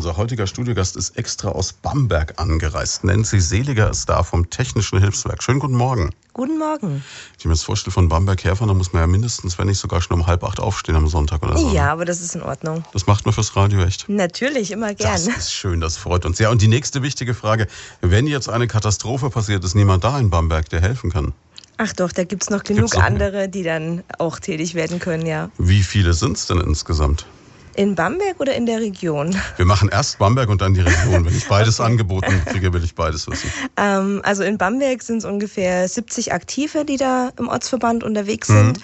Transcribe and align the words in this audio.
unser 0.00 0.16
heutiger 0.16 0.46
Studiogast 0.46 0.96
ist 0.96 1.18
extra 1.18 1.50
aus 1.50 1.74
Bamberg 1.74 2.40
angereist. 2.40 3.04
Nancy 3.04 3.38
Seliger 3.38 3.90
ist 3.90 4.08
da 4.08 4.22
vom 4.22 4.48
Technischen 4.48 4.98
Hilfswerk. 4.98 5.42
Schönen 5.42 5.58
guten 5.58 5.74
Morgen. 5.74 6.08
Guten 6.32 6.58
Morgen. 6.58 6.88
Wenn 6.88 7.02
ich 7.38 7.44
mir 7.44 7.50
das 7.50 7.64
vorstelle, 7.64 7.92
von 7.92 8.08
Bamberg 8.08 8.42
herfahren, 8.42 8.68
dann 8.68 8.78
muss 8.78 8.94
man 8.94 9.02
ja 9.02 9.06
mindestens, 9.06 9.58
wenn 9.58 9.66
nicht 9.66 9.78
sogar 9.78 10.00
schon 10.00 10.18
um 10.18 10.26
halb 10.26 10.42
acht 10.42 10.58
aufstehen 10.58 10.96
am 10.96 11.06
Sonntag 11.06 11.42
oder 11.42 11.58
so. 11.58 11.66
Ja, 11.74 11.84
ne? 11.84 11.90
aber 11.90 12.06
das 12.06 12.22
ist 12.22 12.34
in 12.34 12.40
Ordnung. 12.40 12.82
Das 12.94 13.06
macht 13.06 13.26
man 13.26 13.34
fürs 13.34 13.54
Radio 13.56 13.82
echt. 13.82 14.08
Natürlich, 14.08 14.70
immer 14.70 14.94
gern. 14.94 15.12
Das 15.12 15.26
ist 15.26 15.52
schön, 15.52 15.82
das 15.82 15.98
freut 15.98 16.24
uns. 16.24 16.38
Ja, 16.38 16.48
und 16.48 16.62
die 16.62 16.68
nächste 16.68 17.02
wichtige 17.02 17.34
Frage. 17.34 17.66
Wenn 18.00 18.26
jetzt 18.26 18.48
eine 18.48 18.68
Katastrophe 18.68 19.28
passiert, 19.28 19.62
ist 19.64 19.74
niemand 19.74 20.02
da 20.02 20.18
in 20.18 20.30
Bamberg, 20.30 20.70
der 20.70 20.80
helfen 20.80 21.12
kann? 21.12 21.34
Ach 21.76 21.92
doch, 21.92 22.12
da 22.12 22.24
gibt 22.24 22.44
es 22.44 22.48
noch 22.48 22.62
genug 22.62 22.96
andere, 22.96 23.50
die 23.50 23.64
dann 23.64 24.02
auch 24.16 24.38
tätig 24.38 24.74
werden 24.74 24.98
können, 24.98 25.26
ja. 25.26 25.50
Wie 25.58 25.82
viele 25.82 26.14
sind 26.14 26.38
es 26.38 26.46
denn 26.46 26.58
insgesamt? 26.62 27.26
In 27.74 27.94
Bamberg 27.94 28.40
oder 28.40 28.54
in 28.54 28.66
der 28.66 28.80
Region? 28.80 29.34
Wir 29.56 29.64
machen 29.64 29.88
erst 29.88 30.18
Bamberg 30.18 30.48
und 30.48 30.60
dann 30.60 30.74
die 30.74 30.80
Region. 30.80 31.24
Wenn 31.24 31.36
ich 31.36 31.48
beides 31.48 31.80
okay. 31.80 31.90
angeboten 31.90 32.42
kriege, 32.46 32.72
will 32.72 32.82
ich 32.82 32.94
beides 32.94 33.28
wissen. 33.28 33.50
Ähm, 33.76 34.20
also 34.24 34.42
in 34.42 34.58
Bamberg 34.58 35.02
sind 35.02 35.18
es 35.18 35.24
ungefähr 35.24 35.88
70 35.88 36.32
Aktive, 36.32 36.84
die 36.84 36.96
da 36.96 37.30
im 37.38 37.48
Ortsverband 37.48 38.04
unterwegs 38.04 38.48
sind. 38.48 38.78
Mhm. 38.78 38.82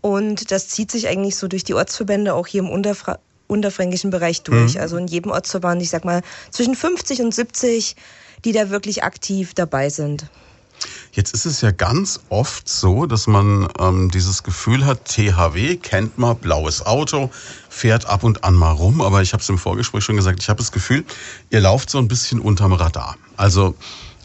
Und 0.00 0.50
das 0.52 0.68
zieht 0.68 0.90
sich 0.90 1.08
eigentlich 1.08 1.36
so 1.36 1.48
durch 1.48 1.64
die 1.64 1.74
Ortsverbände 1.74 2.34
auch 2.34 2.46
hier 2.46 2.60
im 2.60 2.70
Unterfra 2.70 3.18
unterfränkischen 3.48 4.10
Bereich 4.10 4.42
durch. 4.42 4.74
Mhm. 4.74 4.80
Also 4.80 4.98
in 4.98 5.06
jedem 5.06 5.32
Ortsverband, 5.32 5.82
ich 5.82 5.90
sag 5.90 6.04
mal, 6.04 6.22
zwischen 6.50 6.74
50 6.74 7.22
und 7.22 7.34
70, 7.34 7.96
die 8.44 8.52
da 8.52 8.70
wirklich 8.70 9.02
aktiv 9.02 9.54
dabei 9.54 9.88
sind. 9.88 10.26
Jetzt 11.12 11.34
ist 11.34 11.46
es 11.46 11.60
ja 11.60 11.72
ganz 11.72 12.20
oft 12.28 12.68
so, 12.68 13.06
dass 13.06 13.26
man 13.26 13.68
ähm, 13.80 14.10
dieses 14.10 14.42
Gefühl 14.42 14.86
hat, 14.86 15.06
THW 15.06 15.76
kennt 15.76 16.18
man, 16.18 16.36
blaues 16.36 16.86
Auto, 16.86 17.30
fährt 17.78 18.06
ab 18.06 18.24
und 18.24 18.44
an 18.44 18.54
mal 18.54 18.72
rum, 18.72 19.00
aber 19.00 19.22
ich 19.22 19.32
habe 19.32 19.42
es 19.42 19.48
im 19.48 19.58
Vorgespräch 19.58 20.02
schon 20.02 20.16
gesagt, 20.16 20.42
ich 20.42 20.48
habe 20.48 20.58
das 20.58 20.72
Gefühl, 20.72 21.04
ihr 21.50 21.60
lauft 21.60 21.90
so 21.90 21.98
ein 21.98 22.08
bisschen 22.08 22.40
unterm 22.40 22.72
Radar. 22.72 23.16
Also 23.36 23.74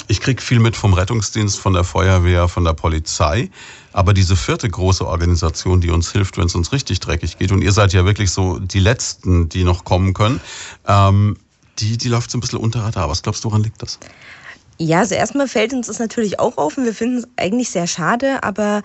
ich 0.07 0.19
krieg 0.19 0.41
viel 0.41 0.59
mit 0.59 0.75
vom 0.75 0.93
Rettungsdienst, 0.93 1.59
von 1.59 1.73
der 1.73 1.83
Feuerwehr, 1.83 2.47
von 2.47 2.65
der 2.65 2.73
Polizei. 2.73 3.49
Aber 3.93 4.13
diese 4.13 4.35
vierte 4.35 4.67
große 4.67 5.05
Organisation, 5.05 5.81
die 5.81 5.91
uns 5.91 6.11
hilft, 6.11 6.37
wenn 6.37 6.47
es 6.47 6.55
uns 6.55 6.71
richtig 6.71 6.99
dreckig 6.99 7.37
geht, 7.37 7.51
und 7.51 7.61
ihr 7.61 7.71
seid 7.71 7.93
ja 7.93 8.03
wirklich 8.05 8.31
so 8.31 8.57
die 8.59 8.79
Letzten, 8.79 9.49
die 9.49 9.63
noch 9.63 9.85
kommen 9.85 10.13
können, 10.13 10.41
ähm, 10.87 11.37
die, 11.79 11.97
die 11.97 12.09
läuft 12.09 12.31
so 12.31 12.37
ein 12.37 12.41
bisschen 12.41 12.59
unter 12.59 12.81
Radar. 12.81 13.07
Was 13.09 13.21
glaubst 13.21 13.43
du, 13.43 13.49
woran 13.49 13.63
liegt 13.63 13.81
das? 13.81 13.99
Ja, 14.79 14.99
also 14.99 15.13
erstmal 15.13 15.47
fällt 15.47 15.73
uns 15.73 15.87
das 15.87 15.99
natürlich 15.99 16.39
auch 16.39 16.57
auf 16.57 16.77
und 16.77 16.85
wir 16.85 16.95
finden 16.95 17.19
es 17.19 17.27
eigentlich 17.37 17.69
sehr 17.69 17.85
schade, 17.85 18.43
aber 18.43 18.81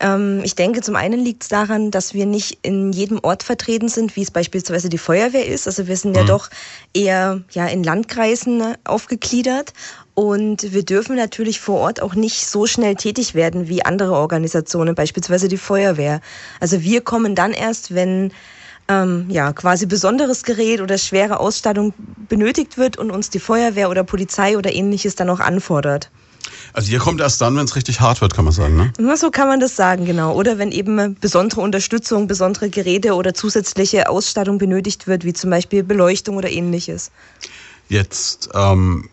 ich 0.00 0.54
denke, 0.54 0.80
zum 0.80 0.94
einen 0.94 1.18
liegt 1.18 1.42
es 1.42 1.48
daran, 1.48 1.90
dass 1.90 2.14
wir 2.14 2.24
nicht 2.24 2.58
in 2.62 2.92
jedem 2.92 3.18
Ort 3.20 3.42
vertreten 3.42 3.88
sind, 3.88 4.14
wie 4.14 4.22
es 4.22 4.30
beispielsweise 4.30 4.88
die 4.88 4.98
Feuerwehr 4.98 5.44
ist. 5.44 5.66
Also 5.66 5.88
wir 5.88 5.96
sind 5.96 6.12
mhm. 6.12 6.18
ja 6.18 6.24
doch 6.24 6.50
eher 6.94 7.42
ja, 7.50 7.66
in 7.66 7.82
Landkreisen 7.82 8.58
ne, 8.58 8.78
aufgegliedert 8.84 9.72
und 10.14 10.72
wir 10.72 10.84
dürfen 10.84 11.16
natürlich 11.16 11.58
vor 11.58 11.80
Ort 11.80 12.00
auch 12.00 12.14
nicht 12.14 12.46
so 12.46 12.66
schnell 12.66 12.94
tätig 12.94 13.34
werden 13.34 13.68
wie 13.68 13.84
andere 13.84 14.12
Organisationen, 14.12 14.94
beispielsweise 14.94 15.48
die 15.48 15.56
Feuerwehr. 15.56 16.20
Also 16.60 16.80
wir 16.82 17.00
kommen 17.00 17.34
dann 17.34 17.52
erst, 17.52 17.92
wenn 17.92 18.32
ähm, 18.88 19.26
ja, 19.28 19.52
quasi 19.52 19.86
besonderes 19.86 20.44
Gerät 20.44 20.80
oder 20.80 20.96
schwere 20.98 21.40
Ausstattung 21.40 21.92
benötigt 22.28 22.78
wird 22.78 22.96
und 22.96 23.10
uns 23.10 23.30
die 23.30 23.38
Feuerwehr 23.38 23.90
oder 23.90 24.04
Polizei 24.04 24.56
oder 24.56 24.72
ähnliches 24.72 25.14
dann 25.14 25.28
auch 25.28 25.40
anfordert. 25.40 26.10
Also 26.72 26.92
ihr 26.92 26.98
kommt 26.98 27.20
erst 27.20 27.40
dann, 27.40 27.56
wenn 27.56 27.64
es 27.64 27.76
richtig 27.76 28.00
hart 28.00 28.20
wird, 28.20 28.34
kann 28.34 28.44
man 28.44 28.52
sagen, 28.52 28.76
ne? 28.76 28.92
Na, 28.98 29.16
so 29.16 29.30
kann 29.30 29.48
man 29.48 29.60
das 29.60 29.76
sagen, 29.76 30.04
genau. 30.04 30.34
Oder 30.34 30.58
wenn 30.58 30.70
eben 30.70 31.16
besondere 31.20 31.60
Unterstützung, 31.60 32.26
besondere 32.26 32.70
Geräte 32.70 33.14
oder 33.14 33.34
zusätzliche 33.34 34.08
Ausstattung 34.08 34.58
benötigt 34.58 35.06
wird, 35.06 35.24
wie 35.24 35.32
zum 35.32 35.50
Beispiel 35.50 35.82
Beleuchtung 35.82 36.36
oder 36.36 36.50
ähnliches. 36.50 37.10
Jetzt 37.88 38.50
ähm, 38.54 39.08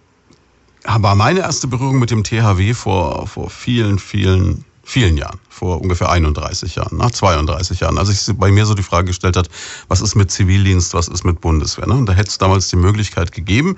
war 0.84 1.16
meine 1.16 1.40
erste 1.40 1.68
Berührung 1.68 2.00
mit 2.00 2.12
dem 2.12 2.24
THW 2.24 2.74
vor, 2.74 3.28
vor 3.28 3.50
vielen, 3.50 4.00
vielen 4.00 4.66
vielen 4.86 5.18
Jahren, 5.18 5.40
vor 5.50 5.82
ungefähr 5.82 6.10
31 6.10 6.76
Jahren, 6.76 6.98
nach 6.98 7.12
32 7.12 7.80
Jahren, 7.80 7.98
als 7.98 8.10
sich 8.10 8.38
bei 8.38 8.52
mir 8.52 8.66
so 8.66 8.76
die 8.76 8.84
Frage 8.84 9.08
gestellt 9.08 9.36
hat, 9.36 9.50
was 9.88 10.02
ist 10.02 10.16
mit 10.16 10.32
Zivildienst, 10.32 10.94
was 10.94 11.08
ist 11.08 11.26
mit 11.26 11.42
Bundeswehr. 11.42 11.88
Ne? 11.88 11.96
Und 11.96 12.06
da 12.06 12.14
hätte 12.14 12.30
es 12.30 12.38
damals 12.38 12.70
die 12.70 12.76
Möglichkeit 12.76 13.32
gegeben, 13.32 13.78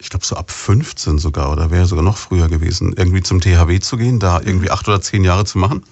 ich 0.00 0.10
glaube 0.10 0.24
so 0.24 0.36
ab 0.36 0.50
15 0.50 1.18
sogar 1.18 1.50
oder 1.50 1.70
wäre 1.70 1.86
sogar 1.86 2.04
noch 2.04 2.16
früher 2.16 2.48
gewesen, 2.48 2.94
irgendwie 2.96 3.22
zum 3.22 3.40
THW 3.40 3.80
zu 3.80 3.96
gehen, 3.96 4.18
da 4.18 4.40
irgendwie 4.40 4.70
acht 4.70 4.88
oder 4.88 5.00
zehn 5.00 5.24
Jahre 5.24 5.44
zu 5.44 5.58
machen. 5.58 5.82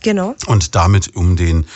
Genau. 0.00 0.34
Und 0.46 0.74
damit 0.74 1.14
um 1.14 1.36
den 1.36 1.66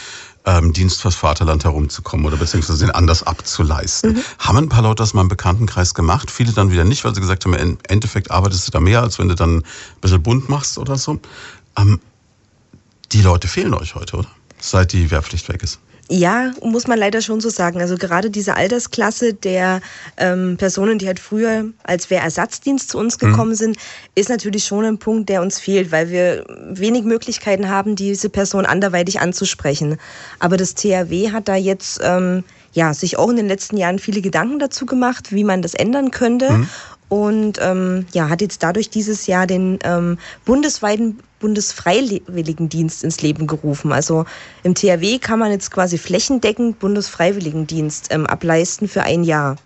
ähm, 0.46 0.72
Dienst 0.72 1.02
fürs 1.02 1.16
Vaterland 1.16 1.64
herumzukommen 1.64 2.26
oder 2.26 2.36
beziehungsweise 2.36 2.86
den 2.86 2.94
anders 2.94 3.22
abzuleisten. 3.24 4.14
Mhm. 4.14 4.22
Haben 4.38 4.58
ein 4.58 4.68
paar 4.68 4.82
Leute 4.82 5.02
aus 5.02 5.14
meinem 5.14 5.28
Bekanntenkreis 5.28 5.94
gemacht, 5.94 6.30
viele 6.30 6.52
dann 6.52 6.70
wieder 6.70 6.84
nicht, 6.84 7.04
weil 7.04 7.14
sie 7.14 7.20
gesagt 7.20 7.44
haben, 7.44 7.54
im 7.54 7.78
Endeffekt 7.88 8.30
arbeitest 8.30 8.66
du 8.66 8.72
da 8.72 8.80
mehr, 8.80 9.02
als 9.02 9.18
wenn 9.18 9.28
du 9.28 9.34
dann 9.34 9.58
ein 9.58 9.64
bisschen 10.00 10.22
bunt 10.22 10.48
machst 10.48 10.78
oder 10.78 10.96
so. 10.96 11.20
Ähm, 11.76 12.00
die 13.12 13.22
Leute 13.22 13.48
fehlen 13.48 13.74
euch 13.74 13.94
heute, 13.94 14.16
oder? 14.16 14.28
Seit 14.58 14.92
die 14.92 15.10
Wehrpflicht 15.10 15.48
weg 15.48 15.62
ist. 15.62 15.80
Ja, 16.08 16.52
muss 16.62 16.86
man 16.86 16.98
leider 16.98 17.20
schon 17.20 17.40
so 17.40 17.48
sagen. 17.48 17.80
Also 17.80 17.96
gerade 17.96 18.30
diese 18.30 18.54
Altersklasse 18.54 19.34
der 19.34 19.80
ähm, 20.16 20.56
Personen, 20.56 20.98
die 20.98 21.06
halt 21.08 21.18
früher 21.18 21.64
als 21.82 22.10
Wehrersatzdienst 22.10 22.90
zu 22.90 22.98
uns 22.98 23.18
gekommen 23.18 23.50
mhm. 23.50 23.56
sind, 23.56 23.76
ist 24.14 24.28
natürlich 24.28 24.64
schon 24.64 24.84
ein 24.84 24.98
Punkt, 24.98 25.28
der 25.28 25.42
uns 25.42 25.58
fehlt, 25.58 25.90
weil 25.90 26.10
wir 26.10 26.44
wenig 26.70 27.02
Möglichkeiten 27.04 27.68
haben, 27.68 27.96
diese 27.96 28.28
Person 28.28 28.66
anderweitig 28.66 29.20
anzusprechen. 29.20 29.98
Aber 30.38 30.56
das 30.56 30.74
THW 30.74 31.32
hat 31.32 31.48
da 31.48 31.56
jetzt 31.56 32.00
ähm, 32.04 32.44
ja 32.72 32.94
sich 32.94 33.18
auch 33.18 33.30
in 33.30 33.36
den 33.36 33.48
letzten 33.48 33.76
Jahren 33.76 33.98
viele 33.98 34.20
Gedanken 34.20 34.60
dazu 34.60 34.86
gemacht, 34.86 35.32
wie 35.32 35.44
man 35.44 35.60
das 35.60 35.74
ändern 35.74 36.12
könnte. 36.12 36.52
Mhm 36.52 36.68
und 37.08 37.58
ähm, 37.60 38.06
ja, 38.12 38.28
hat 38.28 38.40
jetzt 38.40 38.62
dadurch 38.62 38.90
dieses 38.90 39.26
Jahr 39.26 39.46
den 39.46 39.78
ähm, 39.82 40.18
bundesweiten 40.44 41.18
Bundesfreiwilligendienst 41.38 43.04
ins 43.04 43.20
Leben 43.20 43.46
gerufen. 43.46 43.92
Also 43.92 44.24
im 44.62 44.74
THW 44.74 45.18
kann 45.18 45.38
man 45.38 45.50
jetzt 45.50 45.70
quasi 45.70 45.98
flächendeckend 45.98 46.78
Bundesfreiwilligendienst 46.78 48.08
ähm, 48.10 48.26
ableisten 48.26 48.88
für 48.88 49.02
ein 49.02 49.22
Jahr. 49.22 49.56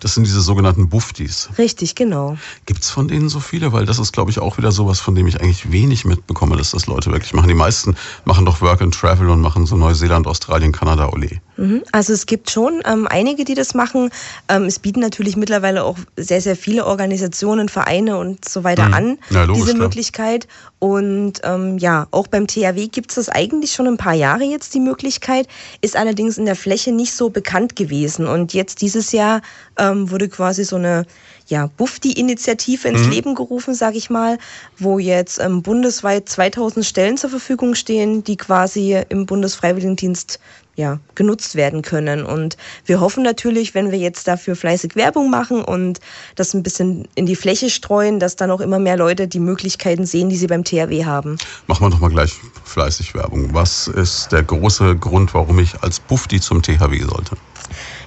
Das 0.00 0.14
sind 0.14 0.26
diese 0.26 0.40
sogenannten 0.40 0.88
Buftis. 0.88 1.50
Richtig, 1.58 1.94
genau. 1.94 2.38
Gibt 2.66 2.82
es 2.82 2.90
von 2.90 3.06
denen 3.06 3.28
so 3.28 3.38
viele? 3.38 3.72
Weil 3.72 3.84
das 3.84 3.98
ist, 3.98 4.12
glaube 4.12 4.30
ich, 4.30 4.38
auch 4.38 4.58
wieder 4.58 4.72
sowas, 4.72 4.98
von 4.98 5.14
dem 5.14 5.26
ich 5.26 5.40
eigentlich 5.40 5.70
wenig 5.70 6.04
mitbekomme, 6.04 6.56
dass 6.56 6.70
das 6.70 6.86
Leute 6.86 7.12
wirklich 7.12 7.34
machen. 7.34 7.48
Die 7.48 7.54
meisten 7.54 7.94
machen 8.24 8.46
doch 8.46 8.60
Work 8.60 8.80
and 8.80 8.94
Travel 8.94 9.28
und 9.28 9.40
machen 9.40 9.66
so 9.66 9.76
Neuseeland, 9.76 10.26
Australien, 10.26 10.72
Kanada, 10.72 11.10
Ole. 11.12 11.40
Mhm. 11.58 11.82
Also 11.90 12.12
es 12.12 12.26
gibt 12.26 12.50
schon 12.50 12.80
ähm, 12.86 13.08
einige, 13.10 13.44
die 13.44 13.54
das 13.54 13.74
machen. 13.74 14.10
Ähm, 14.48 14.64
es 14.64 14.78
bieten 14.78 15.00
natürlich 15.00 15.36
mittlerweile 15.36 15.82
auch 15.82 15.98
sehr, 16.16 16.40
sehr 16.40 16.56
viele 16.56 16.86
Organisationen, 16.86 17.68
Vereine 17.68 18.16
und 18.16 18.48
so 18.48 18.62
weiter 18.62 18.86
mhm. 18.88 18.94
an, 18.94 19.18
ja, 19.30 19.42
logisch, 19.42 19.64
diese 19.64 19.76
Möglichkeit. 19.76 20.46
Und 20.78 21.40
ähm, 21.42 21.76
ja, 21.78 22.06
auch 22.12 22.28
beim 22.28 22.46
THW 22.46 22.86
gibt 22.86 23.10
es 23.10 23.16
das 23.16 23.28
eigentlich 23.28 23.72
schon 23.72 23.88
ein 23.88 23.96
paar 23.96 24.14
Jahre 24.14 24.44
jetzt, 24.44 24.72
die 24.74 24.80
Möglichkeit, 24.80 25.48
ist 25.80 25.96
allerdings 25.96 26.38
in 26.38 26.46
der 26.46 26.54
Fläche 26.54 26.92
nicht 26.92 27.12
so 27.12 27.28
bekannt 27.28 27.74
gewesen. 27.74 28.28
Und 28.28 28.54
jetzt 28.54 28.80
dieses 28.80 29.10
Jahr 29.10 29.42
ähm, 29.76 30.12
wurde 30.12 30.28
quasi 30.28 30.62
so 30.62 30.76
eine 30.76 31.06
ja, 31.48 31.66
Bufti-Initiative 31.66 32.86
ins 32.86 33.06
mhm. 33.06 33.10
Leben 33.10 33.34
gerufen, 33.34 33.74
sage 33.74 33.96
ich 33.96 34.10
mal, 34.10 34.38
wo 34.78 34.98
jetzt 34.98 35.40
ähm, 35.40 35.62
bundesweit 35.62 36.28
2000 36.28 36.84
Stellen 36.84 37.16
zur 37.16 37.30
Verfügung 37.30 37.74
stehen, 37.74 38.22
die 38.22 38.36
quasi 38.36 39.02
im 39.08 39.26
Bundesfreiwilligendienst 39.26 40.38
ja, 40.78 41.00
genutzt 41.16 41.56
werden 41.56 41.82
können. 41.82 42.24
Und 42.24 42.56
wir 42.86 43.00
hoffen 43.00 43.24
natürlich, 43.24 43.74
wenn 43.74 43.90
wir 43.90 43.98
jetzt 43.98 44.28
dafür 44.28 44.54
fleißig 44.54 44.94
Werbung 44.94 45.28
machen 45.28 45.62
und 45.64 45.98
das 46.36 46.54
ein 46.54 46.62
bisschen 46.62 47.08
in 47.16 47.26
die 47.26 47.34
Fläche 47.34 47.68
streuen, 47.68 48.20
dass 48.20 48.36
dann 48.36 48.52
auch 48.52 48.60
immer 48.60 48.78
mehr 48.78 48.96
Leute 48.96 49.26
die 49.26 49.40
Möglichkeiten 49.40 50.06
sehen, 50.06 50.28
die 50.28 50.36
sie 50.36 50.46
beim 50.46 50.62
THW 50.62 51.04
haben. 51.04 51.36
Machen 51.66 51.84
wir 51.84 51.90
doch 51.90 51.98
mal 51.98 52.10
gleich 52.10 52.32
fleißig 52.64 53.12
Werbung. 53.14 53.52
Was 53.52 53.88
ist 53.88 54.30
der 54.30 54.44
große 54.44 54.94
Grund, 54.96 55.34
warum 55.34 55.58
ich 55.58 55.82
als 55.82 55.98
Bufti 55.98 56.40
zum 56.40 56.62
THW 56.62 57.02
sollte? 57.02 57.36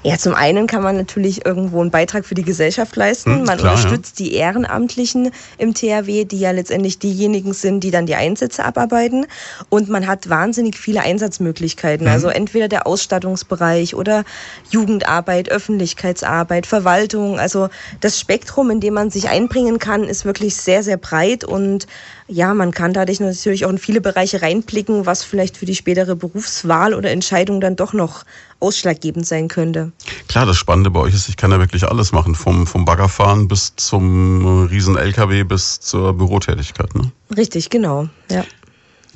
Ja, 0.04 0.18
zum 0.18 0.34
einen 0.34 0.66
kann 0.66 0.82
man 0.82 0.98
natürlich 0.98 1.46
irgendwo 1.46 1.80
einen 1.82 1.92
Beitrag 1.92 2.26
für 2.26 2.34
die 2.34 2.44
Gesellschaft 2.44 2.96
leisten. 2.96 3.38
Hm, 3.38 3.44
man 3.44 3.58
klar, 3.58 3.76
unterstützt 3.76 4.20
ja. 4.20 4.26
die 4.26 4.34
Ehrenamtlichen 4.34 5.32
im 5.60 5.74
THW, 5.74 6.26
die 6.26 6.40
ja 6.40 6.52
letztendlich 6.52 6.98
diejenigen 6.98 7.54
sind, 7.54 7.84
die 7.84 7.92
dann 7.92 8.08
die 8.08 8.16
Einsätze 8.16 8.66
abarbeiten. 8.66 9.28
Und 9.70 9.90
man 9.90 10.08
hat 10.08 10.30
wahnsinnig 10.30 10.78
viele 10.78 11.02
Einsatzmöglichkeiten. 11.02 12.08
Mhm. 12.08 12.14
Also 12.14 12.30
entweder 12.30 12.68
der 12.68 12.88
Ausstattungsbereich 12.88 13.94
oder 13.94 14.24
Jugendarbeit, 14.72 15.50
Öffentlichkeitsarbeit, 15.50 16.66
Verwaltung. 16.66 17.40
Also 17.40 17.70
das 18.00 18.20
Spektrum, 18.20 18.72
in 18.72 18.80
dem 18.80 18.96
man 18.96 19.12
sich 19.12 19.30
einbringen 19.30 19.78
kann, 19.78 20.04
ist 20.06 20.26
wirklich 20.26 20.56
sehr, 20.56 20.82
sehr 20.82 20.98
breit 20.98 21.44
und 21.44 21.86
ja, 22.28 22.54
man 22.54 22.72
kann 22.72 22.94
dadurch 22.94 23.20
natürlich 23.20 23.66
auch 23.66 23.70
in 23.70 23.78
viele 23.78 24.02
Bereiche 24.02 24.42
reinblicken, 24.42 25.06
was 25.06 25.24
vielleicht 25.24 25.58
für 25.58 25.66
die 25.66 25.76
spätere 25.76 26.16
Berufswahl 26.16 26.94
oder 26.94 27.12
Entscheidung 27.12 27.62
dann 27.62 27.76
doch 27.76 27.94
noch 27.94 28.24
ausschlaggebend 28.60 29.26
sein 29.26 29.48
könnte. 29.48 29.92
Klar, 30.28 30.46
das 30.46 30.58
Spannende 30.58 30.90
bei 30.92 31.00
euch 31.00 31.14
ist, 31.14 31.30
ich 31.30 31.38
kann 31.38 31.52
ja 31.52 31.60
wirklich 31.60 31.88
alles 31.88 32.12
machen, 32.12 32.36
vom, 32.36 32.68
vom 32.68 32.86
Baggerfahren 32.86 33.48
bis 33.48 33.76
zum 33.76 34.68
riesen 34.68 34.98
LKW 34.98 35.44
bis 35.44 35.80
zur 35.80 36.14
Bürotätigkeit. 36.14 36.96
Ne? 36.96 37.12
Richtig, 37.36 37.70
genau, 37.70 38.08
ja. 38.30 38.44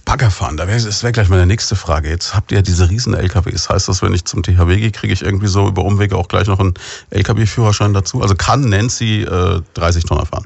Baggerfahren, 0.06 0.56
da 0.56 0.68
wär, 0.68 0.80
das 0.80 1.02
wäre 1.02 1.14
gleich 1.14 1.30
meine 1.30 1.48
nächste 1.48 1.76
Frage. 1.76 2.10
Jetzt 2.10 2.36
habt 2.36 2.52
ihr 2.52 2.62
diese 2.62 2.90
riesen 2.90 3.16
LKWs. 3.16 3.70
Heißt 3.70 3.88
das, 3.88 4.04
wenn 4.04 4.14
ich 4.14 4.24
zum 4.26 4.44
THW 4.44 4.78
gehe, 4.78 4.92
kriege 4.92 5.12
ich 5.12 5.24
irgendwie 5.24 5.48
so 5.48 5.68
über 5.68 5.84
Umwege 5.84 6.16
auch 6.16 6.28
gleich 6.28 6.48
noch 6.48 6.60
einen 6.60 6.76
LKW-Führerschein 7.10 7.94
dazu? 7.94 8.22
Also 8.22 8.36
kann 8.36 8.70
Nancy 8.70 9.24
äh, 9.24 9.62
30 9.74 10.06
Tonnen 10.06 10.28
fahren? 10.28 10.46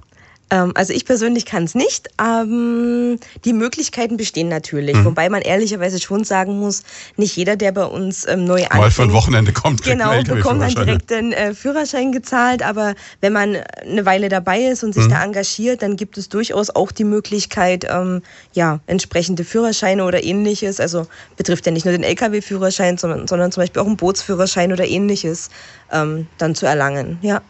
Ähm, 0.51 0.71
also 0.75 0.93
ich 0.93 1.05
persönlich 1.05 1.45
kann 1.45 1.63
es 1.63 1.75
nicht. 1.75 2.09
Ähm, 2.21 3.19
die 3.45 3.53
Möglichkeiten 3.53 4.17
bestehen 4.17 4.47
natürlich. 4.47 4.95
Mhm. 4.95 5.05
Wobei 5.05 5.29
man 5.29 5.41
ehrlicherweise 5.41 5.99
schon 5.99 6.23
sagen 6.23 6.59
muss, 6.59 6.83
nicht 7.17 7.35
jeder, 7.35 7.55
der 7.55 7.71
bei 7.71 7.85
uns 7.85 8.27
ähm, 8.27 8.45
neu 8.45 8.63
anfängt... 8.63 8.81
Mal 8.81 8.91
für 8.91 9.03
ein 9.03 9.13
Wochenende 9.13 9.53
kommt, 9.53 9.83
genau, 9.83 10.21
bekommt 10.23 10.61
dann 10.61 10.73
direkt 10.73 11.09
den 11.09 11.33
äh, 11.33 11.53
Führerschein 11.53 12.11
gezahlt. 12.11 12.63
Aber 12.63 12.95
wenn 13.21 13.33
man 13.33 13.57
eine 13.81 14.05
Weile 14.05 14.29
dabei 14.29 14.61
ist 14.61 14.83
und 14.83 14.93
sich 14.93 15.05
mhm. 15.05 15.09
da 15.09 15.23
engagiert, 15.23 15.81
dann 15.81 15.95
gibt 15.95 16.17
es 16.17 16.29
durchaus 16.29 16.69
auch 16.69 16.91
die 16.91 17.03
Möglichkeit, 17.03 17.85
ähm, 17.89 18.21
ja, 18.53 18.79
entsprechende 18.87 19.43
Führerscheine 19.43 20.03
oder 20.03 20.23
ähnliches. 20.23 20.79
Also 20.79 21.07
betrifft 21.37 21.65
ja 21.65 21.71
nicht 21.71 21.85
nur 21.85 21.91
den 21.91 22.03
Lkw-Führerschein, 22.03 22.97
sondern, 22.97 23.27
sondern 23.27 23.51
zum 23.51 23.61
Beispiel 23.61 23.81
auch 23.81 23.87
einen 23.87 23.97
Bootsführerschein 23.97 24.71
oder 24.71 24.87
ähnliches 24.87 25.49
ähm, 25.91 26.27
dann 26.37 26.55
zu 26.55 26.65
erlangen. 26.65 27.19
Ja. 27.21 27.41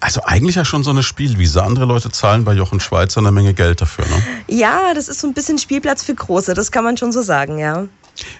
Also 0.00 0.22
eigentlich 0.24 0.56
ja 0.56 0.64
schon 0.64 0.84
so 0.84 0.90
eine 0.90 1.02
Spielwiese. 1.02 1.62
Andere 1.62 1.84
Leute 1.84 2.10
zahlen 2.10 2.44
bei 2.44 2.52
Jochen 2.52 2.80
Schweizer 2.80 3.20
eine 3.20 3.32
Menge 3.32 3.54
Geld 3.54 3.80
dafür, 3.80 4.04
ne? 4.06 4.22
Ja, 4.48 4.94
das 4.94 5.08
ist 5.08 5.20
so 5.20 5.26
ein 5.26 5.34
bisschen 5.34 5.58
Spielplatz 5.58 6.02
für 6.02 6.14
Große, 6.14 6.54
das 6.54 6.72
kann 6.72 6.84
man 6.84 6.96
schon 6.96 7.12
so 7.12 7.22
sagen, 7.22 7.58
ja. 7.58 7.86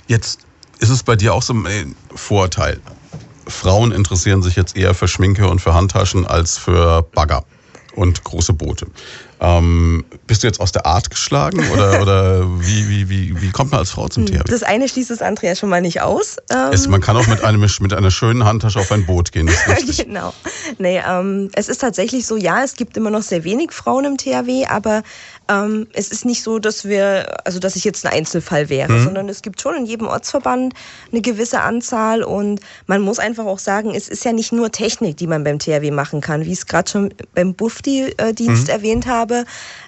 Jetzt 0.07 0.41
ist 0.81 0.91
es 0.91 1.03
bei 1.03 1.17
dir 1.17 1.35
auch 1.35 1.43
so 1.43 1.55
ein 1.55 1.67
äh, 1.67 1.87
Vorteil. 2.15 2.81
Frauen 3.47 3.93
interessieren 3.93 4.43
sich 4.43 4.57
jetzt 4.57 4.77
eher 4.77 4.95
für 4.95 5.09
Schminke 5.09 5.49
und 5.49 5.61
für 5.61 5.75
Handtaschen 5.75 6.27
als 6.27 6.59
für 6.59 7.03
Bagger 7.03 7.45
und 7.95 8.25
große 8.25 8.53
Boote. 8.53 8.87
Ähm, 9.41 10.05
bist 10.29 10.43
du 10.43 10.47
jetzt 10.47 10.61
aus 10.61 10.71
der 10.71 10.87
Art 10.87 11.11
geschlagen 11.11 11.69
oder, 11.71 12.01
oder 12.03 12.61
wie, 12.61 12.89
wie, 12.89 13.09
wie, 13.09 13.43
wie 13.43 13.51
kommt 13.51 13.73
man 13.73 13.81
als 13.81 13.91
Frau 13.91 14.07
zum 14.09 14.25
THW? 14.25 14.45
Das 14.47 14.63
eine 14.63 14.89
schließt 14.89 15.11
das 15.11 15.21
andere 15.21 15.49
ja 15.49 15.57
schon 15.57 15.69
mal 15.69 15.81
nicht 15.81 16.01
aus. 16.01 16.37
Ähm 16.51 16.73
es, 16.73 16.87
man 16.87 17.01
kann 17.01 17.17
auch 17.17 17.27
mit, 17.27 17.43
einem, 17.45 17.61
mit 17.81 17.93
einer 17.93 18.11
schönen 18.11 18.45
Handtasche 18.45 18.79
auf 18.79 18.93
ein 18.93 19.05
Boot 19.05 19.33
gehen. 19.33 19.51
genau. 19.97 20.33
Nee, 20.79 21.03
ähm, 21.07 21.51
es 21.55 21.69
ist 21.69 21.79
tatsächlich 21.79 22.27
so, 22.27 22.37
ja, 22.37 22.63
es 22.63 22.77
gibt 22.77 22.97
immer 22.97 23.11
noch 23.11 23.23
sehr 23.23 23.43
wenig 23.43 23.73
Frauen 23.73 24.05
im 24.05 24.17
THW, 24.17 24.67
aber 24.67 25.03
ähm, 25.53 25.87
es 25.93 26.09
ist 26.09 26.25
nicht 26.25 26.43
so, 26.43 26.59
dass 26.59 26.87
wir, 26.87 27.47
also 27.47 27.59
dass 27.59 27.77
ich 27.77 27.85
jetzt 27.85 28.07
ein 28.07 28.13
Einzelfall 28.13 28.69
wäre, 28.69 28.93
mhm. 28.93 29.05
sondern 29.05 29.29
es 29.29 29.43
gibt 29.43 29.61
schon 29.61 29.75
in 29.75 29.87
jedem 29.87 30.07
Ortsverband 30.07 30.75
eine 31.11 31.21
gewisse 31.21 31.61
Anzahl 31.61 32.23
und 32.23 32.61
man 32.87 33.03
muss 33.03 33.19
einfach 33.19 33.45
auch 33.45 33.59
sagen, 33.59 33.95
es 33.95 34.09
ist 34.09 34.25
ja 34.25 34.33
nicht 34.33 34.53
nur 34.53 34.71
Technik, 34.71 35.17
die 35.19 35.27
man 35.27 35.45
beim 35.45 35.59
THW 35.59 35.91
machen 35.91 36.21
kann, 36.21 36.45
wie 36.45 36.53
ich 36.53 36.59
es 36.59 36.67
gerade 36.67 36.91
schon 36.91 37.15
beim 37.35 37.55
Bufti-Dienst 37.55 38.65
mhm. 38.65 38.73
erwähnt 38.73 39.07
habe. 39.07 39.45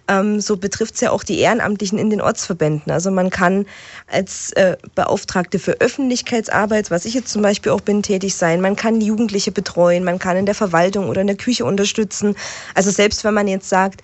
Ähm, 0.06 0.40
so 0.40 0.58
betrifft 0.58 0.96
es 0.96 1.00
ja 1.00 1.10
auch 1.10 1.24
die 1.24 1.38
Ehrenamtlichen 1.38 1.98
in 1.98 2.10
den 2.10 2.20
Ortsverbänden. 2.20 2.92
Also 2.92 3.10
man 3.10 3.30
kann 3.30 3.64
als 4.06 4.52
äh, 4.52 4.76
Beauftragte 4.94 5.58
für 5.58 5.80
Öffentlichkeitsarbeit, 5.80 6.90
was 6.90 7.06
ich 7.06 7.14
jetzt 7.14 7.32
zum 7.32 7.40
Beispiel 7.40 7.72
auch 7.72 7.80
bin, 7.80 8.02
tätig 8.02 8.34
sein. 8.34 8.60
Man 8.60 8.76
kann 8.76 9.00
Jugendliche 9.00 9.50
betreuen, 9.50 10.04
man 10.04 10.18
kann 10.18 10.36
in 10.36 10.44
der 10.44 10.54
Verwaltung 10.54 11.08
oder 11.08 11.22
in 11.22 11.26
der 11.26 11.36
Küche 11.36 11.64
unterstützen. 11.64 12.36
Also 12.74 12.90
selbst 12.90 13.24
wenn 13.24 13.32
man 13.32 13.48
jetzt 13.48 13.68
sagt, 13.70 14.02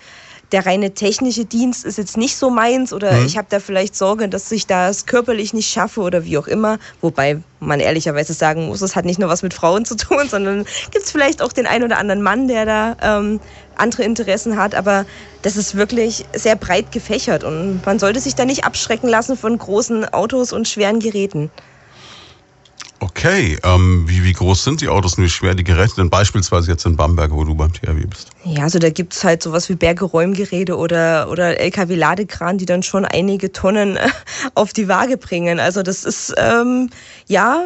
der 0.51 0.65
reine 0.65 0.93
technische 0.93 1.45
Dienst 1.45 1.85
ist 1.85 1.97
jetzt 1.97 2.17
nicht 2.17 2.35
so 2.35 2.49
meins 2.49 2.91
oder 2.91 3.13
mhm. 3.13 3.25
ich 3.25 3.37
habe 3.37 3.47
da 3.49 3.59
vielleicht 3.59 3.95
Sorge, 3.95 4.27
dass 4.27 4.51
ich 4.51 4.67
das 4.67 5.05
körperlich 5.05 5.53
nicht 5.53 5.69
schaffe 5.69 6.01
oder 6.01 6.25
wie 6.25 6.37
auch 6.37 6.47
immer. 6.47 6.77
Wobei 6.99 7.39
man 7.59 7.79
ehrlicherweise 7.79 8.33
sagen 8.33 8.67
muss, 8.67 8.81
es 8.81 8.95
hat 8.95 9.05
nicht 9.05 9.19
nur 9.19 9.29
was 9.29 9.43
mit 9.43 9.53
Frauen 9.53 9.85
zu 9.85 9.95
tun, 9.95 10.27
sondern 10.29 10.65
gibt 10.91 11.05
es 11.05 11.11
vielleicht 11.11 11.41
auch 11.41 11.53
den 11.53 11.67
einen 11.67 11.85
oder 11.85 11.97
anderen 11.97 12.21
Mann, 12.21 12.47
der 12.47 12.65
da 12.65 12.97
ähm, 13.01 13.39
andere 13.75 14.03
Interessen 14.03 14.57
hat. 14.57 14.75
Aber 14.75 15.05
das 15.41 15.55
ist 15.55 15.75
wirklich 15.75 16.25
sehr 16.33 16.55
breit 16.55 16.91
gefächert 16.91 17.43
und 17.43 17.85
man 17.85 17.99
sollte 17.99 18.19
sich 18.19 18.35
da 18.35 18.45
nicht 18.45 18.65
abschrecken 18.65 19.09
lassen 19.09 19.37
von 19.37 19.57
großen 19.57 20.05
Autos 20.13 20.51
und 20.51 20.67
schweren 20.67 20.99
Geräten. 20.99 21.49
Okay, 23.03 23.57
ähm, 23.63 24.03
wie, 24.07 24.23
wie 24.23 24.31
groß 24.31 24.63
sind 24.63 24.79
die 24.79 24.87
Autos 24.87 25.17
und 25.17 25.23
wie 25.23 25.29
schwer 25.29 25.55
die 25.55 25.63
Geräte 25.63 25.95
denn 25.95 26.11
beispielsweise 26.11 26.69
jetzt 26.69 26.85
in 26.85 26.95
Bamberg, 26.95 27.31
wo 27.31 27.43
du 27.43 27.55
beim 27.55 27.73
THW 27.73 28.05
bist? 28.05 28.29
Ja, 28.43 28.61
also 28.63 28.77
da 28.77 28.91
gibt's 28.91 29.23
halt 29.23 29.41
sowas 29.41 29.69
wie 29.69 29.75
Berge-Räumgeräte 29.75 30.77
oder, 30.77 31.27
oder 31.31 31.59
LKW-Ladekran, 31.59 32.59
die 32.59 32.67
dann 32.67 32.83
schon 32.83 33.03
einige 33.03 33.51
Tonnen 33.51 33.97
auf 34.53 34.71
die 34.73 34.87
Waage 34.87 35.17
bringen. 35.17 35.59
Also 35.59 35.81
das 35.81 36.03
ist, 36.03 36.35
ähm, 36.37 36.91
ja, 37.25 37.63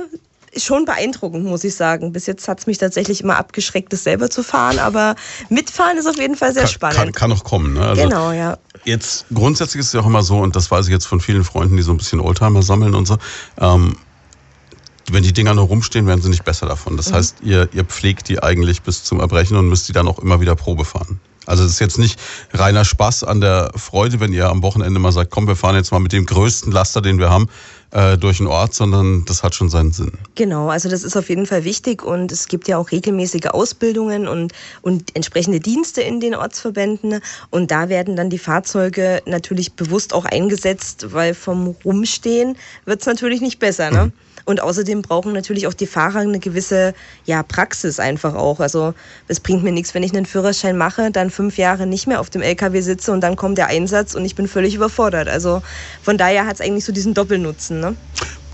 schon 0.57 0.85
beeindruckend, 0.85 1.43
muss 1.43 1.65
ich 1.65 1.75
sagen. 1.75 2.13
Bis 2.13 2.27
jetzt 2.27 2.47
hat's 2.47 2.65
mich 2.65 2.77
tatsächlich 2.77 3.21
immer 3.21 3.37
abgeschreckt, 3.37 3.91
das 3.91 4.03
selber 4.03 4.29
zu 4.29 4.41
fahren, 4.41 4.79
aber 4.79 5.15
mitfahren 5.49 5.97
ist 5.97 6.07
auf 6.07 6.17
jeden 6.17 6.37
Fall 6.37 6.53
sehr 6.53 6.63
kann, 6.63 6.71
spannend. 6.71 6.97
Kann, 6.97 7.11
kann 7.11 7.29
noch 7.29 7.43
kommen, 7.43 7.73
ne? 7.73 7.81
Also 7.81 8.03
genau, 8.03 8.31
ja. 8.31 8.57
Jetzt, 8.85 9.25
grundsätzlich 9.33 9.81
ist 9.81 9.87
es 9.87 9.93
ja 9.93 9.99
auch 9.99 10.05
immer 10.05 10.23
so, 10.23 10.37
und 10.37 10.55
das 10.55 10.71
weiß 10.71 10.85
ich 10.85 10.93
jetzt 10.93 11.07
von 11.07 11.19
vielen 11.19 11.43
Freunden, 11.43 11.75
die 11.75 11.83
so 11.83 11.91
ein 11.91 11.97
bisschen 11.97 12.19
Oldtimer 12.19 12.61
sammeln 12.61 12.95
und 12.95 13.05
so, 13.05 13.17
ähm, 13.59 13.97
wenn 15.11 15.23
die 15.23 15.33
Dinger 15.33 15.53
nur 15.53 15.65
rumstehen, 15.65 16.07
werden 16.07 16.21
sie 16.21 16.29
nicht 16.29 16.45
besser 16.45 16.67
davon. 16.67 16.97
Das 16.97 17.09
mhm. 17.09 17.15
heißt, 17.15 17.37
ihr, 17.43 17.69
ihr 17.73 17.85
pflegt 17.85 18.29
die 18.29 18.41
eigentlich 18.41 18.81
bis 18.81 19.03
zum 19.03 19.19
Erbrechen 19.19 19.57
und 19.57 19.67
müsst 19.67 19.87
die 19.87 19.93
dann 19.93 20.07
auch 20.07 20.19
immer 20.19 20.41
wieder 20.41 20.55
Probe 20.55 20.85
fahren. 20.85 21.19
Also 21.45 21.63
es 21.63 21.73
ist 21.73 21.79
jetzt 21.79 21.99
nicht 21.99 22.19
reiner 22.53 22.85
Spaß 22.85 23.23
an 23.23 23.39
der 23.39 23.71
Freude, 23.75 24.19
wenn 24.19 24.33
ihr 24.33 24.49
am 24.49 24.63
Wochenende 24.63 24.99
mal 24.99 25.11
sagt, 25.11 25.31
komm, 25.31 25.47
wir 25.47 25.55
fahren 25.55 25.75
jetzt 25.75 25.91
mal 25.91 25.99
mit 25.99 26.11
dem 26.11 26.25
größten 26.25 26.71
Laster, 26.71 27.01
den 27.01 27.19
wir 27.19 27.29
haben, 27.29 27.47
äh, 27.91 28.17
durch 28.17 28.37
den 28.37 28.47
Ort, 28.47 28.73
sondern 28.73 29.25
das 29.25 29.43
hat 29.43 29.53
schon 29.53 29.69
seinen 29.69 29.91
Sinn. 29.91 30.13
Genau, 30.33 30.69
also 30.69 30.89
das 30.89 31.03
ist 31.03 31.15
auf 31.15 31.29
jeden 31.29 31.45
Fall 31.45 31.63
wichtig 31.63 32.03
und 32.03 32.31
es 32.31 32.47
gibt 32.47 32.67
ja 32.67 32.77
auch 32.77 32.91
regelmäßige 32.91 33.47
Ausbildungen 33.51 34.27
und, 34.27 34.53
und 34.81 35.15
entsprechende 35.15 35.59
Dienste 35.59 36.01
in 36.01 36.19
den 36.19 36.35
Ortsverbänden 36.35 37.21
und 37.51 37.71
da 37.71 37.89
werden 37.89 38.15
dann 38.15 38.29
die 38.29 38.39
Fahrzeuge 38.39 39.21
natürlich 39.25 39.73
bewusst 39.73 40.13
auch 40.13 40.25
eingesetzt, 40.25 41.13
weil 41.13 41.35
vom 41.35 41.75
Rumstehen 41.85 42.57
wird 42.85 43.01
es 43.01 43.05
natürlich 43.05 43.41
nicht 43.41 43.59
besser. 43.59 43.91
Ne? 43.91 44.05
Mhm. 44.05 44.13
Und 44.45 44.61
außerdem 44.61 45.01
brauchen 45.01 45.33
natürlich 45.33 45.65
auch 45.67 45.73
die 45.73 45.87
Fahrer 45.87 46.19
eine 46.19 46.39
gewisse 46.39 46.93
ja, 47.25 47.41
Praxis 47.41 47.99
einfach 47.99 48.35
auch. 48.35 48.59
Also 48.59 48.93
es 49.27 49.39
bringt 49.39 49.63
mir 49.63 49.71
nichts, 49.71 49.93
wenn 49.95 50.03
ich 50.03 50.13
einen 50.15 50.27
Führerschein 50.27 50.77
mache, 50.77 51.09
dann 51.11 51.31
fünf 51.31 51.57
Jahre 51.57 51.87
nicht 51.87 52.05
mehr 52.07 52.19
auf 52.19 52.29
dem 52.29 52.43
LKW 52.43 52.81
sitze 52.81 53.11
und 53.11 53.21
dann 53.21 53.35
kommt 53.35 53.57
der 53.57 53.67
Einsatz 53.67 54.13
und 54.13 54.23
ich 54.23 54.35
bin 54.35 54.47
völlig 54.47 54.75
überfordert. 54.75 55.27
Also 55.27 55.63
von 56.03 56.17
daher 56.17 56.45
hat 56.45 56.55
es 56.55 56.61
eigentlich 56.61 56.85
so 56.85 56.91
diesen 56.91 57.15
Doppelnutzen. 57.15 57.79
Ne? 57.79 57.95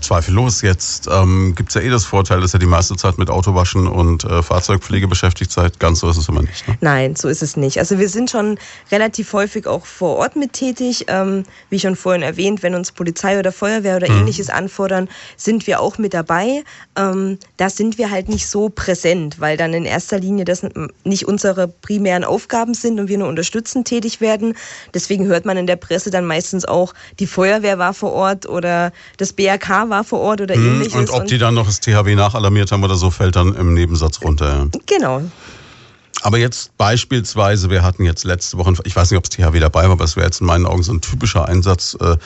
Zweifellos. 0.02 0.62
Jetzt 0.62 1.08
ähm, 1.10 1.54
gibt 1.54 1.70
es 1.70 1.74
ja 1.74 1.80
eh 1.80 1.90
das 1.90 2.04
Vorteil, 2.04 2.40
dass 2.40 2.54
ihr 2.54 2.58
die 2.58 2.66
meiste 2.66 2.96
Zeit 2.96 3.18
mit 3.18 3.30
Autowaschen 3.30 3.86
und 3.86 4.24
äh, 4.24 4.42
Fahrzeugpflege 4.42 5.08
beschäftigt 5.08 5.52
seid. 5.52 5.78
Ganz 5.78 6.00
so 6.00 6.10
ist 6.10 6.16
es 6.16 6.28
immer 6.28 6.42
nicht. 6.42 6.66
Ne? 6.68 6.76
Nein, 6.80 7.16
so 7.16 7.28
ist 7.28 7.42
es 7.42 7.56
nicht. 7.56 7.78
Also 7.78 7.98
wir 7.98 8.08
sind 8.08 8.30
schon 8.30 8.58
relativ 8.90 9.32
häufig 9.32 9.66
auch 9.66 9.86
vor 9.86 10.16
Ort 10.16 10.36
mit 10.36 10.52
tätig. 10.52 11.06
Ähm, 11.08 11.44
wie 11.70 11.78
schon 11.78 11.96
vorhin 11.96 12.22
erwähnt, 12.22 12.62
wenn 12.62 12.74
uns 12.74 12.92
Polizei 12.92 13.38
oder 13.38 13.52
Feuerwehr 13.52 13.96
oder 13.96 14.10
mhm. 14.10 14.20
ähnliches 14.20 14.50
anfordern, 14.50 15.08
sind 15.36 15.66
wir 15.66 15.80
auch 15.80 15.98
mit 15.98 16.14
dabei. 16.14 16.64
Ähm, 16.96 17.38
da 17.56 17.70
sind 17.70 17.98
wir 17.98 18.10
halt 18.10 18.28
nicht 18.28 18.46
so 18.48 18.68
präsent, 18.68 19.40
weil 19.40 19.56
dann 19.56 19.74
in 19.74 19.84
erster 19.84 20.18
Linie 20.18 20.44
das 20.44 20.62
nicht 21.04 21.26
unsere 21.26 21.68
primären 21.68 22.24
Aufgaben 22.24 22.74
sind 22.74 22.98
und 22.98 23.08
wir 23.08 23.18
nur 23.18 23.28
unterstützend 23.28 23.86
tätig 23.86 24.20
werden. 24.20 24.54
Deswegen 24.94 25.26
hört 25.26 25.44
man 25.44 25.56
in 25.56 25.66
der 25.66 25.76
Presse 25.76 26.10
dann 26.10 26.24
meistens 26.24 26.64
auch, 26.64 26.94
die 27.18 27.26
Feuerwehr 27.26 27.78
war 27.78 27.94
vor 27.94 28.12
Ort 28.12 28.48
oder 28.48 28.92
das 29.16 29.32
BRK 29.32 29.88
war 29.88 29.91
vor 30.02 30.20
Ort 30.20 30.40
oder 30.40 30.54
hm, 30.54 30.66
ähnliches. 30.66 30.94
Und 30.94 31.10
ob 31.10 31.26
die 31.26 31.38
dann 31.38 31.54
noch 31.54 31.66
das 31.66 31.80
THW 31.80 32.14
nachalarmiert 32.14 32.72
haben 32.72 32.82
oder 32.82 32.96
so, 32.96 33.10
fällt 33.10 33.36
dann 33.36 33.54
im 33.54 33.74
Nebensatz 33.74 34.22
runter. 34.22 34.68
Ja. 34.72 34.80
Genau. 34.86 35.22
Aber 36.22 36.38
jetzt 36.38 36.76
beispielsweise, 36.76 37.68
wir 37.68 37.82
hatten 37.82 38.04
jetzt 38.04 38.24
letzte 38.24 38.56
Woche, 38.56 38.74
ich 38.84 38.94
weiß 38.94 39.10
nicht, 39.10 39.18
ob 39.18 39.24
das 39.24 39.30
THW 39.30 39.58
dabei 39.58 39.84
war, 39.84 39.92
aber 39.92 40.04
es 40.04 40.16
wäre 40.16 40.26
jetzt 40.26 40.40
in 40.40 40.46
meinen 40.46 40.66
Augen 40.66 40.82
so 40.82 40.92
ein 40.92 41.00
typischer 41.00 41.48
Einsatz. 41.48 41.96
Äh, 42.00 42.16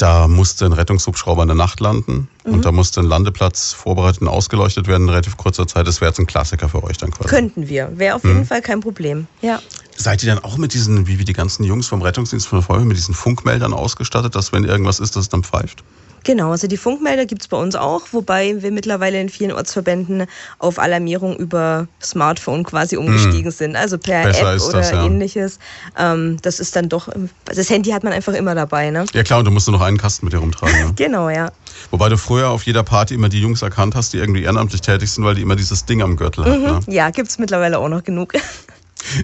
da 0.00 0.28
musste 0.28 0.64
ein 0.64 0.72
Rettungshubschrauber 0.72 1.42
in 1.42 1.48
der 1.48 1.56
Nacht 1.56 1.78
landen 1.80 2.28
mhm. 2.44 2.54
und 2.54 2.64
da 2.64 2.72
musste 2.72 3.00
ein 3.00 3.06
Landeplatz 3.06 3.72
vorbereitet 3.72 4.22
und 4.22 4.28
ausgeleuchtet 4.28 4.88
werden 4.88 5.04
in 5.04 5.08
relativ 5.10 5.36
kurzer 5.36 5.66
Zeit. 5.66 5.86
Das 5.86 6.00
wäre 6.00 6.10
jetzt 6.10 6.18
ein 6.18 6.26
Klassiker 6.26 6.68
für 6.68 6.82
euch 6.82 6.96
dann 6.96 7.10
quasi. 7.10 7.28
Könnten 7.28 7.68
wir. 7.68 7.90
Wäre 7.98 8.16
auf 8.16 8.24
jeden 8.24 8.38
mhm. 8.38 8.46
Fall 8.46 8.62
kein 8.62 8.80
Problem. 8.80 9.26
Ja. 9.42 9.60
Seid 9.96 10.22
ihr 10.22 10.34
dann 10.34 10.42
auch 10.42 10.56
mit 10.56 10.72
diesen, 10.72 11.06
wie, 11.06 11.18
wie 11.18 11.24
die 11.24 11.34
ganzen 11.34 11.64
Jungs 11.64 11.86
vom 11.86 12.00
Rettungsdienst 12.00 12.46
von 12.46 12.60
der 12.60 12.66
Feuerwehr, 12.66 12.86
mit 12.86 12.96
diesen 12.96 13.14
Funkmeldern 13.14 13.74
ausgestattet, 13.74 14.34
dass 14.34 14.52
wenn 14.52 14.64
irgendwas 14.64 15.00
ist, 15.00 15.16
dass 15.16 15.24
es 15.24 15.28
dann 15.28 15.42
pfeift? 15.42 15.84
Genau, 16.24 16.50
also 16.50 16.66
die 16.66 16.76
Funkmelder 16.76 17.26
gibt 17.26 17.42
es 17.42 17.48
bei 17.48 17.56
uns 17.56 17.74
auch, 17.74 18.02
wobei 18.12 18.62
wir 18.62 18.70
mittlerweile 18.70 19.20
in 19.20 19.28
vielen 19.28 19.52
Ortsverbänden 19.52 20.26
auf 20.58 20.78
Alarmierung 20.78 21.36
über 21.36 21.88
Smartphone 22.02 22.64
quasi 22.64 22.96
umgestiegen 22.96 23.44
hm. 23.44 23.50
sind. 23.50 23.76
Also 23.76 23.98
per 23.98 24.24
Besser 24.24 24.54
App 24.54 24.60
oder 24.60 24.78
das, 24.78 24.90
ja. 24.90 25.04
ähnliches. 25.04 25.58
Ähm, 25.98 26.36
das 26.42 26.60
ist 26.60 26.76
dann 26.76 26.88
doch, 26.88 27.08
das 27.44 27.70
Handy 27.70 27.90
hat 27.90 28.04
man 28.04 28.12
einfach 28.12 28.34
immer 28.34 28.54
dabei. 28.54 28.90
Ne? 28.90 29.06
Ja 29.12 29.22
klar, 29.22 29.38
und 29.38 29.44
du 29.46 29.50
musst 29.50 29.66
nur 29.66 29.78
noch 29.78 29.84
einen 29.84 29.98
Kasten 29.98 30.26
mit 30.26 30.32
dir 30.32 30.38
rumtragen. 30.38 30.76
Ja. 30.78 30.90
genau, 30.96 31.30
ja. 31.30 31.52
Wobei 31.90 32.08
du 32.08 32.18
früher 32.18 32.50
auf 32.50 32.64
jeder 32.64 32.82
Party 32.82 33.14
immer 33.14 33.28
die 33.28 33.40
Jungs 33.40 33.62
erkannt 33.62 33.94
hast, 33.94 34.12
die 34.12 34.18
irgendwie 34.18 34.42
ehrenamtlich 34.42 34.80
tätig 34.80 35.10
sind, 35.10 35.24
weil 35.24 35.34
die 35.34 35.42
immer 35.42 35.56
dieses 35.56 35.84
Ding 35.86 36.02
am 36.02 36.16
Gürtel 36.16 36.44
mhm. 36.44 36.66
hatten. 36.66 36.90
Ne? 36.90 36.94
Ja, 36.94 37.10
gibt 37.10 37.28
es 37.28 37.38
mittlerweile 37.38 37.78
auch 37.78 37.88
noch 37.88 38.04
genug. 38.04 38.34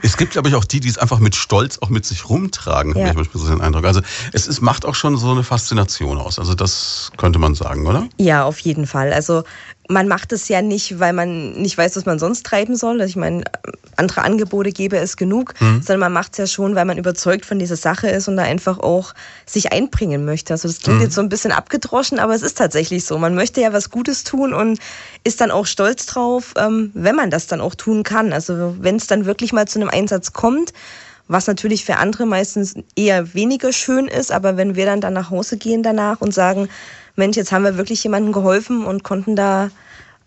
Es 0.03 0.17
gibt, 0.17 0.33
glaube 0.33 0.49
ich, 0.49 0.55
auch 0.55 0.65
die, 0.65 0.81
die 0.81 0.89
es 0.89 0.99
einfach 0.99 1.19
mit 1.19 1.35
Stolz 1.35 1.79
auch 1.79 1.89
mit 1.89 2.05
sich 2.05 2.29
rumtragen, 2.29 2.93
ja. 2.93 3.01
habe 3.01 3.11
ich 3.11 3.17
manchmal 3.17 3.45
so 3.45 3.51
den 3.51 3.61
Eindruck. 3.61 3.85
Also 3.85 4.01
es 4.33 4.47
ist, 4.47 4.61
macht 4.61 4.85
auch 4.85 4.95
schon 4.95 5.17
so 5.17 5.31
eine 5.31 5.43
Faszination 5.43 6.19
aus. 6.19 6.39
Also 6.39 6.55
das 6.55 7.11
könnte 7.17 7.39
man 7.39 7.55
sagen, 7.55 7.87
oder? 7.87 8.09
Ja, 8.19 8.45
auf 8.45 8.59
jeden 8.61 8.87
Fall. 8.87 9.13
Also 9.13 9.45
man 9.89 10.09
macht 10.09 10.33
es 10.33 10.49
ja 10.49 10.63
nicht, 10.63 10.99
weil 10.99 11.13
man 11.13 11.53
nicht 11.53 11.79
weiß, 11.79 11.97
was 11.97 12.07
man 12.07 12.19
sonst 12.19 12.45
treiben 12.45 12.77
soll. 12.77 13.01
Also 13.01 13.11
ich 13.11 13.17
meine, 13.17 13.45
andere 13.97 14.23
Angebote 14.23 14.73
gäbe 14.73 14.97
es 14.99 15.17
genug, 15.17 15.55
mhm. 15.61 15.83
sondern 15.83 16.01
man 16.01 16.13
macht 16.13 16.33
es 16.33 16.39
ja 16.39 16.47
schon, 16.47 16.75
weil 16.75 16.85
man 16.85 16.99
überzeugt 16.99 17.47
von 17.47 17.59
dieser 17.59 17.77
Sache 17.77 18.09
ist 18.09 18.29
und 18.29 18.37
da 18.37 18.43
einfach 18.43 18.79
auch 18.79 19.15
sich 19.47 19.73
einbringen 19.73 20.25
möchte. 20.25 20.53
Also 20.53 20.69
das 20.69 20.81
klingt 20.81 20.99
mhm. 20.99 21.05
jetzt 21.05 21.15
so 21.15 21.21
ein 21.21 21.29
bisschen 21.29 21.53
abgedroschen, 21.53 22.19
aber 22.19 22.35
es 22.35 22.43
ist 22.43 22.59
tatsächlich 22.59 23.05
so. 23.05 23.19
Man 23.19 23.35
möchte 23.35 23.61
ja 23.61 23.73
was 23.73 23.91
Gutes 23.91 24.25
tun 24.25 24.53
und 24.53 24.79
ist 25.25 25.41
dann 25.41 25.51
auch 25.51 25.67
stolz 25.67 26.07
drauf, 26.07 26.55
ähm, 26.57 26.91
wenn 26.95 27.17
man 27.17 27.31
das 27.31 27.47
dann 27.47 27.61
auch 27.61 27.75
tun 27.75 28.03
kann. 28.03 28.33
Also 28.33 28.77
wenn 28.81 28.97
es 28.97 29.07
dann 29.07 29.25
wirklich 29.25 29.53
mal 29.53 29.69
zu 29.69 29.79
einem 29.79 29.89
Einsatz 29.89 30.33
kommt, 30.33 30.73
was 31.29 31.47
natürlich 31.47 31.85
für 31.85 31.97
andere 31.97 32.27
meistens 32.27 32.75
eher 32.95 33.35
weniger 33.35 33.73
schön 33.73 34.07
ist, 34.07 34.31
aber 34.31 34.57
wenn 34.57 34.77
wir 34.77 34.87
dann, 34.87 35.01
dann 35.01 35.15
nach 35.15 35.31
Hause 35.31 35.57
gehen 35.57 35.83
danach 35.83 36.21
und 36.21 36.33
sagen, 36.33 36.69
Mensch, 37.17 37.37
jetzt 37.37 37.53
haben 37.53 37.65
wir 37.65 37.77
wirklich 37.77 38.03
jemandem 38.05 38.33
geholfen 38.33 38.85
und 38.85 39.03
konnten 39.03 39.37
da 39.37 39.71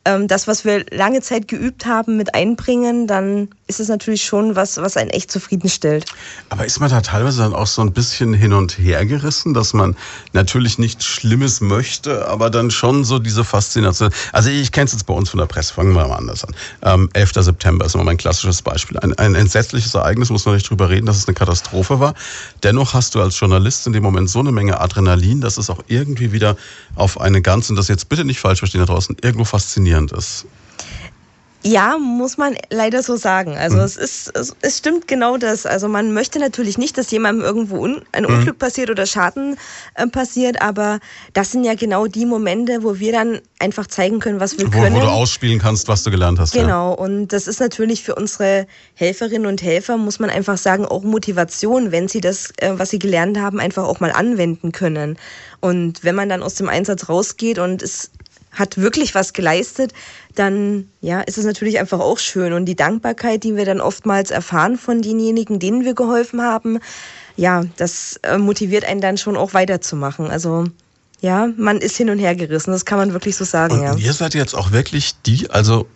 ähm, 0.10 0.28
das, 0.28 0.48
was 0.48 0.66
wir 0.66 0.86
lange 0.92 1.22
Zeit 1.22 1.48
geübt 1.48 1.86
haben, 1.86 2.18
mit 2.18 2.34
einbringen, 2.34 3.06
dann 3.08 3.50
ist 3.68 3.80
es 3.80 3.88
natürlich 3.88 4.24
schon 4.24 4.56
was, 4.56 4.78
was 4.78 4.98
einen 4.98 5.12
echt 5.12 5.32
zufriedenstellt. 5.32 6.06
Aber 6.50 6.66
ist 6.66 6.80
man 6.80 6.89
da 6.89 7.01
teilweise 7.01 7.44
dann 7.44 7.54
auch 7.54 7.68
so 7.68 7.84
ein 7.84 7.94
bisschen 7.94 8.34
hin 8.34 8.54
und 8.54 8.80
her 8.80 9.06
gerissen, 9.06 9.54
dass 9.54 9.74
man 9.74 9.96
natürlich 10.34 10.80
nichts 10.80 11.06
Schlimmes 11.06 11.62
möchte, 11.62 12.28
aber 12.28 12.50
dann 12.50 12.72
schon 12.72 13.04
so 13.04 13.20
diese 13.20 13.44
Faszination. 13.44 14.10
Also 14.34 14.50
ich 14.50 14.72
kenne 14.72 14.86
es 14.86 14.94
jetzt 14.94 15.06
bei 15.06 15.13
uns 15.13 15.30
von 15.30 15.38
der 15.38 15.46
Presse, 15.46 15.74
fangen 15.74 15.94
wir 15.94 16.08
mal 16.08 16.16
anders 16.16 16.44
an. 16.44 16.56
Ähm, 16.82 17.10
11. 17.13 17.34
September 17.36 17.86
ist 17.86 17.94
immer 17.94 18.04
mein 18.04 18.18
klassisches 18.18 18.63
Beispiel. 18.63 18.98
Ein, 19.00 19.13
ein 19.20 19.36
entsetzliches 19.36 19.94
Ereignis, 19.94 20.32
muss 20.32 20.46
man 20.46 20.56
nicht 20.56 20.70
drüber 20.70 20.89
reden, 20.89 21.06
dass 21.06 21.18
es 21.18 21.28
eine 21.28 21.36
Katastrophe 21.36 22.00
war. 22.00 22.16
Dennoch 22.63 22.96
hast 22.96 23.13
du 23.13 23.22
als 23.22 23.39
Journalist 23.39 23.86
in 23.86 23.94
dem 23.94 24.01
Moment 24.01 24.30
so 24.30 24.39
eine 24.39 24.51
Menge 24.51 24.82
Adrenalin, 24.82 25.42
dass 25.42 25.60
es 25.60 25.70
auch 25.70 25.84
irgendwie 25.88 26.32
wieder 26.32 26.58
auf 26.96 27.22
eine 27.22 27.42
ganz, 27.44 27.70
und 27.70 27.75
das 27.75 27.88
jetzt 27.88 28.10
bitte 28.10 28.25
nicht 28.25 28.39
falsch 28.39 28.60
verstehen 28.60 28.82
da 28.82 28.86
draußen, 28.86 29.16
irgendwo 29.22 29.46
faszinierend 29.46 29.99
faszinierend 30.00 30.12
ist. 30.12 30.46
Ja, 31.62 31.98
muss 31.98 32.38
man 32.38 32.56
leider 32.70 33.03
so 33.03 33.18
sagen. 33.18 33.58
Also 33.58 33.77
mhm. 33.77 33.84
es 33.84 33.98
ist, 33.98 34.32
es, 34.34 34.56
es, 34.62 34.77
stimmt 34.77 35.10
genau 35.10 35.36
das. 35.36 35.65
Also 35.65 35.89
man 35.89 36.13
möchte 36.13 36.39
natürlich 36.39 36.77
nicht, 36.77 36.98
dass 36.98 37.12
jemandem 37.12 37.46
irgendwo 37.46 37.84
un, 37.84 38.01
ein 38.13 38.24
mhm. 38.24 38.29
Unglück 38.29 38.60
passiert 38.60 38.89
oder 38.89 39.06
Schaden 39.06 39.58
äh, 39.96 40.08
passiert, 40.08 40.62
aber 40.62 41.00
das 41.34 41.51
sind 41.51 41.65
ja 41.65 41.75
genau 41.75 42.08
die 42.08 42.25
Momente, 42.25 42.82
wo 42.82 43.00
wir 43.00 43.12
dann 43.12 43.41
einfach 43.60 43.88
zeigen 43.88 44.22
können, 44.22 44.39
was 44.39 44.58
wir 44.58 44.68
wo, 44.68 44.72
können. 44.72 44.96
Wo 44.96 45.01
du 45.01 45.08
ausspielen 45.08 45.60
kannst, 45.60 45.89
was 45.89 46.03
du 46.03 46.12
gelernt 46.12 46.39
hast. 46.39 46.53
Genau. 46.53 46.91
Ja. 46.91 46.96
Und 46.96 47.34
das 47.34 47.46
ist 47.46 47.60
natürlich 47.60 48.03
für 48.03 48.15
unsere 48.15 48.65
Helferinnen 48.94 49.46
und 49.46 49.62
Helfer, 49.62 49.98
muss 49.98 50.20
man 50.20 50.29
einfach 50.29 50.58
sagen, 50.58 50.86
auch 50.86 51.03
Motivation, 51.03 51.91
wenn 51.91 52.08
sie 52.08 52.22
das, 52.22 52.53
äh, 52.62 52.72
was 52.77 52.91
sie 52.91 53.00
gelernt 53.00 53.38
haben, 53.38 53.60
einfach 53.60 53.84
auch 53.84 54.00
mal 54.00 54.13
anwenden 54.13 54.72
können. 54.72 55.18
Und 55.60 56.06
wenn 56.06 56.15
man 56.15 56.29
dann 56.29 56.41
aus 56.41 56.56
dem 56.56 56.70
Einsatz 56.70 57.10
rausgeht 57.10 57.60
und 57.60 57.82
es 57.82 58.12
hat 58.60 58.78
wirklich 58.78 59.16
was 59.16 59.34
geleistet, 59.34 59.94
dann 60.36 60.89
ja, 61.01 61.22
ist 61.22 61.38
es 61.38 61.46
natürlich 61.46 61.80
einfach 61.80 62.00
auch 62.00 62.20
schön. 62.20 62.54
Und 62.54 62.66
die 62.66 62.75
Dankbarkeit, 62.75 63.44
die 63.44 63.56
wir 63.56 63.66
dann 63.66 63.82
oftmals 63.82 64.30
erfahren 64.30 64.78
von 64.78 65.01
denjenigen, 65.01 65.60
denen 65.60 65.86
wir 65.86 65.96
geholfen 65.96 66.42
haben, 66.42 66.80
ja, 67.36 67.63
das 67.78 68.20
äh, 68.24 68.38
motiviert 68.38 68.86
einen 68.86 69.01
dann 69.01 69.18
schon 69.18 69.38
auch 69.38 69.54
weiterzumachen. 69.54 70.30
Also 70.30 70.66
ja, 71.22 71.50
man 71.58 71.78
ist 71.80 71.98
hin 71.98 72.10
und 72.10 72.20
her 72.20 72.36
gerissen, 72.36 72.72
das 72.72 72.86
kann 72.86 72.98
man 72.98 73.13
wirklich 73.13 73.36
so 73.36 73.46
sagen. 73.46 73.80
Und 73.80 73.84
ja. 73.84 73.96
ihr 73.96 74.13
seid 74.13 74.34
jetzt 74.34 74.54
auch 74.54 74.72
wirklich 74.72 75.16
die, 75.25 75.50
also 75.50 75.88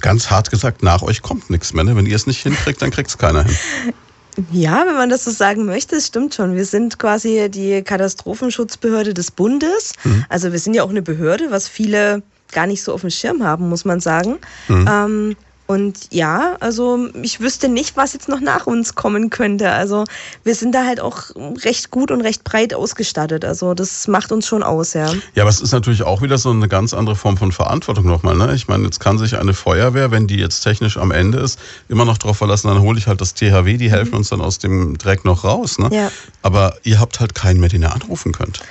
ganz 0.00 0.30
hart 0.30 0.50
gesagt, 0.50 0.82
nach 0.82 1.02
euch 1.02 1.22
kommt 1.22 1.50
nichts 1.50 1.74
mehr. 1.74 1.84
Ne? 1.84 1.96
Wenn 1.96 2.06
ihr 2.06 2.16
es 2.16 2.26
nicht 2.26 2.42
hinkriegt, 2.42 2.80
dann 2.80 2.90
kriegt 2.90 3.10
es 3.10 3.18
keiner 3.18 3.44
hin. 3.44 3.56
Ja, 4.52 4.84
wenn 4.86 4.94
man 4.94 5.10
das 5.10 5.24
so 5.24 5.30
sagen 5.30 5.64
möchte, 5.64 5.96
das 5.96 6.06
stimmt 6.06 6.34
schon. 6.34 6.54
Wir 6.54 6.64
sind 6.64 6.98
quasi 6.98 7.48
die 7.50 7.82
Katastrophenschutzbehörde 7.82 9.14
des 9.14 9.30
Bundes. 9.30 9.94
Mhm. 10.04 10.24
Also 10.28 10.52
wir 10.52 10.58
sind 10.58 10.74
ja 10.74 10.84
auch 10.84 10.90
eine 10.90 11.02
Behörde, 11.02 11.50
was 11.50 11.68
viele 11.68 12.22
gar 12.52 12.66
nicht 12.66 12.82
so 12.82 12.92
auf 12.92 13.00
dem 13.02 13.10
Schirm 13.10 13.42
haben, 13.42 13.68
muss 13.68 13.84
man 13.84 14.00
sagen. 14.00 14.38
Mhm. 14.68 14.88
Ähm, 14.90 15.36
und 15.68 16.08
ja, 16.10 16.56
also 16.60 17.10
ich 17.20 17.40
wüsste 17.40 17.68
nicht, 17.68 17.94
was 17.94 18.14
jetzt 18.14 18.30
noch 18.30 18.40
nach 18.40 18.66
uns 18.66 18.94
kommen 18.94 19.28
könnte. 19.28 19.70
Also 19.70 20.04
wir 20.42 20.54
sind 20.54 20.74
da 20.74 20.86
halt 20.86 20.98
auch 20.98 21.24
recht 21.62 21.90
gut 21.90 22.10
und 22.10 22.22
recht 22.22 22.42
breit 22.42 22.72
ausgestattet. 22.72 23.44
Also 23.44 23.74
das 23.74 24.08
macht 24.08 24.32
uns 24.32 24.46
schon 24.46 24.62
aus, 24.62 24.94
ja. 24.94 25.12
Ja, 25.34 25.42
aber 25.42 25.50
es 25.50 25.60
ist 25.60 25.72
natürlich 25.72 26.04
auch 26.04 26.22
wieder 26.22 26.38
so 26.38 26.48
eine 26.48 26.68
ganz 26.68 26.94
andere 26.94 27.16
Form 27.16 27.36
von 27.36 27.52
Verantwortung 27.52 28.06
nochmal. 28.06 28.34
Ne? 28.34 28.54
Ich 28.54 28.66
meine, 28.66 28.84
jetzt 28.84 28.98
kann 28.98 29.18
sich 29.18 29.36
eine 29.36 29.52
Feuerwehr, 29.52 30.10
wenn 30.10 30.26
die 30.26 30.36
jetzt 30.36 30.62
technisch 30.62 30.96
am 30.96 31.10
Ende 31.10 31.36
ist, 31.36 31.60
immer 31.90 32.06
noch 32.06 32.16
darauf 32.16 32.38
verlassen, 32.38 32.68
dann 32.68 32.80
hole 32.80 32.98
ich 32.98 33.06
halt 33.06 33.20
das 33.20 33.34
THW, 33.34 33.76
die 33.76 33.90
helfen 33.90 34.12
mhm. 34.12 34.16
uns 34.16 34.30
dann 34.30 34.40
aus 34.40 34.58
dem 34.58 34.96
Dreck 34.96 35.26
noch 35.26 35.44
raus. 35.44 35.78
Ne? 35.78 35.90
Ja. 35.92 36.10
Aber 36.40 36.78
ihr 36.84 36.98
habt 36.98 37.20
halt 37.20 37.34
keinen 37.34 37.60
mehr, 37.60 37.68
den 37.68 37.82
ihr 37.82 37.92
anrufen 37.92 38.32
könnt. 38.32 38.62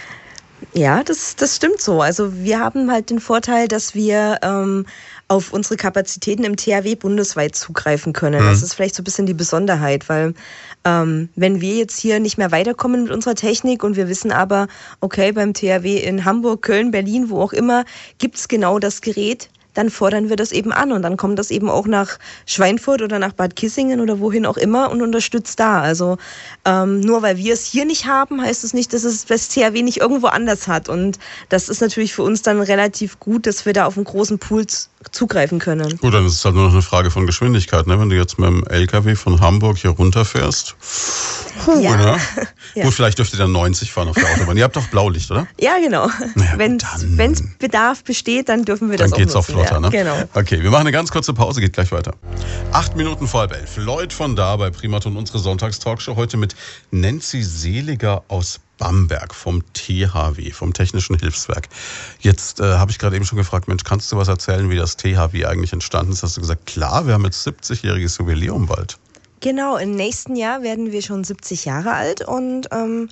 Ja, 0.73 1.03
das, 1.03 1.35
das 1.35 1.55
stimmt 1.55 1.81
so. 1.81 2.01
Also 2.01 2.35
wir 2.35 2.59
haben 2.59 2.91
halt 2.91 3.09
den 3.11 3.19
Vorteil, 3.19 3.67
dass 3.67 3.93
wir 3.93 4.39
ähm, 4.41 4.85
auf 5.27 5.51
unsere 5.51 5.75
Kapazitäten 5.75 6.43
im 6.43 6.55
THW 6.55 6.95
bundesweit 6.95 7.55
zugreifen 7.55 8.13
können. 8.13 8.43
Mhm. 8.43 8.49
Das 8.49 8.61
ist 8.61 8.73
vielleicht 8.73 8.95
so 8.95 9.01
ein 9.01 9.03
bisschen 9.03 9.25
die 9.25 9.33
Besonderheit, 9.33 10.07
weil 10.07 10.33
ähm, 10.85 11.29
wenn 11.35 11.59
wir 11.59 11.75
jetzt 11.75 11.99
hier 11.99 12.19
nicht 12.19 12.37
mehr 12.37 12.51
weiterkommen 12.51 13.03
mit 13.03 13.11
unserer 13.11 13.35
Technik 13.35 13.83
und 13.83 13.95
wir 13.97 14.07
wissen 14.07 14.31
aber, 14.31 14.67
okay, 15.01 15.33
beim 15.33 15.53
THW 15.53 15.97
in 15.97 16.23
Hamburg, 16.23 16.61
Köln, 16.61 16.91
Berlin, 16.91 17.29
wo 17.29 17.41
auch 17.41 17.53
immer, 17.53 17.83
gibt's 18.19 18.47
genau 18.47 18.79
das 18.79 19.01
Gerät, 19.01 19.49
dann 19.77 19.91
fordern 19.91 20.29
wir 20.29 20.35
das 20.35 20.51
eben 20.51 20.71
an 20.71 20.91
und 20.91 21.03
dann 21.03 21.17
kommt 21.17 21.37
das 21.37 21.51
eben 21.51 21.69
auch 21.69 21.85
nach 21.85 22.17
Schweinfurt 22.47 23.03
oder 23.03 23.19
nach 23.19 23.33
Bad 23.33 23.55
Kissingen 23.55 24.01
oder 24.01 24.19
wohin 24.19 24.47
auch 24.47 24.57
immer 24.57 24.89
und 24.89 25.03
unterstützt 25.03 25.59
da. 25.59 25.81
Also 25.81 26.17
ähm, 26.65 26.99
nur 27.01 27.21
weil 27.21 27.37
wir 27.37 27.53
es 27.53 27.63
hier 27.65 27.85
nicht 27.85 28.07
haben, 28.07 28.41
heißt 28.41 28.63
es 28.63 28.73
nicht, 28.73 28.91
dass 28.93 29.03
es 29.03 29.25
das 29.25 29.49
CRW 29.49 29.83
nicht 29.83 29.97
irgendwo 29.97 30.27
anders 30.27 30.67
hat. 30.67 30.89
Und 30.89 31.19
das 31.49 31.69
ist 31.69 31.81
natürlich 31.81 32.13
für 32.13 32.23
uns 32.23 32.41
dann 32.41 32.59
relativ 32.59 33.19
gut, 33.19 33.45
dass 33.45 33.67
wir 33.67 33.73
da 33.73 33.85
auf 33.85 33.97
einen 33.97 34.05
großen 34.05 34.39
Pool 34.39 34.65
zugreifen 35.11 35.59
können. 35.59 35.97
Gut, 35.97 36.13
dann 36.13 36.25
ist 36.25 36.33
es 36.33 36.45
halt 36.45 36.55
nur 36.55 36.65
noch 36.65 36.73
eine 36.73 36.81
Frage 36.81 37.11
von 37.11 37.27
Geschwindigkeit. 37.27 37.85
Ne? 37.85 37.99
Wenn 37.99 38.09
du 38.09 38.15
jetzt 38.15 38.39
mit 38.39 38.49
dem 38.49 38.65
LKW 38.65 39.15
von 39.15 39.39
Hamburg 39.41 39.77
hier 39.77 39.91
runterfährst, 39.91 40.75
puh, 41.63 41.79
ja. 41.79 41.95
Ne? 41.97 42.17
ja. 42.75 42.83
Gut, 42.83 42.93
vielleicht 42.93 43.17
dürft 43.17 43.33
ihr 43.33 43.39
dann 43.39 43.51
90 43.51 43.91
fahren 43.91 44.09
auf 44.09 44.15
der 44.15 44.29
Autobahn. 44.29 44.55
ihr 44.57 44.63
habt 44.63 44.75
doch 44.75 44.87
Blaulicht, 44.87 45.31
oder? 45.31 45.47
Ja, 45.59 45.77
genau. 45.79 46.09
Naja, 46.35 46.57
Wenn 46.57 47.31
es 47.31 47.43
Bedarf 47.57 48.03
besteht, 48.03 48.49
dann 48.49 48.65
dürfen 48.65 48.89
wir 48.89 48.97
dann 48.97 49.09
das 49.09 49.13
auch 49.13 49.17
geht's 49.17 49.33
nutzen. 49.33 49.55
Auf 49.55 49.66
Flotter, 49.66 49.66
ja, 49.71 49.79
ne? 49.79 49.89
Genau. 49.89 50.15
Okay, 50.33 50.61
wir 50.61 50.71
machen 50.71 50.81
eine 50.81 50.91
ganz 50.91 51.11
kurze 51.11 51.33
Pause, 51.33 51.61
geht 51.61 51.73
gleich 51.73 51.91
weiter. 51.91 52.13
Acht 52.71 52.95
Minuten 52.95 53.27
vor 53.27 53.41
halb 53.41 53.53
elf. 53.53 53.77
Lloyd 53.77 54.13
von 54.13 54.35
da 54.35 54.55
bei 54.55 54.69
Primaton, 54.69 55.17
unsere 55.17 55.39
Sonntagstalkshow. 55.39 56.15
Heute 56.15 56.37
mit 56.37 56.55
Nancy 56.91 57.41
Seliger 57.43 58.23
aus 58.27 58.59
Bamberg 58.77 59.33
vom 59.33 59.63
THW, 59.73 60.51
vom 60.51 60.73
Technischen 60.73 61.17
Hilfswerk. 61.17 61.67
Jetzt 62.19 62.59
äh, 62.59 62.63
habe 62.63 62.91
ich 62.91 62.99
gerade 62.99 63.15
eben 63.15 63.25
schon 63.25 63.37
gefragt, 63.37 63.67
Mensch, 63.67 63.83
kannst 63.83 64.11
du 64.11 64.17
was 64.17 64.27
erzählen, 64.27 64.69
wie 64.69 64.75
das 64.75 64.97
THW 64.97 65.45
eigentlich 65.45 65.73
entstanden 65.73 66.11
ist? 66.11 66.23
Hast 66.23 66.37
du 66.37 66.41
gesagt, 66.41 66.65
klar, 66.65 67.07
wir 67.07 67.13
haben 67.13 67.25
jetzt 67.25 67.45
70-jähriges 67.47 68.19
Jubiläum 68.19 68.67
bald. 68.67 68.97
Genau, 69.39 69.77
im 69.77 69.91
nächsten 69.95 70.35
Jahr 70.35 70.63
werden 70.63 70.91
wir 70.91 71.01
schon 71.01 71.23
70 71.23 71.65
Jahre 71.65 71.93
alt 71.93 72.21
und 72.21 72.69
ähm, 72.71 73.09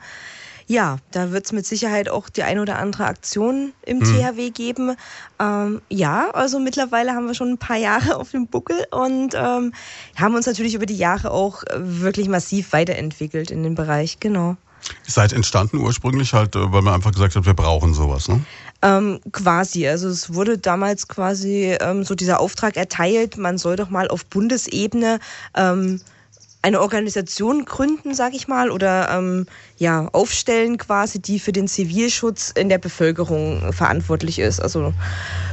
ja, 0.68 0.98
da 1.12 1.32
wird 1.32 1.46
es 1.46 1.52
mit 1.52 1.66
Sicherheit 1.66 2.10
auch 2.10 2.30
die 2.30 2.44
ein 2.44 2.60
oder 2.60 2.80
andere 2.80 3.06
Aktion 3.06 3.74
im 3.86 4.02
hm. 4.02 4.06
THW 4.06 4.50
geben. 4.50 4.96
Ähm, 5.40 5.82
ja, 5.90 6.32
also 6.32 6.60
mittlerweile 6.60 7.12
haben 7.12 7.28
wir 7.28 7.36
schon 7.36 7.52
ein 7.52 7.58
paar 7.58 7.78
Jahre 7.78 8.16
auf 8.20 8.32
dem 8.32 8.48
Buckel 8.48 8.86
und 8.92 9.36
ähm, 9.36 9.74
haben 10.16 10.36
uns 10.36 10.48
natürlich 10.48 10.74
über 10.74 10.86
die 10.86 10.98
Jahre 10.98 11.32
auch 11.32 11.64
wirklich 11.76 12.28
massiv 12.28 12.74
weiterentwickelt 12.74 13.52
in 13.52 13.64
dem 13.64 13.76
Bereich, 13.76 14.20
genau. 14.20 14.58
Ihr 15.06 15.12
seid 15.12 15.34
entstanden 15.34 15.78
ursprünglich 15.78 16.34
halt, 16.34 16.56
äh, 16.56 16.72
weil 16.72 16.82
man 16.82 16.94
einfach 16.94 17.12
gesagt 17.12 17.36
hat, 17.36 17.46
wir 17.46 17.54
brauchen 17.54 17.94
sowas, 17.94 18.28
ne? 18.28 18.42
Ähm, 18.82 19.20
quasi, 19.32 19.88
also 19.88 20.08
es 20.10 20.34
wurde 20.34 20.58
damals 20.58 21.08
quasi 21.08 21.76
ähm, 21.80 22.04
so 22.04 22.14
dieser 22.14 22.40
Auftrag 22.40 22.76
erteilt, 22.78 23.38
man 23.38 23.58
soll 23.58 23.78
doch 23.78 23.90
mal 23.90 24.10
auf 24.10 24.26
Bundesebene 24.26 25.20
ähm, 25.56 26.02
eine 26.66 26.82
Organisation 26.82 27.64
gründen, 27.66 28.16
sag 28.16 28.34
ich 28.34 28.48
mal, 28.48 28.72
oder 28.72 29.10
ähm, 29.12 29.46
ja 29.78 30.08
aufstellen 30.14 30.80
quasi, 30.80 31.22
die 31.22 31.40
für 31.40 31.52
den 31.52 31.68
Zivilschutz 31.68 32.50
in 32.50 32.70
der 32.70 32.80
Bevölkerung 32.80 33.72
verantwortlich 33.72 34.40
ist. 34.40 34.60
Also 34.60 34.92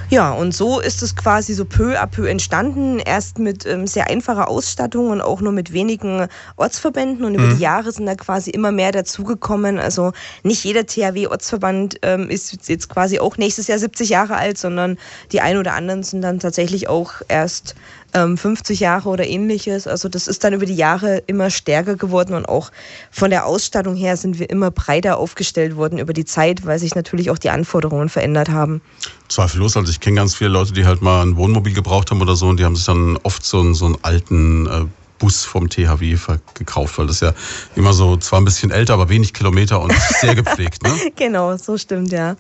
ja, 0.09 0.31
und 0.33 0.55
so 0.55 0.81
ist 0.81 1.03
es 1.03 1.15
quasi 1.15 1.53
so 1.53 1.67
peu 1.67 1.99
à 1.99 2.07
peu 2.07 2.27
entstanden. 2.27 2.99
Erst 2.99 3.39
mit 3.39 3.67
ähm, 3.67 3.87
sehr 3.87 4.09
einfacher 4.09 4.49
Ausstattung 4.49 5.11
und 5.11 5.21
auch 5.21 5.43
nur 5.43 5.53
mit 5.53 5.75
wenigen 5.75 6.29
Ortsverbänden. 6.57 7.25
Und 7.25 7.35
über 7.35 7.47
mhm. 7.47 7.57
die 7.57 7.63
Jahre 7.63 7.93
sind 7.93 8.07
da 8.07 8.15
quasi 8.15 8.51
immer 8.51 8.73
mehr 8.73 8.93
dazugekommen. 8.93 9.79
Also 9.79 10.13
nicht 10.43 10.65
jeder 10.65 10.87
THW-Ortsverband 10.87 11.99
ähm, 12.03 12.31
ist 12.31 12.69
jetzt 12.69 12.89
quasi 12.89 13.21
auch 13.21 13.37
nächstes 13.37 13.69
Jahr 13.69 13.79
70 13.79 14.09
Jahre 14.09 14.37
alt, 14.37 14.57
sondern 14.57 14.99
die 15.31 15.43
ein 15.43 15.59
oder 15.59 15.75
anderen 15.75 16.03
sind 16.03 16.23
dann 16.23 16.41
tatsächlich 16.41 16.89
auch 16.89 17.15
erst 17.29 17.75
50 18.13 18.81
ähm, 18.81 18.85
Jahre 18.85 19.09
oder 19.09 19.27
ähnliches. 19.27 19.87
Also 19.87 20.09
das 20.09 20.29
ist 20.29 20.45
dann 20.45 20.53
über 20.53 20.67
die 20.67 20.75
Jahre 20.75 21.23
immer 21.27 21.51
stärker 21.51 21.97
geworden 21.97 22.35
und 22.35 22.47
auch 22.47 22.71
von 23.11 23.31
der 23.31 23.47
Ausstattung 23.47 23.97
her 23.97 24.17
sind 24.17 24.39
wir 24.39 24.51
immer 24.51 24.71
breiter 24.71 25.19
aufgestellt 25.19 25.77
worden 25.77 25.99
über 25.99 26.13
die 26.13 26.25
Zeit, 26.25 26.67
weil 26.67 26.79
sich 26.79 26.95
natürlich 26.95 27.31
auch 27.31 27.39
die 27.39 27.51
Anforderungen 27.51 28.09
verändert 28.09 28.51
haben. 28.51 28.83
Zweifellos. 29.29 29.77
Also 29.77 29.91
ich 29.91 30.01
kenne 30.01 30.17
ganz 30.17 30.35
viele 30.35 30.51
Leute, 30.51 30.73
die 30.73 30.85
halt 30.85 31.03
mal 31.03 31.23
ein 31.23 31.37
Wohnmobil 31.37 31.73
gebraucht 31.73 32.11
haben 32.11 32.21
oder 32.21 32.37
so 32.37 32.49
und 32.49 32.61
die 32.61 32.65
haben 32.65 32.77
sich 32.77 32.85
dann 32.85 33.19
oft 33.23 33.45
so 33.45 33.61
einen, 33.61 33.75
so 33.75 33.87
einen 33.87 33.97
alten 34.03 34.67
äh, 34.67 34.85
Bus 35.19 35.45
vom 35.45 35.71
THW 35.71 36.19
gekauft, 36.55 36.99
weil 36.99 37.07
das 37.07 37.21
ja 37.21 37.33
immer 37.77 37.93
so 37.93 38.17
zwar 38.17 38.41
ein 38.41 38.45
bisschen 38.45 38.73
älter, 38.73 38.95
aber 38.95 39.09
wenig 39.09 39.33
Kilometer 39.33 39.81
und 39.81 39.93
sehr 40.21 40.35
gepflegt. 40.35 40.83
Ne? 40.83 40.91
genau, 41.17 41.57
so 41.57 41.79
stimmt, 41.79 42.13
ja. 42.13 42.37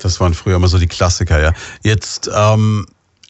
Das 0.00 0.18
waren 0.18 0.32
früher 0.32 0.56
immer 0.56 0.68
so 0.68 0.78
die 0.78 0.86
Klassiker, 0.86 1.40
ja. 1.40 1.52
Jetzt 1.82 2.30
ähm, 2.34 2.86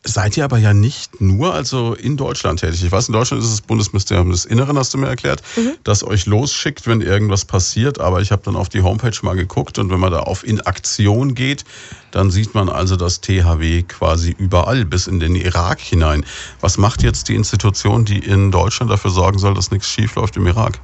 seid 0.08 0.36
ihr 0.36 0.44
aber 0.44 0.58
ja 0.58 0.74
nicht 0.74 1.20
nur 1.20 1.54
also 1.54 1.94
in 1.94 2.16
Deutschland 2.16 2.60
tätig. 2.60 2.82
Ich 2.82 2.92
weiß, 2.92 3.08
in 3.08 3.12
Deutschland 3.12 3.42
ist 3.42 3.48
es 3.48 3.56
das 3.56 3.66
Bundesministerium 3.66 4.30
des 4.30 4.44
Inneren, 4.44 4.78
hast 4.78 4.94
du 4.94 4.98
mir 4.98 5.08
erklärt, 5.08 5.42
mhm. 5.56 5.72
das 5.84 6.02
euch 6.02 6.26
losschickt, 6.26 6.86
wenn 6.86 7.00
irgendwas 7.00 7.44
passiert. 7.44 8.00
Aber 8.00 8.20
ich 8.20 8.32
habe 8.32 8.42
dann 8.44 8.56
auf 8.56 8.68
die 8.68 8.82
Homepage 8.82 9.16
mal 9.22 9.36
geguckt 9.36 9.78
und 9.78 9.90
wenn 9.90 10.00
man 10.00 10.12
da 10.12 10.20
auf 10.20 10.44
in 10.44 10.60
Aktion 10.60 11.34
geht, 11.34 11.64
dann 12.10 12.30
sieht 12.30 12.54
man 12.54 12.68
also 12.68 12.96
das 12.96 13.20
THW 13.20 13.82
quasi 13.82 14.34
überall, 14.36 14.84
bis 14.84 15.06
in 15.06 15.20
den 15.20 15.34
Irak 15.34 15.80
hinein. 15.80 16.24
Was 16.60 16.78
macht 16.78 17.02
jetzt 17.02 17.28
die 17.28 17.34
Institution, 17.34 18.04
die 18.04 18.18
in 18.18 18.50
Deutschland 18.50 18.90
dafür 18.90 19.10
sorgen 19.10 19.38
soll, 19.38 19.54
dass 19.54 19.70
nichts 19.70 19.88
schief 19.88 20.14
läuft 20.14 20.36
im 20.36 20.46
Irak? 20.46 20.80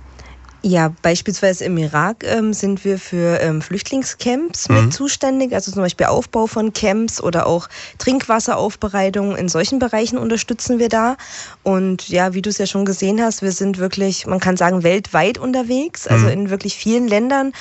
Ja, 0.67 0.95
beispielsweise 1.03 1.67
im 1.67 1.77
Irak 1.77 2.25
ähm, 2.25 2.55
sind 2.55 2.87
wir 2.87 2.99
für 2.99 3.39
ähm, 3.43 3.61
Flüchtlingscamps 3.61 4.71
mhm. 4.71 4.85
mit 4.85 4.95
zuständig, 4.95 5.53
also 5.53 5.71
zum 5.71 5.83
Beispiel 5.83 6.07
Aufbau 6.07 6.47
von 6.47 6.73
Camps 6.73 7.23
oder 7.23 7.47
auch 7.47 7.69
Trinkwasseraufbereitung. 7.99 9.37
In 9.37 9.51
solchen 9.51 9.79
Bereichen 9.79 10.17
unterstützen 10.17 10.79
wir 10.79 10.89
da. 10.89 11.19
Und 11.65 12.09
ja, 12.09 12.33
wie 12.33 12.41
du 12.41 12.49
es 12.49 12.57
ja 12.57 12.65
schon 12.65 12.87
gesehen 12.87 13.21
hast, 13.21 13.43
wir 13.43 13.53
sind 13.53 13.77
wirklich, 13.77 14.27
man 14.27 14.41
kann 14.41 14.57
sagen, 14.57 14.83
weltweit 14.83 15.37
unterwegs, 15.37 16.07
also 16.07 16.25
mhm. 16.25 16.33
in 16.33 16.51
wirklich 16.51 16.77
vielen 16.77 17.09
Ländern. 17.09 17.53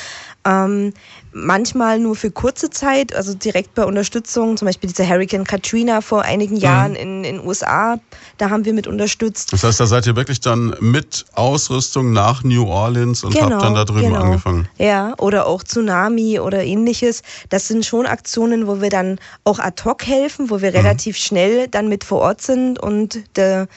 Ähm, 0.45 0.93
manchmal 1.33 1.99
nur 1.99 2.15
für 2.15 2.31
kurze 2.31 2.69
Zeit, 2.69 3.13
also 3.13 3.33
direkt 3.33 3.73
bei 3.75 3.85
Unterstützung, 3.85 4.57
zum 4.57 4.67
Beispiel 4.67 4.89
dieser 4.89 5.07
Hurricane 5.07 5.43
Katrina 5.43 6.01
vor 6.01 6.23
einigen 6.23 6.55
mhm. 6.55 6.61
Jahren 6.61 6.91
mhm. 6.91 6.97
in 6.97 7.23
den 7.23 7.45
USA, 7.45 7.99
da 8.37 8.49
haben 8.49 8.65
wir 8.65 8.73
mit 8.73 8.87
unterstützt. 8.87 9.53
Das 9.53 9.63
heißt, 9.63 9.79
da 9.79 9.85
seid 9.85 10.05
ihr 10.07 10.15
wirklich 10.15 10.39
dann 10.39 10.75
mit 10.79 11.25
Ausrüstung 11.33 12.13
nach 12.13 12.43
New 12.43 12.67
Orleans 12.67 13.23
und 13.23 13.33
genau, 13.33 13.51
habt 13.51 13.63
dann 13.63 13.75
da 13.75 13.85
drüben 13.85 14.09
genau. 14.09 14.21
angefangen. 14.21 14.67
Ja, 14.77 15.13
oder 15.17 15.47
auch 15.47 15.63
Tsunami 15.63 16.39
oder 16.39 16.63
ähnliches. 16.63 17.23
Das 17.49 17.67
sind 17.67 17.85
schon 17.85 18.05
Aktionen, 18.05 18.67
wo 18.67 18.81
wir 18.81 18.89
dann 18.89 19.19
auch 19.43 19.59
ad 19.59 19.83
hoc 19.83 20.05
helfen, 20.05 20.49
wo 20.49 20.61
wir 20.61 20.71
mhm. 20.71 20.77
relativ 20.77 21.17
schnell 21.17 21.67
dann 21.67 21.89
mit 21.89 22.03
vor 22.03 22.19
Ort 22.19 22.41
sind 22.41 22.79
und 22.79 23.19
der 23.35 23.67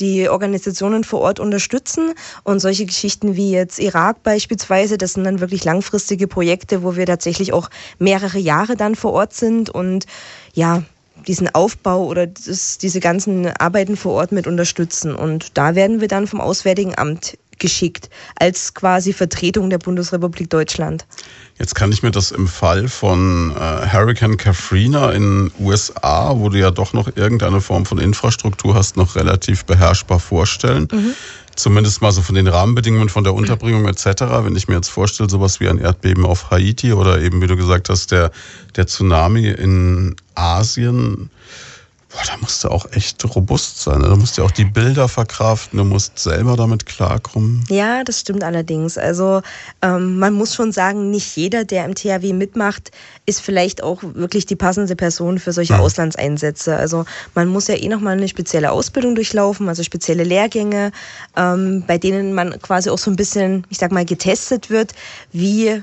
die 0.00 0.28
Organisationen 0.28 1.04
vor 1.04 1.20
Ort 1.20 1.40
unterstützen. 1.40 2.14
Und 2.42 2.60
solche 2.60 2.86
Geschichten 2.86 3.36
wie 3.36 3.52
jetzt 3.52 3.78
Irak 3.78 4.22
beispielsweise, 4.22 4.98
das 4.98 5.12
sind 5.12 5.24
dann 5.24 5.40
wirklich 5.40 5.64
langfristige 5.64 6.26
Projekte, 6.26 6.82
wo 6.82 6.96
wir 6.96 7.06
tatsächlich 7.06 7.52
auch 7.52 7.70
mehrere 7.98 8.38
Jahre 8.38 8.76
dann 8.76 8.94
vor 8.94 9.12
Ort 9.12 9.34
sind 9.34 9.70
und 9.70 10.06
ja, 10.54 10.82
diesen 11.26 11.54
Aufbau 11.54 12.06
oder 12.06 12.26
das, 12.26 12.78
diese 12.78 13.00
ganzen 13.00 13.46
Arbeiten 13.46 13.96
vor 13.96 14.14
Ort 14.14 14.32
mit 14.32 14.46
unterstützen. 14.46 15.14
Und 15.14 15.58
da 15.58 15.74
werden 15.74 16.00
wir 16.00 16.08
dann 16.08 16.26
vom 16.26 16.40
Auswärtigen 16.40 16.96
Amt 16.96 17.36
geschickt 17.60 18.10
als 18.36 18.74
quasi 18.74 19.12
Vertretung 19.12 19.70
der 19.70 19.78
Bundesrepublik 19.78 20.50
Deutschland. 20.50 21.06
Jetzt 21.58 21.74
kann 21.74 21.92
ich 21.92 22.02
mir 22.02 22.10
das 22.10 22.32
im 22.32 22.48
Fall 22.48 22.88
von 22.88 23.54
äh, 23.54 23.86
Hurricane 23.92 24.36
Katrina 24.36 25.12
in 25.12 25.52
USA, 25.60 26.32
wo 26.36 26.48
du 26.48 26.58
ja 26.58 26.70
doch 26.70 26.92
noch 26.92 27.14
irgendeine 27.16 27.60
Form 27.60 27.86
von 27.86 27.98
Infrastruktur 27.98 28.74
hast, 28.74 28.96
noch 28.96 29.14
relativ 29.14 29.64
beherrschbar 29.66 30.18
vorstellen. 30.18 30.88
Mhm. 30.90 31.14
Zumindest 31.56 32.00
mal 32.00 32.12
so 32.12 32.22
von 32.22 32.34
den 32.34 32.46
Rahmenbedingungen, 32.46 33.10
von 33.10 33.24
der 33.24 33.34
Unterbringung 33.34 33.86
etc. 33.86 34.22
Wenn 34.42 34.56
ich 34.56 34.68
mir 34.68 34.76
jetzt 34.76 34.88
vorstelle, 34.88 35.28
sowas 35.28 35.60
wie 35.60 35.68
ein 35.68 35.78
Erdbeben 35.78 36.24
auf 36.24 36.50
Haiti 36.50 36.94
oder 36.94 37.20
eben, 37.20 37.42
wie 37.42 37.46
du 37.46 37.56
gesagt 37.56 37.90
hast, 37.90 38.12
der, 38.12 38.30
der 38.76 38.86
Tsunami 38.86 39.48
in 39.48 40.16
Asien, 40.34 41.28
Boah, 42.12 42.22
da 42.26 42.36
musst 42.38 42.64
du 42.64 42.68
auch 42.68 42.90
echt 42.90 43.24
robust 43.36 43.82
sein. 43.82 44.00
Ne? 44.00 44.08
Da 44.08 44.16
musst 44.16 44.36
du 44.36 44.42
auch 44.42 44.50
die 44.50 44.64
Bilder 44.64 45.08
verkraften, 45.08 45.78
du 45.78 45.84
musst 45.84 46.18
selber 46.18 46.56
damit 46.56 46.84
klarkommen. 46.84 47.64
Ja, 47.68 48.02
das 48.02 48.20
stimmt 48.20 48.42
allerdings. 48.42 48.98
Also 48.98 49.42
ähm, 49.80 50.18
man 50.18 50.34
muss 50.34 50.54
schon 50.54 50.72
sagen, 50.72 51.10
nicht 51.10 51.36
jeder, 51.36 51.64
der 51.64 51.84
im 51.84 51.94
THW 51.94 52.32
mitmacht, 52.32 52.90
ist 53.26 53.40
vielleicht 53.40 53.84
auch 53.84 54.02
wirklich 54.02 54.44
die 54.44 54.56
passende 54.56 54.96
Person 54.96 55.38
für 55.38 55.52
solche 55.52 55.74
mhm. 55.74 55.80
Auslandseinsätze. 55.80 56.76
Also 56.76 57.04
man 57.36 57.46
muss 57.46 57.68
ja 57.68 57.76
eh 57.76 57.88
nochmal 57.88 58.16
eine 58.16 58.26
spezielle 58.26 58.72
Ausbildung 58.72 59.14
durchlaufen, 59.14 59.68
also 59.68 59.84
spezielle 59.84 60.24
Lehrgänge, 60.24 60.90
ähm, 61.36 61.84
bei 61.86 61.96
denen 61.96 62.34
man 62.34 62.60
quasi 62.60 62.90
auch 62.90 62.98
so 62.98 63.12
ein 63.12 63.16
bisschen, 63.16 63.64
ich 63.70 63.78
sag 63.78 63.92
mal, 63.92 64.04
getestet 64.04 64.68
wird, 64.68 64.94
wie, 65.32 65.80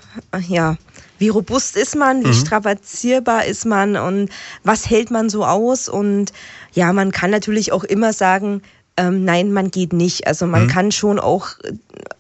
ja, 0.50 0.76
wie 1.20 1.30
robust 1.30 1.76
ist 1.76 1.96
man, 1.96 2.24
wie 2.24 2.30
mhm. 2.30 2.34
strapazierbar 2.34 3.46
ist 3.46 3.66
man 3.66 3.96
und 3.96 4.30
was 4.64 4.90
hält 4.90 5.12
man 5.12 5.30
so 5.30 5.46
aus. 5.46 5.90
Und 5.90 6.34
ja, 6.74 6.94
man 6.94 7.12
kann 7.12 7.32
natürlich 7.32 7.72
auch 7.72 7.84
immer 7.84 8.14
sagen, 8.14 8.62
ähm, 8.98 9.24
nein, 9.24 9.52
man 9.52 9.72
geht 9.72 9.94
nicht. 9.94 10.28
Also 10.28 10.48
man 10.48 10.64
mhm. 10.64 10.68
kann 10.68 10.92
schon 10.92 11.20
auch 11.20 11.56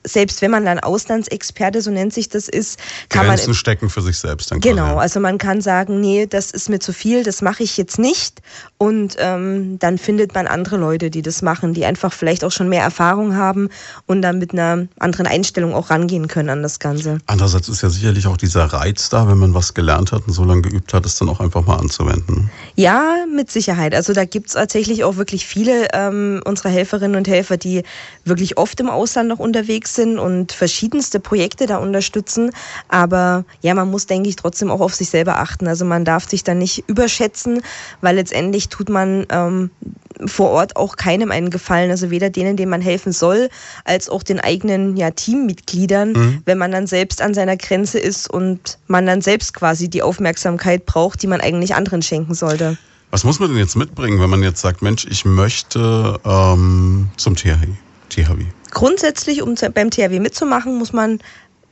selbst 0.07 0.41
wenn 0.41 0.51
man 0.51 0.65
dann 0.65 0.79
Auslandsexperte, 0.79 1.81
so 1.81 1.91
nennt 1.91 2.13
sich 2.13 2.29
das 2.29 2.47
ist, 2.47 2.79
kann 3.09 3.25
Grenzen 3.25 3.47
man 3.47 3.55
stecken 3.55 3.89
für 3.89 4.01
sich 4.01 4.17
selbst. 4.17 4.51
Dann 4.51 4.59
genau, 4.59 4.93
quasi. 4.93 4.99
also 4.99 5.19
man 5.19 5.37
kann 5.37 5.61
sagen, 5.61 5.99
nee, 5.99 6.25
das 6.25 6.51
ist 6.51 6.69
mir 6.69 6.79
zu 6.79 6.93
viel, 6.93 7.23
das 7.23 7.41
mache 7.41 7.63
ich 7.63 7.77
jetzt 7.77 7.99
nicht. 7.99 8.41
Und 8.77 9.15
ähm, 9.19 9.79
dann 9.79 9.97
findet 9.97 10.33
man 10.33 10.47
andere 10.47 10.77
Leute, 10.77 11.09
die 11.09 11.21
das 11.21 11.41
machen, 11.41 11.73
die 11.73 11.85
einfach 11.85 12.13
vielleicht 12.13 12.43
auch 12.43 12.51
schon 12.51 12.69
mehr 12.69 12.83
Erfahrung 12.83 13.35
haben 13.35 13.69
und 14.05 14.21
dann 14.21 14.39
mit 14.39 14.53
einer 14.53 14.87
anderen 14.99 15.27
Einstellung 15.27 15.73
auch 15.73 15.89
rangehen 15.89 16.27
können 16.27 16.49
an 16.49 16.63
das 16.63 16.79
Ganze. 16.79 17.19
Andererseits 17.25 17.69
ist 17.69 17.81
ja 17.81 17.89
sicherlich 17.89 18.27
auch 18.27 18.37
dieser 18.37 18.65
Reiz 18.65 19.09
da, 19.09 19.27
wenn 19.27 19.37
man 19.37 19.53
was 19.53 19.73
gelernt 19.73 20.11
hat 20.11 20.23
und 20.27 20.33
so 20.33 20.43
lange 20.43 20.61
geübt 20.61 20.93
hat, 20.93 21.05
es 21.05 21.17
dann 21.17 21.29
auch 21.29 21.39
einfach 21.39 21.65
mal 21.65 21.77
anzuwenden. 21.77 22.49
Ja, 22.75 23.25
mit 23.33 23.51
Sicherheit. 23.51 23.93
Also 23.93 24.13
da 24.13 24.25
gibt 24.25 24.47
es 24.47 24.53
tatsächlich 24.53 25.03
auch 25.03 25.17
wirklich 25.17 25.45
viele 25.45 25.87
ähm, 25.93 26.41
unserer 26.45 26.66
Helferinnen 26.69 27.15
und 27.15 27.27
Helfer, 27.27 27.57
die 27.57 27.83
wirklich 28.25 28.57
oft 28.57 28.79
im 28.79 28.89
Ausland 28.89 29.29
noch 29.29 29.39
unterwegs 29.39 29.95
sind 29.95 30.19
und 30.19 30.51
verschiedenste 30.51 31.19
Projekte 31.19 31.65
da 31.65 31.77
unterstützen. 31.77 32.51
Aber 32.87 33.45
ja, 33.61 33.73
man 33.73 33.89
muss, 33.89 34.05
denke 34.05 34.29
ich, 34.29 34.35
trotzdem 34.35 34.71
auch 34.71 34.81
auf 34.81 34.95
sich 34.95 35.09
selber 35.09 35.39
achten. 35.39 35.67
Also 35.67 35.85
man 35.85 36.05
darf 36.05 36.29
sich 36.29 36.43
da 36.43 36.53
nicht 36.53 36.83
überschätzen, 36.87 37.61
weil 38.01 38.15
letztendlich 38.15 38.69
tut 38.69 38.89
man 38.89 39.25
ähm, 39.29 39.71
vor 40.25 40.49
Ort 40.49 40.75
auch 40.75 40.95
keinem 40.95 41.31
einen 41.31 41.49
Gefallen. 41.49 41.91
Also 41.91 42.09
weder 42.09 42.29
denen, 42.29 42.57
denen 42.57 42.71
man 42.71 42.81
helfen 42.81 43.11
soll, 43.11 43.49
als 43.85 44.09
auch 44.09 44.23
den 44.23 44.39
eigenen 44.39 44.97
ja, 44.97 45.11
Teammitgliedern, 45.11 46.11
mhm. 46.11 46.41
wenn 46.45 46.57
man 46.57 46.71
dann 46.71 46.87
selbst 46.87 47.21
an 47.21 47.33
seiner 47.33 47.57
Grenze 47.57 47.99
ist 47.99 48.29
und 48.29 48.77
man 48.87 49.05
dann 49.05 49.21
selbst 49.21 49.53
quasi 49.53 49.89
die 49.89 50.01
Aufmerksamkeit 50.01 50.85
braucht, 50.85 51.21
die 51.21 51.27
man 51.27 51.41
eigentlich 51.41 51.75
anderen 51.75 52.01
schenken 52.01 52.33
sollte. 52.33 52.77
Was 53.09 53.23
muss 53.23 53.39
man 53.39 53.49
denn 53.49 53.57
jetzt 53.57 53.75
mitbringen, 53.75 54.19
wenn 54.19 54.29
man 54.29 54.43
jetzt 54.43 54.61
sagt, 54.61 54.81
Mensch, 54.81 55.05
ich 55.09 55.23
möchte 55.23 56.19
ähm, 56.25 57.09
zum 57.15 57.35
THW? 57.35 57.67
THW? 58.09 58.45
Grundsätzlich, 58.71 59.41
um 59.41 59.55
beim 59.73 59.89
THW 59.89 60.19
mitzumachen, 60.19 60.77
muss 60.77 60.93
man 60.93 61.19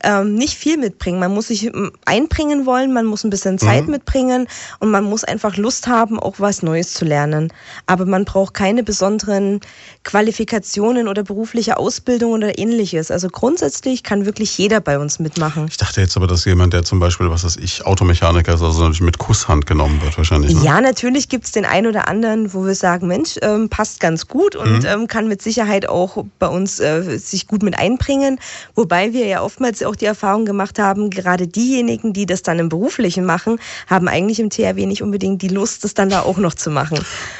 ähm, 0.06 0.34
nicht 0.34 0.54
viel 0.56 0.76
mitbringen. 0.76 1.18
Man 1.18 1.34
muss 1.34 1.48
sich 1.48 1.64
ähm, 1.64 1.90
einbringen 2.04 2.64
wollen, 2.64 2.92
man 2.92 3.06
muss 3.06 3.24
ein 3.24 3.30
bisschen 3.30 3.58
Zeit 3.58 3.86
mhm. 3.86 3.90
mitbringen 3.92 4.46
und 4.78 4.90
man 4.90 5.04
muss 5.04 5.24
einfach 5.24 5.56
Lust 5.56 5.88
haben, 5.88 6.20
auch 6.20 6.36
was 6.38 6.62
Neues 6.62 6.94
zu 6.94 7.04
lernen. 7.04 7.52
Aber 7.86 8.06
man 8.06 8.24
braucht 8.24 8.54
keine 8.54 8.84
besonderen 8.84 9.60
Qualifikationen 10.04 11.08
oder 11.08 11.24
berufliche 11.24 11.76
Ausbildung 11.76 12.32
oder 12.32 12.56
ähnliches. 12.56 13.10
Also 13.10 13.28
grundsätzlich 13.28 14.04
kann 14.04 14.26
wirklich 14.26 14.56
jeder 14.56 14.80
bei 14.80 14.98
uns 14.98 15.18
mitmachen. 15.18 15.66
Ich 15.68 15.76
dachte 15.76 16.00
jetzt 16.00 16.16
aber, 16.16 16.28
dass 16.28 16.44
jemand, 16.44 16.72
der 16.72 16.84
zum 16.84 17.00
Beispiel, 17.00 17.28
was 17.28 17.42
weiß 17.42 17.56
ich, 17.56 17.84
Automechaniker 17.84 18.54
ist, 18.54 18.62
also 18.62 18.88
mit 19.00 19.18
Kusshand 19.18 19.66
genommen 19.66 20.00
wird 20.02 20.16
wahrscheinlich. 20.16 20.54
Ne? 20.54 20.62
Ja, 20.62 20.80
natürlich 20.80 21.28
gibt 21.28 21.46
es 21.46 21.52
den 21.52 21.64
einen 21.64 21.88
oder 21.88 22.06
anderen, 22.06 22.54
wo 22.54 22.64
wir 22.64 22.76
sagen, 22.76 23.08
Mensch, 23.08 23.36
ähm, 23.42 23.68
passt 23.68 23.98
ganz 23.98 24.28
gut 24.28 24.54
und 24.54 24.82
mhm. 24.82 24.86
ähm, 24.86 25.06
kann 25.08 25.26
mit 25.26 25.42
Sicherheit 25.42 25.88
auch 25.88 26.24
bei 26.38 26.46
uns 26.46 26.78
äh, 26.78 27.18
sich 27.18 27.48
gut 27.48 27.64
mit 27.64 27.76
einbringen. 27.76 28.38
Wobei 28.76 29.12
wir 29.12 29.26
ja 29.26 29.42
oftmals 29.42 29.82
auch 29.82 29.95
die 29.96 30.06
Erfahrung 30.06 30.44
gemacht 30.44 30.78
haben, 30.78 31.10
gerade 31.10 31.46
diejenigen, 31.46 32.12
die 32.12 32.26
das 32.26 32.42
dann 32.42 32.58
im 32.58 32.68
Beruflichen 32.68 33.24
machen, 33.24 33.58
haben 33.86 34.08
eigentlich 34.08 34.40
im 34.40 34.50
THW 34.50 34.86
nicht 34.86 35.02
unbedingt 35.02 35.42
die 35.42 35.48
Lust, 35.48 35.84
das 35.84 35.94
dann 35.94 36.08
da 36.08 36.22
auch 36.22 36.38
noch 36.38 36.54
zu 36.54 36.70
machen. 36.70 36.98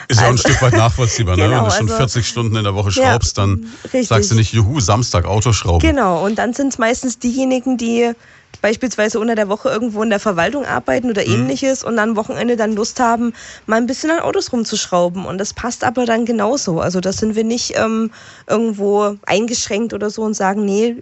Ist 0.09 0.19
also, 0.19 0.21
ja 0.21 0.27
auch 0.27 0.31
ein 0.31 0.31
also 0.33 0.49
Stück 0.49 0.63
weit 0.63 0.73
nachvollziehbar, 0.75 1.37
genau, 1.37 1.49
ne? 1.49 1.57
Wenn 1.57 1.65
du 1.65 1.71
schon 1.71 1.87
also, 1.87 1.97
40 1.97 2.27
Stunden 2.27 2.57
in 2.57 2.65
der 2.65 2.75
Woche 2.75 2.93
schraubst, 2.93 3.37
ja, 3.37 3.43
dann 3.43 3.67
richtig. 3.85 4.09
sagst 4.09 4.31
du 4.31 4.35
nicht, 4.35 4.53
juhu, 4.53 4.81
Samstag 4.81 5.25
Autoschrauben. 5.25 5.81
Genau, 5.81 6.25
und 6.25 6.37
dann 6.37 6.53
sind 6.53 6.69
es 6.69 6.79
meistens 6.79 7.19
diejenigen, 7.19 7.77
die 7.77 8.13
beispielsweise 8.61 9.21
unter 9.21 9.35
der 9.35 9.49
Woche 9.49 9.69
irgendwo 9.69 10.03
in 10.03 10.11
der 10.11 10.21
Verwaltung 10.21 10.65
arbeiten 10.65 11.11
oder 11.11 11.27
mhm. 11.27 11.35
ähnliches 11.35 11.85
und 11.85 11.97
dann 11.97 12.17
Wochenende 12.17 12.57
dann 12.57 12.75
Lust 12.75 13.01
haben, 13.01 13.33
mal 13.67 13.77
ein 13.77 13.87
bisschen 13.87 14.11
an 14.11 14.21
Autos 14.21 14.53
rumzuschrauben. 14.53 15.25
Und 15.25 15.39
das 15.39 15.55
passt 15.55 15.85
aber 15.85 16.07
dann 16.07 16.25
genauso. 16.25 16.81
Also 16.81 17.01
da 17.01 17.13
sind 17.13 17.37
wir 17.37 17.45
nicht 17.45 17.75
ähm, 17.77 18.11
irgendwo 18.47 19.17
eingeschränkt 19.27 19.95
oder 19.95 20.11
so 20.11 20.23
und 20.23 20.35
sagen, 20.35 20.65
nee, 20.65 20.97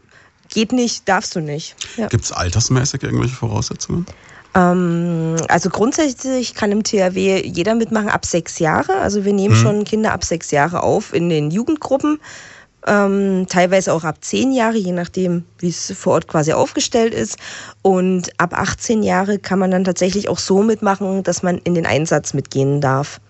geht 0.48 0.72
nicht, 0.72 1.08
darfst 1.08 1.34
du 1.36 1.40
nicht. 1.40 1.76
Ja. 1.96 2.08
Gibt 2.08 2.24
es 2.24 2.32
altersmäßig 2.32 3.02
irgendwelche 3.02 3.36
Voraussetzungen? 3.36 4.06
Ähm, 4.54 5.36
also 5.48 5.68
grundsätzlich 5.68 6.54
kann 6.54 6.72
im 6.72 6.84
THW 6.84 7.44
jeder 7.44 7.74
mitmachen 7.74 8.08
ab 8.08 8.24
sechs 8.24 8.58
Jahre. 8.58 8.96
Also 8.96 9.24
wir 9.24 9.32
nehmen 9.32 9.54
hm. 9.54 9.62
schon 9.62 9.84
Kinder 9.84 10.12
ab 10.12 10.24
sechs 10.24 10.50
Jahre 10.50 10.82
auf 10.82 11.12
in 11.12 11.28
den 11.28 11.50
Jugendgruppen. 11.50 12.20
Ähm, 12.86 13.46
teilweise 13.48 13.94
auch 13.94 14.04
ab 14.04 14.18
zehn 14.20 14.52
Jahre, 14.52 14.76
je 14.76 14.92
nachdem, 14.92 15.44
wie 15.58 15.70
es 15.70 15.92
vor 15.96 16.14
Ort 16.14 16.28
quasi 16.28 16.52
aufgestellt 16.52 17.14
ist. 17.14 17.38
Und 17.80 18.28
ab 18.38 18.52
18 18.52 19.02
Jahre 19.02 19.38
kann 19.38 19.58
man 19.58 19.70
dann 19.70 19.84
tatsächlich 19.84 20.28
auch 20.28 20.38
so 20.38 20.62
mitmachen, 20.62 21.22
dass 21.22 21.42
man 21.42 21.58
in 21.58 21.74
den 21.74 21.86
Einsatz 21.86 22.34
mitgehen 22.34 22.82
darf. 22.82 23.20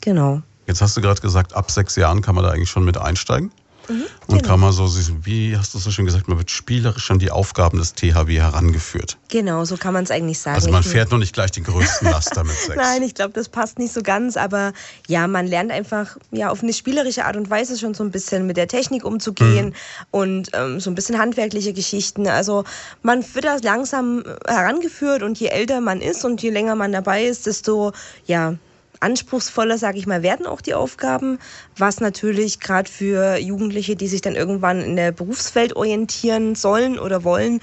Genau. 0.00 0.42
Jetzt 0.66 0.82
hast 0.82 0.96
du 0.96 1.00
gerade 1.00 1.20
gesagt, 1.20 1.54
ab 1.54 1.70
sechs 1.70 1.94
Jahren 1.96 2.22
kann 2.22 2.34
man 2.34 2.44
da 2.44 2.50
eigentlich 2.50 2.70
schon 2.70 2.84
mit 2.84 2.98
einsteigen. 2.98 3.52
Mhm, 3.88 4.04
und 4.26 4.38
genau. 4.38 4.48
kann 4.48 4.60
man 4.60 4.72
so, 4.72 4.86
wie 5.24 5.56
hast 5.56 5.74
du 5.74 5.78
so 5.78 5.90
schön 5.90 6.04
gesagt, 6.04 6.28
man 6.28 6.38
wird 6.38 6.50
spielerisch 6.50 7.10
an 7.10 7.18
die 7.18 7.30
Aufgaben 7.30 7.78
des 7.78 7.94
THW 7.94 8.38
herangeführt. 8.38 9.16
Genau, 9.28 9.64
so 9.64 9.76
kann 9.76 9.94
man 9.94 10.04
es 10.04 10.10
eigentlich 10.10 10.38
sagen. 10.38 10.56
Also 10.56 10.70
man 10.70 10.82
fährt 10.82 11.10
noch 11.10 11.18
nicht 11.18 11.32
gleich 11.32 11.50
den 11.50 11.64
größten 11.64 12.10
Laster 12.10 12.44
mit 12.44 12.56
sechs. 12.66 12.76
Nein, 12.76 13.02
ich 13.02 13.14
glaube, 13.14 13.32
das 13.32 13.48
passt 13.48 13.78
nicht 13.78 13.92
so 13.92 14.02
ganz, 14.02 14.36
aber 14.36 14.72
ja, 15.06 15.26
man 15.26 15.46
lernt 15.46 15.70
einfach 15.70 16.16
ja 16.30 16.50
auf 16.50 16.62
eine 16.62 16.72
spielerische 16.72 17.24
Art 17.24 17.36
und 17.36 17.48
Weise 17.50 17.78
schon 17.78 17.94
so 17.94 18.04
ein 18.04 18.10
bisschen 18.10 18.46
mit 18.46 18.56
der 18.56 18.68
Technik 18.68 19.04
umzugehen 19.04 19.66
mhm. 19.66 19.72
und 20.10 20.50
ähm, 20.52 20.80
so 20.80 20.90
ein 20.90 20.94
bisschen 20.94 21.18
handwerkliche 21.18 21.72
Geschichten. 21.72 22.26
Also 22.26 22.64
man 23.02 23.24
wird 23.34 23.44
da 23.44 23.56
langsam 23.62 24.24
herangeführt 24.46 25.22
und 25.22 25.38
je 25.40 25.48
älter 25.48 25.80
man 25.80 26.00
ist 26.00 26.24
und 26.24 26.42
je 26.42 26.50
länger 26.50 26.74
man 26.74 26.92
dabei 26.92 27.24
ist, 27.24 27.46
desto 27.46 27.92
ja 28.26 28.54
anspruchsvoller, 29.00 29.78
sage 29.78 29.98
ich 29.98 30.06
mal, 30.06 30.22
werden 30.22 30.46
auch 30.46 30.60
die 30.60 30.74
Aufgaben, 30.74 31.38
was 31.76 32.00
natürlich 32.00 32.60
gerade 32.60 32.90
für 32.90 33.36
Jugendliche, 33.36 33.96
die 33.96 34.08
sich 34.08 34.20
dann 34.20 34.36
irgendwann 34.36 34.82
in 34.82 34.96
der 34.96 35.12
Berufswelt 35.12 35.76
orientieren 35.76 36.54
sollen 36.54 36.98
oder 36.98 37.24
wollen, 37.24 37.60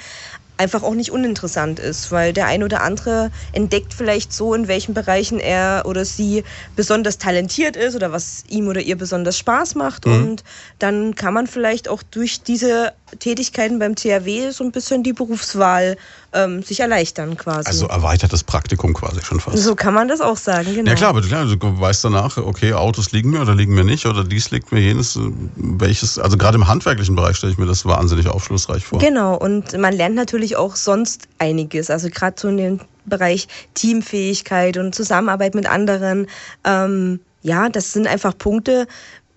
einfach 0.58 0.84
auch 0.84 0.94
nicht 0.94 1.12
uninteressant 1.12 1.80
ist, 1.80 2.12
weil 2.12 2.34
der 2.34 2.48
ein 2.48 2.64
oder 2.64 2.82
andere 2.82 3.32
entdeckt 3.52 3.94
vielleicht 3.94 4.34
so, 4.34 4.54
in 4.54 4.68
welchen 4.68 4.94
Bereichen 4.94 5.40
er 5.40 5.84
oder 5.86 6.06
sie 6.06 6.44
besonders 6.76 7.18
talentiert 7.18 7.76
ist 7.76 7.96
oder 7.96 8.12
was 8.12 8.44
ihm 8.48 8.68
oder 8.68 8.82
ihr 8.82 8.98
besonders 8.98 9.38
Spaß 9.38 9.76
macht. 9.76 10.06
Mhm. 10.06 10.14
Und 10.14 10.44
dann 10.80 11.16
kann 11.16 11.34
man 11.34 11.48
vielleicht 11.48 11.90
auch 11.90 12.04
durch 12.04 12.42
diese 12.42 12.94
Tätigkeiten 13.20 13.80
beim 13.80 13.96
THW 13.96 14.52
so 14.52 14.64
ein 14.64 14.72
bisschen 14.72 15.04
die 15.04 15.14
Berufswahl 15.14 15.96
ähm, 16.34 16.64
sich 16.64 16.80
erleichtern 16.80 17.38
quasi. 17.38 17.68
Also 17.68 17.88
erweitertes 17.88 18.44
Praktikum 18.44 18.94
quasi 18.94 19.22
schon 19.22 19.40
fast. 19.40 19.58
So 19.58 19.76
kann 19.76 19.94
man 19.94 20.08
das 20.08 20.22
auch 20.22 20.38
sagen, 20.38 20.74
genau. 20.74 20.90
Ja 20.90 20.96
klar, 20.96 21.10
aber 21.12 21.22
klar, 21.22 21.46
du 21.46 21.58
weißt 21.80 22.04
danach, 22.04 22.38
okay, 22.38 22.74
Autos 22.74 23.12
liegen 23.12 23.30
mir 23.30 23.42
oder 23.42 23.56
liegen 23.56 23.76
mir 23.76 23.84
nicht 23.84 24.06
oder 24.06 24.24
dies 24.24 24.52
liegt 24.52 24.72
mir 24.72 24.82
jenes, 24.82 25.20
welches, 25.56 26.18
also 26.18 26.38
gerade 26.38 26.58
im 26.58 26.68
handwerklichen 26.68 27.16
Bereich 27.16 27.38
stelle 27.38 27.54
ich 27.54 27.60
mir 27.60 27.68
das 27.68 27.86
wahnsinnig 27.86 28.28
aufschlussreich 28.28 28.86
vor. 28.86 29.00
Genau, 29.00 29.38
und 29.38 29.78
man 29.78 29.94
lernt 29.94 30.16
natürlich 30.16 30.56
auch 30.56 30.76
sonst 30.76 31.28
einiges, 31.38 31.90
also 31.90 32.10
gerade 32.10 32.36
so 32.40 32.48
in 32.48 32.58
dem 32.58 32.80
Bereich 33.06 33.48
Teamfähigkeit 33.76 34.78
und 34.78 34.96
Zusammenarbeit 34.96 35.54
mit 35.54 35.68
anderen. 35.68 36.28
Ähm, 36.64 37.20
ja, 37.44 37.70
das 37.70 37.94
sind 37.94 38.08
einfach 38.08 38.36
Punkte, 38.36 38.88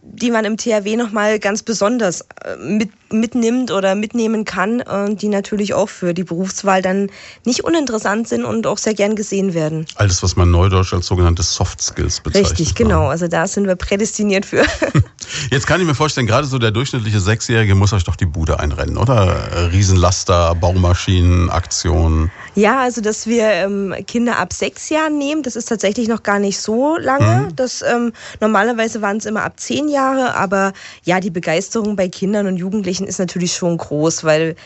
die 0.02 0.30
man 0.30 0.44
im 0.44 0.56
THW 0.56 0.96
nochmal 0.96 1.38
ganz 1.38 1.62
besonders 1.62 2.22
äh, 2.44 2.56
mit, 2.56 2.90
mitnimmt 3.12 3.70
oder 3.70 3.94
mitnehmen 3.94 4.44
kann, 4.44 4.80
äh, 4.80 5.14
die 5.14 5.28
natürlich 5.28 5.74
auch 5.74 5.88
für 5.88 6.14
die 6.14 6.24
Berufswahl 6.24 6.82
dann 6.82 7.10
nicht 7.44 7.64
uninteressant 7.64 8.28
sind 8.28 8.44
und 8.44 8.66
auch 8.66 8.78
sehr 8.78 8.94
gern 8.94 9.16
gesehen 9.16 9.54
werden. 9.54 9.86
Alles, 9.96 10.22
was 10.22 10.36
man 10.36 10.50
neudeutsch 10.50 10.92
als 10.92 11.06
sogenannte 11.06 11.42
Soft 11.42 11.82
Skills 11.82 12.20
bezeichnet. 12.20 12.52
Richtig, 12.52 12.74
genau. 12.74 13.08
Also 13.08 13.28
da 13.28 13.46
sind 13.46 13.66
wir 13.66 13.76
prädestiniert 13.76 14.46
für. 14.46 14.64
Jetzt 15.50 15.66
kann 15.66 15.80
ich 15.80 15.86
mir 15.86 15.94
vorstellen, 15.94 16.26
gerade 16.26 16.46
so 16.46 16.58
der 16.58 16.70
durchschnittliche 16.70 17.20
Sechsjährige 17.20 17.74
muss 17.74 17.92
euch 17.92 18.04
doch 18.04 18.16
die 18.16 18.26
Bude 18.26 18.58
einrennen, 18.60 18.96
oder? 18.96 19.70
Riesenlaster, 19.72 20.54
Baumaschinen, 20.54 21.50
Aktionen. 21.50 22.30
Ja, 22.54 22.80
also 22.80 23.00
dass 23.00 23.26
wir 23.26 23.44
ähm, 23.44 23.94
Kinder 24.06 24.38
ab 24.38 24.52
sechs 24.52 24.88
Jahren 24.88 25.18
nehmen, 25.18 25.42
das 25.42 25.54
ist 25.54 25.66
tatsächlich 25.66 26.08
noch 26.08 26.22
gar 26.22 26.38
nicht 26.38 26.60
so 26.60 26.96
lange. 26.96 27.46
Mhm. 27.46 27.56
Das, 27.56 27.82
ähm, 27.82 28.12
normalerweise 28.40 29.02
waren 29.02 29.18
es 29.18 29.26
immer 29.26 29.44
ab 29.44 29.60
zehn 29.60 29.88
Jahre, 29.88 30.34
aber 30.34 30.72
ja, 31.04 31.20
die 31.20 31.30
Begeisterung 31.30 31.94
bei 31.94 32.08
Kindern 32.08 32.46
und 32.46 32.56
Jugendlichen 32.56 32.97
ist 33.06 33.18
natürlich 33.18 33.54
schon 33.54 33.76
groß, 33.76 34.24
weil 34.24 34.56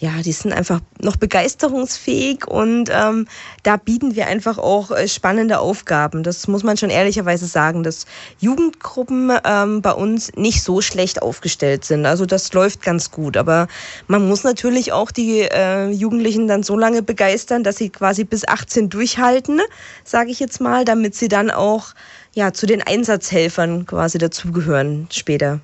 ja, 0.00 0.22
die 0.24 0.32
sind 0.32 0.52
einfach 0.52 0.80
noch 1.02 1.16
begeisterungsfähig 1.16 2.48
und 2.48 2.88
ähm, 2.90 3.28
da 3.62 3.76
bieten 3.76 4.16
wir 4.16 4.28
einfach 4.28 4.56
auch 4.56 4.90
äh, 4.90 5.06
spannende 5.06 5.58
Aufgaben. 5.58 6.22
Das 6.22 6.48
muss 6.48 6.62
man 6.62 6.78
schon 6.78 6.88
ehrlicherweise 6.88 7.44
sagen, 7.46 7.82
dass 7.82 8.06
Jugendgruppen 8.38 9.30
ähm, 9.44 9.82
bei 9.82 9.92
uns 9.92 10.32
nicht 10.36 10.62
so 10.62 10.80
schlecht 10.80 11.20
aufgestellt 11.20 11.84
sind. 11.84 12.06
Also 12.06 12.24
das 12.24 12.50
läuft 12.54 12.82
ganz 12.82 13.10
gut. 13.10 13.36
Aber 13.36 13.68
man 14.08 14.26
muss 14.26 14.42
natürlich 14.42 14.92
auch 14.92 15.10
die 15.10 15.40
äh, 15.40 15.90
Jugendlichen 15.90 16.48
dann 16.48 16.62
so 16.62 16.78
lange 16.78 17.02
begeistern, 17.02 17.62
dass 17.62 17.76
sie 17.76 17.90
quasi 17.90 18.24
bis 18.24 18.48
18 18.48 18.88
durchhalten, 18.88 19.60
sage 20.02 20.30
ich 20.30 20.40
jetzt 20.40 20.62
mal, 20.62 20.86
damit 20.86 21.14
sie 21.14 21.28
dann 21.28 21.50
auch 21.50 21.88
ja 22.32 22.54
zu 22.54 22.66
den 22.66 22.80
Einsatzhelfern 22.80 23.84
quasi 23.84 24.16
dazugehören 24.16 25.08
später. 25.10 25.60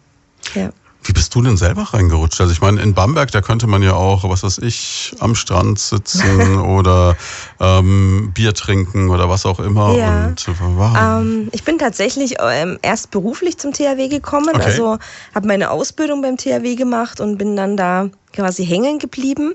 Ja. 0.55 0.73
Wie 1.05 1.13
bist 1.13 1.35
du 1.35 1.43
denn 1.43 1.57
selber 1.57 1.83
reingerutscht? 1.83 2.41
Also 2.41 2.53
ich 2.53 2.61
meine, 2.61 2.83
in 2.83 2.95
Bamberg, 2.95 3.31
da 3.31 3.41
könnte 3.41 3.67
man 3.67 3.83
ja 3.83 3.93
auch, 3.93 4.29
was 4.29 4.43
weiß 4.43 4.59
ich, 4.59 5.15
am 5.21 5.35
Strand 5.35 5.79
sitzen 5.79 6.59
oder 6.61 7.17
ähm, 7.61 8.33
Bier 8.35 8.55
trinken 8.55 9.11
oder 9.11 9.29
was 9.29 9.47
auch 9.47 9.61
immer. 9.61 9.95
Ja. 9.97 10.27
Und, 10.27 10.45
wow. 10.59 10.97
ähm, 10.99 11.49
ich 11.53 11.63
bin 11.63 11.79
tatsächlich 11.79 12.37
ähm, 12.41 12.79
erst 12.83 13.13
beruflich 13.13 13.57
zum 13.59 13.73
THW 13.73 14.09
gekommen. 14.09 14.51
Okay. 14.55 14.65
Also 14.65 14.99
habe 15.35 15.47
meine 15.47 15.71
Ausbildung 15.71 16.23
beim 16.23 16.37
THW 16.37 16.75
gemacht 16.75 17.21
und 17.21 17.39
bin 17.39 17.55
dann 17.55 17.77
da 17.77 18.09
quasi 18.33 18.67
hängen 18.67 18.99
geblieben. 18.99 19.55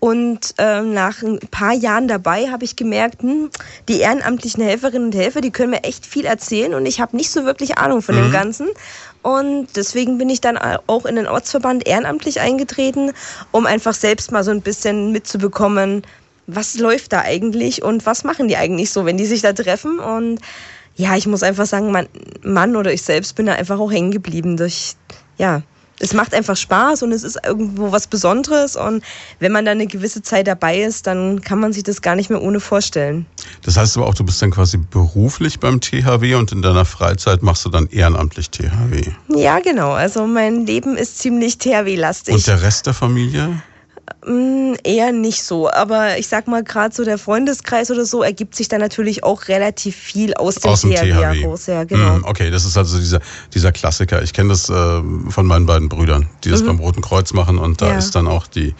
Und 0.00 0.56
ähm, 0.58 0.94
nach 0.94 1.22
ein 1.22 1.38
paar 1.52 1.74
Jahren 1.74 2.08
dabei 2.08 2.50
habe 2.50 2.64
ich 2.64 2.74
gemerkt, 2.74 3.22
hm, 3.22 3.50
die 3.88 4.00
ehrenamtlichen 4.00 4.60
Helferinnen 4.60 5.06
und 5.06 5.14
Helfer, 5.14 5.40
die 5.40 5.52
können 5.52 5.70
mir 5.70 5.84
echt 5.84 6.06
viel 6.06 6.24
erzählen 6.24 6.74
und 6.74 6.86
ich 6.86 7.00
habe 7.00 7.16
nicht 7.16 7.30
so 7.30 7.44
wirklich 7.44 7.78
Ahnung 7.78 8.02
von 8.02 8.16
mhm. 8.16 8.22
dem 8.22 8.32
Ganzen. 8.32 8.68
Und 9.22 9.68
deswegen 9.76 10.18
bin 10.18 10.28
ich 10.28 10.40
dann 10.40 10.58
auch 10.58 11.06
in 11.06 11.16
den 11.16 11.28
Ortsverband 11.28 11.86
ehrenamtlich 11.86 12.40
eingetreten, 12.40 13.12
um 13.52 13.66
einfach 13.66 13.94
selbst 13.94 14.32
mal 14.32 14.42
so 14.42 14.50
ein 14.50 14.62
bisschen 14.62 15.12
mitzubekommen, 15.12 16.02
was 16.48 16.78
läuft 16.78 17.12
da 17.12 17.20
eigentlich 17.20 17.82
und 17.82 18.04
was 18.04 18.24
machen 18.24 18.48
die 18.48 18.56
eigentlich 18.56 18.90
so, 18.90 19.04
wenn 19.06 19.16
die 19.16 19.26
sich 19.26 19.42
da 19.42 19.52
treffen. 19.52 20.00
Und 20.00 20.40
ja, 20.96 21.16
ich 21.16 21.26
muss 21.26 21.42
einfach 21.42 21.66
sagen, 21.66 21.92
mein 21.92 22.08
Mann 22.42 22.74
oder 22.76 22.92
ich 22.92 23.02
selbst 23.02 23.36
bin 23.36 23.46
da 23.46 23.52
einfach 23.52 23.78
auch 23.78 23.92
hängen 23.92 24.10
geblieben 24.10 24.56
durch, 24.56 24.96
ja, 25.38 25.62
es 25.98 26.14
macht 26.14 26.34
einfach 26.34 26.56
Spaß 26.56 27.02
und 27.02 27.12
es 27.12 27.22
ist 27.22 27.38
irgendwo 27.44 27.92
was 27.92 28.06
Besonderes. 28.06 28.76
Und 28.76 29.04
wenn 29.38 29.52
man 29.52 29.64
dann 29.64 29.78
eine 29.78 29.86
gewisse 29.86 30.22
Zeit 30.22 30.46
dabei 30.46 30.80
ist, 30.80 31.06
dann 31.06 31.40
kann 31.40 31.60
man 31.60 31.72
sich 31.72 31.84
das 31.84 32.02
gar 32.02 32.16
nicht 32.16 32.30
mehr 32.30 32.42
ohne 32.42 32.60
vorstellen. 32.60 33.26
Das 33.62 33.76
heißt 33.76 33.96
aber 33.96 34.06
auch, 34.06 34.14
du 34.14 34.24
bist 34.24 34.42
dann 34.42 34.50
quasi 34.50 34.78
beruflich 34.78 35.60
beim 35.60 35.80
THW 35.80 36.34
und 36.34 36.52
in 36.52 36.62
deiner 36.62 36.84
Freizeit 36.84 37.42
machst 37.42 37.64
du 37.64 37.68
dann 37.68 37.86
ehrenamtlich 37.88 38.50
THW. 38.50 39.12
Ja, 39.28 39.60
genau. 39.60 39.92
Also 39.92 40.26
mein 40.26 40.66
Leben 40.66 40.96
ist 40.96 41.18
ziemlich 41.18 41.58
THW-lastig. 41.58 42.34
Und 42.34 42.46
der 42.46 42.62
Rest 42.62 42.86
der 42.86 42.94
Familie? 42.94 43.62
Mm, 44.24 44.74
eher 44.84 45.12
nicht 45.12 45.42
so, 45.42 45.70
aber 45.70 46.18
ich 46.18 46.28
sag 46.28 46.46
mal, 46.48 46.62
gerade 46.62 46.94
so 46.94 47.04
der 47.04 47.18
Freundeskreis 47.18 47.90
oder 47.90 48.04
so 48.04 48.22
ergibt 48.22 48.54
sich 48.54 48.68
da 48.68 48.78
natürlich 48.78 49.24
auch 49.24 49.48
relativ 49.48 49.96
viel 49.96 50.34
aus 50.34 50.56
dem, 50.56 50.70
aus 50.70 50.82
dem 50.82 50.90
THW, 50.90 51.12
THW. 51.12 51.40
heraus. 51.42 51.66
Ja, 51.66 51.84
genau. 51.84 52.18
Mm, 52.18 52.24
okay, 52.24 52.50
das 52.50 52.64
ist 52.64 52.76
also 52.76 52.98
dieser, 52.98 53.20
dieser 53.54 53.72
Klassiker. 53.72 54.22
Ich 54.22 54.32
kenne 54.32 54.50
das 54.50 54.68
äh, 54.68 54.72
von 54.72 55.46
meinen 55.46 55.66
beiden 55.66 55.88
Brüdern, 55.88 56.28
die 56.44 56.50
das 56.50 56.62
mhm. 56.62 56.66
beim 56.66 56.78
Roten 56.80 57.02
Kreuz 57.02 57.32
machen 57.32 57.58
und 57.58 57.80
da 57.80 57.88
ja. 57.88 57.98
ist 57.98 58.14
dann 58.14 58.28
auch 58.28 58.46
die 58.46 58.74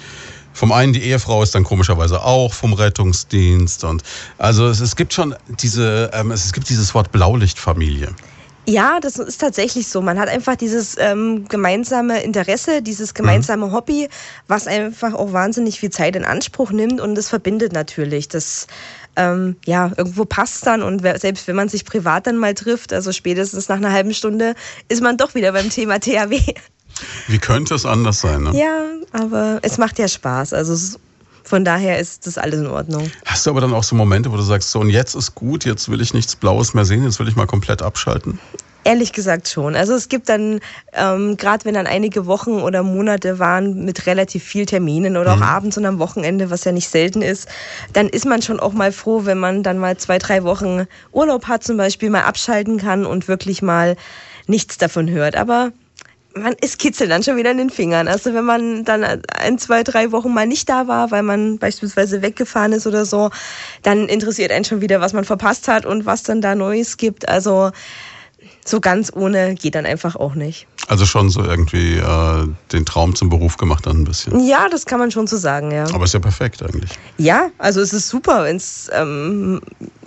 vom 0.54 0.70
einen 0.70 0.92
die 0.92 1.02
Ehefrau 1.02 1.42
ist 1.42 1.54
dann 1.54 1.64
komischerweise 1.64 2.22
auch 2.22 2.52
vom 2.52 2.74
Rettungsdienst 2.74 3.84
und 3.84 4.02
also 4.36 4.68
es, 4.68 4.80
es 4.80 4.96
gibt 4.96 5.14
schon 5.14 5.34
diese 5.48 6.10
ähm, 6.12 6.30
es 6.30 6.52
gibt 6.52 6.68
dieses 6.68 6.94
Wort 6.94 7.10
Blaulichtfamilie. 7.10 8.14
Ja, 8.64 9.00
das 9.00 9.18
ist 9.18 9.40
tatsächlich 9.40 9.88
so. 9.88 10.00
Man 10.02 10.18
hat 10.18 10.28
einfach 10.28 10.54
dieses 10.54 10.96
ähm, 10.98 11.48
gemeinsame 11.48 12.22
Interesse, 12.22 12.80
dieses 12.80 13.12
gemeinsame 13.12 13.66
mhm. 13.66 13.72
Hobby, 13.72 14.08
was 14.46 14.66
einfach 14.68 15.14
auch 15.14 15.32
wahnsinnig 15.32 15.80
viel 15.80 15.90
Zeit 15.90 16.14
in 16.14 16.24
Anspruch 16.24 16.70
nimmt 16.70 17.00
und 17.00 17.16
das 17.16 17.28
verbindet 17.28 17.72
natürlich. 17.72 18.28
Das 18.28 18.68
ähm, 19.16 19.56
ja 19.66 19.90
irgendwo 19.96 20.24
passt 20.24 20.66
dann 20.66 20.82
und 20.82 21.02
selbst 21.20 21.48
wenn 21.48 21.56
man 21.56 21.68
sich 21.68 21.84
privat 21.84 22.26
dann 22.26 22.36
mal 22.36 22.54
trifft, 22.54 22.92
also 22.92 23.12
spätestens 23.12 23.68
nach 23.68 23.76
einer 23.76 23.92
halben 23.92 24.14
Stunde, 24.14 24.54
ist 24.88 25.02
man 25.02 25.16
doch 25.16 25.34
wieder 25.34 25.52
beim 25.52 25.68
Thema 25.68 25.98
THW. 25.98 26.40
Wie 27.26 27.38
könnte 27.38 27.74
es 27.74 27.84
anders 27.84 28.20
sein? 28.20 28.44
Ne? 28.44 28.52
Ja, 28.54 28.84
aber 29.12 29.58
es 29.62 29.78
macht 29.78 29.98
ja 29.98 30.06
Spaß. 30.06 30.52
Also 30.52 30.72
es 30.72 30.98
von 31.52 31.66
daher 31.66 31.98
ist 31.98 32.26
das 32.26 32.38
alles 32.38 32.60
in 32.60 32.66
Ordnung. 32.66 33.10
Hast 33.26 33.44
du 33.44 33.50
aber 33.50 33.60
dann 33.60 33.74
auch 33.74 33.82
so 33.82 33.94
Momente, 33.94 34.32
wo 34.32 34.36
du 34.36 34.42
sagst, 34.42 34.70
so 34.70 34.80
und 34.80 34.88
jetzt 34.88 35.14
ist 35.14 35.34
gut, 35.34 35.66
jetzt 35.66 35.90
will 35.90 36.00
ich 36.00 36.14
nichts 36.14 36.34
Blaues 36.34 36.72
mehr 36.72 36.86
sehen, 36.86 37.04
jetzt 37.04 37.18
will 37.18 37.28
ich 37.28 37.36
mal 37.36 37.46
komplett 37.46 37.82
abschalten? 37.82 38.38
Ehrlich 38.84 39.12
gesagt 39.12 39.48
schon. 39.48 39.76
Also 39.76 39.92
es 39.92 40.08
gibt 40.08 40.30
dann, 40.30 40.60
ähm, 40.94 41.36
gerade 41.36 41.66
wenn 41.66 41.74
dann 41.74 41.86
einige 41.86 42.24
Wochen 42.24 42.52
oder 42.62 42.82
Monate 42.82 43.38
waren 43.38 43.84
mit 43.84 44.06
relativ 44.06 44.44
viel 44.44 44.64
Terminen 44.64 45.18
oder 45.18 45.36
mhm. 45.36 45.42
auch 45.42 45.46
abends 45.46 45.76
und 45.76 45.84
am 45.84 45.98
Wochenende, 45.98 46.48
was 46.48 46.64
ja 46.64 46.72
nicht 46.72 46.88
selten 46.88 47.20
ist, 47.20 47.46
dann 47.92 48.08
ist 48.08 48.24
man 48.24 48.40
schon 48.40 48.58
auch 48.58 48.72
mal 48.72 48.90
froh, 48.90 49.26
wenn 49.26 49.38
man 49.38 49.62
dann 49.62 49.76
mal 49.76 49.98
zwei, 49.98 50.16
drei 50.16 50.44
Wochen 50.44 50.86
Urlaub 51.12 51.48
hat 51.48 51.64
zum 51.64 51.76
Beispiel, 51.76 52.08
mal 52.08 52.22
abschalten 52.22 52.78
kann 52.78 53.04
und 53.04 53.28
wirklich 53.28 53.60
mal 53.60 53.96
nichts 54.46 54.78
davon 54.78 55.10
hört. 55.10 55.36
Aber 55.36 55.72
man, 56.34 56.54
es 56.60 56.78
kitzelt 56.78 57.10
dann 57.10 57.22
schon 57.22 57.36
wieder 57.36 57.50
in 57.50 57.58
den 57.58 57.70
Fingern. 57.70 58.08
Also 58.08 58.34
wenn 58.34 58.44
man 58.44 58.84
dann 58.84 59.04
ein, 59.04 59.58
zwei, 59.58 59.82
drei 59.82 60.12
Wochen 60.12 60.32
mal 60.32 60.46
nicht 60.46 60.68
da 60.68 60.88
war, 60.88 61.10
weil 61.10 61.22
man 61.22 61.58
beispielsweise 61.58 62.22
weggefahren 62.22 62.72
ist 62.72 62.86
oder 62.86 63.04
so, 63.04 63.30
dann 63.82 64.08
interessiert 64.08 64.52
einen 64.52 64.64
schon 64.64 64.80
wieder, 64.80 65.00
was 65.00 65.12
man 65.12 65.24
verpasst 65.24 65.68
hat 65.68 65.86
und 65.86 66.06
was 66.06 66.22
dann 66.22 66.40
da 66.40 66.54
Neues 66.54 66.96
gibt. 66.96 67.28
Also 67.28 67.70
so 68.64 68.80
ganz 68.80 69.10
ohne 69.14 69.54
geht 69.54 69.74
dann 69.74 69.86
einfach 69.86 70.16
auch 70.16 70.34
nicht. 70.34 70.66
Also 70.88 71.04
schon 71.04 71.30
so 71.30 71.42
irgendwie 71.44 71.96
äh, 71.96 72.46
den 72.72 72.86
Traum 72.86 73.14
zum 73.14 73.28
Beruf 73.28 73.56
gemacht 73.56 73.86
dann 73.86 74.02
ein 74.02 74.04
bisschen. 74.04 74.46
Ja, 74.46 74.68
das 74.68 74.86
kann 74.86 74.98
man 74.98 75.10
schon 75.10 75.26
so 75.26 75.36
sagen, 75.36 75.70
ja. 75.70 75.84
Aber 75.92 76.04
ist 76.04 76.14
ja 76.14 76.20
perfekt 76.20 76.62
eigentlich. 76.62 76.90
Ja, 77.18 77.50
also 77.58 77.80
es 77.80 77.92
ist 77.92 78.08
super. 78.08 78.44
Wenn's, 78.44 78.88
ähm, 78.92 79.60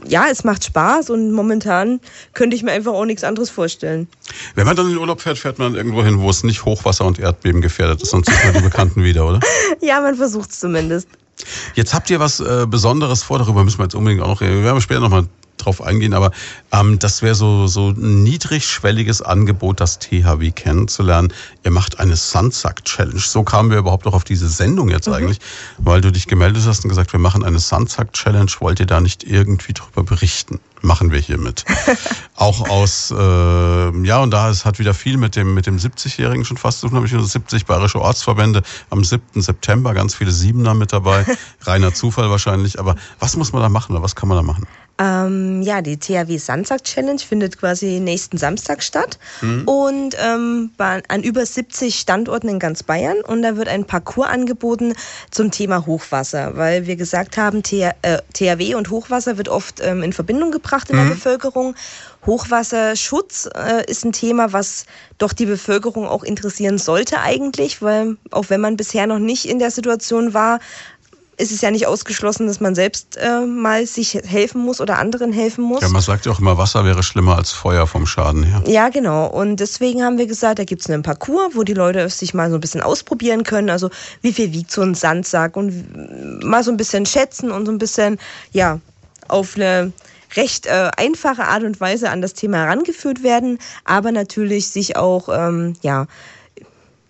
ja, 0.05 0.25
es 0.31 0.43
macht 0.43 0.63
Spaß 0.63 1.09
und 1.09 1.31
momentan 1.31 1.99
könnte 2.33 2.55
ich 2.55 2.63
mir 2.63 2.71
einfach 2.71 2.93
auch 2.93 3.05
nichts 3.05 3.23
anderes 3.23 3.49
vorstellen. 3.49 4.07
Wenn 4.55 4.65
man 4.65 4.75
dann 4.75 4.85
in 4.87 4.93
den 4.93 4.99
Urlaub 4.99 5.21
fährt, 5.21 5.37
fährt 5.37 5.59
man 5.59 5.75
irgendwo 5.75 6.03
hin, 6.03 6.19
wo 6.19 6.29
es 6.29 6.43
nicht 6.43 6.63
Hochwasser 6.65 7.05
und 7.05 7.19
Erdbeben 7.19 7.61
gefährdet 7.61 8.01
ist, 8.01 8.11
sonst 8.11 8.29
sieht 8.29 8.43
man 8.45 8.53
die 8.53 8.61
Bekannten 8.61 9.03
wieder, 9.03 9.27
oder? 9.27 9.39
Ja, 9.81 9.99
man 10.01 10.15
versucht 10.15 10.51
es 10.51 10.59
zumindest. 10.59 11.07
Jetzt 11.73 11.93
habt 11.93 12.09
ihr 12.09 12.19
was 12.19 12.39
äh, 12.39 12.65
Besonderes 12.67 13.23
vor, 13.23 13.39
darüber 13.39 13.63
müssen 13.63 13.79
wir 13.79 13.85
jetzt 13.85 13.95
unbedingt 13.95 14.21
auch 14.21 14.27
noch 14.27 14.41
reden. 14.41 14.55
Wir 14.55 14.63
werden 14.63 14.81
später 14.81 15.01
nochmal 15.01 15.27
drauf 15.57 15.81
eingehen, 15.81 16.13
aber 16.13 16.31
ähm, 16.71 16.99
das 16.99 17.21
wäre 17.21 17.35
so, 17.35 17.67
so 17.67 17.89
ein 17.89 18.23
niedrigschwelliges 18.23 19.21
Angebot, 19.21 19.79
das 19.79 19.99
THW 19.99 20.51
kennenzulernen. 20.51 21.33
Ihr 21.63 21.71
macht 21.71 21.99
eine 21.99 22.15
Sandsack-Challenge. 22.15 23.19
So 23.19 23.43
kamen 23.43 23.69
wir 23.71 23.77
überhaupt 23.77 24.07
auch 24.07 24.13
auf 24.13 24.23
diese 24.23 24.49
Sendung 24.49 24.89
jetzt 24.89 25.07
mhm. 25.07 25.13
eigentlich, 25.13 25.39
weil 25.77 26.01
du 26.01 26.11
dich 26.11 26.27
gemeldet 26.27 26.63
hast 26.65 26.83
und 26.83 26.89
gesagt, 26.89 27.13
wir 27.13 27.19
machen 27.19 27.43
eine 27.43 27.59
Sandsack-Challenge. 27.59 28.51
Wollt 28.59 28.79
ihr 28.79 28.85
da 28.85 29.01
nicht 29.01 29.23
irgendwie 29.23 29.73
drüber 29.73 30.03
berichten? 30.03 30.59
Machen 30.81 31.11
wir 31.11 31.19
hiermit. 31.19 31.65
auch 32.35 32.69
aus, 32.69 33.11
äh, 33.11 34.05
ja, 34.05 34.19
und 34.19 34.31
da 34.31 34.49
es 34.49 34.65
hat 34.65 34.77
wieder 34.77 34.93
viel 34.93 35.17
mit 35.17 35.35
dem, 35.35 35.53
mit 35.53 35.65
dem 35.65 35.77
70-Jährigen 35.77 36.45
schon 36.45 36.57
fast 36.57 36.81
zu 36.81 36.87
tun, 36.87 36.97
habe 36.97 37.07
ich 37.07 37.13
70 37.13 37.65
bayerische 37.65 37.99
Ortsverbände 37.99 38.61
am 38.89 39.03
7. 39.03 39.41
September, 39.41 39.93
ganz 39.93 40.13
viele 40.13 40.31
Siebener 40.31 40.73
mit 40.73 40.93
dabei. 40.93 41.25
Reiner 41.61 41.93
Zufall 41.93 42.29
wahrscheinlich. 42.29 42.79
Aber 42.79 42.95
was 43.19 43.35
muss 43.35 43.51
man 43.53 43.61
da 43.61 43.69
machen 43.69 43.93
oder 43.93 44.03
was 44.03 44.15
kann 44.15 44.29
man 44.29 44.37
da 44.37 44.43
machen? 44.43 44.67
Ähm, 44.97 45.61
ja, 45.61 45.81
die 45.81 45.97
THW 45.97 46.37
Sandsack 46.37 46.85
Challenge 46.85 47.19
findet 47.19 47.57
quasi 47.57 47.99
nächsten 47.99 48.37
Samstag 48.37 48.81
statt 48.81 49.19
mhm. 49.41 49.67
und 49.67 50.15
ähm, 50.17 50.71
an 50.77 51.21
über 51.21 51.45
70 51.45 51.99
Standorten 51.99 52.47
in 52.47 52.59
ganz 52.59 52.81
Bayern 52.81 53.17
und 53.19 53.41
da 53.41 53.57
wird 53.57 53.67
ein 53.67 53.83
Parcours 53.83 54.29
angeboten 54.29 54.93
zum 55.31 55.51
Thema 55.51 55.85
Hochwasser, 55.85 56.55
weil 56.55 56.87
wir 56.87 56.95
gesagt 56.95 57.35
haben, 57.35 57.61
THW 57.61 57.91
äh, 58.41 58.75
und 58.75 58.89
Hochwasser 58.89 59.37
wird 59.37 59.49
oft 59.49 59.81
ähm, 59.81 60.01
in 60.01 60.13
Verbindung 60.13 60.51
gebracht 60.51 60.89
in 60.89 60.95
mhm. 60.95 61.09
der 61.09 61.15
Bevölkerung. 61.15 61.75
Hochwasserschutz 62.25 63.49
äh, 63.53 63.83
ist 63.89 64.05
ein 64.05 64.11
Thema, 64.11 64.53
was 64.53 64.85
doch 65.17 65.33
die 65.33 65.45
Bevölkerung 65.45 66.07
auch 66.07 66.23
interessieren 66.23 66.77
sollte 66.77 67.19
eigentlich, 67.19 67.81
weil 67.81 68.17
auch 68.31 68.49
wenn 68.49 68.61
man 68.61 68.77
bisher 68.77 69.07
noch 69.07 69.19
nicht 69.19 69.45
in 69.45 69.59
der 69.59 69.71
Situation 69.71 70.33
war, 70.33 70.59
ist 71.37 71.51
es 71.51 71.61
ja 71.61 71.71
nicht 71.71 71.87
ausgeschlossen, 71.87 72.47
dass 72.47 72.59
man 72.59 72.75
selbst 72.75 73.17
äh, 73.17 73.41
mal 73.41 73.85
sich 73.85 74.13
helfen 74.13 74.61
muss 74.61 74.79
oder 74.79 74.97
anderen 74.99 75.33
helfen 75.33 75.63
muss. 75.63 75.81
Ja, 75.81 75.89
man 75.89 76.01
sagt 76.01 76.25
ja 76.25 76.31
auch 76.31 76.39
immer, 76.39 76.57
Wasser 76.57 76.85
wäre 76.85 77.03
schlimmer 77.03 77.37
als 77.37 77.51
Feuer 77.51 77.87
vom 77.87 78.05
Schaden 78.05 78.43
her. 78.43 78.63
Ja, 78.67 78.89
genau. 78.89 79.27
Und 79.27 79.57
deswegen 79.57 80.03
haben 80.03 80.17
wir 80.17 80.27
gesagt, 80.27 80.59
da 80.59 80.63
gibt 80.63 80.81
es 80.81 80.89
einen 80.89 81.03
Parcours, 81.03 81.55
wo 81.55 81.63
die 81.63 81.73
Leute 81.73 82.09
sich 82.09 82.33
mal 82.33 82.49
so 82.49 82.55
ein 82.55 82.61
bisschen 82.61 82.81
ausprobieren 82.81 83.43
können. 83.43 83.69
Also 83.69 83.89
wie 84.21 84.33
viel 84.33 84.53
wiegt 84.53 84.71
so 84.71 84.81
ein 84.81 84.95
Sandsack 84.95 85.57
und 85.57 86.43
mal 86.43 86.63
so 86.63 86.71
ein 86.71 86.77
bisschen 86.77 87.05
schätzen 87.05 87.51
und 87.51 87.65
so 87.65 87.71
ein 87.71 87.77
bisschen, 87.77 88.17
ja, 88.51 88.79
auf 89.27 89.55
eine 89.55 89.91
recht 90.35 90.65
äh, 90.65 90.91
einfache 90.97 91.45
Art 91.45 91.63
und 91.63 91.79
Weise 91.79 92.09
an 92.09 92.21
das 92.21 92.33
Thema 92.33 92.57
herangeführt 92.57 93.23
werden, 93.23 93.59
aber 93.85 94.11
natürlich 94.11 94.67
sich 94.67 94.97
auch, 94.97 95.29
ähm, 95.29 95.75
ja, 95.81 96.07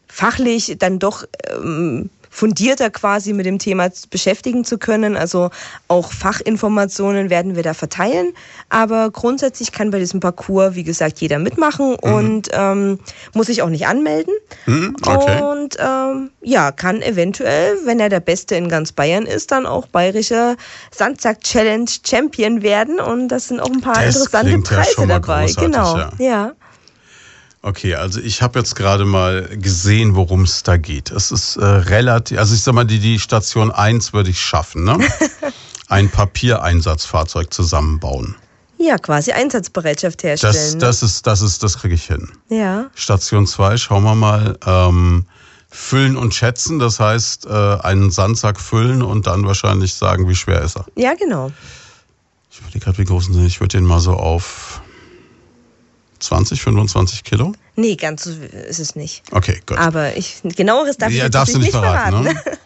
fachlich 0.08 0.78
dann 0.80 1.00
doch 1.00 1.26
ähm, 1.50 2.10
fundierter 2.36 2.90
quasi 2.90 3.32
mit 3.32 3.46
dem 3.46 3.60
Thema 3.60 3.90
beschäftigen 4.10 4.66
zu 4.66 4.78
können. 4.78 5.16
Also 5.16 5.52
auch 5.88 6.12
Fachinformationen 6.12 7.30
werden 7.30 7.56
wir 7.56 7.64
da 7.64 7.74
verteilen. 7.74 8.34
Aber 8.70 9.10
grundsätzlich 9.10 9.72
kann 9.72 9.90
bei 9.90 10.00
diesem 10.00 10.20
Parcours, 10.20 10.76
wie 10.76 10.84
gesagt, 10.84 11.22
jeder 11.22 11.40
mitmachen 11.40 11.92
mhm. 11.92 12.14
und 12.14 12.50
ähm, 12.52 13.00
muss 13.34 13.48
sich 13.48 13.62
auch 13.62 13.70
nicht 13.70 13.88
anmelden. 13.88 14.34
Mhm, 14.66 14.98
okay. 15.06 15.42
Und 15.44 15.78
ähm, 15.80 16.32
ja, 16.42 16.72
kann 16.74 17.02
eventuell, 17.02 17.78
wenn 17.86 18.02
er 18.02 18.10
der 18.10 18.20
Beste 18.20 18.56
in 18.56 18.68
ganz 18.68 18.92
Bayern 18.92 19.26
ist, 19.26 19.52
dann 19.52 19.66
auch 19.66 19.88
bayerischer 19.88 20.58
Sandsack 20.92 21.42
Challenge 21.42 21.90
Champion 22.06 22.62
werden. 22.62 23.00
Und 23.00 23.30
das 23.30 23.48
sind 23.48 23.62
auch 23.62 23.72
ein 23.72 23.82
paar 23.82 24.04
das 24.04 24.18
interessante 24.18 24.60
Preise 24.60 25.02
ja 25.02 25.08
dabei. 25.08 25.46
Genau. 25.58 25.98
ja. 25.98 26.12
ja. 26.20 26.52
Okay, 27.66 27.96
also 27.96 28.20
ich 28.20 28.44
habe 28.44 28.60
jetzt 28.60 28.76
gerade 28.76 29.06
mal 29.06 29.50
gesehen, 29.58 30.16
worum 30.16 30.44
es 30.44 30.62
da 30.62 30.78
geht. 30.78 31.10
Es 31.10 31.32
ist 31.32 31.56
äh, 31.56 31.66
relativ, 31.66 32.38
also 32.38 32.54
ich 32.54 32.62
sag 32.62 32.76
mal, 32.76 32.86
die, 32.86 33.00
die 33.00 33.18
Station 33.18 33.72
1 33.72 34.14
würde 34.14 34.30
ich 34.30 34.40
schaffen, 34.40 34.84
ne? 34.84 35.00
Ein 35.88 36.12
Papiereinsatzfahrzeug 36.12 37.52
zusammenbauen. 37.52 38.36
Ja, 38.78 39.00
quasi 39.00 39.32
Einsatzbereitschaft 39.32 40.22
herstellen. 40.22 40.54
Das, 40.54 40.74
ne? 40.74 40.80
das 40.80 41.02
ist, 41.02 41.26
das 41.26 41.42
ist, 41.42 41.64
das 41.64 41.80
kriege 41.80 41.96
ich 41.96 42.06
hin. 42.06 42.30
Ja. 42.50 42.92
Station 42.94 43.48
2, 43.48 43.78
schauen 43.78 44.04
wir 44.04 44.14
mal. 44.14 44.60
Ähm, 44.64 45.26
füllen 45.68 46.18
und 46.18 46.36
schätzen, 46.36 46.78
das 46.78 47.00
heißt, 47.00 47.48
äh, 47.48 47.50
einen 47.50 48.12
Sandsack 48.12 48.60
füllen 48.60 49.02
und 49.02 49.26
dann 49.26 49.48
wahrscheinlich 49.48 49.96
sagen, 49.96 50.30
wie 50.30 50.36
schwer 50.36 50.62
ist 50.62 50.78
er. 50.78 50.86
Ja, 50.96 51.16
genau. 51.16 51.52
Ich 52.52 52.60
überlege 52.60 52.80
gerade, 52.86 52.98
wie 53.00 53.06
groß 53.06 53.26
sind 53.26 53.44
Ich 53.44 53.60
würde 53.60 53.78
den 53.78 53.86
mal 53.86 54.00
so 54.00 54.14
auf 54.14 54.84
20, 56.26 56.62
25 56.62 57.24
Kilo? 57.24 57.54
Nee, 57.76 57.96
ganz 57.96 58.24
so 58.24 58.32
ist 58.32 58.80
es 58.80 58.96
nicht. 58.96 59.24
Okay, 59.32 59.60
gut. 59.66 59.78
Aber 59.78 60.16
ich, 60.18 60.42
genaueres 60.56 60.98
darf 60.98 61.12
ja, 61.12 61.26
ich 61.26 61.32
darfst 61.32 61.56
nicht, 61.56 61.66
nicht 61.66 61.72
verraten. 61.72 62.24
verraten. 62.24 62.52
Ne? 62.52 62.58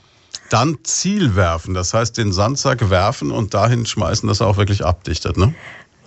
Dann 0.50 0.80
Ziel 0.84 1.36
werfen, 1.36 1.76
das 1.76 1.94
heißt 1.94 2.18
den 2.18 2.34
Sandsack 2.34 2.90
werfen 2.90 3.32
und 3.32 3.54
dahin 3.54 3.86
schmeißen, 3.86 4.28
dass 4.28 4.40
er 4.40 4.48
auch 4.48 4.58
wirklich 4.58 4.84
abdichtet, 4.84 5.38
ne? 5.38 5.54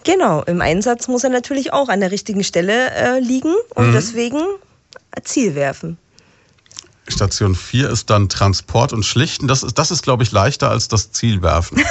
Genau, 0.04 0.42
im 0.42 0.60
Einsatz 0.60 1.06
muss 1.06 1.22
er 1.22 1.30
natürlich 1.30 1.72
auch 1.72 1.88
an 1.88 2.00
der 2.00 2.10
richtigen 2.10 2.42
Stelle 2.42 2.90
äh, 2.90 3.20
liegen 3.20 3.54
und 3.76 3.90
mhm. 3.90 3.92
deswegen 3.92 4.40
Ziel 5.22 5.54
werfen. 5.54 5.96
Station 7.08 7.54
4 7.54 7.90
ist 7.90 8.10
dann 8.10 8.28
Transport 8.28 8.92
und 8.92 9.04
Schlichten. 9.04 9.48
Das 9.48 9.62
ist, 9.62 9.78
das 9.78 9.90
ist 9.90 10.02
glaube 10.02 10.22
ich, 10.22 10.30
leichter 10.30 10.70
als 10.70 10.88
das 10.88 11.10
Zielwerfen. 11.10 11.82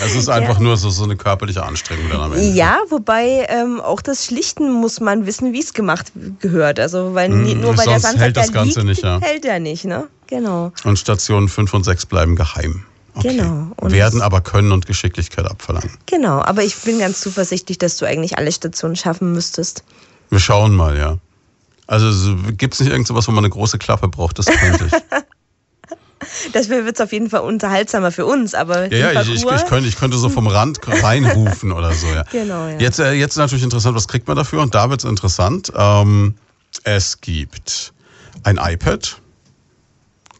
Das 0.00 0.14
ist 0.16 0.28
einfach 0.28 0.56
ja. 0.56 0.62
nur 0.62 0.76
so, 0.76 0.90
so 0.90 1.04
eine 1.04 1.16
körperliche 1.16 1.62
Anstrengung 1.62 2.10
dann 2.10 2.20
am 2.20 2.32
Ende. 2.32 2.48
Ja, 2.56 2.78
wobei 2.88 3.46
ähm, 3.48 3.80
auch 3.80 4.00
das 4.00 4.24
Schlichten 4.24 4.72
muss 4.72 5.00
man 5.00 5.26
wissen, 5.26 5.52
wie 5.52 5.60
es 5.60 5.74
gemacht 5.74 6.12
gehört. 6.40 6.80
Also, 6.80 7.14
weil 7.14 7.30
hm, 7.30 7.60
nur 7.60 7.76
weil 7.76 7.86
der 7.86 8.00
Sandsack 8.00 8.20
hält 8.20 8.36
das 8.36 8.52
Ganze 8.52 8.80
liegt, 8.80 8.90
nicht, 8.90 9.02
ja. 9.04 9.20
hält 9.20 9.44
er 9.44 9.60
nicht, 9.60 9.84
ne? 9.84 10.08
Genau. 10.26 10.72
Und 10.84 10.98
Stationen 10.98 11.48
5 11.48 11.72
und 11.74 11.84
6 11.84 12.06
bleiben 12.06 12.34
geheim. 12.34 12.84
Okay. 13.14 13.36
Genau. 13.36 13.72
Und 13.76 13.92
Werden 13.92 14.22
aber 14.22 14.40
Können 14.40 14.72
und 14.72 14.86
Geschicklichkeit 14.86 15.46
abverlangen. 15.46 15.90
Genau, 16.06 16.40
aber 16.40 16.62
ich 16.62 16.76
bin 16.76 16.98
ganz 16.98 17.20
zuversichtlich, 17.20 17.78
dass 17.78 17.96
du 17.96 18.06
eigentlich 18.06 18.38
alle 18.38 18.52
Stationen 18.52 18.94
schaffen 18.96 19.32
müsstest. 19.32 19.82
Wir 20.30 20.38
schauen 20.38 20.74
mal, 20.74 20.96
ja. 20.96 21.16
Also 21.88 22.36
gibt 22.56 22.74
es 22.74 22.80
nicht 22.80 22.90
irgend 22.90 23.08
sowas, 23.08 23.26
wo 23.26 23.32
man 23.32 23.44
eine 23.44 23.50
große 23.50 23.78
Klappe 23.78 24.08
braucht? 24.08 24.38
Das 24.38 24.46
könnte 24.46 24.86
ich. 24.86 24.92
Das 26.52 26.68
wird 26.68 26.94
es 26.94 27.00
auf 27.00 27.12
jeden 27.12 27.30
Fall 27.30 27.40
unterhaltsamer 27.40 28.10
für 28.10 28.26
uns, 28.26 28.54
aber. 28.54 28.92
Ja, 28.92 29.12
ja, 29.12 29.22
ich, 29.22 29.28
ich, 29.28 29.44
ich, 29.44 29.66
könnte, 29.66 29.88
ich 29.88 29.96
könnte 29.96 30.18
so 30.18 30.28
vom 30.28 30.46
Rand 30.46 30.80
reinrufen 30.84 31.72
oder 31.72 31.92
so, 31.92 32.06
ja. 32.08 32.24
Genau, 32.32 32.66
ja. 32.66 32.78
Jetzt, 32.78 32.98
äh, 32.98 33.12
jetzt 33.12 33.36
natürlich 33.36 33.62
interessant, 33.62 33.94
was 33.94 34.08
kriegt 34.08 34.26
man 34.26 34.36
dafür? 34.36 34.60
Und 34.60 34.74
da 34.74 34.90
wird 34.90 35.04
es 35.04 35.08
interessant. 35.08 35.72
Ähm, 35.76 36.34
es 36.82 37.20
gibt 37.20 37.92
ein 38.42 38.58
iPad, 38.58 39.20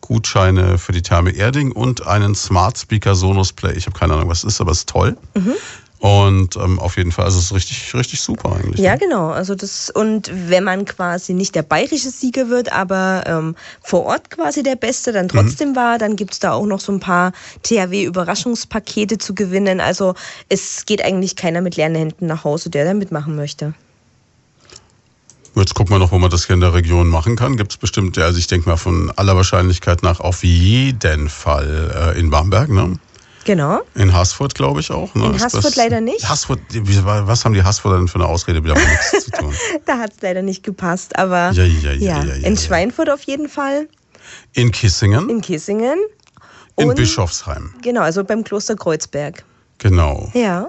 Gutscheine 0.00 0.78
für 0.78 0.92
die 0.92 1.02
Therme 1.02 1.30
Erding 1.30 1.72
und 1.72 2.06
einen 2.06 2.34
Smart 2.34 2.78
Speaker 2.78 3.14
Sonos 3.14 3.52
Play. 3.52 3.74
Ich 3.74 3.86
habe 3.86 3.98
keine 3.98 4.14
Ahnung, 4.14 4.28
was 4.28 4.38
es 4.38 4.54
ist, 4.54 4.60
aber 4.60 4.72
es 4.72 4.78
ist 4.78 4.88
toll. 4.88 5.16
Mhm. 5.34 5.54
Und 6.00 6.54
ähm, 6.56 6.78
auf 6.78 6.96
jeden 6.96 7.10
Fall, 7.10 7.24
also 7.24 7.38
es 7.38 7.46
ist 7.46 7.54
richtig, 7.54 7.92
richtig 7.94 8.20
super 8.20 8.54
eigentlich. 8.54 8.78
Ja, 8.78 8.92
ne? 8.92 8.98
genau. 8.98 9.30
Also 9.30 9.56
das, 9.56 9.90
und 9.90 10.30
wenn 10.32 10.62
man 10.62 10.84
quasi 10.84 11.34
nicht 11.34 11.56
der 11.56 11.62
bayerische 11.62 12.10
Sieger 12.10 12.48
wird, 12.48 12.72
aber 12.72 13.24
ähm, 13.26 13.56
vor 13.82 14.04
Ort 14.04 14.30
quasi 14.30 14.62
der 14.62 14.76
Beste 14.76 15.12
dann 15.12 15.28
trotzdem 15.28 15.70
mhm. 15.70 15.76
war, 15.76 15.98
dann 15.98 16.14
gibt's 16.14 16.38
da 16.38 16.52
auch 16.52 16.66
noch 16.66 16.78
so 16.78 16.92
ein 16.92 17.00
paar 17.00 17.32
THW-Überraschungspakete 17.64 19.18
zu 19.18 19.34
gewinnen. 19.34 19.80
Also 19.80 20.14
es 20.48 20.86
geht 20.86 21.04
eigentlich 21.04 21.34
keiner 21.34 21.62
mit 21.62 21.74
leeren 21.74 21.96
Händen 21.96 22.26
nach 22.26 22.44
Hause, 22.44 22.70
der 22.70 22.84
da 22.84 22.94
mitmachen 22.94 23.34
möchte. 23.34 23.74
Jetzt 25.56 25.74
gucken 25.74 25.92
wir 25.92 25.98
noch, 25.98 26.12
wo 26.12 26.18
man 26.18 26.30
das 26.30 26.46
hier 26.46 26.54
in 26.54 26.60
der 26.60 26.74
Region 26.74 27.08
machen 27.08 27.34
kann. 27.34 27.56
Gibt 27.56 27.72
es 27.72 27.76
bestimmt, 27.76 28.16
also 28.18 28.38
ich 28.38 28.46
denke 28.46 28.68
mal 28.68 28.76
von 28.76 29.12
aller 29.16 29.34
Wahrscheinlichkeit 29.34 30.04
nach 30.04 30.20
auf 30.20 30.44
jeden 30.44 31.28
Fall 31.28 32.14
äh, 32.14 32.20
in 32.20 32.30
Bamberg, 32.30 32.68
ne? 32.68 33.00
Genau. 33.48 33.80
In 33.94 34.12
Haßfurt, 34.12 34.54
glaube 34.54 34.80
ich 34.80 34.90
auch. 34.90 35.14
Ne? 35.14 35.24
In 35.24 35.40
Haßfurt 35.40 35.74
leider 35.76 36.02
nicht. 36.02 36.28
Haßfurt, 36.28 36.60
was 36.70 37.46
haben 37.46 37.54
die 37.54 37.62
Haßfurter 37.62 37.96
denn 37.96 38.06
für 38.06 38.16
eine 38.16 38.26
Ausrede 38.26 38.62
wieder 38.62 38.74
mit 38.74 38.86
nichts 38.86 39.24
zu 39.24 39.30
tun? 39.30 39.54
da 39.86 39.96
hat 39.96 40.12
es 40.12 40.20
leider 40.20 40.42
nicht 40.42 40.62
gepasst, 40.62 41.18
aber 41.18 41.52
ja, 41.52 41.64
ja, 41.64 41.92
ja, 41.92 42.24
ja, 42.24 42.34
in 42.46 42.58
Schweinfurt 42.58 43.08
auf 43.08 43.22
jeden 43.22 43.48
Fall. 43.48 43.88
In 44.52 44.70
Kissingen. 44.70 45.30
In 45.30 45.40
Kissingen. 45.40 45.98
In 46.76 46.94
Bischofsheim. 46.94 47.72
Genau, 47.80 48.02
also 48.02 48.22
beim 48.22 48.44
Kloster 48.44 48.76
Kreuzberg. 48.76 49.42
Genau. 49.78 50.30
Ja. 50.34 50.68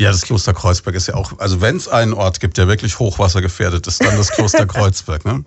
Ja, 0.00 0.10
das 0.10 0.22
Kloster 0.22 0.54
Kreuzberg 0.54 0.96
ist 0.96 1.08
ja 1.08 1.14
auch, 1.14 1.38
also 1.38 1.60
wenn 1.60 1.76
es 1.76 1.86
einen 1.86 2.14
Ort 2.14 2.40
gibt, 2.40 2.56
der 2.56 2.66
wirklich 2.68 2.98
hochwassergefährdet 2.98 3.86
ist, 3.86 4.02
dann 4.02 4.16
das 4.16 4.30
Kloster 4.30 4.64
Kreuzberg, 4.66 5.26
ne? 5.26 5.44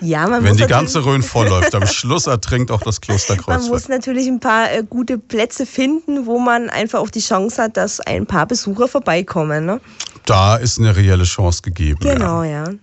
ja, 0.00 0.28
man 0.28 0.44
Wenn 0.44 0.50
muss 0.50 0.58
die 0.58 0.68
ganze 0.68 1.04
Rhön 1.04 1.24
vollläuft, 1.24 1.74
am 1.74 1.84
Schluss 1.88 2.28
ertrinkt 2.28 2.70
auch 2.70 2.82
das 2.82 3.00
Kloster 3.00 3.34
Kreuzberg. 3.34 3.62
Man 3.62 3.68
muss 3.68 3.88
natürlich 3.88 4.28
ein 4.28 4.38
paar 4.38 4.70
äh, 4.70 4.84
gute 4.88 5.18
Plätze 5.18 5.66
finden, 5.66 6.26
wo 6.26 6.38
man 6.38 6.70
einfach 6.70 7.00
auch 7.00 7.10
die 7.10 7.20
Chance 7.20 7.60
hat, 7.60 7.76
dass 7.76 7.98
ein 7.98 8.24
paar 8.24 8.46
Besucher 8.46 8.86
vorbeikommen, 8.86 9.66
ne? 9.66 9.80
Da 10.26 10.54
ist 10.54 10.78
eine 10.78 10.94
reelle 10.94 11.24
Chance 11.24 11.62
gegeben. 11.62 11.98
Genau, 12.00 12.44
ja. 12.44 12.66
ja. 12.66 12.74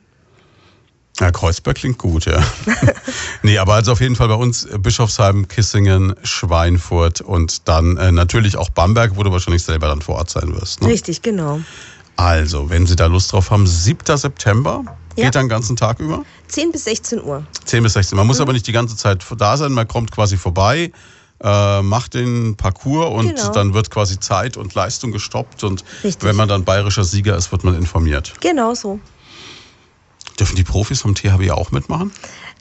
Ja, 1.19 1.31
Kreuzberg 1.31 1.77
klingt 1.77 1.97
gut, 1.97 2.25
ja. 2.25 2.43
nee, 3.41 3.57
aber 3.57 3.73
also 3.73 3.91
auf 3.93 4.01
jeden 4.01 4.15
Fall 4.15 4.27
bei 4.27 4.35
uns 4.35 4.67
Bischofsheim, 4.79 5.47
Kissingen, 5.47 6.15
Schweinfurt 6.23 7.21
und 7.21 7.67
dann 7.67 7.97
äh, 7.97 8.11
natürlich 8.11 8.55
auch 8.55 8.69
Bamberg, 8.69 9.15
wo 9.15 9.23
du 9.23 9.31
wahrscheinlich 9.31 9.63
selber 9.63 9.87
dann 9.87 10.01
vor 10.01 10.15
Ort 10.15 10.29
sein 10.29 10.53
wirst. 10.55 10.81
Ne? 10.81 10.89
Richtig, 10.89 11.23
genau. 11.23 11.61
Also, 12.17 12.69
wenn 12.69 12.85
Sie 12.85 12.95
da 12.95 13.07
Lust 13.07 13.31
drauf 13.31 13.51
haben, 13.51 13.65
7. 13.65 14.17
September, 14.17 14.83
ja. 15.15 15.25
geht 15.25 15.35
dann 15.35 15.45
den 15.45 15.49
ganzen 15.49 15.75
Tag 15.75 15.99
über? 15.99 16.23
10 16.47 16.71
bis 16.71 16.83
16 16.83 17.23
Uhr. 17.23 17.45
10 17.65 17.83
bis 17.83 17.93
16 17.93 18.15
Man 18.15 18.27
muss 18.27 18.37
mhm. 18.37 18.43
aber 18.43 18.53
nicht 18.53 18.67
die 18.67 18.71
ganze 18.71 18.95
Zeit 18.95 19.25
da 19.37 19.57
sein, 19.57 19.71
man 19.71 19.87
kommt 19.87 20.11
quasi 20.11 20.37
vorbei, 20.37 20.91
äh, 21.43 21.81
macht 21.81 22.13
den 22.13 22.55
Parcours 22.57 23.11
und 23.13 23.35
genau. 23.35 23.51
dann 23.51 23.73
wird 23.73 23.89
quasi 23.91 24.19
Zeit 24.19 24.57
und 24.57 24.73
Leistung 24.73 25.11
gestoppt 25.11 25.63
und 25.63 25.83
Richtig. 26.03 26.23
wenn 26.27 26.35
man 26.35 26.47
dann 26.47 26.63
bayerischer 26.63 27.03
Sieger 27.03 27.37
ist, 27.37 27.51
wird 27.51 27.63
man 27.63 27.75
informiert. 27.75 28.33
Genau 28.39 28.73
so. 28.73 28.99
Dürfen 30.39 30.55
die 30.55 30.63
Profis 30.63 31.01
vom 31.01 31.15
THW 31.15 31.51
auch 31.51 31.71
mitmachen? 31.71 32.11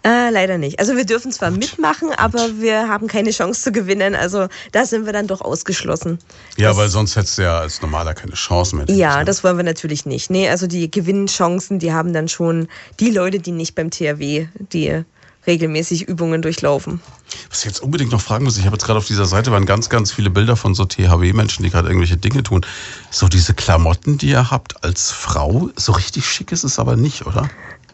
Äh, 0.02 0.30
leider 0.30 0.56
nicht. 0.56 0.78
Also 0.78 0.96
wir 0.96 1.04
dürfen 1.04 1.32
zwar 1.32 1.50
Gut. 1.50 1.60
mitmachen, 1.60 2.12
aber 2.16 2.58
wir 2.58 2.88
haben 2.88 3.08
keine 3.08 3.32
Chance 3.32 3.60
zu 3.62 3.72
gewinnen. 3.72 4.14
Also 4.14 4.46
da 4.72 4.86
sind 4.86 5.04
wir 5.04 5.12
dann 5.12 5.26
doch 5.26 5.40
ausgeschlossen. 5.40 6.18
Ja, 6.56 6.68
das, 6.68 6.76
weil 6.76 6.88
sonst 6.88 7.16
hättest 7.16 7.38
du 7.38 7.42
ja 7.42 7.58
als 7.58 7.82
Normaler 7.82 8.14
keine 8.14 8.34
Chance 8.34 8.76
mehr. 8.76 8.86
Ja, 8.88 9.24
das 9.24 9.42
wollen 9.42 9.56
wir 9.56 9.64
natürlich 9.64 10.06
nicht. 10.06 10.30
Nee, 10.30 10.48
also 10.48 10.66
die 10.66 10.90
Gewinnchancen, 10.90 11.78
die 11.78 11.92
haben 11.92 12.12
dann 12.12 12.28
schon 12.28 12.68
die 13.00 13.10
Leute, 13.10 13.40
die 13.40 13.52
nicht 13.52 13.74
beim 13.74 13.90
THW 13.90 14.46
die 14.72 15.04
regelmäßig 15.46 16.02
Übungen 16.08 16.42
durchlaufen. 16.42 17.00
Was 17.50 17.60
ich 17.60 17.66
jetzt 17.66 17.80
unbedingt 17.80 18.12
noch 18.12 18.20
fragen 18.20 18.44
muss, 18.44 18.58
ich 18.58 18.66
habe 18.66 18.74
jetzt 18.74 18.84
gerade 18.84 18.98
auf 18.98 19.06
dieser 19.06 19.26
Seite 19.26 19.52
waren 19.52 19.66
ganz, 19.66 19.88
ganz 19.88 20.12
viele 20.12 20.30
Bilder 20.30 20.56
von 20.56 20.74
so 20.74 20.84
THW-Menschen, 20.84 21.62
die 21.62 21.70
gerade 21.70 21.88
irgendwelche 21.88 22.16
Dinge 22.16 22.42
tun. 22.42 22.64
So 23.10 23.28
diese 23.28 23.54
Klamotten, 23.54 24.18
die 24.18 24.30
ihr 24.30 24.50
habt 24.50 24.84
als 24.84 25.10
Frau, 25.10 25.70
so 25.76 25.92
richtig 25.92 26.26
schick 26.26 26.52
ist 26.52 26.64
es 26.64 26.78
aber 26.78 26.96
nicht, 26.96 27.26
oder? 27.26 27.48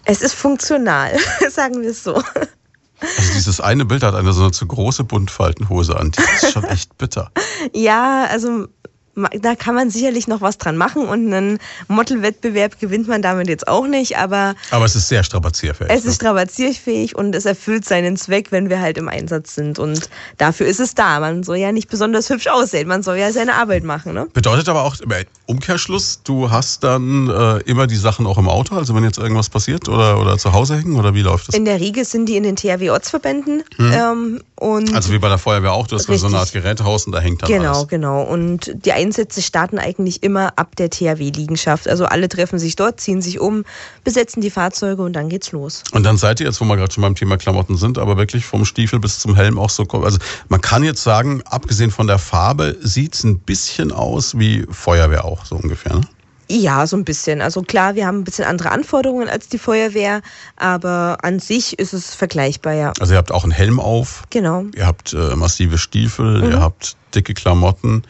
Es 0.05 0.23
ist 0.23 0.35
funktional, 0.35 1.17
sagen 1.51 1.83
wir 1.83 1.91
es 1.91 2.03
so. 2.03 2.15
Also 2.15 3.33
dieses 3.35 3.61
eine 3.61 3.85
Bild 3.85 4.03
hat 4.03 4.15
eine 4.15 4.33
so 4.33 4.43
eine 4.43 4.53
zu 4.53 4.67
große 4.67 5.05
Buntfaltenhose 5.05 5.99
an. 5.99 6.13
Die 6.13 6.23
ist 6.23 6.53
schon 6.53 6.65
echt 6.69 6.97
bitter. 6.99 7.31
ja, 7.75 8.27
also 8.27 8.69
da 9.15 9.55
kann 9.55 9.75
man 9.75 9.91
sicherlich 9.91 10.27
noch 10.27 10.41
was 10.41 10.59
dran 10.59 10.77
machen 10.77 11.07
und 11.07 11.33
einen 11.33 11.59
Modelwettbewerb 11.89 12.81
gewinnt 12.81 13.09
man 13.09 13.21
damit 13.21 13.49
jetzt 13.49 13.69
auch 13.69 13.87
nicht, 13.87 14.17
aber. 14.17 14.55
Aber 14.71 14.85
es 14.85 14.97
ist 14.97 15.09
sehr 15.09 15.23
strapazierfähig. 15.23 15.91
Es 15.91 16.05
ne? 16.05 16.11
ist 16.11 16.17
strapazierfähig 16.17 17.15
und 17.15 17.35
es 17.35 17.45
erfüllt 17.45 17.85
seinen 17.85 18.17
Zweck, 18.17 18.53
wenn 18.53 18.71
wir 18.71 18.81
halt 18.81 18.97
im 18.97 19.09
Einsatz 19.09 19.55
sind 19.55 19.79
und 19.79 20.09
dafür 20.39 20.67
ist 20.67 20.81
es 20.81 20.95
da. 20.95 21.21
Man 21.21 21.43
soll 21.43 21.59
ja 21.59 21.73
nicht 21.73 21.89
besonders 21.89 22.31
hübsch 22.31 22.47
aussehen, 22.47 22.89
man 22.89 23.03
soll 23.03 23.17
ja 23.19 23.33
seine 23.33 23.55
Arbeit 23.55 23.85
machen. 23.85 24.15
Ne? 24.15 24.29
Bedeutet 24.33 24.69
aber 24.69 24.85
auch 24.85 24.99
im 25.01 25.13
Umkehrschluss, 25.47 26.23
du 26.25 26.51
hast 26.51 26.83
dann 26.83 27.29
äh, 27.29 27.59
immer 27.71 27.87
die 27.87 27.97
Sachen 27.97 28.27
auch 28.27 28.39
im 28.39 28.49
Auto, 28.49 28.77
also 28.77 28.95
wenn 28.95 29.05
jetzt 29.05 29.19
irgendwas 29.19 29.51
passiert 29.51 29.89
oder, 29.89 30.19
oder 30.21 30.39
zu 30.39 30.53
Hause 30.53 30.77
hängen 30.77 30.97
oder 30.97 31.15
wie 31.15 31.23
läuft 31.23 31.49
das? 31.49 31.55
In 31.55 31.67
der 31.67 31.81
Regel 31.81 32.05
sind 32.07 32.27
die 32.27 32.37
in 32.37 32.45
den 32.45 32.57
THW-Ortsverbänden. 32.57 33.63
Hm. 33.77 33.93
Ähm, 33.93 34.43
und 34.57 34.95
also 34.95 35.13
wie 35.13 35.19
bei 35.19 35.29
der 35.29 35.39
Feuerwehr 35.39 35.73
auch, 35.73 35.87
du 35.87 35.97
hast 35.97 36.07
so 36.07 36.27
eine 36.27 36.39
Art 36.39 36.53
Gerätehaus 36.53 37.07
und 37.07 37.13
da 37.13 37.21
hängt 37.21 37.43
dann 37.43 37.51
genau, 37.51 37.71
alles. 37.71 37.89
Genau, 37.89 38.23
genau. 38.23 38.33
Und 38.33 38.73
die 38.85 38.93
Einsätze 39.03 39.43
starten 39.43 39.79
eigentlich 39.79 40.23
immer 40.23 40.53
ab 40.57 40.77
der 40.77 40.91
THW-Liegenschaft. 40.91 41.89
Also 41.89 42.07
alle 42.07 42.29
treffen 42.29 42.59
sich 42.59 42.77
dort, 42.77 43.01
ziehen 43.01 43.21
sich 43.21 43.41
um, 43.41 43.65
besetzen 44.05 44.41
die 44.41 44.51
Fahrzeuge 44.51 45.03
und 45.03 45.15
dann 45.15 45.29
geht's 45.29 45.53
los. 45.53 45.83
Und 45.93 46.05
dann 46.05 46.17
seid 46.17 46.41
ihr 46.41 46.47
jetzt, 46.47 46.61
wo 46.61 46.65
wir 46.65 46.77
gerade 46.77 46.93
schon 46.93 47.03
beim 47.03 47.15
Thema 47.15 47.37
Klamotten 47.37 47.77
sind, 47.77 47.99
aber 47.99 48.17
wirklich 48.17 48.47
vom 48.47 48.65
Stiefel 48.65 49.01
bis 49.01 49.19
zum 49.19 49.35
Helm 49.35 49.59
auch 49.59 49.71
so. 49.71 49.85
Also 49.85 50.19
man 50.49 50.61
kann 50.61 50.85
jetzt 50.85 51.03
sagen, 51.03 51.43
abgesehen 51.45 51.91
von 51.91 52.07
der 52.07 52.19
Farbe, 52.19 52.77
sieht's 52.81 53.25
ein 53.25 53.39
bisschen 53.39 53.93
aus 53.93 54.39
wie 54.39 54.67
Feuerwehr 54.71 55.25
auch, 55.25 55.45
so 55.45 55.57
ungefähr. 55.57 55.95
Ne? 55.95 56.03
Ja, 56.49 56.87
so 56.87 56.97
ein 56.97 57.05
bisschen. 57.05 57.41
Also 57.41 57.63
klar, 57.63 57.95
wir 57.95 58.07
haben 58.07 58.19
ein 58.19 58.25
bisschen 58.25 58.45
andere 58.45 58.73
Anforderungen 58.73 59.29
als 59.29 59.49
die 59.49 59.59
Feuerwehr, 59.59 60.21
aber 60.57 61.19
an 61.23 61.39
sich 61.39 61.79
ist 61.79 61.95
es 61.95 62.15
vergleichbar, 62.15 62.75
ja. 62.75 62.93
Also 63.01 63.15
ihr 63.15 63.19
habt 63.19 63.33
auch 63.33 63.45
einen 63.45 63.53
Helm 63.53 63.81
auf. 63.81 64.25
Genau. 64.31 64.67
Ihr 64.75 64.87
habt 64.87 65.15
äh, 65.15 65.35
massive 65.35 65.79
Stiefel, 65.79 66.43
mhm. 66.43 66.51
ihr 66.51 66.61
habt 66.61 66.97
dicke 67.15 67.33
Klamotten. 67.33 68.03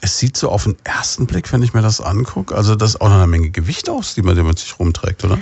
Es 0.00 0.18
sieht 0.18 0.36
so 0.36 0.50
auf 0.50 0.64
den 0.64 0.76
ersten 0.84 1.26
Blick, 1.26 1.52
wenn 1.52 1.62
ich 1.62 1.72
mir 1.74 1.82
das 1.82 2.00
angucke, 2.00 2.54
also 2.54 2.74
das 2.74 2.90
ist 2.90 3.00
auch 3.00 3.08
noch 3.08 3.16
eine 3.16 3.26
Menge 3.26 3.50
Gewicht 3.50 3.88
aus, 3.88 4.14
die 4.14 4.22
man 4.22 4.36
mit 4.46 4.58
sich 4.58 4.78
rumträgt, 4.78 5.24
oder? 5.24 5.38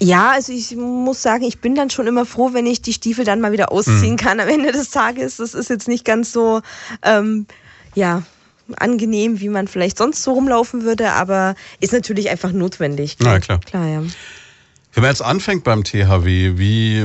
Ja, 0.00 0.30
also 0.30 0.52
ich 0.52 0.74
muss 0.74 1.22
sagen, 1.22 1.44
ich 1.44 1.60
bin 1.60 1.74
dann 1.74 1.90
schon 1.90 2.06
immer 2.06 2.26
froh, 2.26 2.50
wenn 2.52 2.66
ich 2.66 2.82
die 2.82 2.92
Stiefel 2.92 3.24
dann 3.24 3.40
mal 3.40 3.52
wieder 3.52 3.70
ausziehen 3.70 4.12
mhm. 4.12 4.16
kann 4.16 4.40
am 4.40 4.48
Ende 4.48 4.72
des 4.72 4.90
Tages. 4.90 5.36
Das 5.36 5.54
ist 5.54 5.70
jetzt 5.70 5.86
nicht 5.86 6.04
ganz 6.04 6.32
so, 6.32 6.62
ähm, 7.02 7.46
ja, 7.94 8.22
angenehm, 8.76 9.40
wie 9.40 9.50
man 9.50 9.68
vielleicht 9.68 9.98
sonst 9.98 10.22
so 10.22 10.32
rumlaufen 10.32 10.82
würde, 10.82 11.12
aber 11.12 11.54
ist 11.80 11.92
natürlich 11.92 12.30
einfach 12.30 12.52
notwendig. 12.52 13.16
Na 13.20 13.38
klar. 13.38 13.60
Klar, 13.60 13.86
ja. 13.86 14.02
Wenn 14.94 15.02
man 15.02 15.10
jetzt 15.10 15.22
anfängt 15.22 15.64
beim 15.64 15.84
THW, 15.84 16.56
wie, 16.56 17.04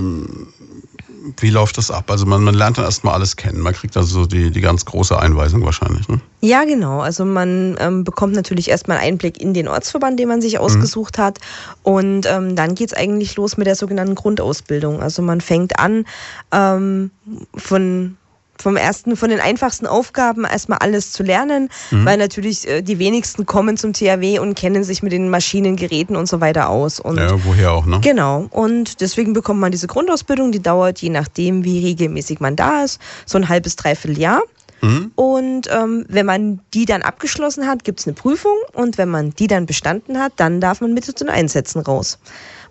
wie 1.39 1.49
läuft 1.49 1.77
das 1.77 1.91
ab? 1.91 2.09
Also 2.09 2.25
man, 2.25 2.43
man 2.43 2.53
lernt 2.53 2.77
dann 2.77 2.85
erstmal 2.85 3.13
alles 3.13 3.35
kennen. 3.35 3.59
Man 3.59 3.73
kriegt 3.73 3.97
also 3.97 4.25
die, 4.25 4.51
die 4.51 4.61
ganz 4.61 4.85
große 4.85 5.17
Einweisung 5.17 5.63
wahrscheinlich. 5.63 6.07
Ne? 6.07 6.19
Ja, 6.41 6.63
genau. 6.63 7.01
Also 7.01 7.25
man 7.25 7.75
ähm, 7.79 8.03
bekommt 8.03 8.33
natürlich 8.33 8.69
erstmal 8.69 8.97
einen 8.97 9.13
Einblick 9.13 9.41
in 9.41 9.53
den 9.53 9.67
Ortsverband, 9.67 10.19
den 10.19 10.27
man 10.27 10.41
sich 10.41 10.59
ausgesucht 10.59 11.17
mhm. 11.17 11.21
hat. 11.21 11.39
Und 11.83 12.25
ähm, 12.25 12.55
dann 12.55 12.75
geht 12.75 12.89
es 12.89 12.93
eigentlich 12.93 13.35
los 13.35 13.57
mit 13.57 13.67
der 13.67 13.75
sogenannten 13.75 14.15
Grundausbildung. 14.15 15.01
Also 15.01 15.21
man 15.21 15.41
fängt 15.41 15.79
an 15.79 16.05
ähm, 16.51 17.11
von 17.55 18.17
vom 18.61 18.75
ersten, 18.75 19.15
von 19.15 19.29
den 19.29 19.39
einfachsten 19.39 19.87
Aufgaben 19.87 20.45
erstmal 20.45 20.79
alles 20.79 21.11
zu 21.11 21.23
lernen, 21.23 21.69
mhm. 21.91 22.05
weil 22.05 22.17
natürlich 22.17 22.67
äh, 22.67 22.81
die 22.81 22.99
wenigsten 22.99 23.45
kommen 23.45 23.77
zum 23.77 23.93
THW 23.93 24.39
und 24.39 24.55
kennen 24.55 24.83
sich 24.83 25.01
mit 25.01 25.11
den 25.11 25.29
Maschinen, 25.29 25.75
Geräten 25.75 26.15
und 26.15 26.27
so 26.27 26.41
weiter 26.41 26.69
aus. 26.69 26.99
Und 26.99 27.17
ja, 27.17 27.43
woher 27.45 27.71
auch, 27.71 27.85
ne? 27.85 27.99
Genau. 28.01 28.47
Und 28.49 29.01
deswegen 29.01 29.33
bekommt 29.33 29.59
man 29.59 29.71
diese 29.71 29.87
Grundausbildung, 29.87 30.51
die 30.51 30.61
dauert 30.61 30.99
je 30.99 31.09
nachdem, 31.09 31.63
wie 31.63 31.85
regelmäßig 31.85 32.39
man 32.39 32.55
da 32.55 32.83
ist, 32.83 32.99
so 33.25 33.37
ein 33.37 33.49
halbes, 33.49 33.75
dreiviertel 33.75 34.19
Jahr. 34.19 34.41
Mhm. 34.81 35.11
Und 35.15 35.69
ähm, 35.71 36.05
wenn 36.07 36.25
man 36.25 36.59
die 36.73 36.85
dann 36.85 37.01
abgeschlossen 37.01 37.67
hat, 37.67 37.83
gibt 37.83 37.99
es 37.99 38.07
eine 38.07 38.13
Prüfung 38.13 38.55
und 38.73 38.97
wenn 38.97 39.09
man 39.09 39.31
die 39.31 39.47
dann 39.47 39.65
bestanden 39.65 40.19
hat, 40.19 40.33
dann 40.37 40.61
darf 40.61 40.81
man 40.81 40.93
mit 40.93 41.05
zu 41.05 41.13
den 41.13 41.29
Einsätzen 41.29 41.81
raus. 41.81 42.19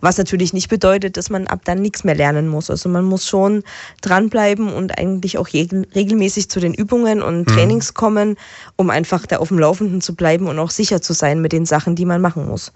Was 0.00 0.18
natürlich 0.18 0.52
nicht 0.52 0.68
bedeutet, 0.68 1.16
dass 1.16 1.30
man 1.30 1.46
ab 1.46 1.60
dann 1.64 1.80
nichts 1.80 2.04
mehr 2.04 2.14
lernen 2.14 2.48
muss. 2.48 2.70
Also 2.70 2.88
man 2.88 3.04
muss 3.04 3.26
schon 3.26 3.62
dranbleiben 4.00 4.72
und 4.72 4.98
eigentlich 4.98 5.38
auch 5.38 5.48
regelmäßig 5.48 6.48
zu 6.50 6.60
den 6.60 6.74
Übungen 6.74 7.22
und 7.22 7.40
mhm. 7.40 7.46
Trainings 7.46 7.94
kommen, 7.94 8.36
um 8.76 8.90
einfach 8.90 9.26
da 9.26 9.38
auf 9.38 9.48
dem 9.48 9.58
Laufenden 9.58 10.00
zu 10.00 10.14
bleiben 10.14 10.46
und 10.46 10.58
auch 10.58 10.70
sicher 10.70 11.02
zu 11.02 11.12
sein 11.12 11.40
mit 11.40 11.52
den 11.52 11.66
Sachen, 11.66 11.96
die 11.96 12.04
man 12.04 12.20
machen 12.20 12.46
muss. 12.46 12.72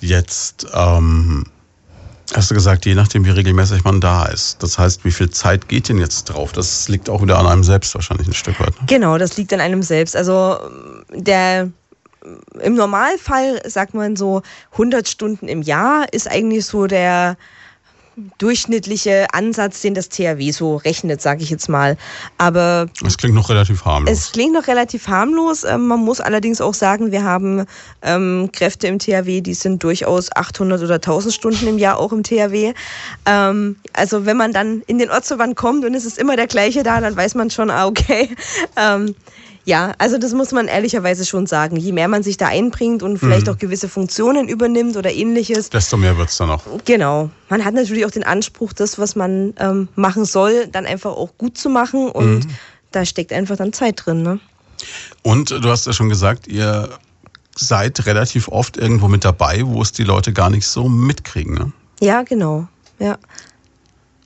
Jetzt 0.00 0.66
ähm, 0.74 1.44
hast 2.34 2.50
du 2.50 2.54
gesagt, 2.54 2.86
je 2.86 2.94
nachdem, 2.94 3.24
wie 3.24 3.30
regelmäßig 3.30 3.84
man 3.84 4.00
da 4.00 4.26
ist. 4.26 4.62
Das 4.62 4.78
heißt, 4.78 5.04
wie 5.04 5.10
viel 5.10 5.30
Zeit 5.30 5.68
geht 5.68 5.88
denn 5.88 5.98
jetzt 5.98 6.24
drauf? 6.24 6.52
Das 6.52 6.88
liegt 6.88 7.08
auch 7.08 7.22
wieder 7.22 7.38
an 7.38 7.46
einem 7.46 7.64
selbst 7.64 7.94
wahrscheinlich 7.94 8.28
ein 8.28 8.34
Stück 8.34 8.60
weit. 8.60 8.70
Ne? 8.80 8.86
Genau, 8.86 9.18
das 9.18 9.36
liegt 9.36 9.52
an 9.52 9.60
einem 9.60 9.82
selbst. 9.82 10.14
Also 10.14 10.58
der 11.12 11.70
im 12.60 12.74
Normalfall 12.74 13.60
sagt 13.68 13.94
man 13.94 14.16
so 14.16 14.42
100 14.72 15.08
Stunden 15.08 15.48
im 15.48 15.62
Jahr 15.62 16.06
ist 16.12 16.30
eigentlich 16.30 16.66
so 16.66 16.86
der 16.86 17.36
durchschnittliche 18.38 19.26
Ansatz, 19.32 19.80
den 19.80 19.94
das 19.94 20.08
THW 20.08 20.50
so 20.50 20.76
rechnet, 20.76 21.22
sage 21.22 21.42
ich 21.42 21.50
jetzt 21.50 21.68
mal. 21.68 21.96
Aber 22.36 22.86
es 23.04 23.16
klingt 23.16 23.34
noch 23.34 23.48
relativ 23.48 23.84
harmlos. 23.84 24.10
Es 24.10 24.32
klingt 24.32 24.54
noch 24.54 24.66
relativ 24.66 25.08
harmlos. 25.08 25.64
Ähm, 25.64 25.86
man 25.86 26.00
muss 26.00 26.20
allerdings 26.20 26.60
auch 26.60 26.74
sagen, 26.74 27.12
wir 27.12 27.24
haben 27.24 27.66
ähm, 28.02 28.50
Kräfte 28.52 28.88
im 28.88 28.98
THW, 28.98 29.40
die 29.40 29.54
sind 29.54 29.82
durchaus 29.82 30.34
800 30.34 30.82
oder 30.82 30.96
1000 30.96 31.34
Stunden 31.34 31.66
im 31.66 31.78
Jahr 31.78 31.98
auch 31.98 32.12
im 32.12 32.22
THW. 32.22 32.74
Ähm, 33.26 33.76
also 33.92 34.26
wenn 34.26 34.36
man 34.36 34.52
dann 34.52 34.82
in 34.86 34.98
den 34.98 35.10
Ortsverband 35.10 35.56
kommt 35.56 35.84
und 35.84 35.94
es 35.94 36.04
ist 36.04 36.18
immer 36.18 36.36
der 36.36 36.46
gleiche 36.46 36.82
da, 36.82 37.00
dann 37.00 37.16
weiß 37.16 37.34
man 37.34 37.50
schon, 37.50 37.70
ah 37.70 37.86
okay. 37.86 38.30
Ähm, 38.76 39.14
ja, 39.68 39.92
also 39.98 40.16
das 40.16 40.32
muss 40.32 40.52
man 40.52 40.66
ehrlicherweise 40.66 41.26
schon 41.26 41.46
sagen. 41.46 41.76
Je 41.76 41.92
mehr 41.92 42.08
man 42.08 42.22
sich 42.22 42.38
da 42.38 42.46
einbringt 42.46 43.02
und 43.02 43.18
vielleicht 43.18 43.48
mhm. 43.48 43.52
auch 43.52 43.58
gewisse 43.58 43.90
Funktionen 43.90 44.48
übernimmt 44.48 44.96
oder 44.96 45.12
ähnliches. 45.12 45.68
Desto 45.68 45.98
mehr 45.98 46.16
wird 46.16 46.30
es 46.30 46.38
dann 46.38 46.48
auch. 46.48 46.62
Genau. 46.86 47.28
Man 47.50 47.62
hat 47.62 47.74
natürlich 47.74 48.06
auch 48.06 48.10
den 48.10 48.24
Anspruch, 48.24 48.72
das, 48.72 48.98
was 48.98 49.14
man 49.14 49.52
ähm, 49.58 49.88
machen 49.94 50.24
soll, 50.24 50.68
dann 50.68 50.86
einfach 50.86 51.10
auch 51.10 51.36
gut 51.36 51.58
zu 51.58 51.68
machen. 51.68 52.08
Und 52.08 52.46
mhm. 52.46 52.50
da 52.92 53.04
steckt 53.04 53.30
einfach 53.30 53.58
dann 53.58 53.74
Zeit 53.74 54.06
drin. 54.06 54.22
Ne? 54.22 54.40
Und 55.22 55.50
du 55.50 55.68
hast 55.68 55.86
ja 55.86 55.92
schon 55.92 56.08
gesagt, 56.08 56.48
ihr 56.48 56.88
seid 57.54 58.06
relativ 58.06 58.48
oft 58.48 58.78
irgendwo 58.78 59.08
mit 59.08 59.26
dabei, 59.26 59.66
wo 59.66 59.82
es 59.82 59.92
die 59.92 60.04
Leute 60.04 60.32
gar 60.32 60.48
nicht 60.48 60.66
so 60.66 60.88
mitkriegen. 60.88 61.52
Ne? 61.52 61.72
Ja, 62.00 62.22
genau. 62.22 62.68
Ja. 62.98 63.18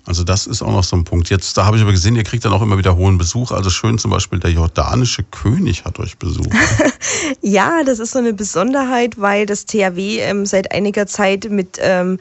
Also 0.04 0.24
das 0.24 0.46
ist 0.48 0.62
auch 0.62 0.72
noch 0.72 0.82
so 0.82 0.96
ein 0.96 1.04
Punkt. 1.04 1.30
Jetzt, 1.30 1.56
da 1.56 1.64
habe 1.64 1.76
ich 1.76 1.82
aber 1.82 1.92
gesehen, 1.92 2.16
ihr 2.16 2.24
kriegt 2.24 2.44
dann 2.44 2.52
auch 2.52 2.62
immer 2.62 2.76
wieder 2.76 2.96
hohen 2.96 3.18
Besuch. 3.18 3.52
Also 3.52 3.70
schön 3.70 3.98
zum 3.98 4.10
Beispiel 4.10 4.40
der 4.40 4.50
jordanische 4.50 5.22
König 5.22 5.84
hat 5.84 6.00
euch 6.00 6.18
besucht. 6.18 6.50
ja, 7.40 7.84
das 7.84 8.00
ist 8.00 8.12
so 8.12 8.18
eine 8.18 8.32
Besonderheit, 8.32 9.20
weil 9.20 9.46
das 9.46 9.64
THW 9.64 10.18
ähm, 10.18 10.44
seit 10.44 10.72
einiger 10.72 11.06
Zeit 11.06 11.48
mit 11.50 11.78
ähm, 11.80 12.18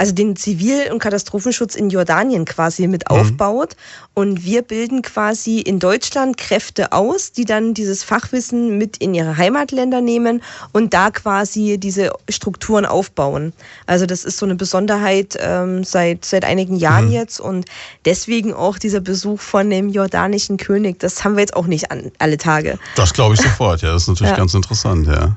also 0.00 0.14
den 0.14 0.34
Zivil- 0.34 0.90
und 0.90 0.98
Katastrophenschutz 0.98 1.74
in 1.74 1.90
Jordanien 1.90 2.46
quasi 2.46 2.86
mit 2.86 3.04
mhm. 3.10 3.18
aufbaut. 3.18 3.76
Und 4.14 4.44
wir 4.44 4.62
bilden 4.62 5.02
quasi 5.02 5.60
in 5.60 5.78
Deutschland 5.78 6.38
Kräfte 6.38 6.92
aus, 6.92 7.32
die 7.32 7.44
dann 7.44 7.74
dieses 7.74 8.02
Fachwissen 8.02 8.78
mit 8.78 8.96
in 8.96 9.12
ihre 9.12 9.36
Heimatländer 9.36 10.00
nehmen 10.00 10.42
und 10.72 10.94
da 10.94 11.10
quasi 11.10 11.76
diese 11.76 12.12
Strukturen 12.30 12.86
aufbauen. 12.86 13.52
Also 13.84 14.06
das 14.06 14.24
ist 14.24 14.38
so 14.38 14.46
eine 14.46 14.54
Besonderheit 14.54 15.36
ähm, 15.38 15.84
seit, 15.84 16.24
seit 16.24 16.46
einigen 16.46 16.76
Jahren 16.76 17.08
mhm. 17.08 17.12
jetzt 17.12 17.38
und 17.38 17.66
deswegen 18.06 18.54
auch 18.54 18.78
dieser 18.78 19.00
Besuch 19.00 19.40
von 19.40 19.68
dem 19.68 19.90
jordanischen 19.90 20.56
König. 20.56 20.98
Das 20.98 21.24
haben 21.24 21.34
wir 21.34 21.40
jetzt 21.40 21.54
auch 21.54 21.66
nicht 21.66 21.90
an, 21.90 22.10
alle 22.18 22.38
Tage. 22.38 22.78
Das 22.96 23.12
glaube 23.12 23.34
ich 23.34 23.40
sofort, 23.42 23.82
ja. 23.82 23.92
Das 23.92 24.04
ist 24.04 24.08
natürlich 24.08 24.30
ja. 24.30 24.38
ganz 24.38 24.54
interessant, 24.54 25.06
ja. 25.08 25.36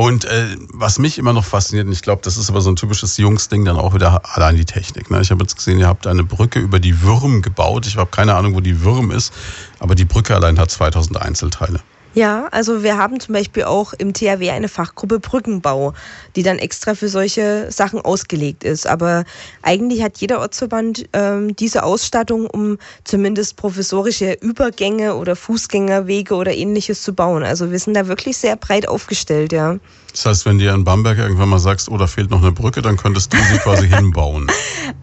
Und 0.00 0.24
äh, 0.24 0.56
was 0.72 0.98
mich 0.98 1.18
immer 1.18 1.34
noch 1.34 1.44
fasziniert, 1.44 1.86
und 1.86 1.92
ich 1.92 2.00
glaube, 2.00 2.22
das 2.24 2.38
ist 2.38 2.48
aber 2.48 2.62
so 2.62 2.70
ein 2.70 2.76
typisches 2.76 3.18
Jungsding, 3.18 3.66
dann 3.66 3.76
auch 3.76 3.92
wieder 3.92 4.22
allein 4.34 4.56
die 4.56 4.64
Technik. 4.64 5.10
Ne? 5.10 5.20
Ich 5.20 5.30
habe 5.30 5.42
jetzt 5.42 5.56
gesehen, 5.56 5.78
ihr 5.78 5.88
habt 5.88 6.06
eine 6.06 6.24
Brücke 6.24 6.58
über 6.58 6.80
die 6.80 7.02
Würm 7.02 7.42
gebaut. 7.42 7.86
Ich 7.86 7.98
habe 7.98 8.10
keine 8.10 8.34
Ahnung, 8.34 8.54
wo 8.54 8.60
die 8.60 8.80
Würm 8.80 9.10
ist, 9.10 9.30
aber 9.78 9.94
die 9.94 10.06
Brücke 10.06 10.34
allein 10.34 10.58
hat 10.58 10.70
2000 10.70 11.20
Einzelteile. 11.20 11.80
Ja, 12.12 12.48
also 12.50 12.82
wir 12.82 12.98
haben 12.98 13.20
zum 13.20 13.34
Beispiel 13.34 13.64
auch 13.64 13.92
im 13.92 14.12
THW 14.12 14.50
eine 14.50 14.68
Fachgruppe 14.68 15.20
Brückenbau, 15.20 15.94
die 16.34 16.42
dann 16.42 16.58
extra 16.58 16.96
für 16.96 17.08
solche 17.08 17.70
Sachen 17.70 18.00
ausgelegt 18.00 18.64
ist. 18.64 18.86
Aber 18.86 19.24
eigentlich 19.62 20.02
hat 20.02 20.18
jeder 20.18 20.40
Ortsverband 20.40 21.08
ähm, 21.12 21.54
diese 21.54 21.84
Ausstattung, 21.84 22.46
um 22.46 22.78
zumindest 23.04 23.56
professorische 23.56 24.32
Übergänge 24.40 25.14
oder 25.14 25.36
Fußgängerwege 25.36 26.34
oder 26.34 26.52
ähnliches 26.52 27.02
zu 27.02 27.14
bauen. 27.14 27.44
Also 27.44 27.70
wir 27.70 27.78
sind 27.78 27.94
da 27.94 28.08
wirklich 28.08 28.36
sehr 28.36 28.56
breit 28.56 28.88
aufgestellt, 28.88 29.52
ja. 29.52 29.78
Das 30.12 30.26
heißt, 30.26 30.46
wenn 30.46 30.58
dir 30.58 30.74
in 30.74 30.82
Bamberg 30.82 31.18
irgendwann 31.18 31.48
mal 31.48 31.60
sagst, 31.60 31.88
oh, 31.88 31.96
da 31.96 32.08
fehlt 32.08 32.30
noch 32.30 32.42
eine 32.42 32.50
Brücke, 32.50 32.82
dann 32.82 32.96
könntest 32.96 33.32
du 33.32 33.36
sie 33.36 33.58
quasi 33.58 33.88
hinbauen. 33.96 34.50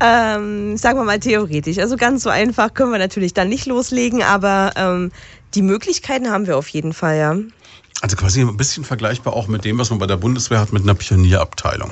Ähm, 0.01 0.75
sagen 0.75 0.99
wir 0.99 1.05
mal 1.05 1.19
theoretisch. 1.19 1.77
Also 1.77 1.95
ganz 1.95 2.23
so 2.23 2.29
einfach 2.29 2.73
können 2.73 2.91
wir 2.91 2.99
natürlich 2.99 3.33
dann 3.33 3.47
nicht 3.47 3.65
loslegen, 3.65 4.21
aber 4.21 4.71
ähm, 4.75 5.11
die 5.57 5.63
Möglichkeiten 5.63 6.29
haben 6.29 6.45
wir 6.45 6.55
auf 6.55 6.69
jeden 6.69 6.93
Fall, 6.93 7.17
ja. 7.17 7.35
Also 8.01 8.15
quasi 8.15 8.41
ein 8.41 8.57
bisschen 8.57 8.83
vergleichbar 8.83 9.33
auch 9.33 9.47
mit 9.47 9.65
dem, 9.65 9.79
was 9.79 9.89
man 9.89 9.97
bei 9.97 10.05
der 10.05 10.17
Bundeswehr 10.17 10.59
hat, 10.59 10.71
mit 10.71 10.83
einer 10.83 10.93
Pionierabteilung. 10.93 11.89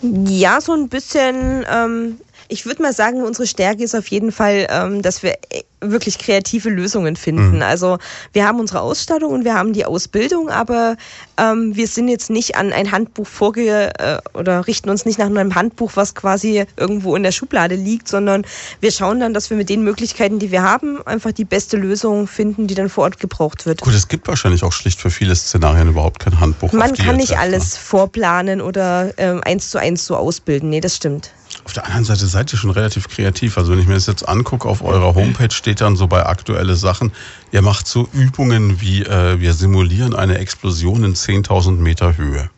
Ja, 0.00 0.60
so 0.60 0.72
ein 0.72 0.88
bisschen. 0.88 1.66
Ähm, 1.70 2.16
ich 2.48 2.66
würde 2.66 2.82
mal 2.82 2.92
sagen, 2.92 3.22
unsere 3.22 3.46
Stärke 3.46 3.84
ist 3.84 3.94
auf 3.94 4.08
jeden 4.08 4.32
Fall, 4.32 4.66
ähm, 4.70 5.02
dass 5.02 5.22
wir 5.22 5.34
äh, 5.50 5.62
wirklich 5.80 6.18
kreative 6.18 6.70
Lösungen 6.70 7.14
finden. 7.14 7.56
Mhm. 7.56 7.62
Also 7.62 7.98
wir 8.32 8.46
haben 8.46 8.58
unsere 8.58 8.80
Ausstattung 8.80 9.32
und 9.32 9.44
wir 9.44 9.54
haben 9.54 9.72
die 9.72 9.84
Ausbildung, 9.84 10.48
aber 10.48 10.96
ähm, 11.36 11.76
wir 11.76 11.86
sind 11.86 12.08
jetzt 12.08 12.30
nicht 12.30 12.56
an 12.56 12.72
ein 12.72 12.90
Handbuch 12.90 13.26
vorge 13.26 13.92
äh, 13.98 14.18
oder 14.34 14.66
richten 14.66 14.90
uns 14.90 15.04
nicht 15.04 15.18
nach 15.18 15.26
einem 15.26 15.54
Handbuch, 15.54 15.92
was 15.94 16.14
quasi 16.14 16.64
irgendwo 16.76 17.14
in 17.14 17.22
der 17.22 17.32
Schublade 17.32 17.76
liegt, 17.76 18.08
sondern 18.08 18.44
wir 18.80 18.90
schauen 18.90 19.20
dann, 19.20 19.34
dass 19.34 19.50
wir 19.50 19.56
mit 19.56 19.68
den 19.68 19.82
Möglichkeiten, 19.82 20.38
die 20.38 20.50
wir 20.50 20.62
haben, 20.62 21.06
einfach 21.06 21.32
die 21.32 21.44
beste 21.44 21.76
Lösung 21.76 22.26
finden, 22.26 22.66
die 22.66 22.74
dann 22.74 22.88
vor 22.88 23.04
Ort 23.04 23.20
gebraucht 23.20 23.66
wird. 23.66 23.82
Gut, 23.82 23.94
es 23.94 24.08
gibt 24.08 24.26
wahrscheinlich 24.26 24.64
auch 24.64 24.72
schlicht 24.72 25.00
für 25.00 25.10
viele 25.10 25.36
Szenarien 25.36 25.88
überhaupt 25.88 26.18
kein 26.20 26.40
Handbuch. 26.40 26.72
Man 26.72 26.94
kann 26.94 27.16
nicht 27.16 27.38
alles 27.38 27.76
vorplanen 27.76 28.60
oder 28.60 29.12
äh, 29.16 29.38
eins 29.42 29.70
zu 29.70 29.78
eins 29.78 30.06
so 30.06 30.16
ausbilden. 30.16 30.70
Nee, 30.70 30.80
das 30.80 30.96
stimmt. 30.96 31.30
Auf 31.64 31.72
der 31.72 31.84
anderen 31.86 32.04
Seite 32.04 32.26
seid 32.26 32.52
ihr 32.52 32.58
schon 32.58 32.70
relativ 32.70 33.08
kreativ. 33.08 33.58
Also 33.58 33.72
wenn 33.72 33.78
ich 33.78 33.86
mir 33.86 33.94
das 33.94 34.06
jetzt 34.06 34.28
angucke, 34.28 34.68
auf 34.68 34.82
eurer 34.82 35.14
Homepage 35.14 35.50
steht 35.50 35.80
dann 35.80 35.96
so 35.96 36.06
bei 36.06 36.24
aktuelle 36.24 36.76
Sachen, 36.76 37.12
ihr 37.52 37.62
macht 37.62 37.86
so 37.86 38.08
Übungen 38.12 38.80
wie 38.80 39.02
äh, 39.02 39.40
wir 39.40 39.54
simulieren 39.54 40.14
eine 40.14 40.38
Explosion 40.38 41.04
in 41.04 41.14
10.000 41.14 41.72
Meter 41.72 42.16
Höhe. 42.16 42.50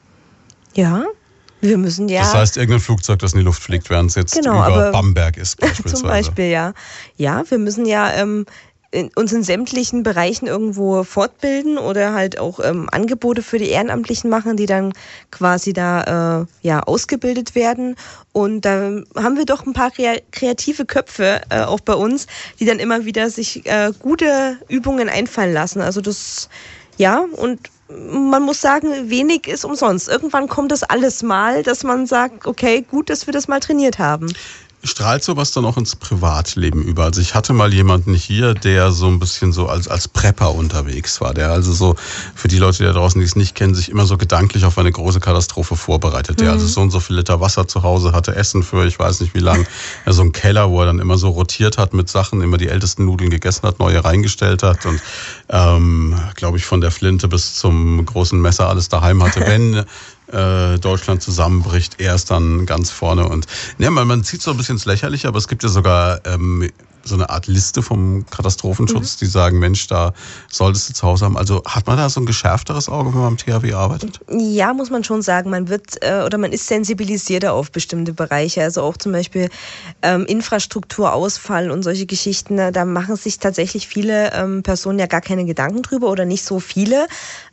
Ja, 0.74 1.05
wir 1.61 1.76
müssen 1.76 2.09
ja. 2.09 2.22
Das 2.22 2.34
heißt, 2.34 2.57
irgendein 2.57 2.80
Flugzeug, 2.80 3.18
das 3.18 3.32
in 3.32 3.41
die 3.41 3.45
Luft 3.45 3.62
fliegt, 3.62 3.91
während 3.91 4.11
es 4.11 4.16
jetzt 4.16 4.34
genau, 4.34 4.66
über 4.66 4.93
Bamberg 4.93 5.36
ist, 5.36 5.57
beispielsweise. 5.61 5.97
Zum 5.97 6.09
Beispiel, 6.09 6.47
ja. 6.47 6.72
Ja, 7.16 7.43
wir 7.49 7.59
müssen 7.59 7.84
ja 7.86 8.12
ähm, 8.14 8.47
in, 8.93 9.11
uns 9.14 9.32
in 9.32 9.43
sämtlichen 9.43 10.03
Bereichen 10.03 10.47
irgendwo 10.47 11.05
fortbilden 11.05 11.78
oder 11.78 12.12
halt 12.12 12.38
auch 12.38 12.59
ähm, 12.61 12.88
Angebote 12.91 13.43
für 13.43 13.59
die 13.59 13.68
Ehrenamtlichen 13.68 14.28
machen, 14.28 14.57
die 14.57 14.66
dann 14.66 14.93
quasi 15.30 15.72
da 15.72 16.41
äh, 16.43 16.47
ja 16.62 16.80
ausgebildet 16.80 17.55
werden. 17.55 17.97
Und 18.32 18.64
da 18.64 19.01
haben 19.16 19.36
wir 19.36 19.45
doch 19.45 19.64
ein 19.64 19.72
paar 19.72 19.93
kreative 19.93 20.84
Köpfe 20.86 21.41
äh, 21.51 21.61
auch 21.61 21.80
bei 21.80 21.95
uns, 21.95 22.26
die 22.59 22.64
dann 22.64 22.78
immer 22.78 23.05
wieder 23.05 23.30
sich 23.30 23.64
äh, 23.66 23.93
gute 24.01 24.59
Übungen 24.68 25.09
einfallen 25.09 25.55
lassen. 25.55 25.80
Also 25.80 26.01
das 26.01 26.49
ja 26.97 27.24
und 27.36 27.61
man 27.88 28.43
muss 28.43 28.61
sagen, 28.61 29.11
wenig 29.11 29.49
ist 29.49 29.64
umsonst. 29.64 30.09
Irgendwann 30.09 30.49
kommt 30.49 30.70
das 30.70 30.84
alles 30.84 31.24
mal, 31.24 31.64
dass 31.64 31.82
man 31.82 32.07
sagt, 32.07 32.47
okay, 32.47 32.84
gut, 32.88 33.11
dass 33.11 33.26
wir 33.26 33.32
das 33.32 33.49
mal 33.49 33.59
trainiert 33.59 33.99
haben 33.99 34.32
strahlt 34.83 35.22
sowas 35.22 35.53
dann 35.53 35.64
auch 35.64 35.76
ins 35.76 35.97
Privatleben 35.97 36.83
über? 36.83 37.05
Also 37.05 37.20
ich 37.20 37.35
hatte 37.35 37.53
mal 37.53 37.72
jemanden 37.72 38.14
hier, 38.14 38.55
der 38.55 38.93
so 38.93 39.07
ein 39.07 39.18
bisschen 39.18 39.53
so 39.53 39.66
als, 39.66 39.89
als 39.89 40.09
Prepper 40.09 40.55
unterwegs 40.55 41.20
war, 41.20 41.35
der 41.35 41.51
also 41.51 41.72
so, 41.72 41.97
für 42.35 42.49
die 42.49 42.59
Leute, 42.59 42.78
die 42.78 42.85
da 42.85 42.93
draußen 42.93 43.20
die 43.20 43.26
es 43.26 43.37
nicht 43.37 43.55
kennen, 43.55 43.74
sich 43.74 43.91
immer 43.91 44.07
so 44.07 44.16
gedanklich 44.16 44.64
auf 44.64 44.78
eine 44.78 44.91
große 44.91 45.20
Katastrophe 45.20 45.76
vorbereitet. 45.76 46.39
Mhm. 46.39 46.45
Der 46.45 46.53
also 46.53 46.66
so 46.66 46.81
und 46.81 46.91
so 46.91 47.01
viel 47.01 47.16
Liter 47.16 47.41
Wasser 47.41 47.68
zu 47.68 47.83
Hause 47.83 48.12
hatte, 48.12 48.35
Essen 48.35 48.62
für 48.62 48.87
ich 48.87 48.99
weiß 48.99 49.20
nicht 49.20 49.35
wie 49.35 49.41
lang, 49.41 49.66
ja, 50.07 50.12
so 50.12 50.22
ein 50.22 50.33
Keller, 50.33 50.70
wo 50.70 50.81
er 50.81 50.87
dann 50.87 50.99
immer 50.99 51.18
so 51.18 51.28
rotiert 51.31 51.78
hat 51.78 51.93
mit 51.93 52.09
Sachen, 52.09 52.41
immer 52.41 52.57
die 52.57 52.68
ältesten 52.68 53.05
Nudeln 53.05 53.31
gegessen 53.31 53.62
hat, 53.62 53.78
neue 53.78 54.03
reingestellt 54.03 54.62
hat 54.62 54.87
und 54.87 55.01
ähm, 55.51 56.18
glaube 56.37 56.57
ich 56.57 56.64
von 56.64 56.81
der 56.81 56.91
Flinte 56.91 57.28
bis 57.28 57.55
zum 57.55 58.05
großen 58.05 58.41
Messer 58.41 58.68
alles 58.68 58.89
daheim 58.89 59.22
hatte. 59.22 59.41
Wenn 59.47 59.85
äh, 60.33 60.78
Deutschland 60.78 61.22
zusammenbricht, 61.22 61.97
er 61.99 62.14
ist 62.14 62.31
dann 62.31 62.66
ganz 62.66 62.91
vorne. 62.91 63.28
Und 63.28 63.47
ja, 63.78 63.91
man, 63.91 64.07
man 64.07 64.24
zieht 64.24 64.43
so 64.43 64.51
ein 64.51 64.57
bisschen 64.57 64.76
ins 64.76 64.87
Lächerliche, 64.87 65.28
aber 65.28 65.39
es 65.39 65.49
gibt 65.49 65.62
ja 65.62 65.68
sogar 65.68 66.20
ähm, 66.26 66.70
so 67.05 67.14
eine 67.14 67.31
Art 67.31 67.47
Liste 67.47 67.83
vom 67.83 68.26
Katastrophenschutz, 68.31 69.14
mhm. 69.14 69.18
die 69.20 69.26
sagen, 69.26 69.59
Mensch, 69.59 69.87
da 69.87 70.12
solltest 70.51 70.89
du 70.89 70.95
zu 70.95 71.07
Hause 71.07 71.24
haben. 71.24 71.37
Also 71.37 71.62
hat 71.66 71.87
man 71.87 71.97
da 71.97 72.09
so 72.09 72.20
ein 72.20 72.26
geschärfteres 72.26 72.89
Auge, 72.89 73.12
wenn 73.12 73.20
man 73.20 73.28
am 73.28 73.37
THW 73.37 73.72
arbeitet? 73.72 74.20
Ja, 74.31 74.72
muss 74.72 74.91
man 74.91 75.05
schon 75.05 75.22
sagen. 75.22 75.51
Man 75.51 75.68
wird 75.68 76.03
äh, 76.03 76.22
oder 76.24 76.39
man 76.39 76.53
ist 76.53 76.66
sensibilisierter 76.66 77.53
auf 77.53 77.70
bestimmte 77.72 78.12
Bereiche. 78.12 78.62
Also 78.62 78.83
auch 78.83 78.97
zum 78.97 79.12
Beispiel 79.12 79.49
ähm, 80.03 80.26
Infrastrukturausfall 80.26 81.70
und 81.70 81.83
solche 81.83 82.07
Geschichten. 82.07 82.57
Da 82.57 82.85
machen 82.85 83.16
sich 83.16 83.39
tatsächlich 83.39 83.87
viele 83.87 84.33
ähm, 84.33 84.62
Personen 84.62 84.99
ja 84.99 85.07
gar 85.07 85.20
keine 85.20 85.45
Gedanken 85.45 85.83
drüber 85.83 86.09
oder 86.09 86.24
nicht 86.24 86.45
so 86.45 86.61
viele. 86.61 87.07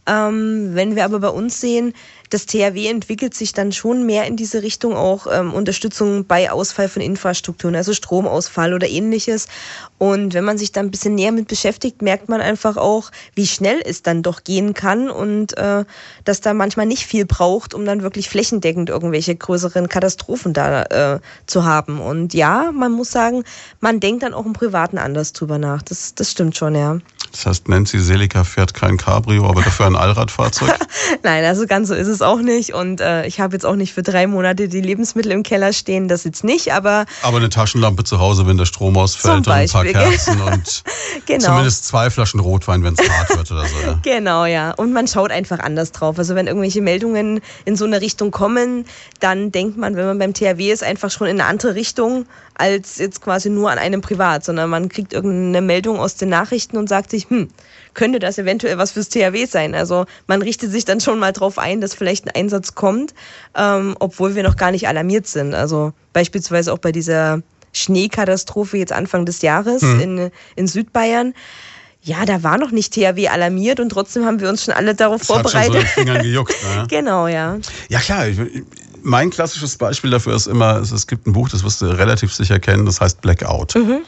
Ähm, 0.08 0.70
wenn 0.74 0.96
wir 0.96 1.06
aber 1.06 1.20
bei 1.20 1.30
uns 1.30 1.60
sehen, 1.60 1.94
das 2.30 2.46
THW 2.46 2.88
entwickelt 2.88 3.34
sich 3.34 3.54
dann 3.54 3.72
schon 3.72 4.06
mehr 4.06 4.26
in 4.26 4.36
diese 4.36 4.62
Richtung 4.64 4.96
auch 4.96 5.28
ähm, 5.32 5.54
Unterstützung 5.54 6.26
bei 6.26 6.52
Ausfall 6.52 6.90
von 6.90 7.02
Infrastrukturen, 7.02 7.76
also 7.76 7.94
Stromausfall 7.94 8.74
oder 8.74 8.88
ähnliches. 8.88 9.48
Und 9.98 10.34
wenn 10.34 10.44
man 10.44 10.58
sich 10.58 10.72
da 10.72 10.82
ein 10.82 10.92
bisschen 10.92 11.16
näher 11.16 11.32
mit 11.32 11.48
beschäftigt, 11.48 12.02
merkt 12.02 12.30
man 12.30 12.40
einfach 12.40 12.78
auch, 12.78 13.12
wie 13.34 13.48
schnell 13.48 13.82
es 13.84 14.04
dann 14.04 14.22
doch 14.22 14.44
gehen 14.44 14.74
kann 14.74 15.10
und 15.10 15.58
äh, 15.58 15.86
dass 16.24 16.42
da 16.42 16.54
manchmal 16.54 16.86
nicht 16.86 17.06
viel 17.06 17.26
braucht, 17.26 17.74
um 17.74 17.86
dann 17.86 18.04
wirklich 18.04 18.30
flächendeckend 18.30 18.90
irgendwelche 18.90 19.36
größeren 19.36 19.90
Katastrophen 19.90 20.54
da 20.54 20.84
äh, 20.84 21.20
zu 21.48 21.66
haben. 21.66 22.00
Und 22.00 22.34
ja, 22.34 22.72
man 22.72 22.92
muss 22.92 23.12
sagen, 23.12 23.44
man 23.80 24.00
denkt 24.00 24.24
dann 24.24 24.34
auch 24.34 24.46
im 24.46 24.54
Privaten 24.54 24.98
anders 25.00 25.34
drüber 25.34 25.58
nach. 25.58 25.82
Das, 25.82 26.14
das 26.14 26.32
stimmt 26.32 26.56
schon, 26.56 26.76
ja. 26.76 27.00
Das 27.32 27.46
heißt, 27.46 27.68
Nancy 27.68 28.00
Selika 28.00 28.44
fährt 28.44 28.74
kein 28.74 28.98
Cabrio, 28.98 29.48
aber 29.48 29.62
dafür 29.62 29.86
ein 29.88 29.96
Allradfahrzeug? 29.96 30.74
Nein, 31.24 31.44
also 31.44 31.68
ganz 31.68 31.90
so 31.90 31.94
ist 31.94 32.08
es 32.08 32.22
auch 32.22 32.40
nicht. 32.40 32.74
Und 32.74 33.02
äh, 33.02 33.26
ich 33.28 33.40
habe 33.40 33.54
jetzt 33.54 33.66
auch 33.66 33.76
nicht 33.76 33.94
für 33.94 34.02
drei 34.02 34.28
Monate 34.28 34.68
die 34.68 34.82
Lebensmittel 34.82 35.32
im 35.32 35.44
Keller 35.44 35.74
stehen, 35.74 36.08
das 36.08 36.24
jetzt 36.24 36.44
nicht, 36.44 36.74
aber. 36.74 37.06
Aber 37.22 37.38
eine 37.38 37.50
Taschenlampe 37.50 38.04
zu 38.04 38.20
Hause, 38.20 38.48
wenn 38.48 38.58
der 38.58 38.66
Strom 38.66 38.98
ausfällt 38.98 39.38
und 39.38 39.48
ein 39.50 39.68
paar 39.68 39.86
Kerzen 39.94 40.42
und 40.54 40.84
genau. 41.26 41.46
zumindest 41.46 41.86
zwei 41.86 42.10
Flaschen 42.10 42.40
Rotwein, 42.40 42.84
wenn 42.84 42.94
es 42.94 43.10
hart 43.10 43.30
wird 43.36 43.52
oder 43.52 43.66
so. 43.66 43.76
Ja. 43.86 44.00
Genau, 44.04 44.46
ja. 44.46 44.72
Und 44.72 44.94
man 44.94 45.08
schaut 45.08 45.32
einfach 45.32 45.60
anders 45.60 45.92
drauf. 45.92 46.18
Also 46.18 46.36
wenn 46.36 46.48
irgendwelche 46.48 46.82
Meldungen 46.82 47.42
in 47.66 47.76
so 47.76 47.86
eine 47.86 48.02
Richtung 48.02 48.32
kommen, 48.32 48.86
dann 49.20 49.52
denkt 49.52 49.78
man, 49.78 49.96
wenn 49.96 50.06
man 50.06 50.20
beim 50.20 50.34
THW 50.34 50.72
ist, 50.72 50.84
einfach 50.84 51.12
schon 51.12 51.28
in 51.28 51.40
eine 51.40 51.50
andere 51.50 51.76
Richtung 51.76 52.26
als 52.56 52.98
jetzt 52.98 53.22
quasi 53.22 53.50
nur 53.50 53.70
an 53.70 53.78
einem 53.78 54.02
Privat, 54.02 54.44
sondern 54.44 54.70
man 54.70 54.90
kriegt 54.90 55.14
irgendeine 55.14 55.66
Meldung 55.66 56.00
aus 56.00 56.16
den 56.16 56.30
Nachrichten 56.30 56.78
und 56.78 56.90
sagt 56.90 57.12
sich, 57.12 57.30
hm, 57.30 57.50
könnte 57.94 58.20
das 58.20 58.38
eventuell 58.38 58.78
was 58.78 58.92
fürs 58.92 59.10
THW 59.10 59.46
sein? 59.46 59.76
Also 59.76 60.06
man 60.28 60.42
richtet 60.42 60.72
sich 60.72 60.86
dann 60.86 61.00
schon 61.00 61.20
mal 61.20 61.34
drauf 61.34 61.58
ein, 61.58 61.82
dass 61.82 61.94
vielleicht 61.94 62.26
ein 62.26 62.36
Einsatz 62.36 62.76
kommt, 62.76 63.14
ähm, 63.56 63.96
obwohl 64.00 64.36
wir 64.36 64.44
noch 64.44 64.56
gar 64.56 64.72
nicht 64.72 64.88
alarmiert 64.88 65.28
sind. 65.28 65.54
Also 65.54 65.94
beispielsweise 66.14 66.74
auch 66.74 66.80
bei 66.80 66.92
dieser 66.92 67.42
Schneekatastrophe 67.78 68.78
jetzt 68.78 68.94
Anfang 68.94 69.26
des 69.26 69.42
Jahres 69.42 69.82
hm. 69.82 70.00
in, 70.00 70.32
in 70.56 70.68
Südbayern 70.68 71.34
ja, 72.08 72.26
da 72.26 72.42
war 72.42 72.58
noch 72.58 72.72
nicht 72.72 72.94
THW 72.94 73.28
alarmiert 73.28 73.82
und 73.82 73.90
trotzdem 73.90 74.24
haben 74.26 74.40
wir 74.40 74.48
uns 74.48 74.64
schon 74.64 74.74
alle 74.74 74.96
darauf 74.96 75.20
das 75.20 75.28
vorbereitet. 75.28 75.76
Hat 75.76 75.82
schon 75.82 76.06
so 76.06 76.12
Fingern 76.12 76.24
gejuckt, 76.24 76.56
ne? 76.64 76.86
genau, 76.88 77.28
ja. 77.28 77.58
Ja 77.90 78.00
klar, 78.00 78.28
mein 79.08 79.30
klassisches 79.30 79.78
Beispiel 79.78 80.12
dafür 80.12 80.36
ist 80.36 80.48
immer, 80.48 80.76
es, 80.80 81.08
gibt 81.08 81.28
ein 81.28 81.34
Buch, 81.34 81.48
das 81.48 81.64
wirst 81.64 81.82
du 81.82 81.86
relativ 81.86 82.34
sicher 82.34 82.60
kennen, 82.60 82.86
das 82.86 83.00
heißt 83.00 83.22
Blackout. 83.22 83.76
Mhm. 83.76 84.00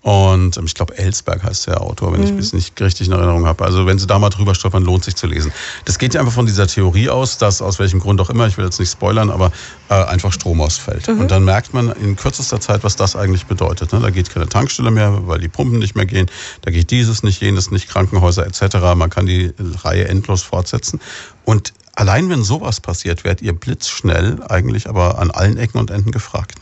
Und 0.00 0.56
ähm, 0.56 0.64
ich 0.64 0.74
glaube, 0.74 0.96
Ellsberg 0.96 1.42
heißt 1.42 1.66
der 1.66 1.82
Autor, 1.82 2.12
wenn 2.14 2.20
mhm. 2.20 2.38
ich 2.38 2.46
es 2.46 2.52
nicht 2.54 2.80
richtig 2.80 3.08
in 3.08 3.12
Erinnerung 3.12 3.44
habe. 3.44 3.64
Also 3.64 3.86
wenn 3.86 3.98
Sie 3.98 4.06
da 4.06 4.18
mal 4.18 4.30
drüber 4.30 4.54
stolpern, 4.54 4.82
lohnt 4.82 5.04
sich 5.04 5.14
zu 5.14 5.26
lesen. 5.26 5.52
Das 5.84 5.98
geht 5.98 6.14
ja 6.14 6.20
einfach 6.20 6.32
von 6.32 6.46
dieser 6.46 6.66
Theorie 6.66 7.10
aus, 7.10 7.36
dass 7.36 7.60
aus 7.60 7.78
welchem 7.78 8.00
Grund 8.00 8.18
auch 8.20 8.30
immer, 8.30 8.46
ich 8.46 8.56
will 8.56 8.64
jetzt 8.64 8.80
nicht 8.80 8.90
spoilern, 8.90 9.30
aber 9.30 9.52
äh, 9.90 9.94
einfach 9.94 10.32
Strom 10.32 10.62
ausfällt. 10.62 11.06
Mhm. 11.06 11.20
Und 11.20 11.30
dann 11.30 11.44
merkt 11.44 11.74
man 11.74 11.90
in 11.90 12.16
kürzester 12.16 12.58
Zeit, 12.58 12.82
was 12.82 12.96
das 12.96 13.14
eigentlich 13.14 13.44
bedeutet. 13.44 13.92
Ne? 13.92 14.00
Da 14.00 14.08
geht 14.08 14.30
keine 14.30 14.48
Tankstelle 14.48 14.90
mehr, 14.90 15.26
weil 15.26 15.38
die 15.38 15.48
Pumpen 15.48 15.80
nicht 15.80 15.96
mehr 15.96 16.06
gehen. 16.06 16.30
Da 16.62 16.70
geht 16.70 16.90
dieses 16.90 17.22
nicht, 17.22 17.42
jenes 17.42 17.70
nicht, 17.70 17.88
Krankenhäuser 17.88 18.46
etc. 18.46 18.76
Man 18.96 19.10
kann 19.10 19.26
die 19.26 19.52
Reihe 19.58 20.08
endlos 20.08 20.42
fortsetzen. 20.42 20.98
Und 21.44 21.74
allein 21.96 22.30
wenn 22.30 22.42
sowas 22.42 22.80
passiert, 22.80 23.24
werdet 23.24 23.42
ihr 23.42 23.52
blitzschnell 23.52 24.38
eigentlich 24.48 24.88
aber 24.88 25.18
an 25.18 25.30
allen 25.30 25.56
Ecken 25.58 25.78
und 25.78 25.90
Enden 25.90 26.12
gefragt. 26.12 26.54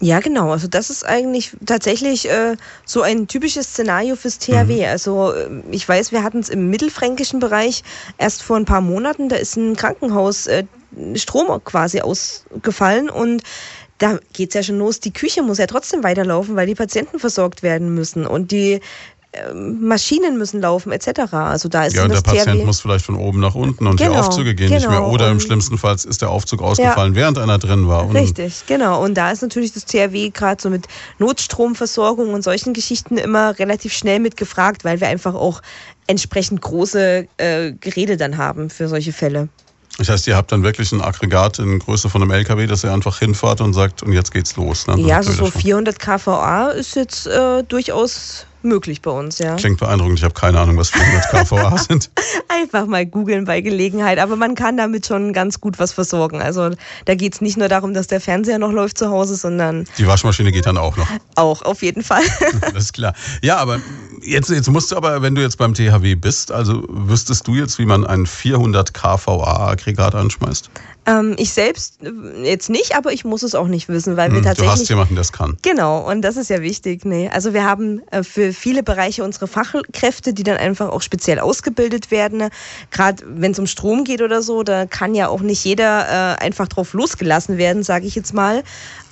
Ja, 0.00 0.20
genau. 0.20 0.50
Also 0.50 0.68
das 0.68 0.90
ist 0.90 1.06
eigentlich 1.06 1.56
tatsächlich 1.64 2.28
äh, 2.28 2.56
so 2.84 3.00
ein 3.02 3.26
typisches 3.26 3.68
Szenario 3.68 4.16
fürs 4.16 4.38
THW. 4.38 4.82
Mhm. 4.82 4.90
Also 4.90 5.32
äh, 5.32 5.48
ich 5.70 5.88
weiß, 5.88 6.12
wir 6.12 6.22
hatten 6.22 6.40
es 6.40 6.50
im 6.50 6.68
mittelfränkischen 6.68 7.40
Bereich 7.40 7.82
erst 8.18 8.42
vor 8.42 8.56
ein 8.56 8.66
paar 8.66 8.82
Monaten. 8.82 9.28
Da 9.28 9.36
ist 9.36 9.56
ein 9.56 9.76
Krankenhaus 9.76 10.46
äh, 10.46 10.64
Strom 11.14 11.62
quasi 11.64 12.00
ausgefallen 12.00 13.08
und 13.08 13.42
da 13.98 14.18
geht 14.32 14.50
es 14.50 14.54
ja 14.54 14.62
schon 14.62 14.78
los. 14.78 15.00
Die 15.00 15.12
Küche 15.12 15.42
muss 15.42 15.58
ja 15.58 15.66
trotzdem 15.66 16.02
weiterlaufen, 16.02 16.56
weil 16.56 16.66
die 16.66 16.74
Patienten 16.74 17.18
versorgt 17.18 17.62
werden 17.62 17.94
müssen. 17.94 18.26
Und 18.26 18.50
die 18.50 18.80
Maschinen 19.54 20.38
müssen 20.38 20.60
laufen 20.60 20.92
etc. 20.92 21.32
Also 21.32 21.68
da 21.68 21.84
ist 21.84 21.96
ja, 21.96 22.04
und 22.04 22.12
der 22.12 22.20
Patient 22.20 22.58
THW 22.58 22.64
muss 22.64 22.80
vielleicht 22.80 23.04
von 23.04 23.16
oben 23.16 23.40
nach 23.40 23.54
unten 23.54 23.86
und 23.86 23.96
genau, 23.96 24.12
die 24.12 24.18
Aufzüge 24.18 24.54
gehen 24.54 24.68
genau. 24.68 24.78
nicht 24.78 24.88
mehr. 24.88 24.98
Genau. 25.00 25.12
Oder 25.12 25.30
im 25.30 25.40
schlimmsten 25.40 25.78
Fall 25.78 25.94
ist 25.94 26.22
der 26.22 26.30
Aufzug 26.30 26.62
ausgefallen, 26.62 27.14
ja, 27.14 27.20
während 27.20 27.38
einer 27.38 27.58
drin 27.58 27.88
war. 27.88 28.06
Und 28.06 28.16
richtig, 28.16 28.64
genau. 28.66 29.02
Und 29.02 29.14
da 29.14 29.30
ist 29.30 29.42
natürlich 29.42 29.72
das 29.72 29.84
THW 29.84 30.30
gerade 30.30 30.62
so 30.62 30.70
mit 30.70 30.86
Notstromversorgung 31.18 32.32
und 32.32 32.42
solchen 32.42 32.72
Geschichten 32.72 33.16
immer 33.16 33.58
relativ 33.58 33.92
schnell 33.92 34.20
mitgefragt, 34.20 34.84
weil 34.84 35.00
wir 35.00 35.08
einfach 35.08 35.34
auch 35.34 35.62
entsprechend 36.06 36.60
große 36.60 37.26
äh, 37.38 37.72
Geräte 37.72 38.16
dann 38.16 38.36
haben 38.36 38.70
für 38.70 38.88
solche 38.88 39.12
Fälle. 39.12 39.48
Das 39.98 40.08
heißt, 40.08 40.26
ihr 40.26 40.36
habt 40.36 40.50
dann 40.50 40.64
wirklich 40.64 40.90
ein 40.90 41.00
Aggregat 41.00 41.60
in 41.60 41.78
Größe 41.78 42.08
von 42.08 42.20
einem 42.20 42.32
LKW, 42.32 42.66
das 42.66 42.82
ihr 42.82 42.92
einfach 42.92 43.18
hinfahrt 43.20 43.60
und 43.60 43.74
sagt, 43.74 44.02
und 44.02 44.12
jetzt 44.12 44.32
geht's 44.32 44.56
los. 44.56 44.86
Ne? 44.88 45.00
Ja, 45.00 45.18
also 45.18 45.32
so 45.32 45.46
400 45.46 45.98
kVA 45.98 46.70
ist 46.70 46.96
jetzt 46.96 47.28
äh, 47.28 47.62
durchaus 47.62 48.46
möglich 48.64 49.02
bei 49.02 49.10
uns, 49.10 49.38
ja. 49.38 49.56
Klingt 49.56 49.80
beeindruckend. 49.80 50.18
Ich 50.18 50.24
habe 50.24 50.34
keine 50.34 50.60
Ahnung, 50.60 50.76
was 50.76 50.90
400 50.90 51.30
kVA 51.30 51.78
sind. 51.88 52.10
Einfach 52.48 52.86
mal 52.86 53.06
googeln 53.06 53.44
bei 53.44 53.60
Gelegenheit. 53.60 54.18
Aber 54.18 54.36
man 54.36 54.54
kann 54.54 54.76
damit 54.76 55.06
schon 55.06 55.32
ganz 55.32 55.60
gut 55.60 55.78
was 55.78 55.92
versorgen. 55.92 56.40
Also 56.40 56.70
da 57.04 57.14
geht 57.14 57.34
es 57.34 57.40
nicht 57.40 57.56
nur 57.56 57.68
darum, 57.68 57.94
dass 57.94 58.06
der 58.06 58.20
Fernseher 58.20 58.58
noch 58.58 58.72
läuft 58.72 58.98
zu 58.98 59.10
Hause, 59.10 59.36
sondern... 59.36 59.84
Die 59.98 60.06
Waschmaschine 60.06 60.52
geht 60.52 60.66
dann 60.66 60.78
auch 60.78 60.96
noch. 60.96 61.08
Auch, 61.34 61.62
auf 61.62 61.82
jeden 61.82 62.02
Fall. 62.02 62.22
das 62.60 62.84
ist 62.84 62.92
klar. 62.92 63.14
Ja, 63.42 63.56
aber 63.56 63.80
jetzt, 64.22 64.50
jetzt 64.50 64.70
musst 64.70 64.92
du 64.92 64.96
aber, 64.96 65.22
wenn 65.22 65.34
du 65.34 65.42
jetzt 65.42 65.58
beim 65.58 65.74
THW 65.74 66.14
bist, 66.14 66.52
also 66.52 66.84
wüsstest 66.88 67.46
du 67.46 67.54
jetzt, 67.54 67.78
wie 67.78 67.86
man 67.86 68.06
ein 68.06 68.26
400 68.26 68.94
kVA-Aggregat 68.94 70.14
anschmeißt? 70.14 70.70
Ähm, 71.06 71.34
ich 71.38 71.52
selbst 71.52 71.98
äh, 72.02 72.48
jetzt 72.48 72.70
nicht, 72.70 72.96
aber 72.96 73.12
ich 73.12 73.24
muss 73.24 73.42
es 73.42 73.54
auch 73.54 73.66
nicht 73.66 73.88
wissen, 73.88 74.16
weil 74.16 74.30
wir 74.30 74.38
hm, 74.38 74.44
tatsächlich. 74.44 74.74
Du 74.74 74.80
hast 74.80 74.88
jemanden, 74.88 75.14
der 75.14 75.22
es 75.22 75.32
kann. 75.32 75.56
Genau, 75.62 76.10
und 76.10 76.22
das 76.22 76.36
ist 76.36 76.50
ja 76.50 76.62
wichtig. 76.62 77.04
Nee. 77.04 77.28
Also 77.28 77.52
wir 77.52 77.64
haben 77.64 78.00
äh, 78.10 78.22
für 78.22 78.52
viele 78.52 78.82
Bereiche 78.82 79.24
unsere 79.24 79.46
Fachkräfte, 79.46 80.32
die 80.32 80.42
dann 80.42 80.56
einfach 80.56 80.88
auch 80.88 81.02
speziell 81.02 81.38
ausgebildet 81.38 82.10
werden. 82.10 82.48
Gerade 82.90 83.22
wenn 83.26 83.52
es 83.52 83.58
um 83.58 83.66
Strom 83.66 84.04
geht 84.04 84.22
oder 84.22 84.42
so, 84.42 84.62
da 84.62 84.86
kann 84.86 85.14
ja 85.14 85.28
auch 85.28 85.40
nicht 85.40 85.64
jeder 85.64 86.36
äh, 86.38 86.42
einfach 86.42 86.68
drauf 86.68 86.94
losgelassen 86.94 87.58
werden, 87.58 87.82
sage 87.82 88.06
ich 88.06 88.14
jetzt 88.14 88.32
mal. 88.32 88.62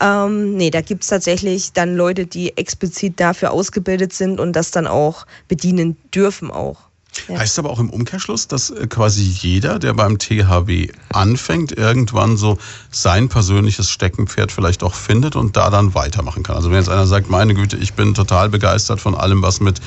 Ähm, 0.01 0.55
nee, 0.55 0.71
da 0.71 0.81
gibt 0.81 1.03
es 1.03 1.11
tatsächlich 1.11 1.73
dann 1.73 1.95
Leute, 1.95 2.27
die 2.27 2.57
explizit 2.57 3.21
dafür 3.21 3.53
ausgebildet 3.53 4.13
sind 4.13 4.41
und 4.41 4.55
das 4.55 4.71
dann 4.71 4.87
auch 4.87 5.27
bedienen 5.49 5.97
dürfen 6.15 6.51
auch. 6.51 6.92
Ja. 7.29 7.39
Heißt 7.39 7.59
aber 7.59 7.71
auch 7.71 7.79
im 7.79 7.91
Umkehrschluss, 7.91 8.49
dass 8.49 8.71
äh, 8.71 8.87
quasi 8.87 9.23
jeder, 9.23 9.79
der 9.79 9.93
beim 9.93 10.19
THW 10.19 10.89
anfängt, 11.11 11.73
irgendwann 11.73 12.37
so 12.37 12.59
sein 12.91 13.29
persönliches 13.29 13.91
Steckenpferd 13.91 14.51
vielleicht 14.51 14.83
auch 14.83 14.95
findet 14.95 15.37
und 15.37 15.57
da 15.57 15.71
dann 15.71 15.95
weitermachen 15.95 16.43
kann. 16.43 16.57
Also 16.57 16.71
wenn 16.71 16.79
jetzt 16.79 16.89
einer 16.89 17.07
sagt, 17.07 17.29
meine 17.29 17.55
Güte, 17.55 17.77
ich 17.77 17.95
bin 17.95 18.15
total 18.15 18.49
begeistert 18.49 19.01
von 19.01 19.15
allem, 19.15 19.43
was 19.43 19.61
mit 19.61 19.81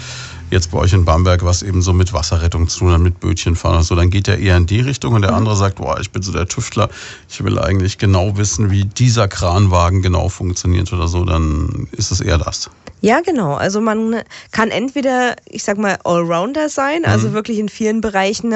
jetzt 0.51 0.71
bei 0.71 0.79
euch 0.79 0.93
in 0.93 1.05
Bamberg, 1.05 1.43
was 1.43 1.63
eben 1.63 1.81
so 1.81 1.93
mit 1.93 2.13
Wasserrettung 2.13 2.67
zu 2.67 2.79
tun 2.79 2.91
hat, 2.91 3.01
mit 3.01 3.19
Bötchenfahren 3.19 3.77
und 3.77 3.83
so, 3.83 3.95
dann 3.95 4.09
geht 4.09 4.27
der 4.27 4.39
eher 4.39 4.57
in 4.57 4.65
die 4.65 4.79
Richtung 4.79 5.13
und 5.13 5.21
der 5.21 5.31
mhm. 5.31 5.37
andere 5.37 5.55
sagt, 5.55 5.75
boah, 5.75 5.99
ich 5.99 6.11
bin 6.11 6.21
so 6.21 6.31
der 6.31 6.47
Tüftler, 6.47 6.89
ich 7.29 7.43
will 7.43 7.59
eigentlich 7.59 7.97
genau 7.97 8.37
wissen, 8.37 8.71
wie 8.71 8.85
dieser 8.85 9.27
Kranwagen 9.27 10.01
genau 10.01 10.29
funktioniert 10.29 10.91
oder 10.93 11.07
so, 11.07 11.25
dann 11.25 11.87
ist 11.91 12.11
es 12.11 12.21
eher 12.21 12.37
das. 12.37 12.69
Ja, 13.01 13.21
genau. 13.21 13.53
Also 13.53 13.81
man 13.81 14.23
kann 14.51 14.71
entweder, 14.71 15.35
ich 15.45 15.63
sag 15.63 15.77
mal, 15.77 15.99
Allrounder 16.03 16.69
sein, 16.69 17.05
also 17.05 17.29
mhm. 17.29 17.33
wirklich 17.33 17.59
in 17.59 17.69
vielen 17.69 18.01
Bereichen 18.01 18.51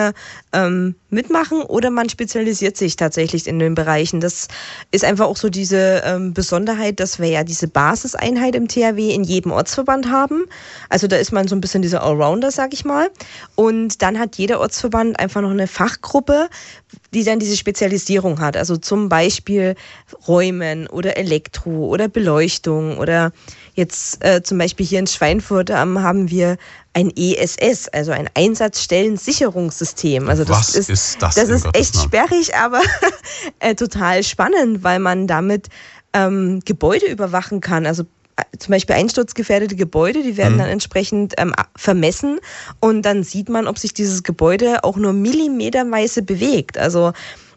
ähm, 0.53 0.95
mitmachen, 1.11 1.61
oder 1.61 1.91
man 1.91 2.09
spezialisiert 2.09 2.75
sich 2.75 2.95
tatsächlich 2.95 3.45
in 3.45 3.59
den 3.59 3.75
Bereichen. 3.75 4.21
Das 4.21 4.47
ist 4.89 5.05
einfach 5.05 5.27
auch 5.27 5.37
so 5.37 5.49
diese 5.49 6.01
ähm, 6.03 6.33
Besonderheit, 6.33 6.99
dass 6.99 7.19
wir 7.19 7.27
ja 7.27 7.43
diese 7.43 7.67
Basiseinheit 7.67 8.55
im 8.55 8.67
THW 8.67 9.13
in 9.13 9.23
jedem 9.23 9.51
Ortsverband 9.51 10.09
haben. 10.09 10.45
Also 10.89 11.05
da 11.05 11.17
ist 11.17 11.31
man 11.31 11.47
so 11.47 11.55
ein 11.55 11.61
bisschen 11.61 11.78
dieser 11.81 12.03
Allrounder, 12.03 12.51
sag 12.51 12.73
ich 12.73 12.85
mal. 12.85 13.09
Und 13.55 14.01
dann 14.01 14.19
hat 14.19 14.37
jeder 14.37 14.59
Ortsverband 14.59 15.19
einfach 15.19 15.41
noch 15.41 15.51
eine 15.51 15.67
Fachgruppe, 15.67 16.49
die 17.13 17.23
dann 17.23 17.39
diese 17.39 17.57
Spezialisierung 17.57 18.39
hat. 18.39 18.57
Also 18.57 18.77
zum 18.77 19.09
Beispiel 19.09 19.75
Räumen 20.27 20.87
oder 20.87 21.17
Elektro 21.17 21.87
oder 21.87 22.07
Beleuchtung 22.07 22.97
oder 22.97 23.31
Jetzt 23.79 24.25
äh, 24.25 24.43
zum 24.43 24.57
Beispiel 24.57 24.85
hier 24.85 24.99
in 24.99 25.07
Schweinfurt 25.07 25.69
ähm, 25.69 26.01
haben 26.01 26.29
wir 26.29 26.57
ein 26.91 27.13
ESS, 27.15 27.87
also 27.87 28.11
ein 28.11 28.29
Einsatzstellensicherungssystem. 28.33 30.27
Also 30.27 30.43
das 30.43 30.57
Was 30.57 30.75
ist, 30.75 30.89
ist 30.89 31.21
das? 31.21 31.35
Das 31.35 31.47
ist 31.47 31.65
echt 31.73 31.95
sperrig, 31.95 32.53
aber 32.57 32.81
äh, 33.59 33.75
total 33.75 34.23
spannend, 34.23 34.83
weil 34.83 34.99
man 34.99 35.27
damit 35.27 35.69
ähm, 36.11 36.59
Gebäude 36.65 37.05
überwachen 37.05 37.61
kann. 37.61 37.85
Also 37.85 38.03
zum 38.57 38.71
Beispiel 38.71 38.95
einsturzgefährdete 38.95 39.75
Gebäude, 39.75 40.23
die 40.23 40.37
werden 40.37 40.55
mhm. 40.55 40.59
dann 40.59 40.69
entsprechend 40.69 41.33
ähm, 41.37 41.53
vermessen 41.75 42.39
und 42.79 43.03
dann 43.03 43.23
sieht 43.23 43.49
man, 43.49 43.67
ob 43.67 43.77
sich 43.77 43.93
dieses 43.93 44.23
Gebäude 44.23 44.83
auch 44.83 44.97
nur 44.97 45.13
millimeterweise 45.13 46.21
bewegt. 46.21 46.77
Also 46.77 47.13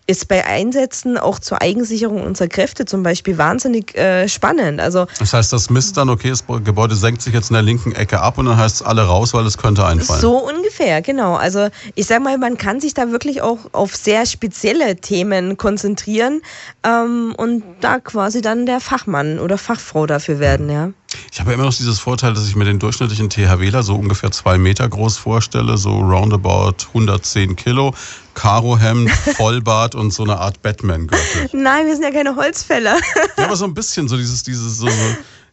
ist 0.06 0.28
bei 0.28 0.44
Einsätzen 0.44 1.16
auch 1.16 1.38
zur 1.38 1.62
Eigensicherung 1.62 2.22
unserer 2.22 2.48
Kräfte 2.48 2.84
zum 2.84 3.02
Beispiel 3.02 3.38
wahnsinnig 3.38 3.96
äh, 3.96 4.28
spannend. 4.28 4.80
Also 4.80 5.06
das 5.18 5.32
heißt, 5.32 5.52
das 5.52 5.70
misst 5.70 5.96
dann, 5.96 6.08
okay, 6.10 6.30
das 6.30 6.44
Gebäude 6.64 6.96
senkt 6.96 7.22
sich 7.22 7.32
jetzt 7.32 7.50
in 7.50 7.54
der 7.54 7.62
linken 7.62 7.92
Ecke 7.92 8.20
ab 8.20 8.38
und 8.38 8.46
dann 8.46 8.56
heißt 8.56 8.76
es 8.76 8.82
alle 8.82 9.02
raus, 9.02 9.32
weil 9.32 9.46
es 9.46 9.58
könnte 9.58 9.86
einfallen. 9.86 10.20
So 10.20 10.38
ungefähr, 10.38 11.02
genau. 11.02 11.34
Also 11.34 11.68
ich 11.94 12.06
sage 12.06 12.22
mal, 12.22 12.36
man 12.38 12.58
kann 12.58 12.80
sich 12.80 12.94
da 12.94 13.10
wirklich 13.10 13.42
auch 13.42 13.58
auf 13.72 13.94
sehr 13.94 14.26
spezielle 14.26 14.96
Themen 14.96 15.56
konzentrieren 15.56 16.42
ähm, 16.82 17.34
und 17.36 17.62
da 17.80 18.00
quasi 18.00 18.40
dann 18.40 18.66
der 18.66 18.80
Fachmann 18.80 19.38
oder 19.38 19.56
Fachfrau 19.56 20.06
dafür 20.06 20.40
werden, 20.40 20.68
ja. 20.68 20.90
Ich 21.32 21.40
habe 21.40 21.50
ja 21.50 21.54
immer 21.54 21.64
noch 21.64 21.74
dieses 21.74 21.98
Vorteil, 21.98 22.34
dass 22.34 22.46
ich 22.46 22.56
mir 22.56 22.64
den 22.64 22.78
durchschnittlichen 22.78 23.30
THWler 23.30 23.82
so 23.82 23.94
ungefähr 23.96 24.30
zwei 24.30 24.58
Meter 24.58 24.88
groß 24.88 25.16
vorstelle, 25.16 25.76
so 25.76 25.98
roundabout 25.98 26.86
110 26.88 27.56
Kilo, 27.56 27.94
Karohemd, 28.34 29.10
Vollbart 29.36 29.94
und 29.94 30.12
so 30.12 30.24
eine 30.24 30.38
Art 30.38 30.62
Batman-Gürtel. 30.62 31.50
Nein, 31.52 31.86
wir 31.86 31.94
sind 31.94 32.04
ja 32.04 32.10
keine 32.10 32.36
Holzfäller. 32.36 32.96
ja, 33.36 33.44
aber 33.44 33.56
so 33.56 33.64
ein 33.64 33.74
bisschen, 33.74 34.08
so 34.08 34.16
dieses, 34.16 34.42
dieses, 34.42 34.78
so, 34.78 34.88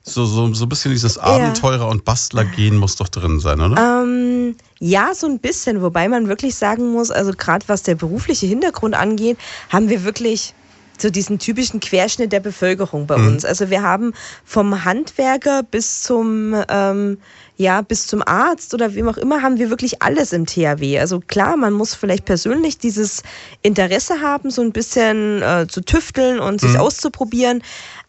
so, 0.04 0.26
so, 0.26 0.54
so 0.54 0.66
ein 0.66 0.70
bisschen 0.70 0.92
dieses 0.92 1.18
Abenteurer- 1.18 1.90
und 1.90 2.06
Bastlergehen 2.06 2.78
muss 2.78 2.96
doch 2.96 3.10
drin 3.10 3.40
sein, 3.40 3.62
oder? 3.62 4.04
Ähm, 4.04 4.56
ja, 4.80 5.14
so 5.14 5.28
ein 5.28 5.40
bisschen. 5.40 5.82
Wobei 5.82 6.08
man 6.08 6.28
wirklich 6.28 6.56
sagen 6.56 6.92
muss, 6.92 7.12
also 7.12 7.32
gerade 7.32 7.68
was 7.68 7.84
der 7.84 7.96
berufliche 7.96 8.48
Hintergrund 8.48 8.96
angeht, 8.96 9.38
haben 9.70 9.90
wir 9.90 10.04
wirklich 10.04 10.54
so 11.02 11.10
diesen 11.10 11.40
typischen 11.40 11.80
Querschnitt 11.80 12.32
der 12.32 12.40
Bevölkerung 12.40 13.08
bei 13.08 13.18
mhm. 13.18 13.28
uns. 13.28 13.46
Also 13.46 13.70
wir 13.70 13.82
haben 13.82 14.14
vom 14.46 14.86
Handwerker 14.86 15.64
bis 15.64 16.04
zum 16.04 16.56
ähm, 16.70 17.18
ja 17.58 17.82
bis 17.82 18.08
zum 18.08 18.24
Arzt 18.26 18.74
oder 18.74 18.96
wem 18.96 19.10
auch 19.10 19.18
immer 19.18 19.42
haben 19.42 19.58
wir 19.58 19.70
wirklich 19.70 20.02
alles 20.02 20.34
im 20.34 20.46
THW. 20.46 21.00
Also 21.00 21.20
klar, 21.20 21.58
man 21.58 21.74
muss 21.74 21.96
vielleicht 21.96 22.26
persönlich 22.26 22.78
dieses 22.78 23.24
Interesse 23.62 24.22
haben, 24.22 24.50
so 24.50 24.62
ein 24.62 24.72
bisschen 24.72 25.42
äh, 25.42 25.68
zu 25.68 25.82
tüfteln 25.82 26.40
und 26.40 26.62
sich 26.62 26.74
mhm. 26.74 26.80
auszuprobieren, 26.80 27.62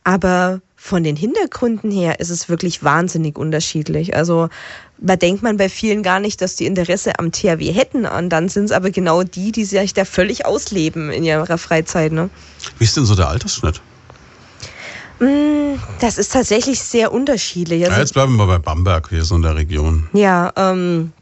aber 0.05 0.61
von 0.76 1.05
den 1.05 1.14
Hintergründen 1.14 1.91
her 1.91 2.20
ist 2.20 2.30
es 2.30 2.49
wirklich 2.49 2.82
wahnsinnig 2.82 3.38
unterschiedlich. 3.38 4.16
Also 4.16 4.49
da 5.01 5.17
denkt 5.17 5.43
man 5.43 5.57
bei 5.57 5.69
vielen 5.69 6.03
gar 6.03 6.21
nicht, 6.21 6.41
dass 6.43 6.57
die 6.57 6.67
Interesse 6.67 7.19
am 7.19 7.33
THW 7.33 7.73
hätten. 7.73 8.07
Und 8.07 8.29
dann 8.29 8.49
sind 8.49 8.67
es 8.67 8.73
aber 8.73 8.91
genau 8.91 9.23
die, 9.23 9.53
die 9.53 9.65
sich 9.65 9.95
da 9.95 10.05
völlig 10.05 10.47
ausleben 10.47 11.11
in 11.11 11.25
ihrer 11.25 11.59
Freizeit. 11.59 12.13
Ne? 12.13 12.31
Wie 12.79 12.85
ist 12.85 12.97
denn 12.97 13.07
so 13.07 13.15
der 13.15 13.29
Altersschnitt? 13.29 13.81
Mm, 15.19 15.79
das 16.01 16.19
ist 16.19 16.33
tatsächlich 16.33 16.81
sehr 16.81 17.13
unterschiedlich. 17.13 17.83
Also, 17.83 17.95
ja, 17.95 18.01
jetzt 18.01 18.15
bleiben 18.15 18.37
wir 18.37 18.47
bei 18.47 18.59
Bamberg, 18.59 19.09
hier 19.09 19.25
so 19.25 19.37
in 19.37 19.43
der 19.43 19.57
Region. 19.57 20.09
Ja, 20.13 20.53
ähm, 20.57 21.13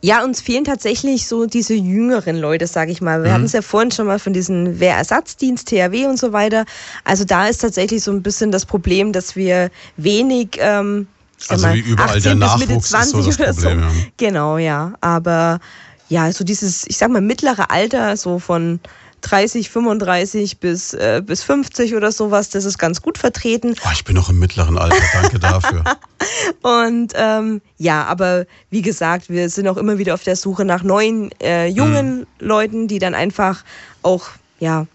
Ja, 0.00 0.22
uns 0.24 0.40
fehlen 0.40 0.64
tatsächlich 0.64 1.26
so 1.26 1.46
diese 1.46 1.74
jüngeren 1.74 2.38
Leute, 2.38 2.66
sage 2.66 2.92
ich 2.92 3.00
mal. 3.00 3.22
Wir 3.22 3.30
mhm. 3.30 3.34
hatten 3.34 3.44
es 3.44 3.52
ja 3.52 3.62
vorhin 3.62 3.90
schon 3.90 4.06
mal 4.06 4.18
von 4.18 4.32
diesem 4.32 4.78
Wehrersatzdienst, 4.78 5.68
THW 5.68 6.06
und 6.06 6.18
so 6.18 6.32
weiter. 6.32 6.64
Also 7.04 7.24
da 7.24 7.48
ist 7.48 7.58
tatsächlich 7.58 8.02
so 8.02 8.12
ein 8.12 8.22
bisschen 8.22 8.52
das 8.52 8.64
Problem, 8.64 9.12
dass 9.12 9.34
wir 9.34 9.70
wenig 9.96 10.58
ähm, 10.58 11.08
also 11.48 11.66
mal, 11.66 11.74
wie 11.74 11.80
überall 11.80 12.20
der 12.20 12.34
Nachwuchs 12.34 12.92
ist 12.92 13.10
so 13.10 13.22
das 13.22 13.36
Problem. 13.36 13.54
So. 13.54 13.68
Ja. 13.68 13.90
Genau, 14.16 14.58
ja. 14.58 14.94
Aber 15.00 15.60
ja, 16.08 16.32
so 16.32 16.44
dieses, 16.44 16.86
ich 16.86 16.96
sag 16.96 17.10
mal, 17.10 17.20
mittlere 17.20 17.70
Alter, 17.70 18.16
so 18.16 18.38
von 18.38 18.80
30, 19.22 19.70
35 19.70 20.58
bis, 20.58 20.94
äh, 20.94 21.22
bis 21.24 21.42
50 21.42 21.94
oder 21.94 22.12
sowas, 22.12 22.50
das 22.50 22.64
ist 22.64 22.78
ganz 22.78 23.02
gut 23.02 23.18
vertreten. 23.18 23.74
Oh, 23.84 23.90
ich 23.92 24.04
bin 24.04 24.14
noch 24.14 24.30
im 24.30 24.38
mittleren 24.38 24.78
Alter, 24.78 25.02
danke 25.12 25.38
dafür. 25.38 25.84
Und 26.62 27.12
ähm, 27.16 27.60
ja, 27.78 28.04
aber 28.04 28.46
wie 28.70 28.82
gesagt, 28.82 29.28
wir 29.28 29.50
sind 29.50 29.68
auch 29.68 29.76
immer 29.76 29.98
wieder 29.98 30.14
auf 30.14 30.22
der 30.22 30.36
Suche 30.36 30.64
nach 30.64 30.82
neuen, 30.82 31.30
äh, 31.40 31.66
jungen 31.66 32.20
mhm. 32.20 32.26
Leuten, 32.38 32.88
die 32.88 32.98
dann 32.98 33.14
einfach 33.14 33.64
auch, 34.02 34.28
ja, 34.60 34.86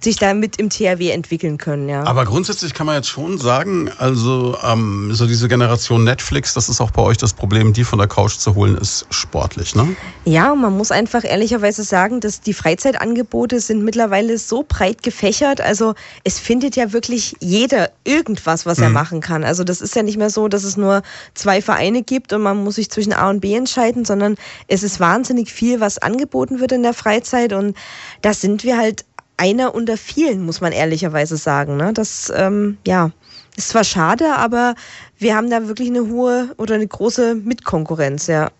sich 0.00 0.16
damit 0.16 0.58
im 0.58 0.70
THW 0.70 1.10
entwickeln 1.10 1.58
können, 1.58 1.88
ja. 1.88 2.04
Aber 2.04 2.24
grundsätzlich 2.24 2.74
kann 2.74 2.86
man 2.86 2.96
jetzt 2.96 3.08
schon 3.08 3.38
sagen, 3.38 3.90
also 3.98 4.56
ähm, 4.62 5.10
so 5.12 5.26
diese 5.26 5.48
Generation 5.48 6.04
Netflix, 6.04 6.54
das 6.54 6.68
ist 6.68 6.80
auch 6.80 6.90
bei 6.90 7.02
euch 7.02 7.18
das 7.18 7.34
Problem, 7.34 7.72
die 7.72 7.84
von 7.84 7.98
der 7.98 8.08
Couch 8.08 8.36
zu 8.38 8.54
holen, 8.54 8.76
ist 8.76 9.06
sportlich, 9.10 9.74
ne? 9.74 9.96
Ja, 10.24 10.54
man 10.54 10.76
muss 10.76 10.90
einfach 10.90 11.24
ehrlicherweise 11.24 11.82
sagen, 11.82 12.20
dass 12.20 12.40
die 12.40 12.54
Freizeitangebote 12.54 13.60
sind 13.60 13.82
mittlerweile 13.82 14.38
so 14.38 14.64
breit 14.66 15.02
gefächert. 15.02 15.60
Also 15.60 15.94
es 16.24 16.38
findet 16.38 16.76
ja 16.76 16.92
wirklich 16.92 17.36
jeder 17.40 17.90
irgendwas, 18.04 18.66
was 18.66 18.78
mhm. 18.78 18.84
er 18.84 18.90
machen 18.90 19.20
kann. 19.20 19.44
Also 19.44 19.64
das 19.64 19.80
ist 19.80 19.94
ja 19.94 20.02
nicht 20.02 20.18
mehr 20.18 20.30
so, 20.30 20.48
dass 20.48 20.64
es 20.64 20.76
nur 20.76 21.02
zwei 21.34 21.60
Vereine 21.60 22.02
gibt 22.02 22.32
und 22.32 22.42
man 22.42 22.62
muss 22.62 22.76
sich 22.76 22.90
zwischen 22.90 23.12
A 23.12 23.30
und 23.30 23.40
B 23.40 23.54
entscheiden, 23.54 24.04
sondern 24.04 24.36
es 24.68 24.82
ist 24.82 25.00
wahnsinnig 25.00 25.52
viel, 25.52 25.80
was 25.80 25.98
angeboten 25.98 26.60
wird 26.60 26.72
in 26.72 26.82
der 26.82 26.94
Freizeit 26.94 27.52
und 27.52 27.76
da 28.22 28.32
sind 28.32 28.64
wir 28.64 28.78
halt 28.78 29.04
einer 29.36 29.74
unter 29.74 29.96
vielen, 29.96 30.44
muss 30.44 30.60
man 30.60 30.72
ehrlicherweise 30.72 31.36
sagen. 31.36 31.76
Ne? 31.76 31.92
Das, 31.92 32.32
ähm, 32.34 32.78
ja, 32.86 33.10
ist 33.56 33.70
zwar 33.70 33.84
schade, 33.84 34.36
aber 34.36 34.74
wir 35.18 35.34
haben 35.34 35.50
da 35.50 35.66
wirklich 35.66 35.88
eine 35.88 36.06
hohe 36.06 36.54
oder 36.58 36.74
eine 36.74 36.86
große 36.86 37.34
Mitkonkurrenz, 37.36 38.26
ja. 38.26 38.50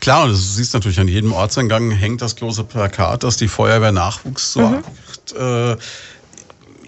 Klar, 0.00 0.24
und 0.24 0.30
du 0.30 0.34
siehst 0.36 0.72
natürlich 0.72 0.98
an 0.98 1.08
jedem 1.08 1.32
Ortseingang 1.32 1.90
hängt 1.90 2.22
das 2.22 2.36
große 2.36 2.64
Plakat, 2.64 3.22
dass 3.22 3.36
die 3.36 3.48
Feuerwehr 3.48 3.92
Nachwuchs 3.92 4.54
sorgt. 4.54 5.34
Mhm. 5.34 5.40
Äh, 5.40 5.76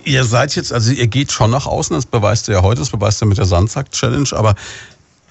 ihr 0.04 0.24
seid 0.24 0.56
jetzt, 0.56 0.72
also 0.72 0.90
ihr 0.90 1.06
geht 1.06 1.30
schon 1.30 1.50
nach 1.50 1.66
außen, 1.66 1.94
das 1.94 2.06
beweist 2.06 2.48
ihr 2.48 2.54
ja 2.54 2.62
heute, 2.62 2.80
das 2.80 2.90
beweist 2.90 3.22
ihr 3.22 3.26
mit 3.26 3.36
der 3.38 3.44
Sandsack-Challenge, 3.44 4.30
aber 4.32 4.54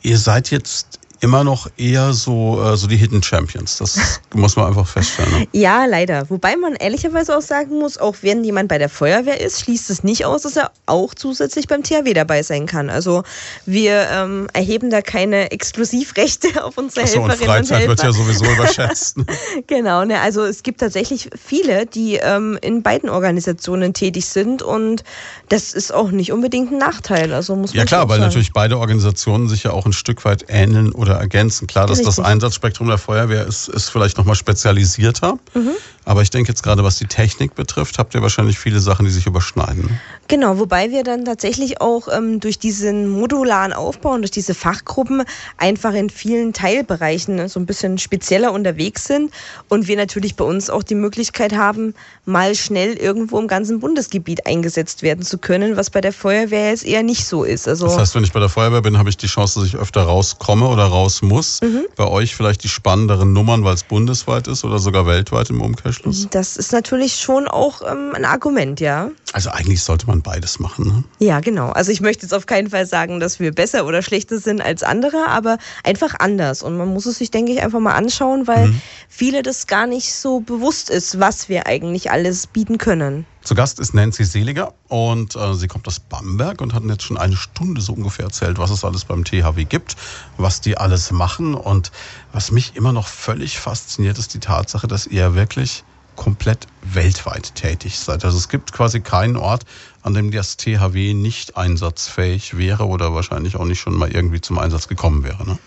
ihr 0.04 0.18
seid 0.18 0.52
jetzt 0.52 1.00
immer 1.22 1.44
noch 1.44 1.70
eher 1.78 2.14
so, 2.14 2.62
äh, 2.62 2.76
so 2.76 2.88
die 2.88 2.98
Hidden 2.98 3.22
Champions. 3.24 3.78
Das 3.78 4.20
muss 4.34 4.56
man 4.56 4.68
einfach 4.68 4.88
feststellen. 4.88 5.32
Ne? 5.32 5.48
Ja, 5.54 5.86
leider. 5.86 6.30
Wobei 6.30 6.56
man 6.56 6.74
ehrlicherweise 6.74 7.38
auch 7.38 7.42
sagen 7.42 7.78
muss, 7.78 7.98
auch 7.98 8.16
wenn 8.22 8.44
jemand 8.44 8.70
bei 8.70 8.80
der 8.80 8.90
Feuerwehr 8.90 9.40
ist, 9.40 9.62
schließt 9.62 9.92
es 9.92 10.04
nicht 10.04 10.26
aus, 10.26 10.42
dass 10.42 10.58
er 10.58 10.72
auch 10.88 11.14
zusätzlich 11.14 11.68
beim 11.68 11.84
THW 11.84 12.14
dabei 12.14 12.42
sein 12.42 12.66
kann. 12.66 12.90
Also 12.90 13.24
wir 13.68 14.08
ähm, 14.12 14.48
erheben 14.54 14.90
da 14.90 15.02
keine 15.02 15.52
Exklusivrechte 15.52 16.64
auf 16.64 16.78
unsere 16.78 17.06
Achso, 17.06 17.28
Helferinnen 17.28 17.60
und, 17.60 17.68
Freizeit 17.68 17.82
und 17.84 17.90
wird 17.90 18.04
ja 18.04 18.12
sowieso 18.12 18.46
überschätzt. 18.46 19.18
Ne? 19.20 19.26
genau, 19.68 20.04
ne? 20.04 20.20
also 20.22 20.44
es 20.44 20.64
gibt 20.64 20.80
tatsächlich 20.80 21.30
viele, 21.40 21.86
die 21.86 22.16
ähm, 22.16 22.58
in 22.62 22.82
beiden 22.82 23.10
Organisationen 23.10 23.94
tätig 23.94 24.26
sind 24.26 24.64
und 24.64 25.04
das 25.50 25.74
ist 25.74 25.94
auch 25.94 26.10
nicht 26.10 26.32
unbedingt 26.32 26.72
ein 26.72 26.80
Nachteil. 26.80 27.32
Also 27.32 27.56
muss 27.56 27.74
man 27.74 27.80
ja 27.80 27.86
klar, 27.86 28.10
weil 28.10 28.20
natürlich 28.20 28.54
beide 28.54 28.80
Organisationen 28.80 29.48
sich 29.50 29.64
ja 29.64 29.72
auch 29.72 29.86
ein 29.86 29.94
Stück 29.94 30.26
weit 30.26 30.46
ähneln 30.48 30.92
oder 30.92 31.11
oder 31.12 31.20
ergänzen. 31.20 31.68
Klar, 31.68 31.88
dass 31.88 32.00
Richtig. 32.00 32.16
das 32.16 32.26
Einsatzspektrum 32.26 32.88
der 32.88 32.98
Feuerwehr 32.98 33.46
ist, 33.46 33.68
ist 33.68 33.90
vielleicht 33.90 34.18
nochmal 34.18 34.36
spezialisierter. 34.36 35.38
Mhm. 35.54 35.72
Aber 36.04 36.24
ich 36.24 36.32
denke 36.32 36.50
jetzt 36.50 36.64
gerade, 36.64 36.84
was 36.84 36.98
die 36.98 37.06
Technik 37.06 37.54
betrifft, 37.54 38.00
habt 38.00 38.16
ihr 38.16 38.22
wahrscheinlich 38.22 38.58
viele 38.58 38.80
Sachen, 38.80 39.06
die 39.06 39.12
sich 39.12 39.28
überschneiden. 39.28 40.00
Genau, 40.28 40.58
wobei 40.58 40.90
wir 40.90 41.04
dann 41.04 41.26
tatsächlich 41.26 41.80
auch 41.80 42.08
ähm, 42.12 42.40
durch 42.40 42.58
diesen 42.58 43.08
modularen 43.10 43.72
Aufbau 43.72 44.14
und 44.14 44.22
durch 44.22 44.32
diese 44.32 44.56
Fachgruppen 44.56 45.24
einfach 45.58 45.94
in 45.94 46.10
vielen 46.10 46.54
Teilbereichen 46.54 47.48
so 47.50 47.60
ein 47.60 47.66
bisschen 47.68 48.00
spezieller 48.00 48.52
unterwegs 48.52 49.06
sind 49.06 49.32
und 49.70 49.88
wir 49.88 49.96
natürlich 49.96 50.36
bei 50.36 50.46
uns 50.46 50.70
auch 50.70 50.84
die 50.84 50.96
Möglichkeit 50.96 51.54
haben, 51.54 51.94
mal 52.26 52.56
schnell 52.56 52.94
irgendwo 52.94 53.38
im 53.38 53.48
ganzen 53.48 53.80
Bundesgebiet 53.80 54.48
eingesetzt 54.48 55.04
werden 55.04 55.24
zu 55.24 55.38
können, 55.38 55.78
was 55.78 55.92
bei 55.92 56.02
der 56.02 56.14
Feuerwehr 56.14 56.70
jetzt 56.70 56.86
eher 56.86 57.04
nicht 57.04 57.26
so 57.26 57.44
ist. 57.44 57.68
Also 57.68 57.86
das 57.86 57.98
heißt, 57.98 58.16
wenn 58.16 58.24
ich 58.24 58.32
bei 58.32 58.40
der 58.40 58.50
Feuerwehr 58.50 58.82
bin, 58.82 58.98
habe 58.98 59.10
ich 59.10 59.18
die 59.18 59.28
Chance, 59.28 59.60
dass 59.60 59.68
ich 59.68 59.76
öfter 59.76 60.02
rauskomme 60.04 60.68
oder 60.68 60.86
raus 60.86 61.22
muss. 61.22 61.62
Mhm. 61.62 61.86
Bei 61.96 62.08
euch 62.08 62.36
vielleicht 62.36 62.64
die 62.64 62.70
spannenderen 62.70 63.34
Nummern, 63.34 63.64
weil 63.64 63.76
es 63.76 63.84
bundesweit 63.84 64.48
ist 64.48 64.64
oder 64.64 64.80
sogar 64.80 65.06
weltweit 65.06 65.50
im 65.50 65.62
Umkehrschluss? 65.62 65.91
Das 66.32 66.58
ist 66.58 66.72
natürlich 66.72 67.16
schon 67.16 67.48
auch 67.48 67.82
ähm, 67.82 68.14
ein 68.14 68.26
Argument, 68.26 68.80
ja. 68.80 69.12
Also 69.34 69.50
eigentlich 69.50 69.84
sollte 69.84 70.08
man 70.08 70.22
beides 70.22 70.60
machen. 70.60 70.86
Ne? 70.86 71.04
Ja, 71.20 71.40
genau. 71.40 71.70
Also 71.70 71.92
ich 71.92 72.02
möchte 72.02 72.26
jetzt 72.26 72.34
auf 72.34 72.46
keinen 72.46 72.70
Fall 72.70 72.86
sagen, 72.86 73.20
dass 73.20 73.40
wir 73.40 73.52
besser 73.54 73.86
oder 73.86 74.02
schlechter 74.02 74.40
sind 74.40 74.62
als 74.62 74.84
andere, 74.84 75.28
aber 75.28 75.58
einfach 75.84 76.16
anders. 76.20 76.64
Und 76.64 76.78
man 76.78 76.90
muss 76.90 77.06
es 77.06 77.18
sich, 77.18 77.32
denke 77.32 77.52
ich, 77.52 77.62
einfach 77.62 77.80
mal 77.80 77.94
anschauen, 77.94 78.48
weil 78.48 78.68
mhm. 78.68 78.82
viele 79.08 79.44
das 79.44 79.68
gar 79.68 79.88
nicht 79.88 80.14
so 80.14 80.40
bewusst 80.40 80.90
ist, 80.90 81.20
was 81.20 81.50
wir 81.50 81.68
eigentlich 81.68 82.12
alles 82.12 82.48
bieten 82.48 82.78
können. 82.78 83.26
Zu 83.44 83.56
Gast 83.56 83.80
ist 83.80 83.96
Nancy 83.96 84.24
Seliger 84.24 84.74
und 84.88 85.36
äh, 85.36 85.56
sie 85.56 85.68
kommt 85.68 85.88
aus 85.88 86.00
Bamberg 86.00 86.62
und 86.62 86.76
hat 86.76 86.84
jetzt 86.84 87.04
schon 87.04 87.18
eine 87.18 87.36
Stunde 87.36 87.82
so 87.82 87.94
ungefähr 87.94 88.26
erzählt, 88.26 88.60
was 88.60 88.70
es 88.70 88.86
alles 88.86 89.06
beim 89.06 89.24
THW 89.24 89.66
gibt, 89.66 89.96
was 90.38 90.62
die 90.62 90.78
alles 90.78 91.12
machen. 91.12 91.56
Und 91.56 91.92
was 92.34 92.52
mich 92.52 92.76
immer 92.76 92.94
noch 92.94 93.08
völlig 93.08 93.60
fasziniert, 93.60 94.20
ist 94.20 94.36
die 94.36 94.40
Tatsache, 94.40 94.88
dass 94.88 95.08
ihr 95.08 95.34
wirklich 95.34 95.84
komplett 96.16 96.68
weltweit 96.84 97.56
tätig 97.56 97.98
seid. 97.98 98.24
Also 98.24 98.38
es 98.38 98.48
gibt 98.48 98.74
quasi 98.74 99.00
keinen 99.02 99.38
Ort, 99.38 99.64
an 100.04 100.14
dem 100.14 100.30
das 100.30 100.58
THW 100.58 101.16
nicht 101.16 101.58
einsatzfähig 101.58 102.58
wäre 102.58 102.86
oder 102.86 103.16
wahrscheinlich 103.16 103.56
auch 103.56 103.66
nicht 103.66 103.80
schon 103.80 103.96
mal 103.96 104.12
irgendwie 104.12 104.42
zum 104.42 104.60
Einsatz 104.60 104.88
gekommen 104.88 105.24
wäre. 105.24 105.44
Ne? 105.48 105.58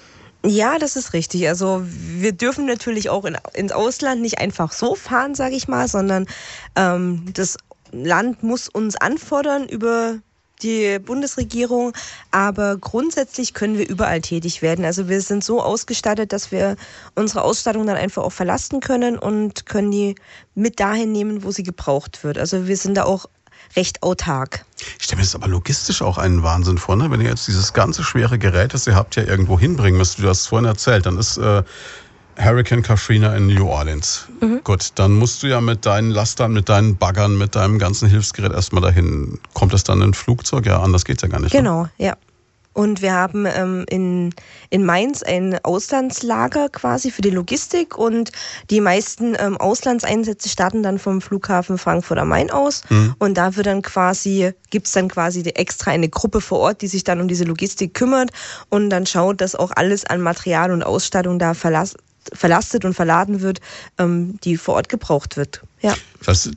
Ja, 0.46 0.78
das 0.78 0.96
ist 0.96 1.14
richtig. 1.14 1.48
Also 1.48 1.82
wir 1.86 2.32
dürfen 2.32 2.66
natürlich 2.66 3.08
auch 3.08 3.24
in, 3.24 3.38
ins 3.54 3.72
Ausland 3.72 4.20
nicht 4.20 4.38
einfach 4.38 4.72
so 4.72 4.94
fahren, 4.94 5.34
sage 5.34 5.56
ich 5.56 5.68
mal, 5.68 5.88
sondern 5.88 6.26
ähm, 6.76 7.24
das 7.32 7.56
Land 7.92 8.42
muss 8.42 8.68
uns 8.68 8.96
anfordern 8.96 9.68
über 9.68 10.18
die 10.62 10.98
Bundesregierung, 10.98 11.92
aber 12.30 12.76
grundsätzlich 12.76 13.54
können 13.54 13.76
wir 13.76 13.88
überall 13.88 14.20
tätig 14.20 14.62
werden. 14.62 14.84
Also 14.84 15.08
wir 15.08 15.20
sind 15.20 15.44
so 15.44 15.62
ausgestattet, 15.62 16.32
dass 16.32 16.52
wir 16.52 16.76
unsere 17.14 17.42
Ausstattung 17.42 17.86
dann 17.86 17.96
einfach 17.96 18.22
auch 18.22 18.32
verlassen 18.32 18.80
können 18.80 19.18
und 19.18 19.66
können 19.66 19.90
die 19.90 20.14
mit 20.54 20.80
dahin 20.80 21.12
nehmen, 21.12 21.44
wo 21.44 21.50
sie 21.50 21.62
gebraucht 21.62 22.24
wird. 22.24 22.38
Also 22.38 22.66
wir 22.66 22.76
sind 22.76 22.96
da 22.96 23.04
auch 23.04 23.26
recht 23.76 24.02
autark. 24.02 24.64
Ich 24.98 25.04
stelle 25.04 25.18
mir 25.18 25.24
das 25.24 25.34
aber 25.34 25.48
logistisch 25.48 26.02
auch 26.02 26.18
einen 26.18 26.42
Wahnsinn 26.42 26.78
vor, 26.78 26.96
ne? 26.96 27.10
wenn 27.10 27.20
ihr 27.20 27.30
jetzt 27.30 27.48
dieses 27.48 27.72
ganze 27.72 28.04
schwere 28.04 28.38
Gerät, 28.38 28.74
das 28.74 28.86
ihr 28.86 28.94
habt, 28.94 29.16
ja 29.16 29.24
irgendwo 29.24 29.58
hinbringen 29.58 29.98
müsst. 29.98 30.18
Du 30.18 30.28
hast 30.28 30.40
es 30.42 30.46
vorhin 30.46 30.66
erzählt, 30.66 31.06
dann 31.06 31.18
ist 31.18 31.36
äh, 31.38 31.62
Hurricane 32.38 32.82
Katrina 32.82 33.34
in 33.36 33.46
New 33.46 33.66
Orleans. 33.68 34.26
Mhm. 34.40 34.60
Gut, 34.64 34.90
dann 34.96 35.12
musst 35.12 35.42
du 35.42 35.46
ja 35.46 35.60
mit 35.60 35.86
deinen 35.86 36.10
Lastern, 36.10 36.52
mit 36.52 36.68
deinen 36.68 36.96
Baggern, 36.96 37.38
mit 37.38 37.54
deinem 37.54 37.78
ganzen 37.78 38.08
Hilfsgerät 38.08 38.52
erstmal 38.52 38.82
dahin. 38.82 39.38
Kommt 39.52 39.72
das 39.72 39.84
dann 39.84 40.00
in 40.00 40.10
ein 40.10 40.14
Flugzeug? 40.14 40.66
Ja, 40.66 40.80
anders 40.80 41.04
geht 41.04 41.18
es 41.18 41.22
ja 41.22 41.28
gar 41.28 41.40
nicht. 41.40 41.54
Ne? 41.54 41.60
Genau, 41.60 41.82
ne? 41.84 41.90
ja. 41.98 42.16
Und 42.74 43.02
wir 43.02 43.14
haben 43.14 43.46
ähm, 43.46 43.84
in, 43.88 44.34
in 44.68 44.84
Mainz 44.84 45.22
ein 45.22 45.58
Auslandslager 45.62 46.68
quasi 46.68 47.12
für 47.12 47.22
die 47.22 47.30
Logistik 47.30 47.96
und 47.96 48.32
die 48.68 48.80
meisten 48.80 49.36
ähm, 49.38 49.56
Auslandseinsätze 49.56 50.48
starten 50.48 50.82
dann 50.82 50.98
vom 50.98 51.20
Flughafen 51.20 51.78
Frankfurt 51.78 52.18
am 52.18 52.28
Main 52.28 52.50
aus. 52.50 52.82
Mhm. 52.90 53.14
Und 53.20 53.38
da 53.38 53.54
wird 53.54 53.66
dann 53.66 53.82
quasi, 53.82 54.50
gibt's 54.70 54.90
dann 54.90 55.06
quasi 55.06 55.42
extra 55.42 55.92
eine 55.92 56.08
Gruppe 56.08 56.40
vor 56.40 56.58
Ort, 56.58 56.82
die 56.82 56.88
sich 56.88 57.04
dann 57.04 57.20
um 57.20 57.28
diese 57.28 57.44
Logistik 57.44 57.94
kümmert 57.94 58.32
und 58.70 58.90
dann 58.90 59.06
schaut, 59.06 59.40
dass 59.40 59.54
auch 59.54 59.70
alles 59.76 60.04
an 60.04 60.20
Material 60.20 60.72
und 60.72 60.82
Ausstattung 60.82 61.38
da 61.38 61.54
verlas 61.54 61.94
verlastet 62.32 62.84
und 62.84 62.94
verladen 62.94 63.40
wird, 63.40 63.60
ähm, 63.98 64.38
die 64.44 64.56
vor 64.56 64.74
Ort 64.74 64.88
gebraucht 64.88 65.36
wird. 65.36 65.62
Ja. 65.80 65.94
Das 66.24 66.50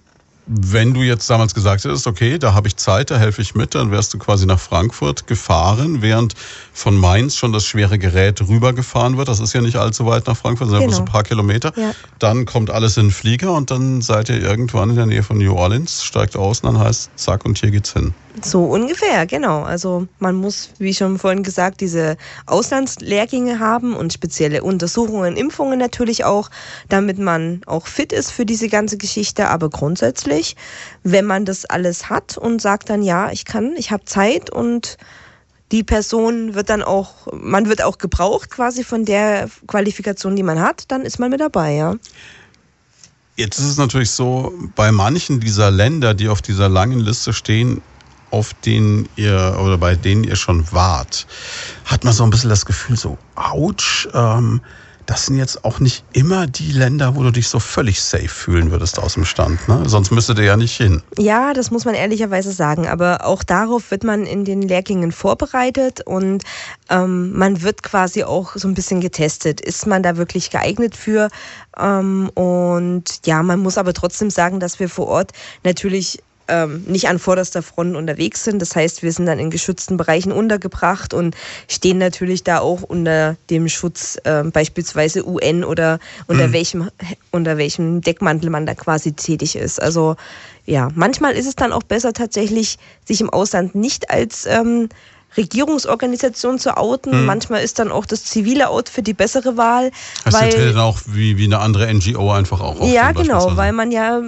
wenn 0.48 0.94
du 0.94 1.02
jetzt 1.02 1.30
damals 1.30 1.54
gesagt 1.54 1.84
hättest, 1.84 2.08
okay, 2.08 2.40
da 2.40 2.54
habe 2.54 2.70
ich 2.70 2.78
Zeit, 2.78 3.12
da 3.12 3.18
helfe 3.18 3.42
ich 3.42 3.54
mit, 3.54 3.76
dann 3.76 3.92
wärst 3.92 4.14
du 4.14 4.18
quasi 4.18 4.46
nach 4.46 4.60
Frankfurt 4.60 5.28
gefahren, 5.28 6.02
während 6.02 6.36
von 6.78 6.96
Mainz 6.96 7.36
schon 7.36 7.54
das 7.54 7.66
schwere 7.66 7.98
Gerät 7.98 8.40
rübergefahren 8.48 9.18
wird. 9.18 9.28
Das 9.28 9.40
ist 9.40 9.52
ja 9.54 9.62
nicht 9.62 9.78
allzu 9.78 10.06
weit 10.06 10.28
nach 10.28 10.38
Frankfurt, 10.38 10.68
sondern 10.68 10.86
genau. 10.86 10.96
so 10.96 11.02
ein 11.02 11.06
paar 11.06 11.24
Kilometer. 11.24 11.74
Ja. 11.76 11.92
Dann 12.20 12.46
kommt 12.46 12.70
alles 12.70 12.98
in 12.98 13.08
den 13.08 13.12
Flieger 13.12 13.54
und 13.54 13.72
dann 13.72 14.02
seid 14.02 14.30
ihr 14.30 14.40
irgendwann 14.40 14.92
in 14.92 14.96
der 14.96 15.08
Nähe 15.08 15.24
von 15.24 15.40
New 15.40 15.56
Orleans, 15.56 16.04
steigt 16.04 16.38
aus 16.38 16.60
und 16.60 16.72
dann 16.72 16.80
heißt 16.80 17.10
zack 17.16 17.46
und 17.46 17.58
hier 17.58 17.72
geht's 17.72 17.94
hin. 17.94 18.14
So 18.44 18.66
ungefähr, 18.66 19.26
genau. 19.26 19.64
Also 19.64 20.08
man 20.20 20.36
muss, 20.36 20.70
wie 20.78 20.94
schon 20.94 21.18
vorhin 21.18 21.42
gesagt, 21.42 21.82
diese 21.82 22.16
Auslandslehrgänge 22.46 23.60
haben 23.60 23.96
und 23.96 24.14
spezielle 24.14 24.62
Untersuchungen, 24.62 25.36
Impfungen 25.36 25.80
natürlich 25.80 26.26
auch, 26.26 26.52
damit 26.90 27.18
man 27.18 27.62
auch 27.66 27.88
fit 27.88 28.14
ist 28.14 28.30
für 28.30 28.46
diese 28.46 28.70
ganze 28.70 28.98
Geschichte. 28.98 29.48
Aber 29.48 29.72
grundsätzlich, 29.72 30.56
wenn 31.02 31.26
man 31.26 31.46
das 31.46 31.66
alles 31.66 32.08
hat 32.08 32.38
und 32.38 32.62
sagt 32.62 32.92
dann, 32.92 33.02
ja, 33.02 33.32
ich 33.32 33.46
kann, 33.46 33.74
ich 33.78 33.90
habe 33.90 34.06
Zeit 34.06 34.52
und 34.52 34.98
die 35.72 35.84
Person 35.84 36.54
wird 36.54 36.70
dann 36.70 36.82
auch, 36.82 37.28
man 37.34 37.68
wird 37.68 37.84
auch 37.84 37.98
gebraucht 37.98 38.50
quasi 38.50 38.84
von 38.84 39.06
der 39.06 39.50
Qualifikation, 39.68 40.36
die 40.36 40.44
man 40.44 40.60
hat, 40.60 40.86
dann 40.90 41.02
ist 41.02 41.20
man 41.20 41.30
mit 41.30 41.42
dabei, 41.42 41.74
ja. 41.74 41.96
Jetzt 43.36 43.60
ist 43.60 43.66
es 43.66 43.78
natürlich 43.78 44.12
so, 44.12 44.54
bei 44.76 44.92
manchen 44.92 45.40
dieser 45.40 45.70
Länder, 45.70 46.14
die 46.14 46.30
auf 46.30 46.42
dieser 46.42 46.70
langen 46.70 47.00
Liste 47.00 47.34
stehen, 47.34 47.82
auf 48.32 48.54
denen 48.54 49.08
ihr 49.16 49.58
oder 49.62 49.78
bei 49.78 49.96
denen 49.96 50.24
ihr 50.24 50.36
schon 50.36 50.72
wart, 50.72 51.28
hat 51.86 52.04
man 52.04 52.14
so 52.14 52.24
ein 52.24 52.30
bisschen 52.30 52.50
das 52.50 52.66
Gefühl, 52.66 52.98
so, 52.98 53.18
ouch, 53.36 54.08
ähm, 54.14 54.62
das 55.08 55.26
sind 55.26 55.38
jetzt 55.38 55.64
auch 55.64 55.80
nicht 55.80 56.04
immer 56.12 56.48
die 56.48 56.72
Länder, 56.74 57.16
wo 57.16 57.24
du 57.24 57.32
dich 57.32 57.48
so 57.48 57.60
völlig 57.60 58.02
safe 58.02 58.28
fühlen 58.28 58.72
würdest 58.72 59.00
aus 59.00 59.14
dem 59.14 59.24
Stand. 59.24 59.68
Ne? 59.68 59.84
Sonst 59.88 60.12
müsstet 60.12 60.38
ihr 60.38 60.44
ja 60.44 60.58
nicht 60.58 60.76
hin. 60.76 61.02
Ja, 61.18 61.54
das 61.54 61.72
muss 61.72 61.86
man 61.86 61.96
ehrlicherweise 61.96 62.52
sagen. 62.52 62.88
Aber 62.88 63.26
auch 63.26 63.42
darauf 63.44 63.90
wird 63.90 64.04
man 64.04 64.26
in 64.26 64.44
den 64.44 64.62
Lehrgängen 64.62 65.14
vorbereitet 65.14 66.02
und 66.06 66.44
ähm, 66.90 67.32
man 67.32 67.62
wird 67.62 67.84
quasi 67.84 68.26
auch 68.26 68.56
so 68.56 68.68
ein 68.68 68.74
bisschen 68.74 69.00
getestet. 69.00 69.62
Ist 69.62 69.88
man 69.88 70.04
da 70.04 70.18
wirklich 70.18 70.50
geeignet 70.50 70.96
für? 70.98 71.30
Ähm, 71.80 72.30
und 72.36 73.06
ja, 73.26 73.42
man 73.44 73.60
muss 73.60 73.78
aber 73.78 73.94
trotzdem 73.94 74.30
sagen, 74.30 74.60
dass 74.60 74.82
wir 74.82 74.90
vor 74.90 75.08
Ort 75.08 75.32
natürlich 75.64 76.22
ähm, 76.48 76.84
nicht 76.88 77.08
an 77.08 77.20
vorderster 77.20 77.62
Front 77.62 77.96
unterwegs 77.96 78.44
sind. 78.44 78.62
Das 78.62 78.76
heißt, 78.76 79.04
wir 79.04 79.12
sind 79.12 79.26
dann 79.26 79.40
in 79.40 79.50
geschützten 79.50 79.98
Bereichen 79.98 80.32
untergebracht 80.32 81.14
und 81.14 81.36
stehen 81.68 81.98
natürlich 81.98 82.44
da 82.44 82.60
auch 82.60 82.84
unter 82.84 83.38
dem 83.50 83.70
Schutz 83.70 84.18
äh, 84.24 84.44
beispielsweise 84.44 85.28
UN 85.28 85.64
oder 85.64 86.00
unter 86.28 86.48
mhm. 86.48 86.54
welchem 86.54 86.90
unter 87.32 87.58
welchem 87.58 88.02
Deckmantel 88.02 88.50
man 88.50 88.66
da 88.66 88.76
quasi 88.76 89.14
tätig 89.14 89.56
ist. 89.56 89.82
Also 89.82 90.16
ja, 90.66 90.90
manchmal 90.96 91.34
ist 91.34 91.48
es 91.48 91.56
dann 91.56 91.72
auch 91.72 91.84
besser 91.84 92.14
tatsächlich, 92.14 92.78
sich 93.06 93.22
im 93.22 93.30
Ausland 93.30 93.74
nicht 93.76 94.10
als 94.10 94.46
ähm, 94.46 94.90
Regierungsorganisation 95.38 96.60
zu 96.60 96.76
outen. 96.78 97.14
Hm. 97.14 97.26
Manchmal 97.26 97.64
ist 97.64 97.80
dann 97.80 97.92
auch 97.92 98.06
das 98.06 98.26
zivile 98.26 98.70
Outfit 98.70 99.08
die 99.08 99.14
bessere 99.14 99.58
Wahl. 99.58 99.92
Das 100.26 100.34
weil, 100.34 100.50
dann 100.50 100.80
auch 100.80 101.00
wie, 101.06 101.38
wie 101.38 101.46
eine 101.46 101.60
andere 101.60 101.94
NGO 101.94 102.32
einfach 102.32 102.60
auch. 102.60 102.84
Ja, 102.86 103.12
genau, 103.12 103.56
weil 103.56 103.72
man 103.72 103.92
ja 103.92 104.22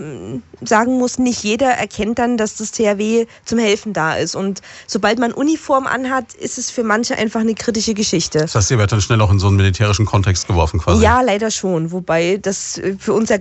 sagen 0.61 0.97
muss, 0.97 1.19
nicht 1.19 1.43
jeder 1.43 1.69
erkennt 1.69 2.19
dann, 2.19 2.37
dass 2.37 2.55
das 2.55 2.71
THW 2.71 3.25
zum 3.45 3.59
Helfen 3.59 3.93
da 3.93 4.15
ist. 4.15 4.35
Und 4.35 4.61
sobald 4.87 5.19
man 5.19 5.31
Uniform 5.33 5.87
anhat, 5.87 6.33
ist 6.33 6.57
es 6.57 6.69
für 6.69 6.83
manche 6.83 7.15
einfach 7.17 7.39
eine 7.39 7.55
kritische 7.55 7.93
Geschichte. 7.93 8.39
Das 8.39 8.55
heißt, 8.55 8.71
ihr 8.71 8.77
werdet 8.77 8.93
dann 8.93 9.01
schnell 9.01 9.21
auch 9.21 9.31
in 9.31 9.39
so 9.39 9.47
einen 9.47 9.57
militärischen 9.57 10.05
Kontext 10.05 10.47
geworfen 10.47 10.79
quasi? 10.79 11.03
Ja, 11.03 11.21
leider 11.21 11.51
schon. 11.51 11.91
Wobei 11.91 12.37
das 12.37 12.79
für 12.99 13.13
uns 13.13 13.29
ja 13.29 13.37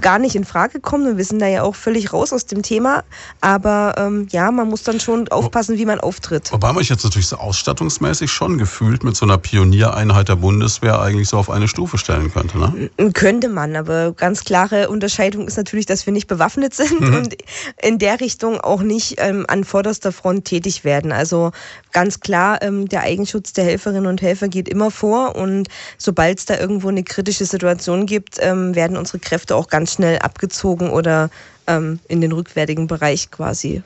gar 0.00 0.18
nicht 0.18 0.34
in 0.34 0.44
Frage 0.44 0.80
kommt. 0.80 1.06
Und 1.06 1.16
wir 1.16 1.24
sind 1.24 1.40
da 1.40 1.46
ja 1.46 1.62
auch 1.62 1.74
völlig 1.74 2.12
raus 2.12 2.32
aus 2.32 2.46
dem 2.46 2.62
Thema. 2.62 3.04
Aber 3.40 3.94
ähm, 3.98 4.28
ja, 4.30 4.50
man 4.50 4.68
muss 4.68 4.82
dann 4.82 5.00
schon 5.00 5.28
aufpassen, 5.28 5.78
wie 5.78 5.86
man 5.86 6.00
auftritt. 6.00 6.52
Wobei 6.52 6.68
man 6.68 6.78
euch 6.78 6.88
jetzt 6.88 7.04
natürlich 7.12 7.28
so 7.28 7.36
ausstattungsmäßig 7.36 8.32
schon 8.32 8.56
gefühlt 8.56 9.04
mit 9.04 9.16
so 9.16 9.26
einer 9.26 9.36
Pioniereinheit 9.36 10.30
der 10.30 10.36
Bundeswehr 10.36 10.98
eigentlich 10.98 11.28
so 11.28 11.36
auf 11.36 11.50
eine 11.50 11.68
Stufe 11.68 11.98
stellen 11.98 12.32
könnte, 12.32 12.58
ne? 12.58 12.90
Könnte 13.12 13.50
man, 13.50 13.76
aber 13.76 14.12
ganz 14.12 14.44
klare 14.44 14.88
Unterscheidung 14.88 15.46
ist 15.46 15.58
natürlich, 15.58 15.84
dass 15.84 16.06
wir 16.06 16.14
nicht 16.14 16.26
bewaffnet 16.26 16.72
sind 16.72 17.00
mhm. 17.00 17.14
und 17.14 17.36
in 17.82 17.98
der 17.98 18.20
Richtung 18.20 18.58
auch 18.62 18.80
nicht 18.80 19.16
ähm, 19.18 19.44
an 19.46 19.64
vorderster 19.64 20.10
Front 20.10 20.46
tätig 20.46 20.84
werden. 20.84 21.12
Also 21.12 21.52
ganz 21.92 22.20
klar, 22.20 22.62
ähm, 22.62 22.88
der 22.88 23.02
Eigenschutz 23.02 23.52
der 23.52 23.64
Helferinnen 23.64 24.06
und 24.06 24.22
Helfer 24.22 24.48
geht 24.48 24.70
immer 24.70 24.90
vor 24.90 25.36
und 25.36 25.68
sobald 25.98 26.38
es 26.38 26.46
da 26.46 26.58
irgendwo 26.58 26.88
eine 26.88 27.04
kritische 27.04 27.44
Situation 27.44 28.06
gibt, 28.06 28.38
ähm, 28.40 28.74
werden 28.74 28.96
unsere 28.96 29.18
Kräfte 29.18 29.54
auch 29.54 29.68
ganz 29.68 29.92
schnell 29.92 30.18
abgezogen 30.20 30.88
oder 30.88 31.28
ähm, 31.66 31.98
in 32.08 32.22
den 32.22 32.32
rückwärtigen 32.32 32.86
Bereich 32.86 33.30
quasi 33.30 33.82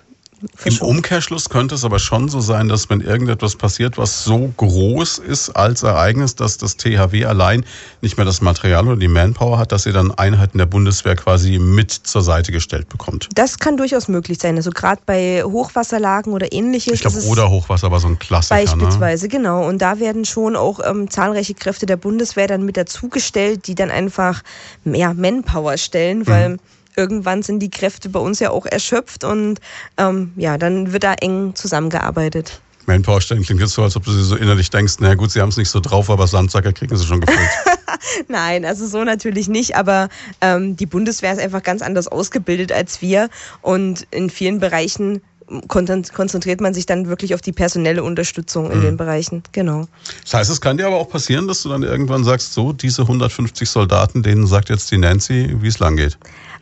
im 0.65 0.79
Umkehrschluss 0.79 1.49
könnte 1.49 1.75
es 1.75 1.85
aber 1.85 1.99
schon 1.99 2.29
so 2.29 2.41
sein, 2.41 2.69
dass 2.69 2.89
wenn 2.91 3.01
irgendetwas 3.01 3.57
passiert, 3.57 3.99
was 3.99 4.25
so 4.25 4.53
groß 4.57 5.19
ist 5.19 5.51
als 5.51 5.83
Ereignis, 5.83 6.35
dass 6.35 6.59
das 6.59 6.77
THW 6.77 7.25
allein 7.25 7.65
nicht 8.01 8.17
mehr 8.17 8.27
das 8.27 8.41
Material 8.41 8.87
oder 8.87 8.97
die 8.97 9.09
Manpower 9.09 9.59
hat, 9.59 9.73
dass 9.73 9.87
ihr 9.87 9.93
dann 9.93 10.11
Einheiten 10.13 10.59
der 10.59 10.67
Bundeswehr 10.67 11.17
quasi 11.17 11.59
mit 11.59 11.91
zur 11.91 12.23
Seite 12.23 12.53
gestellt 12.53 12.89
bekommt. 12.89 13.29
Das 13.35 13.59
kann 13.59 13.77
durchaus 13.77 14.09
möglich 14.09 14.39
sein. 14.39 14.57
Also 14.57 14.71
gerade 14.71 15.01
bei 15.07 15.43
Hochwasserlagen 15.43 16.33
oder 16.33 16.53
ähnliches. 16.53 16.95
Ich 16.95 17.01
glaube, 17.01 17.23
oder 17.27 17.51
Hochwasser 17.51 17.91
war 17.91 18.01
so 18.01 18.09
ein 18.09 18.19
Klassiker. 18.19 18.57
Ne? 18.57 18.65
Beispielsweise, 18.65 19.27
ne? 19.27 19.31
genau. 19.31 19.67
Und 19.67 19.83
da 19.83 19.99
werden 20.01 20.25
schon 20.25 20.57
auch 20.57 20.81
ähm, 20.85 21.11
zahlreiche 21.11 21.55
Kräfte 21.55 21.87
der 21.87 21.97
Bundeswehr 21.97 22.47
dann 22.47 22.65
mit 22.65 22.77
dazugestellt, 22.77 23.67
die 23.67 23.75
dann 23.75 23.91
einfach 23.91 24.43
mehr 24.85 25.15
Manpower 25.15 25.77
stellen, 25.79 26.27
weil 26.27 26.51
mhm 26.51 26.59
irgendwann 26.97 27.43
sind 27.43 27.61
die 27.61 27.71
Kräfte 27.71 28.09
bei 28.09 28.21
uns 28.21 28.41
ja 28.41 28.51
auch 28.51 28.67
erschöpft 28.67 29.25
und 29.25 29.61
ähm, 29.99 30.33
ja, 30.37 30.59
dann 30.59 30.93
wird 30.93 31.05
da 31.05 31.15
eng 31.15 31.55
zusammengearbeitet. 31.55 32.61
Manpower-Stellen 32.87 33.43
klingt 33.43 33.61
jetzt 33.61 33.73
so, 33.73 33.83
als 33.83 33.97
ob 33.97 34.05
du 34.05 34.13
so 34.13 34.37
innerlich 34.37 34.71
denkst, 34.71 34.95
na 35.01 35.15
gut, 35.15 35.33
sie 35.33 35.41
haben 35.41 35.49
es 35.49 35.57
nicht 35.57 35.71
so 35.71 35.81
drauf, 35.81 36.09
aber 36.09 36.27
Sandsacker 36.27 36.73
kriegen 36.73 36.97
sie 36.97 37.05
schon 37.05 37.21
gefüllt. 37.21 37.49
Nein, 38.29 38.65
also 38.65 38.87
so 38.87 39.05
natürlich 39.05 39.49
nicht, 39.49 39.77
aber 39.77 40.09
ähm, 40.41 40.77
die 40.77 40.87
Bundeswehr 40.87 41.33
ist 41.33 41.41
einfach 41.41 41.63
ganz 41.63 41.83
anders 41.83 42.09
ausgebildet 42.09 42.73
als 42.73 43.03
wir 43.03 43.29
und 43.63 44.07
in 44.11 44.31
vielen 44.31 44.61
Bereichen 44.61 45.21
konzentriert 45.69 46.61
man 46.61 46.75
sich 46.75 46.87
dann 46.87 47.07
wirklich 47.07 47.35
auf 47.35 47.41
die 47.41 47.53
personelle 47.53 48.03
Unterstützung 48.03 48.71
in 48.71 48.79
mhm. 48.79 48.83
den 48.83 48.97
Bereichen. 48.97 49.43
Genau. 49.53 49.87
Das 50.23 50.35
heißt, 50.35 50.51
es 50.51 50.61
kann 50.61 50.77
dir 50.77 50.89
aber 50.89 50.97
auch 50.97 51.09
passieren, 51.09 51.47
dass 51.47 51.63
du 51.63 51.69
dann 51.69 51.85
irgendwann 51.85 52.25
sagst, 52.25 52.53
so, 52.53 52.73
diese 52.73 53.03
150 53.03 53.69
Soldaten, 53.69 54.25
denen 54.25 54.47
sagt 54.47 54.71
jetzt 54.71 54.91
die 54.91 54.99
Nancy, 54.99 55.55
wie 55.61 55.69
es 55.69 55.79
lang 55.79 55.97
geht. 55.97 56.19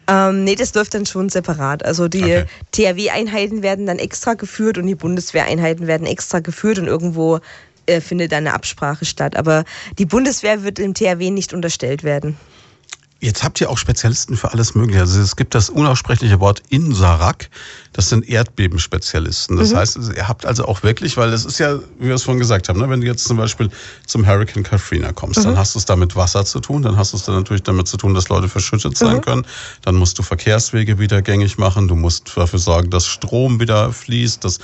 Ähm, 0.07 0.45
nee, 0.45 0.55
das 0.55 0.75
läuft 0.75 0.95
dann 0.95 1.07
schon 1.07 1.29
separat. 1.29 1.85
Also 1.85 2.09
die 2.09 2.25
okay. 2.25 2.45
THW-Einheiten 2.73 3.63
werden 3.63 3.87
dann 3.87 3.99
extra 3.99 4.35
geführt 4.35 4.79
und 4.79 4.87
die 4.87 4.95
Bundeswehreinheiten 4.95 5.87
werden 5.87 6.07
extra 6.07 6.41
geführt 6.41 6.79
und 6.79 6.87
irgendwo 6.87 7.41
äh, 7.87 8.01
findet 8.01 8.33
dann 8.33 8.47
eine 8.47 8.55
Absprache 8.55 9.05
statt. 9.05 9.37
Aber 9.37 9.65
die 9.99 10.07
Bundeswehr 10.07 10.63
wird 10.63 10.79
im 10.79 10.95
THW 10.95 11.31
nicht 11.31 11.55
unterstellt 11.55 12.03
werden. 12.05 12.37
Jetzt 13.21 13.43
habt 13.43 13.61
ihr 13.61 13.71
auch 13.71 13.79
Spezialisten 13.79 14.37
für 14.37 14.53
alles 14.53 14.75
Mögliche. 14.75 15.01
Also 15.01 15.21
es 15.21 15.37
gibt 15.37 15.55
das 15.55 15.71
unaussprechliche 15.71 16.41
Wort 16.41 16.63
Insarak. 16.69 17.49
Das 17.95 18.09
sind 18.09 18.29
Erdbebenspezialisten. 18.29 19.57
Das 19.57 19.73
mhm. 19.73 19.77
heißt, 19.77 19.99
ihr 20.17 20.29
habt 20.29 20.45
also 20.45 20.67
auch 20.67 20.83
wirklich, 20.83 21.17
weil 21.17 21.33
es 21.33 21.45
ist 21.45 21.59
ja, 21.59 21.79
wie 21.99 22.09
wir 22.09 22.17
es 22.17 22.25
vorhin 22.25 22.41
gesagt 22.41 22.69
haben, 22.69 22.81
ne, 22.81 22.91
wenn 22.91 23.01
du 23.01 23.07
jetzt 23.07 23.25
zum 23.25 23.37
Beispiel 23.37 23.71
zum 24.07 24.27
Hurricane 24.27 24.65
Katrina 24.65 25.13
kommst, 25.13 25.39
mhm. 25.41 25.45
dann 25.45 25.59
hast 25.59 25.75
du 25.75 25.79
es 25.79 25.85
da 25.85 25.95
mit 25.95 26.17
Wasser 26.17 26.45
zu 26.45 26.61
tun, 26.61 26.83
dann 26.83 26.97
hast 26.97 27.13
du 27.13 27.17
es 27.17 27.23
dann 27.23 27.37
natürlich 27.37 27.63
damit 27.63 27.87
zu 27.87 27.97
tun, 27.97 28.13
dass 28.13 28.29
Leute 28.29 28.49
verschüttet 28.49 28.99
sein 28.99 29.17
mhm. 29.17 29.21
können. 29.23 29.47
Dann 29.83 29.95
musst 29.95 30.19
du 30.19 30.23
Verkehrswege 30.23 30.99
wieder 30.99 31.23
gängig 31.23 31.57
machen. 31.57 31.87
Du 31.89 31.95
musst 31.95 32.37
dafür 32.37 32.59
sorgen, 32.59 32.91
dass 32.91 33.07
Strom 33.07 33.61
wieder 33.61 33.93
fließt, 33.93 34.45
dass 34.45 34.59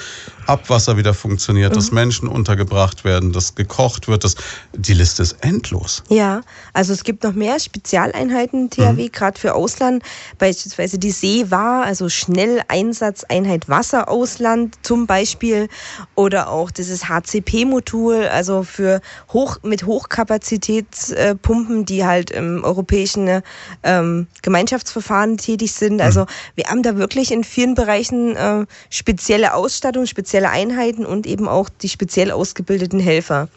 Abwasser 0.47 0.97
wieder 0.97 1.14
funktioniert, 1.14 1.76
dass 1.76 1.91
mhm. 1.91 1.95
Menschen 1.95 2.28
untergebracht 2.28 3.05
werden, 3.05 3.33
dass 3.33 3.55
gekocht 3.55 4.09
wird. 4.09 4.24
Dass, 4.24 4.35
die 4.72 4.95
Liste 4.95 5.22
ist 5.22 5.37
endlos. 5.41 6.03
Ja, 6.09 6.41
also 6.72 6.93
es 6.93 7.05
gibt 7.05 7.22
noch 7.22 7.33
mehr 7.33 7.61
Spezialeinheiten 7.61 8.70
THW, 8.70 9.05
mhm. 9.05 9.12
gerade 9.12 9.39
für 9.39 9.55
Ausland. 9.55 10.03
Beispielsweise 10.39 10.99
die 10.99 11.12
See 11.12 11.51
war, 11.51 11.85
also 11.85 12.09
Schnelleinsatz 12.09 13.19
Einheit 13.24 13.68
Wasserausland 13.68 14.76
zum 14.82 15.06
Beispiel 15.06 15.68
oder 16.14 16.50
auch 16.50 16.70
dieses 16.70 17.08
HCP-Modul, 17.08 18.28
also 18.28 18.62
für 18.62 19.00
hoch, 19.32 19.58
mit 19.62 19.84
Hochkapazitätspumpen, 19.84 21.84
die 21.84 22.04
halt 22.04 22.30
im 22.30 22.64
europäischen 22.64 23.42
ähm, 23.82 24.26
Gemeinschaftsverfahren 24.42 25.36
tätig 25.36 25.72
sind. 25.72 25.94
Mhm. 25.94 26.00
Also 26.00 26.26
wir 26.54 26.66
haben 26.66 26.82
da 26.82 26.96
wirklich 26.96 27.32
in 27.32 27.44
vielen 27.44 27.74
Bereichen 27.74 28.36
äh, 28.36 28.66
spezielle 28.88 29.54
Ausstattung, 29.54 30.06
spezielle 30.06 30.50
Einheiten 30.50 31.04
und 31.04 31.26
eben 31.26 31.48
auch 31.48 31.68
die 31.68 31.88
speziell 31.88 32.30
ausgebildeten 32.30 33.00
Helfer. 33.00 33.48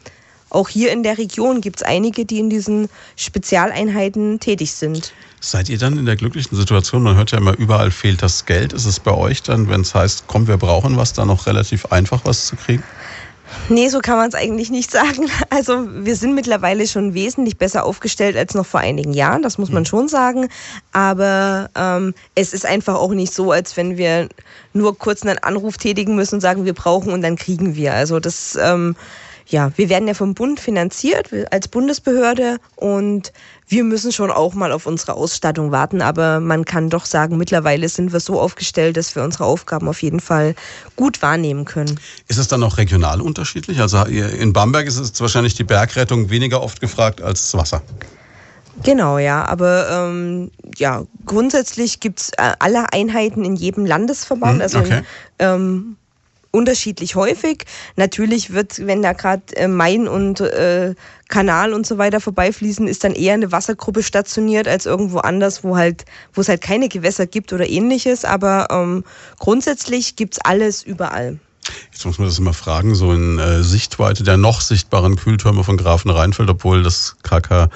Auch 0.53 0.69
hier 0.69 0.91
in 0.91 1.01
der 1.03 1.17
Region 1.17 1.61
gibt 1.61 1.77
es 1.77 1.83
einige, 1.83 2.25
die 2.25 2.39
in 2.39 2.49
diesen 2.49 2.87
Spezialeinheiten 3.15 4.39
tätig 4.39 4.71
sind. 4.73 5.11
Seid 5.39 5.67
ihr 5.67 5.79
dann 5.79 5.97
in 5.97 6.05
der 6.05 6.15
glücklichen 6.15 6.55
Situation, 6.55 7.01
man 7.01 7.15
hört 7.15 7.31
ja 7.31 7.39
immer, 7.39 7.57
überall 7.57 7.91
fehlt 7.91 8.21
das 8.21 8.45
Geld. 8.45 8.71
Ist 8.71 8.85
es 8.85 8.99
bei 8.99 9.11
euch 9.11 9.41
dann, 9.41 9.67
wenn 9.67 9.81
es 9.81 9.95
heißt, 9.95 10.25
komm, 10.27 10.47
wir 10.47 10.57
brauchen 10.57 10.95
was, 10.95 11.11
da 11.13 11.25
noch 11.25 11.47
relativ 11.47 11.87
einfach 11.87 12.21
was 12.23 12.45
zu 12.47 12.55
kriegen? 12.55 12.83
Nee, 13.69 13.89
so 13.89 13.99
kann 13.99 14.17
man 14.17 14.29
es 14.29 14.35
eigentlich 14.35 14.69
nicht 14.69 14.91
sagen. 14.99 15.29
Also 15.49 15.87
wir 15.91 16.15
sind 16.15 16.35
mittlerweile 16.35 16.87
schon 16.87 17.13
wesentlich 17.13 17.57
besser 17.57 17.83
aufgestellt 17.83 18.37
als 18.37 18.53
noch 18.53 18.65
vor 18.65 18.79
einigen 18.79 19.13
Jahren, 19.13 19.41
das 19.41 19.57
muss 19.57 19.71
man 19.71 19.83
mhm. 19.83 19.87
schon 19.87 20.07
sagen. 20.07 20.49
Aber 20.91 21.69
ähm, 21.75 22.13
es 22.35 22.53
ist 22.53 22.65
einfach 22.65 22.95
auch 22.95 23.11
nicht 23.11 23.33
so, 23.33 23.51
als 23.51 23.75
wenn 23.75 23.97
wir 23.97 24.29
nur 24.73 24.97
kurz 24.97 25.23
einen 25.23 25.39
Anruf 25.39 25.77
tätigen 25.77 26.15
müssen 26.15 26.35
und 26.35 26.41
sagen, 26.41 26.65
wir 26.65 26.73
brauchen 26.73 27.11
und 27.11 27.21
dann 27.21 27.37
kriegen 27.37 27.75
wir. 27.75 27.93
Also 27.93 28.19
das 28.19 28.57
ähm, 28.61 28.95
ja, 29.47 29.71
wir 29.75 29.89
werden 29.89 30.07
ja 30.07 30.13
vom 30.13 30.33
Bund 30.33 30.59
finanziert 30.59 31.29
als 31.51 31.67
Bundesbehörde 31.67 32.57
und 32.75 33.33
wir 33.67 33.83
müssen 33.83 34.11
schon 34.11 34.31
auch 34.31 34.53
mal 34.53 34.71
auf 34.71 34.85
unsere 34.85 35.15
Ausstattung 35.15 35.71
warten. 35.71 36.01
Aber 36.01 36.39
man 36.39 36.65
kann 36.65 36.89
doch 36.89 37.05
sagen, 37.05 37.37
mittlerweile 37.37 37.89
sind 37.89 38.13
wir 38.13 38.19
so 38.19 38.39
aufgestellt, 38.39 38.97
dass 38.97 39.15
wir 39.15 39.23
unsere 39.23 39.45
Aufgaben 39.45 39.87
auf 39.87 40.01
jeden 40.01 40.19
Fall 40.19 40.55
gut 40.95 41.21
wahrnehmen 41.21 41.65
können. 41.65 41.99
Ist 42.27 42.37
es 42.37 42.47
dann 42.47 42.63
auch 42.63 42.77
regional 42.77 43.21
unterschiedlich? 43.21 43.79
Also 43.79 44.03
in 44.03 44.53
Bamberg 44.53 44.87
ist 44.87 44.97
es 44.97 45.19
wahrscheinlich 45.19 45.55
die 45.55 45.63
Bergrettung 45.63 46.29
weniger 46.29 46.61
oft 46.61 46.79
gefragt 46.79 47.21
als 47.21 47.51
das 47.51 47.59
Wasser. 47.59 47.81
Genau, 48.81 49.17
ja. 49.17 49.45
Aber 49.45 49.87
ähm, 49.89 50.51
ja, 50.77 51.03
grundsätzlich 51.25 51.99
gibt's 51.99 52.31
äh, 52.37 52.53
alle 52.59 52.91
Einheiten 52.91 53.45
in 53.45 53.55
jedem 53.55 53.85
Landesverband. 53.85 54.55
Hm, 54.55 54.61
also 54.61 54.79
okay. 54.79 54.97
in, 54.99 55.05
ähm, 55.39 55.95
unterschiedlich 56.53 57.15
häufig. 57.15 57.65
Natürlich 57.95 58.53
wird, 58.53 58.85
wenn 58.85 59.01
da 59.01 59.13
gerade 59.13 59.43
äh, 59.55 59.67
Main 59.67 60.07
und 60.07 60.39
äh, 60.39 60.93
Kanal 61.27 61.73
und 61.73 61.87
so 61.87 61.97
weiter 61.97 62.21
vorbeifließen, 62.21 62.87
ist 62.87 63.03
dann 63.03 63.13
eher 63.13 63.33
eine 63.33 63.51
Wassergruppe 63.51 64.03
stationiert 64.03 64.67
als 64.67 64.85
irgendwo 64.85 65.17
anders, 65.17 65.63
wo 65.63 65.75
halt, 65.75 66.05
wo 66.33 66.41
es 66.41 66.49
halt 66.49 66.61
keine 66.61 66.89
Gewässer 66.89 67.25
gibt 67.25 67.51
oder 67.53 67.67
ähnliches. 67.67 68.23
Aber 68.23 68.67
ähm, 68.69 69.03
grundsätzlich 69.39 70.15
gibt's 70.15 70.39
alles 70.39 70.83
überall. 70.83 71.39
Jetzt 71.91 72.05
muss 72.05 72.19
man 72.19 72.27
das 72.27 72.37
immer 72.37 72.53
fragen, 72.53 72.93
so 72.93 73.13
in 73.13 73.39
äh, 73.39 73.63
Sichtweite 73.63 74.23
der 74.23 74.37
noch 74.37 74.61
sichtbaren 74.61 75.15
Kühltürme 75.15 75.63
von 75.63 75.77
Grafen 75.77 76.11
Rheinfeld, 76.11 76.49
obwohl 76.49 76.83
das 76.83 77.15
KKG 77.23 77.69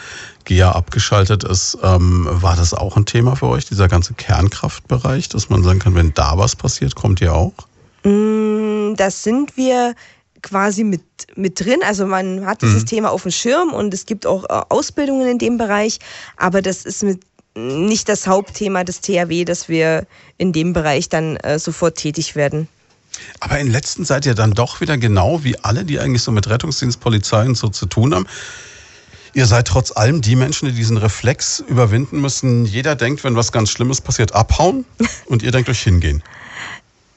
ja 0.49 0.73
abgeschaltet 0.73 1.43
ist, 1.43 1.78
ähm, 1.82 2.28
war 2.30 2.55
das 2.55 2.73
auch 2.73 2.97
ein 2.97 3.05
Thema 3.05 3.36
für 3.36 3.47
euch, 3.47 3.65
dieser 3.65 3.88
ganze 3.88 4.13
Kernkraftbereich, 4.13 5.30
dass 5.30 5.49
man 5.49 5.63
sagen 5.63 5.80
kann, 5.80 5.95
wenn 5.95 6.13
da 6.13 6.38
was 6.38 6.55
passiert, 6.55 6.95
kommt 6.95 7.21
ihr 7.21 7.34
auch? 7.34 7.53
Mm, 8.08 8.95
das 8.95 9.24
sind 9.24 9.58
wir 9.58 9.93
quasi 10.41 10.84
mit, 10.84 11.01
mit 11.36 11.60
drin. 11.60 11.80
Also 11.86 12.05
man 12.05 12.45
hat 12.45 12.62
dieses 12.62 12.84
mhm. 12.84 12.88
Thema 12.88 13.12
auf 13.12 13.24
dem 13.24 13.32
Schirm 13.32 13.74
und 13.74 13.93
es 13.93 14.05
gibt 14.05 14.26
auch 14.26 14.45
äh, 14.45 14.64
Ausbildungen 14.70 15.28
in 15.28 15.38
dem 15.38 15.58
Bereich, 15.58 15.99
aber 16.38 16.62
das 16.62 16.86
ist 16.86 17.03
mit 17.03 17.22
nicht 17.55 18.08
das 18.08 18.28
Hauptthema 18.28 18.84
des 18.84 19.01
THW, 19.01 19.43
dass 19.43 19.68
wir 19.68 20.05
in 20.38 20.53
dem 20.53 20.74
Bereich 20.74 21.10
dann 21.10 21.38
äh, 21.38 21.58
sofort 21.58 21.97
tätig 21.97 22.36
werden. 22.36 22.68
Aber 23.39 23.58
in 23.58 23.72
letzter 23.72 24.03
Zeit 24.03 24.26
ja 24.28 24.36
dann 24.36 24.51
doch 24.51 24.80
wieder 24.80 24.95
genau 24.97 25.43
wie 25.43 25.58
alle, 25.64 25.84
die 25.84 25.99
eigentlich 25.99 26.22
so 26.22 26.32
mit 26.32 26.47
Rettungsdienst, 26.47 26.99
Polizei 26.99 27.45
und 27.45 27.55
so 27.55 27.68
zu 27.70 27.88
tun 27.88 28.14
haben. 28.14 28.28
Ihr 29.34 29.47
seid 29.47 29.68
trotz 29.68 29.91
allem 29.91 30.22
die 30.22 30.36
Menschen, 30.36 30.68
die 30.70 30.76
diesen 30.76 30.97
Reflex 30.97 31.64
überwinden 31.68 32.22
müssen. 32.22 32.66
Jeder 32.66 32.95
denkt, 32.95 33.24
wenn 33.24 33.36
was 33.36 33.51
ganz 33.51 33.72
Schlimmes 33.72 34.01
passiert, 34.01 34.36
abhauen 34.36 34.86
und 35.26 35.41
ihr 35.41 35.51
denkt 35.51 35.68
euch 35.68 35.82
hingehen. 35.82 36.22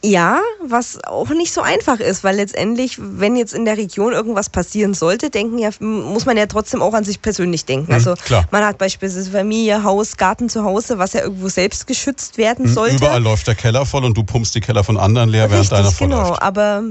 Ja, 0.03 0.40
was 0.64 1.05
auch 1.05 1.28
nicht 1.28 1.53
so 1.53 1.61
einfach 1.61 2.01
ist, 2.01 2.24
weil 2.24 2.36
letztendlich, 2.36 2.96
wenn 2.98 3.36
jetzt 3.36 3.53
in 3.53 3.66
der 3.66 3.76
Region 3.76 4.14
irgendwas 4.14 4.48
passieren 4.48 4.94
sollte, 4.94 5.28
denken 5.28 5.59
ja, 5.59 5.68
muss 5.78 6.24
man 6.24 6.38
ja 6.38 6.46
trotzdem 6.46 6.80
auch 6.80 6.94
an 6.94 7.05
sich 7.05 7.20
persönlich 7.20 7.66
denken. 7.66 7.88
Mhm, 7.88 7.94
also 7.94 8.14
klar. 8.14 8.46
man 8.51 8.64
hat 8.64 8.78
beispielsweise 8.78 9.30
Familie, 9.30 9.84
Haus, 9.84 10.16
Garten 10.16 10.48
zu 10.48 10.64
Hause, 10.64 10.96
was 10.96 11.12
ja 11.12 11.20
irgendwo 11.20 11.48
selbst 11.48 11.86
geschützt 11.86 12.38
werden 12.38 12.66
mhm, 12.66 12.72
sollte. 12.72 12.96
Überall 12.96 13.22
läuft 13.22 13.46
der 13.46 13.55
Keller 13.55 13.84
voll 13.84 14.05
und 14.07 14.16
du 14.16 14.24
pumpst 14.24 14.55
die 14.55 14.62
Keller 14.62 14.84
von 14.84 14.96
anderen 14.96 15.28
leer, 15.28 15.51
während 15.51 15.70
deiner 15.70 15.92
voll 15.92 16.09
genau, 16.09 16.30
läuft. 16.30 16.42
aber 16.42 16.82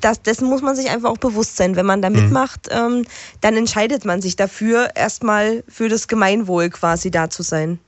das, 0.00 0.22
dessen 0.22 0.48
muss 0.48 0.62
man 0.62 0.76
sich 0.76 0.88
einfach 0.88 1.10
auch 1.10 1.18
bewusst 1.18 1.56
sein. 1.56 1.74
Wenn 1.74 1.86
man 1.86 2.00
da 2.00 2.10
mhm. 2.10 2.16
mitmacht, 2.16 2.68
mhm. 2.70 2.76
ähm, 2.76 3.06
dann 3.40 3.56
entscheidet 3.56 4.04
man 4.04 4.22
sich 4.22 4.36
dafür, 4.36 4.90
erstmal 4.94 5.64
für 5.66 5.88
das 5.88 6.06
Gemeinwohl 6.06 6.70
quasi 6.70 7.10
da 7.10 7.28
zu 7.28 7.42
sein. 7.42 7.80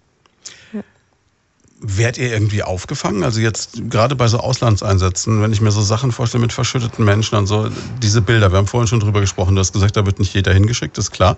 Werdet 1.81 2.19
ihr 2.19 2.33
irgendwie 2.33 2.65
aufgefangen? 2.65 3.23
Also 3.23 3.41
jetzt 3.41 3.89
gerade 3.89 4.17
bei 4.17 4.27
so 4.27 4.39
Auslandseinsätzen, 4.39 5.41
wenn 5.41 5.53
ich 5.53 5.61
mir 5.61 5.71
so 5.71 5.81
Sachen 5.81 6.11
vorstelle 6.11 6.43
mit 6.43 6.53
verschütteten 6.53 7.05
Menschen 7.05 7.37
und 7.37 7.47
so, 7.47 7.69
diese 8.03 8.21
Bilder, 8.21 8.51
wir 8.51 8.59
haben 8.59 8.67
vorhin 8.67 8.89
schon 8.89 8.99
drüber 8.99 9.21
gesprochen, 9.21 9.55
du 9.55 9.61
hast 9.61 9.73
gesagt, 9.73 9.97
da 9.97 10.05
wird 10.05 10.19
nicht 10.19 10.35
jeder 10.35 10.53
hingeschickt, 10.53 10.99
ist 10.99 11.13
klar. 11.13 11.37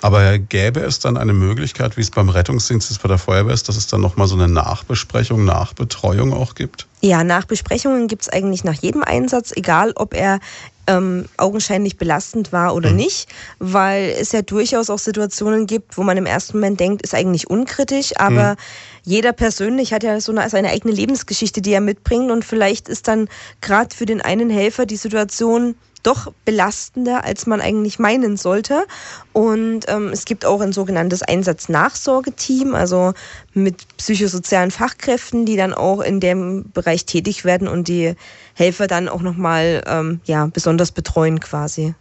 Aber 0.00 0.38
gäbe 0.38 0.80
es 0.80 1.00
dann 1.00 1.16
eine 1.16 1.32
Möglichkeit, 1.32 1.96
wie 1.96 2.02
es 2.02 2.10
beim 2.10 2.28
Rettungsdienst 2.28 2.90
ist, 2.90 3.02
bei 3.02 3.08
der 3.08 3.18
Feuerwehr 3.18 3.52
ist, 3.52 3.68
dass 3.68 3.76
es 3.76 3.88
dann 3.88 4.00
nochmal 4.00 4.28
so 4.28 4.36
eine 4.36 4.46
Nachbesprechung, 4.46 5.44
Nachbetreuung 5.44 6.32
auch 6.32 6.54
gibt? 6.54 6.86
Ja, 7.00 7.24
Nachbesprechungen 7.24 8.06
gibt 8.06 8.22
es 8.22 8.28
eigentlich 8.28 8.62
nach 8.62 8.80
jedem 8.80 9.02
Einsatz, 9.02 9.52
egal 9.56 9.92
ob 9.96 10.14
er 10.14 10.38
ähm, 10.86 11.26
augenscheinlich 11.36 11.96
belastend 11.96 12.52
war 12.52 12.74
oder 12.74 12.90
mhm. 12.90 12.96
nicht, 12.96 13.28
weil 13.58 14.14
es 14.18 14.32
ja 14.32 14.42
durchaus 14.42 14.90
auch 14.90 14.98
Situationen 14.98 15.66
gibt, 15.66 15.96
wo 15.96 16.02
man 16.02 16.16
im 16.16 16.26
ersten 16.26 16.58
Moment 16.58 16.80
denkt, 16.80 17.02
ist 17.02 17.14
eigentlich 17.14 17.48
unkritisch, 17.48 18.12
aber 18.16 18.52
mhm. 18.52 18.56
Jeder 19.02 19.32
persönlich 19.32 19.92
hat 19.92 20.02
ja 20.02 20.20
so 20.20 20.32
eine, 20.32 20.48
seine 20.50 20.70
eigene 20.70 20.92
Lebensgeschichte, 20.92 21.60
die 21.60 21.72
er 21.72 21.80
mitbringt 21.80 22.30
und 22.30 22.44
vielleicht 22.44 22.88
ist 22.88 23.08
dann 23.08 23.28
gerade 23.60 23.94
für 23.94 24.06
den 24.06 24.20
einen 24.20 24.50
Helfer 24.50 24.86
die 24.86 24.96
Situation 24.96 25.74
doch 26.02 26.32
belastender, 26.44 27.24
als 27.24 27.46
man 27.46 27.60
eigentlich 27.60 27.98
meinen 27.98 28.36
sollte. 28.36 28.86
Und 29.32 29.82
ähm, 29.88 30.08
es 30.08 30.24
gibt 30.24 30.44
auch 30.44 30.60
ein 30.60 30.72
sogenanntes 30.72 31.22
Einsatznachsorgeteam, 31.22 32.74
also 32.74 33.12
mit 33.52 33.86
psychosozialen 33.98 34.70
Fachkräften, 34.70 35.46
die 35.46 35.56
dann 35.56 35.74
auch 35.74 36.00
in 36.00 36.20
dem 36.20 36.70
Bereich 36.72 37.04
tätig 37.04 37.44
werden 37.44 37.68
und 37.68 37.88
die 37.88 38.14
Helfer 38.54 38.86
dann 38.86 39.08
auch 39.08 39.22
nochmal 39.22 39.82
ähm, 39.86 40.20
ja, 40.24 40.46
besonders 40.46 40.92
betreuen 40.92 41.40
quasi. 41.40 41.94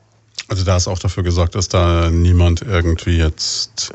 Also 0.47 0.63
da 0.63 0.77
ist 0.77 0.87
auch 0.87 0.99
dafür 0.99 1.23
gesorgt, 1.23 1.55
dass 1.55 1.67
da 1.67 2.09
niemand 2.09 2.61
irgendwie 2.61 3.17
jetzt 3.17 3.93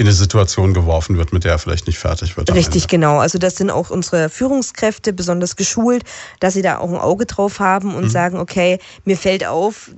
in 0.00 0.06
eine 0.06 0.14
Situation 0.14 0.72
geworfen 0.72 1.18
wird, 1.18 1.34
mit 1.34 1.44
der 1.44 1.52
er 1.52 1.58
vielleicht 1.58 1.86
nicht 1.86 1.98
fertig 1.98 2.34
wird. 2.38 2.50
Richtig, 2.54 2.88
genau. 2.88 3.18
Also 3.18 3.36
das 3.36 3.56
sind 3.56 3.68
auch 3.68 3.90
unsere 3.90 4.30
Führungskräfte 4.30 5.12
besonders 5.12 5.56
geschult, 5.56 6.04
dass 6.40 6.54
sie 6.54 6.62
da 6.62 6.78
auch 6.78 6.88
ein 6.88 6.96
Auge 6.96 7.26
drauf 7.26 7.60
haben 7.60 7.94
und 7.94 8.04
mhm. 8.04 8.08
sagen, 8.08 8.38
okay, 8.38 8.78
mir 9.04 9.18
fällt 9.18 9.46
auf, 9.46 9.90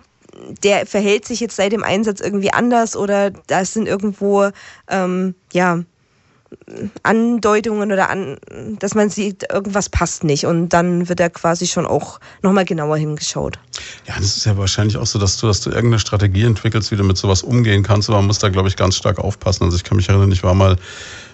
der 0.65 0.87
verhält 0.87 1.25
sich 1.25 1.39
jetzt 1.39 1.55
seit 1.55 1.71
dem 1.71 1.85
Einsatz 1.85 2.21
irgendwie 2.21 2.53
anders 2.53 2.97
oder 2.97 3.31
da 3.31 3.65
sind 3.65 3.87
irgendwo 3.87 4.51
ähm, 4.89 5.37
ja 5.53 5.85
Andeutungen 7.03 7.93
oder 7.93 8.11
an, 8.11 8.37
dass 8.79 8.95
man 8.95 9.11
sieht, 9.11 9.51
irgendwas 9.53 9.89
passt 9.89 10.25
nicht. 10.25 10.47
Und 10.47 10.71
dann 10.71 11.09
wird 11.09 11.21
da 11.21 11.29
quasi 11.29 11.67
schon 11.67 11.87
auch 11.87 12.21
nochmal 12.43 12.65
genauer 12.65 12.97
hingeschaut. 12.97 13.59
Ja, 14.07 14.15
das 14.17 14.37
ist 14.37 14.47
ja 14.47 14.57
wahrscheinlich 14.57 14.97
auch 14.97 15.07
so, 15.07 15.19
dass 15.19 15.39
du, 15.39 15.47
dass 15.47 15.61
du 15.61 15.71
irgendeine 15.71 15.99
Strategie 15.99 16.45
entwickelst, 16.45 16.91
wie 16.91 16.97
du 16.97 17.05
mit 17.05 17.17
sowas 17.17 17.43
umgehen 17.43 17.83
kannst. 17.83 18.09
Aber 18.09 18.19
man 18.19 18.27
muss 18.27 18.39
da, 18.39 18.49
glaube 18.49 18.69
ich, 18.69 18.77
ganz 18.77 18.97
stark 18.97 19.19
aufpassen. 19.19 19.65
Also 19.65 19.77
ich 19.77 19.85
kann 19.85 19.97
mich 19.97 20.09
erinnern, 20.09 20.33
ich 20.33 20.43
war 20.43 20.55
mal 20.55 20.77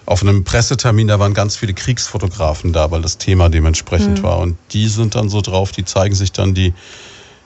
auf 0.05 0.23
einem 0.23 0.43
Pressetermin, 0.43 1.07
da 1.07 1.19
waren 1.19 1.35
ganz 1.35 1.55
viele 1.55 1.73
Kriegsfotografen 1.73 2.73
da, 2.73 2.89
weil 2.89 3.01
das 3.01 3.19
Thema 3.19 3.49
dementsprechend 3.49 4.19
mhm. 4.19 4.23
war. 4.23 4.39
Und 4.39 4.57
die 4.71 4.87
sind 4.87 5.15
dann 5.15 5.29
so 5.29 5.41
drauf, 5.41 5.71
die 5.71 5.85
zeigen 5.85 6.15
sich 6.15 6.31
dann 6.31 6.53
die 6.53 6.73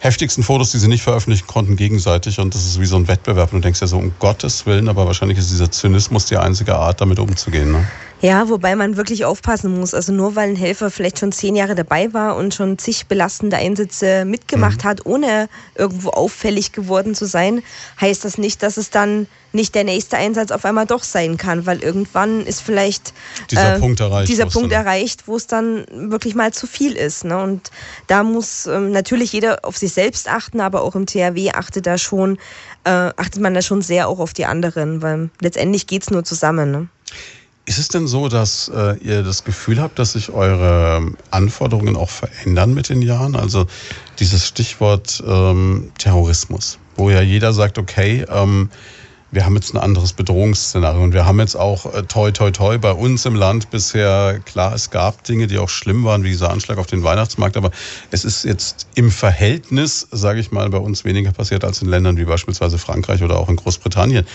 heftigsten 0.04 0.44
Fotos, 0.44 0.72
die 0.72 0.80
sie 0.80 0.90
nicht 0.90 1.02
veröffentlichen 1.02 1.48
konnten, 1.48 1.78
gegenseitig. 1.78 2.38
Und 2.40 2.54
das 2.54 2.66
ist 2.66 2.80
wie 2.80 2.86
so 2.86 2.98
ein 2.98 3.08
Wettbewerb. 3.08 3.54
Und 3.54 3.60
du 3.60 3.64
denkst 3.64 3.80
ja 3.80 3.88
so, 3.88 3.98
um 3.98 4.14
Gottes 4.20 4.66
Willen, 4.66 4.90
aber 4.90 5.06
wahrscheinlich 5.08 5.38
ist 5.38 5.50
dieser 5.50 5.72
Zynismus 5.72 6.26
die 6.26 6.36
einzige 6.36 6.76
Art, 6.76 7.00
damit 7.00 7.20
umzugehen. 7.20 7.72
Ne? 7.72 7.88
Ja, 8.24 8.48
wobei 8.48 8.78
man 8.78 8.96
wirklich 8.96 9.26
aufpassen 9.26 9.78
muss. 9.78 9.94
Also 9.94 10.14
nur 10.14 10.38
weil 10.38 10.48
ein 10.48 10.56
Helfer 10.56 10.90
vielleicht 10.90 11.20
schon 11.20 11.34
zehn 11.34 11.58
Jahre 11.58 11.76
dabei 11.76 12.14
war 12.14 12.38
und 12.38 12.54
schon 12.54 12.78
zig 12.78 13.08
belastende 13.08 13.58
Einsätze 13.58 14.24
mitgemacht 14.24 14.86
mhm. 14.86 14.88
hat, 14.88 15.06
ohne 15.06 15.50
irgendwo 15.76 16.08
auffällig 16.12 16.72
geworden 16.72 17.16
zu 17.16 17.26
sein, 17.26 17.62
heißt 18.00 18.24
das 18.24 18.38
nicht, 18.38 18.64
dass 18.64 18.78
es 18.78 18.92
dann 18.92 19.28
nicht 19.52 19.76
der 19.76 19.84
nächste 19.84 20.16
Einsatz 20.16 20.52
auf 20.52 20.64
einmal 20.64 20.86
doch 20.86 21.04
sein 21.04 21.36
kann, 21.36 21.66
weil 21.66 21.84
irgendwann 21.84 22.46
ist 22.46 22.62
vielleicht 22.62 23.14
dieser 23.52 23.76
äh, 23.76 23.80
Punkt 23.80 24.00
erreicht, 24.00 24.30
dieser 24.30 24.46
Punkt 24.46 24.72
erreicht, 24.72 25.28
wo 25.28 25.36
es 25.36 25.48
dann 25.48 25.84
wirklich 25.92 26.34
mal 26.34 26.54
zu 26.54 26.66
viel 26.66 26.94
ist. 26.94 27.26
Ne? 27.26 27.38
Und 27.38 27.72
da 28.08 28.24
muss 28.24 28.68
ähm, 28.68 28.92
natürlich 28.94 29.34
jeder 29.34 29.66
auf 29.66 29.76
sich 29.76 29.92
selbst 29.92 30.30
achten, 30.30 30.62
aber 30.62 30.84
auch 30.84 30.96
im 30.96 31.08
THW 31.08 31.52
achtet 31.52 31.88
da 31.88 31.98
schon, 31.98 32.38
äh, 32.86 32.90
achtet 32.90 33.42
man 33.42 33.54
da 33.54 33.62
schon 33.62 33.82
sehr 33.82 34.08
auch 34.08 34.20
auf 34.20 34.32
die 34.32 34.46
anderen, 34.46 35.02
weil 35.02 35.30
letztendlich 35.42 35.88
geht 35.88 36.04
es 36.04 36.10
nur 36.10 36.24
zusammen. 36.24 36.72
Ne? 36.72 36.88
Ist 37.66 37.78
es 37.80 37.88
denn 37.88 38.08
so, 38.08 38.28
dass 38.28 38.68
äh, 38.68 38.98
ihr 38.98 39.24
das 39.24 39.46
Gefühl 39.46 39.82
habt, 39.82 39.98
dass 39.98 40.14
sich 40.14 40.32
eure 40.32 41.14
Anforderungen 41.32 41.96
auch 41.96 42.10
verändern 42.10 42.74
mit 42.74 42.90
den 42.90 43.02
Jahren? 43.02 43.38
Also 43.38 43.68
dieses 44.20 44.46
Stichwort 44.46 45.24
ähm, 45.26 45.92
Terrorismus, 45.98 46.78
wo 46.98 47.10
ja 47.10 47.22
jeder 47.22 47.54
sagt, 47.54 47.78
okay, 47.78 48.26
ähm, 48.30 48.70
wir 49.32 49.46
haben 49.46 49.56
jetzt 49.56 49.74
ein 49.74 49.78
anderes 49.78 50.12
Bedrohungsszenario 50.12 51.02
und 51.02 51.14
wir 51.14 51.26
haben 51.26 51.40
jetzt 51.40 51.56
auch 51.56 51.92
äh, 51.94 52.04
toi 52.04 52.32
toi 52.32 52.52
toi 52.52 52.78
bei 52.78 52.92
uns 52.92 53.26
im 53.26 53.34
Land 53.34 53.72
bisher 53.72 54.42
klar, 54.44 54.74
es 54.74 54.90
gab 54.90 55.24
Dinge, 55.24 55.48
die 55.48 55.58
auch 55.58 55.70
schlimm 55.70 56.04
waren, 56.04 56.26
wie 56.26 56.30
dieser 56.30 56.52
Anschlag 56.52 56.78
auf 56.78 56.88
den 56.88 57.02
Weihnachtsmarkt, 57.02 57.56
aber 57.56 57.72
es 58.12 58.26
ist 58.26 58.44
jetzt 58.44 58.88
im 58.96 59.10
Verhältnis, 59.10 60.06
sage 60.12 60.42
ich 60.42 60.52
mal, 60.52 60.70
bei 60.70 60.80
uns 60.80 61.06
weniger 61.06 61.32
passiert 61.32 61.64
als 61.64 61.82
in 61.82 61.88
Ländern 61.88 62.18
wie 62.18 62.26
beispielsweise 62.26 62.78
Frankreich 62.78 63.24
oder 63.24 63.40
auch 63.40 63.48
in 63.48 63.56
Großbritannien. 63.56 64.26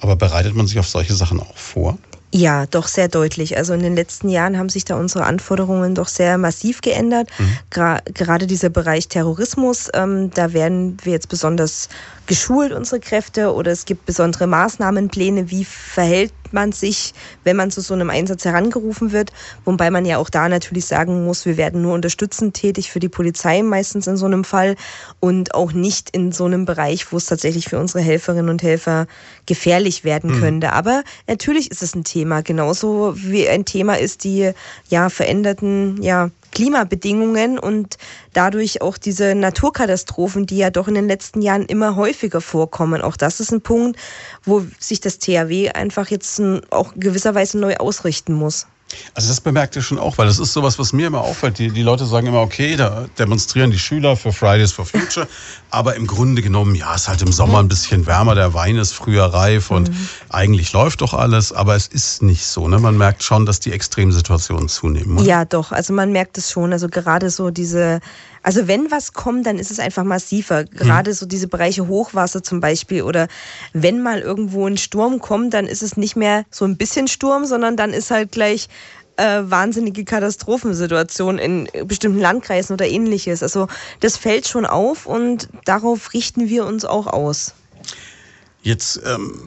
Aber 0.00 0.14
bereitet 0.14 0.54
man 0.54 0.68
sich 0.68 0.78
auf 0.78 0.86
solche 0.86 1.12
Sachen 1.12 1.40
auch 1.40 1.56
vor? 1.56 1.98
Ja, 2.30 2.66
doch 2.66 2.88
sehr 2.88 3.08
deutlich. 3.08 3.56
Also 3.56 3.72
in 3.72 3.80
den 3.80 3.94
letzten 3.94 4.28
Jahren 4.28 4.58
haben 4.58 4.68
sich 4.68 4.84
da 4.84 4.96
unsere 4.96 5.24
Anforderungen 5.24 5.94
doch 5.94 6.08
sehr 6.08 6.36
massiv 6.36 6.82
geändert. 6.82 7.30
Mhm. 7.38 7.58
Gra 7.70 8.00
gerade 8.12 8.46
dieser 8.46 8.68
Bereich 8.68 9.08
Terrorismus, 9.08 9.88
ähm, 9.94 10.30
da 10.34 10.52
werden 10.52 10.98
wir 11.04 11.12
jetzt 11.12 11.30
besonders 11.30 11.88
geschult, 12.28 12.72
unsere 12.72 13.00
Kräfte, 13.00 13.52
oder 13.52 13.72
es 13.72 13.84
gibt 13.84 14.06
besondere 14.06 14.46
Maßnahmenpläne, 14.46 15.50
wie 15.50 15.64
verhält 15.64 16.32
man 16.52 16.72
sich, 16.72 17.14
wenn 17.44 17.56
man 17.56 17.70
zu 17.70 17.80
so 17.80 17.94
einem 17.94 18.10
Einsatz 18.10 18.44
herangerufen 18.44 19.12
wird. 19.12 19.32
Wobei 19.64 19.90
man 19.90 20.04
ja 20.04 20.18
auch 20.18 20.30
da 20.30 20.48
natürlich 20.48 20.86
sagen 20.86 21.24
muss, 21.24 21.44
wir 21.44 21.56
werden 21.56 21.82
nur 21.82 21.94
unterstützend 21.94 22.54
tätig 22.54 22.90
für 22.90 23.00
die 23.00 23.08
Polizei 23.08 23.62
meistens 23.62 24.06
in 24.06 24.16
so 24.16 24.26
einem 24.26 24.44
Fall 24.44 24.76
und 25.20 25.54
auch 25.54 25.72
nicht 25.72 26.10
in 26.10 26.32
so 26.32 26.44
einem 26.44 26.64
Bereich, 26.64 27.12
wo 27.12 27.16
es 27.16 27.26
tatsächlich 27.26 27.68
für 27.68 27.78
unsere 27.78 28.00
Helferinnen 28.00 28.48
und 28.48 28.62
Helfer 28.62 29.06
gefährlich 29.46 30.04
werden 30.04 30.36
mhm. 30.36 30.40
könnte. 30.40 30.72
Aber 30.72 31.02
natürlich 31.26 31.70
ist 31.70 31.82
es 31.82 31.94
ein 31.94 32.04
Thema, 32.04 32.42
genauso 32.42 33.14
wie 33.16 33.48
ein 33.48 33.64
Thema 33.64 33.98
ist 33.98 34.24
die 34.24 34.52
ja 34.88 35.08
veränderten 35.10 36.02
ja 36.02 36.30
Klimabedingungen 36.52 37.58
und 37.58 37.98
dadurch 38.32 38.82
auch 38.82 38.98
diese 38.98 39.34
Naturkatastrophen, 39.34 40.46
die 40.46 40.58
ja 40.58 40.70
doch 40.70 40.88
in 40.88 40.94
den 40.94 41.08
letzten 41.08 41.42
Jahren 41.42 41.66
immer 41.66 41.96
häufiger 41.96 42.40
vorkommen. 42.40 43.02
Auch 43.02 43.16
das 43.16 43.40
ist 43.40 43.52
ein 43.52 43.60
Punkt, 43.60 43.98
wo 44.44 44.64
sich 44.78 45.00
das 45.00 45.18
THW 45.18 45.70
einfach 45.70 46.08
jetzt 46.08 46.40
auch 46.70 46.94
gewisserweise 46.96 47.58
neu 47.58 47.76
ausrichten 47.76 48.32
muss. 48.32 48.66
Also 49.14 49.28
das 49.28 49.40
bemerkt 49.40 49.76
ihr 49.76 49.82
schon 49.82 49.98
auch, 49.98 50.18
weil 50.18 50.26
das 50.26 50.38
ist 50.38 50.52
sowas, 50.52 50.78
was 50.78 50.92
mir 50.92 51.08
immer 51.08 51.20
auffällt. 51.20 51.58
Die, 51.58 51.70
die 51.70 51.82
Leute 51.82 52.06
sagen 52.06 52.26
immer, 52.26 52.40
okay, 52.40 52.76
da 52.76 53.06
demonstrieren 53.18 53.70
die 53.70 53.78
Schüler 53.78 54.16
für 54.16 54.32
Fridays 54.32 54.72
for 54.72 54.86
Future, 54.86 55.28
aber 55.70 55.94
im 55.96 56.06
Grunde 56.06 56.42
genommen, 56.42 56.74
ja, 56.74 56.94
es 56.94 57.02
ist 57.02 57.08
halt 57.08 57.22
im 57.22 57.32
Sommer 57.32 57.58
ein 57.58 57.68
bisschen 57.68 58.06
wärmer, 58.06 58.34
der 58.34 58.54
Wein 58.54 58.76
ist 58.76 58.92
früher 58.92 59.24
reif 59.26 59.70
und 59.70 59.90
mhm. 59.90 60.08
eigentlich 60.30 60.72
läuft 60.72 61.00
doch 61.02 61.14
alles, 61.14 61.52
aber 61.52 61.74
es 61.74 61.86
ist 61.86 62.22
nicht 62.22 62.46
so. 62.46 62.68
Ne? 62.68 62.78
Man 62.78 62.96
merkt 62.96 63.22
schon, 63.22 63.46
dass 63.46 63.60
die 63.60 63.72
Extremsituationen 63.72 64.68
zunehmen. 64.68 65.18
Oder? 65.18 65.26
Ja, 65.26 65.44
doch, 65.44 65.72
also 65.72 65.92
man 65.92 66.12
merkt 66.12 66.38
es 66.38 66.50
schon. 66.50 66.72
Also 66.72 66.88
gerade 66.88 67.30
so 67.30 67.50
diese 67.50 68.00
also 68.42 68.68
wenn 68.68 68.90
was 68.90 69.12
kommt, 69.12 69.46
dann 69.46 69.58
ist 69.58 69.70
es 69.70 69.78
einfach 69.78 70.04
massiver. 70.04 70.64
Gerade 70.64 71.10
hm. 71.10 71.16
so 71.16 71.26
diese 71.26 71.48
Bereiche 71.48 71.88
Hochwasser 71.88 72.42
zum 72.42 72.60
Beispiel 72.60 73.02
oder 73.02 73.28
wenn 73.72 74.02
mal 74.02 74.20
irgendwo 74.20 74.66
ein 74.66 74.76
Sturm 74.76 75.20
kommt, 75.20 75.54
dann 75.54 75.66
ist 75.66 75.82
es 75.82 75.96
nicht 75.96 76.16
mehr 76.16 76.44
so 76.50 76.64
ein 76.64 76.76
bisschen 76.76 77.08
Sturm, 77.08 77.44
sondern 77.44 77.76
dann 77.76 77.92
ist 77.92 78.10
halt 78.10 78.32
gleich 78.32 78.68
äh, 79.16 79.42
wahnsinnige 79.42 80.04
Katastrophensituation 80.04 81.38
in 81.38 81.68
bestimmten 81.84 82.20
Landkreisen 82.20 82.74
oder 82.74 82.86
ähnliches. 82.86 83.42
Also 83.42 83.68
das 84.00 84.16
fällt 84.16 84.46
schon 84.46 84.64
auf 84.64 85.06
und 85.06 85.48
darauf 85.64 86.14
richten 86.14 86.48
wir 86.48 86.64
uns 86.64 86.84
auch 86.84 87.06
aus. 87.06 87.54
Jetzt, 88.62 89.00
ähm, 89.04 89.42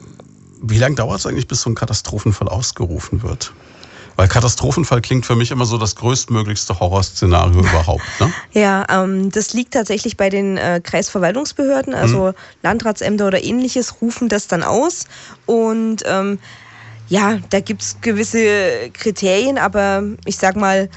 wie 0.60 0.78
lange 0.78 0.96
dauert 0.96 1.20
es 1.20 1.26
eigentlich, 1.26 1.48
bis 1.48 1.62
so 1.62 1.70
ein 1.70 1.74
Katastrophenfall 1.74 2.48
ausgerufen 2.48 3.22
wird? 3.22 3.52
Weil 4.16 4.28
Katastrophenfall 4.28 5.00
klingt 5.00 5.26
für 5.26 5.36
mich 5.36 5.50
immer 5.50 5.64
so 5.64 5.78
das 5.78 5.96
größtmöglichste 5.96 6.78
Horrorszenario 6.78 7.60
überhaupt. 7.68 8.02
Ne? 8.20 8.32
Ja, 8.52 8.86
ähm, 8.88 9.30
das 9.30 9.52
liegt 9.54 9.74
tatsächlich 9.74 10.16
bei 10.16 10.28
den 10.28 10.56
äh, 10.56 10.80
Kreisverwaltungsbehörden, 10.82 11.94
also 11.94 12.28
mhm. 12.28 12.32
Landratsämter 12.62 13.26
oder 13.26 13.42
ähnliches 13.42 14.00
rufen 14.00 14.28
das 14.28 14.48
dann 14.48 14.62
aus. 14.62 15.06
Und 15.46 16.02
ähm, 16.06 16.38
ja, 17.08 17.38
da 17.50 17.60
gibt 17.60 17.82
es 17.82 18.00
gewisse 18.00 18.90
Kriterien, 18.92 19.58
aber 19.58 20.02
ich 20.24 20.36
sag 20.36 20.56
mal, 20.56 20.88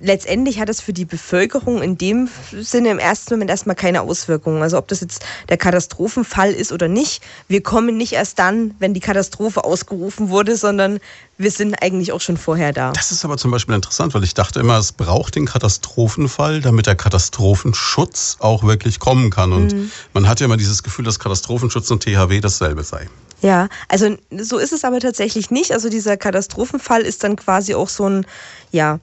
letztendlich 0.00 0.58
hat 0.58 0.68
es 0.68 0.80
für 0.80 0.92
die 0.92 1.04
Bevölkerung 1.04 1.82
in 1.82 1.96
dem 1.96 2.28
Sinne 2.52 2.90
im 2.90 2.98
ersten 2.98 3.34
Moment 3.34 3.50
erstmal 3.50 3.76
keine 3.76 4.02
Auswirkungen. 4.02 4.62
Also 4.62 4.78
ob 4.78 4.88
das 4.88 5.00
jetzt 5.00 5.24
der 5.48 5.56
Katastrophenfall 5.56 6.52
ist 6.52 6.72
oder 6.72 6.88
nicht. 6.88 7.22
Wir 7.48 7.62
kommen 7.62 7.96
nicht 7.96 8.12
erst 8.12 8.38
dann, 8.38 8.74
wenn 8.78 8.94
die 8.94 9.00
Katastrophe 9.00 9.64
ausgerufen 9.64 10.28
wurde, 10.30 10.56
sondern 10.56 11.00
wir 11.38 11.50
sind 11.50 11.82
eigentlich 11.82 12.12
auch 12.12 12.20
schon 12.20 12.36
vorher 12.36 12.72
da. 12.72 12.92
Das 12.92 13.12
ist 13.12 13.24
aber 13.24 13.38
zum 13.38 13.50
Beispiel 13.50 13.74
interessant, 13.74 14.12
weil 14.14 14.24
ich 14.24 14.34
dachte 14.34 14.60
immer, 14.60 14.78
es 14.78 14.92
braucht 14.92 15.36
den 15.36 15.46
Katastrophenfall, 15.46 16.60
damit 16.60 16.86
der 16.86 16.96
Katastrophenschutz 16.96 18.36
auch 18.40 18.64
wirklich 18.64 18.98
kommen 18.98 19.30
kann. 19.30 19.52
Und 19.52 19.72
mhm. 19.72 19.90
man 20.12 20.28
hat 20.28 20.40
ja 20.40 20.46
immer 20.46 20.58
dieses 20.58 20.82
Gefühl, 20.82 21.04
dass 21.04 21.18
Katastrophenschutz 21.18 21.90
und 21.90 22.02
THW 22.02 22.40
dasselbe 22.40 22.82
sei. 22.82 23.08
Ja, 23.42 23.68
also 23.88 24.16
so 24.38 24.58
ist 24.58 24.72
es 24.72 24.84
aber 24.84 25.00
tatsächlich 25.00 25.50
nicht. 25.50 25.72
Also 25.72 25.88
dieser 25.88 26.16
Katastrophenfall 26.16 27.02
ist 27.02 27.24
dann 27.24 27.36
quasi 27.36 27.74
auch 27.74 27.88
so 27.88 28.06
ein, 28.06 28.26
ja, 28.70 29.00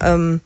ähm, 0.00 0.40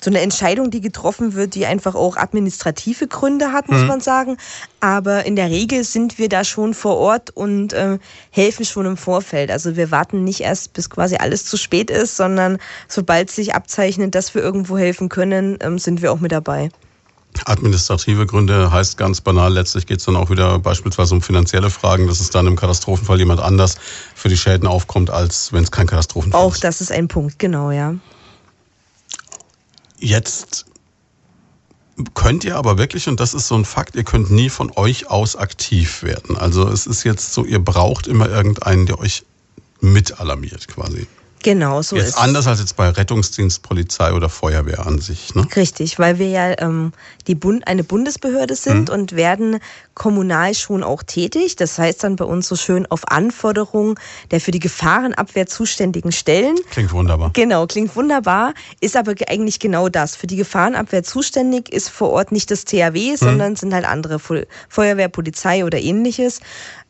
so 0.00 0.10
eine 0.10 0.20
Entscheidung, 0.20 0.70
die 0.70 0.80
getroffen 0.80 1.34
wird, 1.34 1.54
die 1.54 1.66
einfach 1.66 1.94
auch 1.94 2.16
administrative 2.16 3.08
Gründe 3.08 3.52
hat, 3.52 3.68
muss 3.68 3.80
mhm. 3.80 3.86
man 3.88 4.00
sagen. 4.00 4.36
Aber 4.80 5.26
in 5.26 5.34
der 5.34 5.50
Regel 5.50 5.82
sind 5.84 6.18
wir 6.18 6.28
da 6.28 6.44
schon 6.44 6.74
vor 6.74 6.96
Ort 6.96 7.30
und 7.30 7.72
äh, 7.72 7.98
helfen 8.30 8.64
schon 8.64 8.86
im 8.86 8.96
Vorfeld. 8.96 9.50
Also 9.50 9.76
wir 9.76 9.90
warten 9.90 10.22
nicht 10.24 10.40
erst, 10.40 10.72
bis 10.72 10.88
quasi 10.88 11.16
alles 11.16 11.44
zu 11.44 11.56
spät 11.56 11.90
ist, 11.90 12.16
sondern 12.16 12.58
sobald 12.86 13.30
sich 13.30 13.54
abzeichnet, 13.54 14.14
dass 14.14 14.34
wir 14.34 14.42
irgendwo 14.42 14.78
helfen 14.78 15.08
können, 15.08 15.58
ähm, 15.60 15.78
sind 15.78 16.00
wir 16.00 16.12
auch 16.12 16.20
mit 16.20 16.32
dabei. 16.32 16.70
Administrative 17.44 18.26
Gründe 18.26 18.72
heißt 18.72 18.96
ganz 18.96 19.20
banal, 19.20 19.52
letztlich 19.52 19.86
geht 19.86 19.98
es 19.98 20.06
dann 20.06 20.16
auch 20.16 20.30
wieder 20.30 20.58
beispielsweise 20.58 21.14
um 21.14 21.22
finanzielle 21.22 21.70
Fragen, 21.70 22.06
dass 22.06 22.20
es 22.20 22.30
dann 22.30 22.46
im 22.46 22.56
Katastrophenfall 22.56 23.18
jemand 23.18 23.40
anders 23.40 23.76
für 24.14 24.28
die 24.28 24.36
Schäden 24.36 24.66
aufkommt, 24.66 25.10
als 25.10 25.52
wenn 25.52 25.62
es 25.62 25.70
kein 25.70 25.86
Katastrophenfall 25.86 26.40
auch 26.40 26.52
ist. 26.52 26.58
Auch 26.58 26.60
das 26.60 26.80
ist 26.80 26.90
ein 26.90 27.06
Punkt, 27.06 27.38
genau, 27.38 27.70
ja. 27.70 27.94
Jetzt 29.98 30.66
könnt 32.14 32.44
ihr 32.44 32.56
aber 32.56 32.78
wirklich, 32.78 33.08
und 33.08 33.18
das 33.18 33.34
ist 33.34 33.48
so 33.48 33.56
ein 33.56 33.64
Fakt, 33.64 33.96
ihr 33.96 34.04
könnt 34.04 34.30
nie 34.30 34.50
von 34.50 34.70
euch 34.76 35.10
aus 35.10 35.36
aktiv 35.36 36.02
werden. 36.02 36.36
Also 36.36 36.68
es 36.68 36.86
ist 36.86 37.04
jetzt 37.04 37.32
so, 37.32 37.44
ihr 37.44 37.58
braucht 37.58 38.06
immer 38.06 38.28
irgendeinen, 38.28 38.86
der 38.86 38.98
euch 39.00 39.24
mit 39.80 40.20
alarmiert 40.20 40.68
quasi. 40.68 41.06
Genau, 41.42 41.82
so 41.82 41.96
jetzt 41.96 42.08
ist 42.08 42.18
anders 42.18 42.46
als 42.46 42.60
jetzt 42.60 42.76
bei 42.76 42.88
Rettungsdienst, 42.88 43.62
Polizei 43.62 44.12
oder 44.12 44.28
Feuerwehr 44.28 44.86
an 44.86 44.98
sich. 44.98 45.34
Ne? 45.34 45.46
Richtig, 45.56 45.98
weil 45.98 46.18
wir 46.18 46.28
ja 46.28 46.60
ähm, 46.60 46.92
die 47.26 47.34
Bund 47.34 47.66
eine 47.66 47.84
Bundesbehörde 47.84 48.56
sind 48.56 48.88
mhm. 48.88 48.94
und 48.94 49.16
werden 49.16 49.58
kommunal 49.94 50.54
schon 50.54 50.82
auch 50.82 51.02
tätig. 51.02 51.56
Das 51.56 51.78
heißt 51.78 52.04
dann 52.04 52.16
bei 52.16 52.24
uns 52.24 52.48
so 52.48 52.56
schön 52.56 52.86
auf 52.86 53.08
Anforderung 53.08 53.98
der 54.30 54.40
für 54.40 54.50
die 54.50 54.58
Gefahrenabwehr 54.58 55.46
zuständigen 55.46 56.12
Stellen. 56.12 56.56
Klingt 56.70 56.92
wunderbar. 56.92 57.30
Genau, 57.34 57.66
klingt 57.66 57.94
wunderbar, 57.96 58.54
ist 58.80 58.96
aber 58.96 59.14
eigentlich 59.28 59.58
genau 59.58 59.88
das. 59.88 60.16
Für 60.16 60.26
die 60.26 60.36
Gefahrenabwehr 60.36 61.02
zuständig 61.02 61.72
ist 61.72 61.88
vor 61.88 62.10
Ort 62.10 62.32
nicht 62.32 62.50
das 62.50 62.64
THW, 62.64 63.12
mhm. 63.12 63.16
sondern 63.16 63.56
sind 63.56 63.74
halt 63.74 63.84
andere 63.84 64.18
Feuerwehr, 64.68 65.08
Polizei 65.08 65.64
oder 65.64 65.78
ähnliches. 65.78 66.40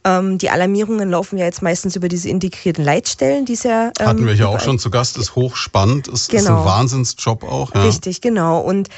Ähm, 0.04 0.38
die 0.38 0.50
Alarmierungen 0.50 1.10
laufen 1.10 1.38
ja 1.38 1.44
jetzt 1.44 1.62
meistens 1.62 1.96
über 1.96 2.08
diese 2.08 2.28
integrierten 2.28 2.84
Leitstellen, 2.84 3.44
die 3.44 3.54
es 3.54 3.64
ja. 3.64 3.90
Ähm, 3.98 4.06
Hatten 4.06 4.26
wir 4.26 4.34
hier 4.34 4.48
auch 4.48 4.60
schon 4.60 4.78
zu 4.78 4.90
Gast, 4.90 5.18
ist 5.18 5.34
hochspannend, 5.34 6.08
ist, 6.08 6.30
genau. 6.30 6.40
ist 6.40 6.48
ein 6.48 6.54
genau. 6.54 6.66
Wahnsinnsjob 6.66 7.44
auch. 7.44 7.74
Ja. 7.74 7.82
Richtig, 7.82 8.20
genau. 8.20 8.60
Und 8.60 8.88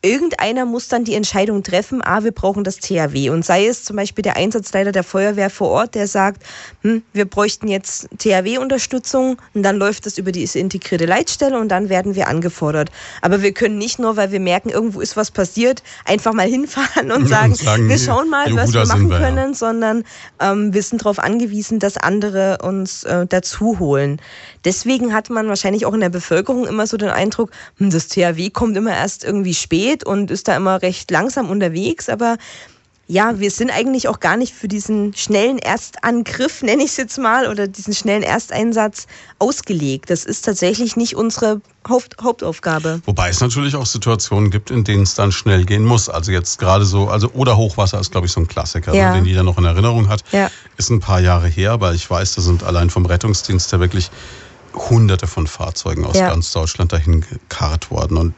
irgendeiner 0.00 0.64
muss 0.64 0.86
dann 0.86 1.04
die 1.04 1.14
Entscheidung 1.14 1.64
treffen, 1.64 2.02
ah, 2.04 2.22
wir 2.22 2.30
brauchen 2.30 2.62
das 2.62 2.76
THW. 2.76 3.30
Und 3.30 3.44
sei 3.44 3.66
es 3.66 3.82
zum 3.82 3.96
Beispiel 3.96 4.22
der 4.22 4.36
Einsatzleiter 4.36 4.92
der 4.92 5.02
Feuerwehr 5.02 5.50
vor 5.50 5.70
Ort, 5.70 5.96
der 5.96 6.06
sagt, 6.06 6.42
hm, 6.82 7.02
wir 7.12 7.24
bräuchten 7.24 7.66
jetzt 7.66 8.08
THW-Unterstützung 8.18 9.38
und 9.54 9.62
dann 9.64 9.76
läuft 9.76 10.06
das 10.06 10.16
über 10.16 10.30
diese 10.30 10.60
integrierte 10.60 11.06
Leitstelle 11.06 11.58
und 11.58 11.68
dann 11.68 11.88
werden 11.88 12.14
wir 12.14 12.28
angefordert. 12.28 12.90
Aber 13.22 13.42
wir 13.42 13.52
können 13.52 13.76
nicht 13.78 13.98
nur, 13.98 14.16
weil 14.16 14.30
wir 14.30 14.38
merken, 14.38 14.68
irgendwo 14.68 15.00
ist 15.00 15.16
was 15.16 15.32
passiert, 15.32 15.82
einfach 16.04 16.32
mal 16.32 16.46
hinfahren 16.46 17.10
und 17.10 17.26
sagen, 17.28 17.52
und 17.52 17.58
sagen 17.60 17.88
wir 17.88 17.98
schauen 17.98 18.30
mal, 18.30 18.54
was 18.54 18.72
wir 18.72 18.86
machen 18.86 19.10
wir, 19.10 19.18
können, 19.18 19.48
ja. 19.50 19.54
sondern 19.54 20.04
ähm, 20.40 20.72
wir 20.72 20.82
sind 20.82 21.02
darauf 21.02 21.18
angewiesen, 21.18 21.80
dass 21.80 21.96
andere 21.96 22.58
uns 22.62 23.02
äh, 23.02 23.26
dazu 23.26 23.80
holen. 23.80 24.20
Deswegen 24.64 25.12
hat 25.12 25.30
man 25.30 25.48
wahrscheinlich 25.48 25.86
auch 25.86 25.94
in 25.94 26.00
der 26.00 26.08
Bevölkerung 26.08 26.66
immer 26.66 26.86
so 26.86 26.96
den 26.96 27.10
Eindruck, 27.10 27.50
hm, 27.78 27.90
das 27.90 28.08
THW 28.08 28.50
kommt 28.50 28.76
immer 28.76 28.92
erst 28.92 29.24
irgendwie 29.24 29.54
spät 29.54 29.97
und 30.04 30.30
ist 30.30 30.48
da 30.48 30.56
immer 30.56 30.82
recht 30.82 31.10
langsam 31.10 31.50
unterwegs, 31.50 32.08
aber 32.08 32.36
ja, 33.10 33.40
wir 33.40 33.50
sind 33.50 33.70
eigentlich 33.70 34.06
auch 34.06 34.20
gar 34.20 34.36
nicht 34.36 34.52
für 34.52 34.68
diesen 34.68 35.14
schnellen 35.14 35.58
Erstangriff, 35.58 36.62
nenne 36.62 36.84
ich 36.84 36.90
es 36.90 36.96
jetzt 36.98 37.18
mal, 37.18 37.48
oder 37.48 37.66
diesen 37.66 37.94
schnellen 37.94 38.22
Ersteinsatz 38.22 39.06
ausgelegt. 39.38 40.10
Das 40.10 40.24
ist 40.24 40.44
tatsächlich 40.44 40.94
nicht 40.94 41.16
unsere 41.16 41.62
Haupt 41.88 42.16
Hauptaufgabe. 42.22 43.00
Wobei 43.06 43.30
es 43.30 43.40
natürlich 43.40 43.74
auch 43.76 43.86
Situationen 43.86 44.50
gibt, 44.50 44.70
in 44.70 44.84
denen 44.84 45.04
es 45.04 45.14
dann 45.14 45.32
schnell 45.32 45.64
gehen 45.64 45.84
muss. 45.84 46.10
Also 46.10 46.32
jetzt 46.32 46.58
gerade 46.58 46.84
so, 46.84 47.08
also 47.08 47.30
oder 47.32 47.56
Hochwasser 47.56 47.98
ist, 47.98 48.12
glaube 48.12 48.26
ich, 48.26 48.32
so 48.32 48.40
ein 48.40 48.46
Klassiker, 48.46 48.92
ne, 48.92 48.98
ja. 48.98 49.14
den 49.14 49.24
jeder 49.24 49.42
noch 49.42 49.56
in 49.56 49.64
Erinnerung 49.64 50.10
hat. 50.10 50.22
Ja. 50.32 50.50
Ist 50.76 50.90
ein 50.90 51.00
paar 51.00 51.20
Jahre 51.20 51.48
her, 51.48 51.72
aber 51.72 51.94
ich 51.94 52.08
weiß, 52.08 52.34
da 52.34 52.42
sind 52.42 52.62
allein 52.62 52.90
vom 52.90 53.06
Rettungsdienst 53.06 53.72
ja 53.72 53.80
wirklich 53.80 54.10
hunderte 54.74 55.26
von 55.26 55.46
Fahrzeugen 55.46 56.04
aus 56.04 56.16
ja. 56.16 56.28
ganz 56.28 56.52
Deutschland 56.52 56.92
dahin 56.92 57.20
gekarrt 57.22 57.90
worden. 57.90 58.16
Und 58.16 58.34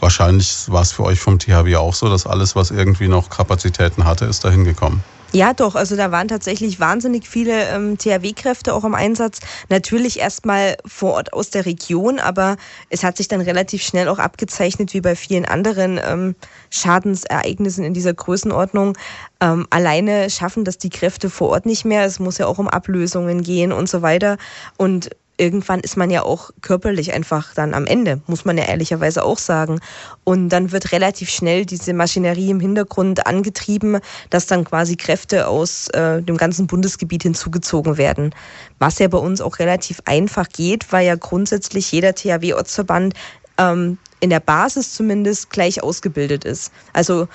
wahrscheinlich 0.00 0.64
war 0.68 0.82
es 0.82 0.92
für 0.92 1.04
euch 1.04 1.20
vom 1.20 1.38
THW 1.38 1.76
auch 1.76 1.94
so, 1.94 2.08
dass 2.08 2.26
alles, 2.26 2.56
was 2.56 2.70
irgendwie 2.70 3.08
noch 3.08 3.30
Kapazitäten 3.30 4.04
hatte, 4.04 4.24
ist 4.24 4.44
dahin 4.44 4.64
gekommen. 4.64 5.02
Ja, 5.34 5.54
doch. 5.54 5.76
Also 5.76 5.96
da 5.96 6.12
waren 6.12 6.28
tatsächlich 6.28 6.78
wahnsinnig 6.78 7.26
viele 7.26 7.68
ähm, 7.70 7.96
THW-Kräfte 7.96 8.74
auch 8.74 8.84
im 8.84 8.94
Einsatz. 8.94 9.40
Natürlich 9.70 10.20
erstmal 10.20 10.76
vor 10.84 11.14
Ort 11.14 11.32
aus 11.32 11.48
der 11.48 11.64
Region, 11.64 12.18
aber 12.18 12.56
es 12.90 13.02
hat 13.02 13.16
sich 13.16 13.28
dann 13.28 13.40
relativ 13.40 13.82
schnell 13.82 14.08
auch 14.08 14.18
abgezeichnet, 14.18 14.92
wie 14.92 15.00
bei 15.00 15.16
vielen 15.16 15.46
anderen 15.46 15.98
ähm, 16.06 16.34
Schadensereignissen 16.68 17.82
in 17.82 17.94
dieser 17.94 18.12
Größenordnung. 18.12 18.98
Ähm, 19.40 19.66
alleine 19.70 20.28
schaffen 20.28 20.64
das 20.66 20.76
die 20.76 20.90
Kräfte 20.90 21.30
vor 21.30 21.48
Ort 21.48 21.64
nicht 21.64 21.86
mehr. 21.86 22.04
Es 22.04 22.20
muss 22.20 22.36
ja 22.36 22.46
auch 22.46 22.58
um 22.58 22.68
Ablösungen 22.68 23.42
gehen 23.42 23.72
und 23.72 23.88
so 23.88 24.02
weiter. 24.02 24.36
Und 24.76 25.10
irgendwann 25.36 25.80
ist 25.80 25.96
man 25.96 26.10
ja 26.10 26.22
auch 26.22 26.50
körperlich 26.60 27.12
einfach 27.12 27.54
dann 27.54 27.74
am 27.74 27.86
Ende, 27.86 28.20
muss 28.26 28.44
man 28.44 28.58
ja 28.58 28.64
ehrlicherweise 28.64 29.24
auch 29.24 29.38
sagen. 29.38 29.80
Und 30.24 30.50
dann 30.50 30.72
wird 30.72 30.92
relativ 30.92 31.30
schnell 31.30 31.66
diese 31.66 31.94
Maschinerie 31.94 32.50
im 32.50 32.60
Hintergrund 32.60 33.26
angetrieben, 33.26 33.98
dass 34.30 34.46
dann 34.46 34.64
quasi 34.64 34.96
Kräfte 34.96 35.48
aus 35.48 35.88
äh, 35.88 36.22
dem 36.22 36.36
ganzen 36.36 36.66
Bundesgebiet 36.66 37.22
hinzugezogen 37.22 37.96
werden. 37.96 38.34
Was 38.78 38.98
ja 38.98 39.08
bei 39.08 39.18
uns 39.18 39.40
auch 39.40 39.58
relativ 39.58 40.00
einfach 40.04 40.48
geht, 40.48 40.92
weil 40.92 41.06
ja 41.06 41.16
grundsätzlich 41.16 41.90
jeder 41.92 42.14
THW-Ortsverband 42.14 43.14
ähm, 43.58 43.98
in 44.20 44.30
der 44.30 44.40
Basis 44.40 44.94
zumindest 44.94 45.50
gleich 45.50 45.82
ausgebildet 45.82 46.44
ist. 46.44 46.72
Also 46.92 47.26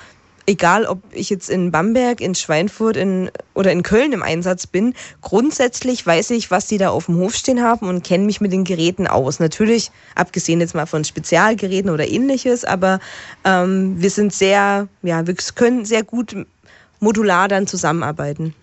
egal 0.48 0.86
ob 0.86 1.02
ich 1.12 1.28
jetzt 1.28 1.50
in 1.50 1.70
Bamberg, 1.70 2.22
in 2.22 2.34
Schweinfurt 2.34 2.96
in, 2.96 3.30
oder 3.54 3.70
in 3.70 3.82
Köln 3.82 4.12
im 4.12 4.22
Einsatz 4.22 4.66
bin, 4.66 4.94
grundsätzlich 5.20 6.04
weiß 6.04 6.30
ich, 6.30 6.50
was 6.50 6.66
die 6.66 6.78
da 6.78 6.88
auf 6.88 7.06
dem 7.06 7.18
Hof 7.18 7.34
stehen 7.34 7.62
haben 7.62 7.86
und 7.86 8.02
kenne 8.02 8.24
mich 8.24 8.40
mit 8.40 8.52
den 8.52 8.64
Geräten 8.64 9.06
aus. 9.06 9.40
Natürlich, 9.40 9.90
abgesehen 10.14 10.60
jetzt 10.60 10.74
mal 10.74 10.86
von 10.86 11.04
Spezialgeräten 11.04 11.90
oder 11.90 12.08
ähnliches, 12.08 12.64
aber 12.64 12.98
ähm, 13.44 14.00
wir 14.00 14.10
sind 14.10 14.32
sehr, 14.32 14.88
ja, 15.02 15.26
wir 15.26 15.34
können 15.54 15.84
sehr 15.84 16.02
gut 16.02 16.34
modular 16.98 17.48
dann 17.48 17.66
zusammenarbeiten. 17.66 18.54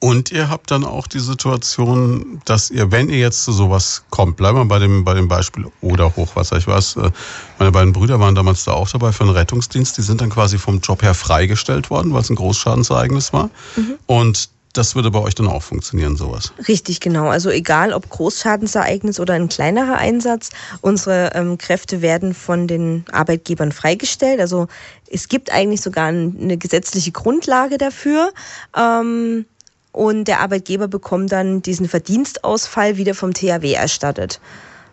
Und 0.00 0.30
ihr 0.30 0.48
habt 0.48 0.70
dann 0.70 0.84
auch 0.84 1.08
die 1.08 1.18
Situation, 1.18 2.40
dass 2.44 2.70
ihr, 2.70 2.92
wenn 2.92 3.08
ihr 3.08 3.18
jetzt 3.18 3.44
zu 3.44 3.52
sowas 3.52 4.04
kommt, 4.10 4.36
bleiben 4.36 4.56
wir 4.58 4.64
bei 4.64 4.78
dem, 4.78 5.04
bei 5.04 5.14
dem 5.14 5.26
Beispiel 5.26 5.66
oder 5.80 6.14
Hochwasser. 6.14 6.56
Ich 6.56 6.68
weiß, 6.68 6.96
äh, 6.96 7.10
meine 7.58 7.72
beiden 7.72 7.92
Brüder 7.92 8.20
waren 8.20 8.36
damals 8.36 8.64
da 8.64 8.74
auch 8.74 8.88
dabei 8.88 9.10
für 9.10 9.24
einen 9.24 9.32
Rettungsdienst. 9.32 9.98
Die 9.98 10.02
sind 10.02 10.20
dann 10.20 10.30
quasi 10.30 10.56
vom 10.56 10.78
Job 10.80 11.02
her 11.02 11.14
freigestellt 11.14 11.90
worden, 11.90 12.12
weil 12.12 12.20
es 12.20 12.30
ein 12.30 12.36
Großschadensereignis 12.36 13.32
war. 13.32 13.50
Mhm. 13.74 13.98
Und 14.06 14.50
das 14.72 14.94
würde 14.94 15.10
bei 15.10 15.18
euch 15.18 15.34
dann 15.34 15.48
auch 15.48 15.62
funktionieren, 15.62 16.16
sowas. 16.16 16.52
Richtig, 16.68 17.00
genau. 17.00 17.26
Also 17.26 17.50
egal 17.50 17.92
ob 17.92 18.08
Großschadensereignis 18.08 19.18
oder 19.18 19.34
ein 19.34 19.48
kleinerer 19.48 19.96
Einsatz, 19.96 20.50
unsere 20.80 21.32
ähm, 21.34 21.58
Kräfte 21.58 22.02
werden 22.02 22.34
von 22.34 22.68
den 22.68 23.04
Arbeitgebern 23.10 23.72
freigestellt. 23.72 24.40
Also 24.40 24.68
es 25.10 25.26
gibt 25.26 25.50
eigentlich 25.50 25.80
sogar 25.80 26.06
eine 26.06 26.56
gesetzliche 26.56 27.10
Grundlage 27.10 27.78
dafür. 27.78 28.32
Ähm, 28.76 29.46
und 29.92 30.24
der 30.24 30.40
Arbeitgeber 30.40 30.88
bekommt 30.88 31.32
dann 31.32 31.62
diesen 31.62 31.88
Verdienstausfall 31.88 32.96
wieder 32.96 33.14
vom 33.14 33.34
THW 33.34 33.72
erstattet. 33.72 34.40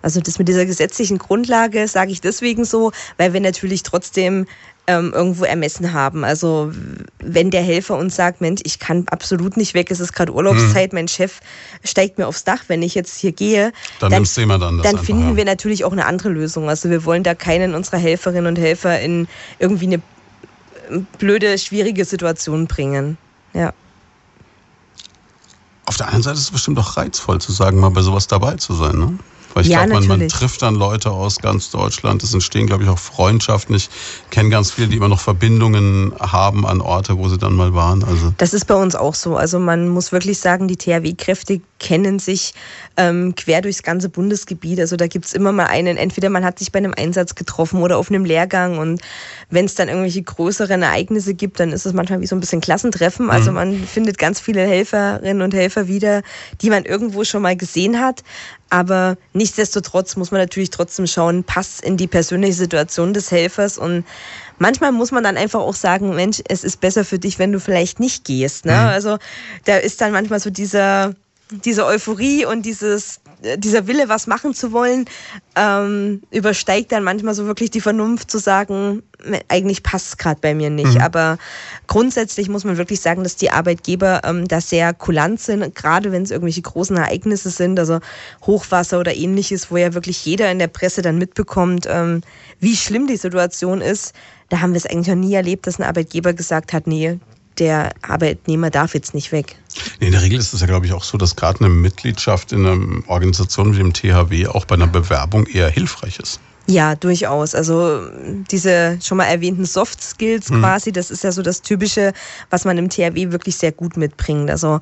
Also 0.01 0.21
das 0.21 0.37
mit 0.37 0.47
dieser 0.47 0.65
gesetzlichen 0.65 1.17
Grundlage 1.17 1.87
sage 1.87 2.11
ich 2.11 2.21
deswegen 2.21 2.63
so, 2.63 2.91
weil 3.17 3.33
wir 3.33 3.41
natürlich 3.41 3.81
trotzdem 3.81 4.45
ähm, 4.87 5.13
irgendwo 5.15 5.45
ermessen 5.45 5.93
haben. 5.93 6.23
Also 6.23 6.71
wenn 7.19 7.49
der 7.49 7.63
Helfer 7.63 7.97
uns 7.97 8.15
sagt, 8.15 8.39
Mensch, 8.39 8.61
ich 8.65 8.77
kann 8.77 9.05
absolut 9.09 9.57
nicht 9.57 9.73
weg, 9.73 9.89
es 9.89 9.99
ist 9.99 10.13
gerade 10.13 10.31
Urlaubszeit, 10.31 10.91
hm. 10.91 10.97
mein 10.97 11.07
Chef 11.07 11.39
steigt 11.83 12.19
mir 12.19 12.27
aufs 12.27 12.43
Dach, 12.43 12.65
wenn 12.67 12.83
ich 12.83 12.93
jetzt 12.93 13.17
hier 13.17 13.31
gehe, 13.31 13.73
dann, 13.99 14.11
dann, 14.11 14.25
dann, 14.59 14.81
dann 14.83 14.99
finden 14.99 15.25
haben. 15.25 15.37
wir 15.37 15.45
natürlich 15.45 15.85
auch 15.85 15.91
eine 15.91 16.05
andere 16.05 16.29
Lösung. 16.29 16.69
Also 16.69 16.91
wir 16.91 17.03
wollen 17.05 17.23
da 17.23 17.33
keinen 17.33 17.73
unserer 17.73 17.97
Helferinnen 17.97 18.45
und 18.45 18.59
Helfer 18.59 18.99
in 18.99 19.27
irgendwie 19.57 19.87
eine 19.87 20.01
blöde, 21.17 21.57
schwierige 21.57 22.05
Situation 22.05 22.67
bringen. 22.67 23.17
Ja. 23.53 23.73
Auf 25.95 25.99
der 25.99 26.09
einen 26.09 26.23
Seite 26.23 26.35
ist 26.35 26.43
es 26.43 26.51
bestimmt 26.51 26.77
auch 26.77 26.97
reizvoll 26.97 27.39
zu 27.39 27.53
sagen, 27.53 27.79
mal 27.79 27.87
bei 27.89 28.01
sowas 28.01 28.27
dabei 28.27 28.55
zu 28.55 28.73
sein, 28.73 28.97
ne? 28.97 29.17
Weil 29.55 29.63
ich 29.63 29.69
ja, 29.69 29.85
glaube, 29.85 30.05
man, 30.05 30.19
man, 30.19 30.27
trifft 30.27 30.63
dann 30.63 30.75
Leute 30.75 31.11
aus 31.11 31.39
ganz 31.39 31.71
Deutschland. 31.71 32.21
Es 32.23 32.33
entstehen, 32.33 32.67
glaube 32.67 32.83
ich, 32.83 32.89
auch 32.89 32.99
Freundschaften. 32.99 33.73
Ich 33.73 33.89
kenne 34.29 34.49
ganz 34.49 34.71
viele, 34.71 34.89
die 34.89 34.97
immer 34.97 35.07
noch 35.07 35.21
Verbindungen 35.21 36.13
haben 36.19 36.67
an 36.67 36.81
Orte, 36.81 37.17
wo 37.17 37.29
sie 37.29 37.37
dann 37.37 37.53
mal 37.53 37.73
waren. 37.73 38.03
Also 38.03 38.33
das 38.37 38.53
ist 38.53 38.67
bei 38.67 38.75
uns 38.75 38.95
auch 38.95 39.15
so. 39.15 39.37
Also 39.37 39.57
man 39.57 39.87
muss 39.87 40.11
wirklich 40.11 40.39
sagen, 40.39 40.67
die 40.67 40.75
THW-Kräfte 40.75 41.61
kennen 41.79 42.19
sich 42.19 42.53
ähm, 42.97 43.33
quer 43.35 43.61
durchs 43.61 43.81
ganze 43.81 44.09
Bundesgebiet. 44.09 44.77
Also 44.81 44.97
da 44.97 45.07
gibt 45.07 45.23
es 45.23 45.33
immer 45.33 45.53
mal 45.53 45.67
einen, 45.67 45.95
entweder 45.95 46.29
man 46.29 46.43
hat 46.43 46.59
sich 46.59 46.73
bei 46.73 46.79
einem 46.79 46.93
Einsatz 46.93 47.33
getroffen 47.35 47.81
oder 47.81 47.97
auf 47.97 48.09
einem 48.09 48.25
Lehrgang. 48.25 48.77
Und 48.77 48.99
wenn 49.49 49.63
es 49.63 49.75
dann 49.75 49.87
irgendwelche 49.87 50.21
größeren 50.21 50.81
Ereignisse 50.81 51.33
gibt, 51.33 51.61
dann 51.61 51.71
ist 51.71 51.85
es 51.85 51.93
manchmal 51.93 52.19
wie 52.19 52.27
so 52.27 52.35
ein 52.35 52.41
bisschen 52.41 52.59
Klassentreffen. 52.59 53.29
Also 53.29 53.51
mhm. 53.51 53.55
man 53.55 53.83
findet 53.85 54.17
ganz 54.17 54.41
viele 54.41 54.67
Helferinnen 54.67 55.41
und 55.41 55.53
Helfer 55.53 55.87
wieder, 55.87 56.23
die 56.61 56.69
man 56.69 56.83
irgendwo 56.83 57.23
schon 57.23 57.41
mal 57.41 57.55
gesehen 57.55 58.01
hat. 58.01 58.21
Aber 58.69 59.17
nichtsdestotrotz 59.33 60.15
muss 60.15 60.31
man 60.31 60.41
natürlich 60.41 60.71
trotzdem 60.71 61.07
schauen, 61.07 61.43
passt 61.43 61.81
in 61.81 61.97
die 61.97 62.07
persönliche 62.07 62.53
Situation 62.53 63.13
des 63.13 63.31
Helfers 63.31 63.77
und 63.77 64.05
manchmal 64.57 64.91
muss 64.91 65.11
man 65.11 65.23
dann 65.23 65.37
einfach 65.37 65.59
auch 65.59 65.75
sagen, 65.75 66.15
Mensch, 66.15 66.41
es 66.47 66.63
ist 66.63 66.81
besser 66.81 67.05
für 67.05 67.19
dich, 67.19 67.39
wenn 67.39 67.51
du 67.51 67.59
vielleicht 67.59 67.99
nicht 67.99 68.25
gehst. 68.25 68.65
Ne? 68.65 68.73
Mhm. 68.73 68.77
Also 68.77 69.17
da 69.65 69.77
ist 69.77 70.01
dann 70.01 70.11
manchmal 70.11 70.39
so 70.39 70.49
dieser, 70.49 71.13
diese 71.51 71.85
Euphorie 71.85 72.45
und 72.45 72.63
dieses 72.65 73.19
dieser 73.57 73.87
Wille, 73.87 74.09
was 74.09 74.27
machen 74.27 74.53
zu 74.53 74.71
wollen, 74.71 75.05
ähm, 75.55 76.21
übersteigt 76.31 76.91
dann 76.91 77.03
manchmal 77.03 77.33
so 77.33 77.45
wirklich 77.45 77.71
die 77.71 77.81
Vernunft 77.81 78.29
zu 78.31 78.37
sagen, 78.37 79.03
eigentlich 79.47 79.83
passt 79.83 80.07
es 80.07 80.17
gerade 80.17 80.39
bei 80.41 80.53
mir 80.53 80.69
nicht. 80.69 80.95
Mhm. 80.95 81.01
Aber 81.01 81.37
grundsätzlich 81.87 82.49
muss 82.49 82.63
man 82.63 82.77
wirklich 82.77 83.01
sagen, 83.01 83.23
dass 83.23 83.35
die 83.35 83.51
Arbeitgeber 83.51 84.21
ähm, 84.23 84.47
da 84.47 84.61
sehr 84.61 84.93
kulant 84.93 85.39
sind, 85.39 85.75
gerade 85.75 86.11
wenn 86.11 86.23
es 86.23 86.31
irgendwelche 86.31 86.61
großen 86.61 86.97
Ereignisse 86.97 87.49
sind, 87.49 87.79
also 87.79 87.99
Hochwasser 88.45 88.99
oder 88.99 89.15
ähnliches, 89.15 89.71
wo 89.71 89.77
ja 89.77 89.93
wirklich 89.93 90.25
jeder 90.25 90.51
in 90.51 90.59
der 90.59 90.67
Presse 90.67 91.01
dann 91.01 91.17
mitbekommt, 91.17 91.87
ähm, 91.89 92.21
wie 92.59 92.75
schlimm 92.75 93.07
die 93.07 93.17
Situation 93.17 93.81
ist. 93.81 94.13
Da 94.49 94.61
haben 94.61 94.73
wir 94.73 94.77
es 94.77 94.85
eigentlich 94.85 95.07
noch 95.07 95.15
nie 95.15 95.33
erlebt, 95.33 95.65
dass 95.67 95.79
ein 95.79 95.83
Arbeitgeber 95.83 96.33
gesagt 96.33 96.73
hat, 96.73 96.87
nee, 96.87 97.19
der 97.57 97.93
Arbeitnehmer 98.01 98.69
darf 98.69 98.93
jetzt 98.93 99.13
nicht 99.13 99.31
weg. 99.31 99.55
In 99.99 100.11
der 100.11 100.21
Regel 100.21 100.39
ist 100.39 100.53
es 100.53 100.61
ja, 100.61 100.67
glaube 100.67 100.85
ich, 100.85 100.93
auch 100.93 101.03
so, 101.03 101.17
dass 101.17 101.35
gerade 101.35 101.59
eine 101.59 101.69
Mitgliedschaft 101.69 102.51
in 102.51 102.65
einer 102.65 103.09
Organisation 103.09 103.73
wie 103.73 103.79
dem 103.79 103.93
THW 103.93 104.47
auch 104.47 104.65
bei 104.65 104.75
einer 104.75 104.87
Bewerbung 104.87 105.47
eher 105.47 105.69
hilfreich 105.69 106.19
ist. 106.19 106.39
Ja, 106.67 106.95
durchaus. 106.95 107.53
Also 107.53 108.01
diese 108.49 108.97
schon 109.01 109.17
mal 109.17 109.25
erwähnten 109.25 109.65
Soft 109.65 110.01
Skills 110.01 110.49
mhm. 110.49 110.61
quasi, 110.61 110.91
das 110.91 111.11
ist 111.11 111.23
ja 111.23 111.31
so 111.31 111.43
das 111.43 111.61
Typische, 111.61 112.11
was 112.49 112.65
man 112.65 112.77
im 112.77 112.89
THW 112.89 113.31
wirklich 113.31 113.57
sehr 113.57 113.71
gut 113.71 113.97
mitbringt. 113.97 114.49
Also 114.49 114.79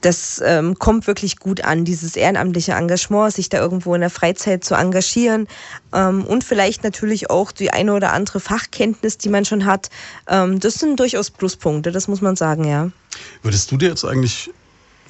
das 0.00 0.40
ähm, 0.44 0.78
kommt 0.78 1.08
wirklich 1.08 1.38
gut 1.38 1.64
an, 1.64 1.84
dieses 1.84 2.14
ehrenamtliche 2.14 2.72
Engagement, 2.72 3.32
sich 3.32 3.48
da 3.48 3.58
irgendwo 3.58 3.94
in 3.94 4.00
der 4.00 4.10
Freizeit 4.10 4.62
zu 4.62 4.74
engagieren 4.74 5.48
ähm, 5.92 6.24
und 6.24 6.44
vielleicht 6.44 6.84
natürlich 6.84 7.30
auch 7.30 7.50
die 7.50 7.72
eine 7.72 7.94
oder 7.94 8.12
andere 8.12 8.38
Fachkenntnis, 8.38 9.18
die 9.18 9.28
man 9.28 9.44
schon 9.44 9.64
hat. 9.64 9.90
Ähm, 10.28 10.60
das 10.60 10.74
sind 10.74 11.00
durchaus 11.00 11.30
Pluspunkte, 11.30 11.90
das 11.90 12.06
muss 12.06 12.20
man 12.20 12.36
sagen, 12.36 12.64
ja. 12.64 12.90
Würdest 13.42 13.72
du 13.72 13.76
dir 13.76 13.88
jetzt 13.88 14.04
eigentlich 14.04 14.50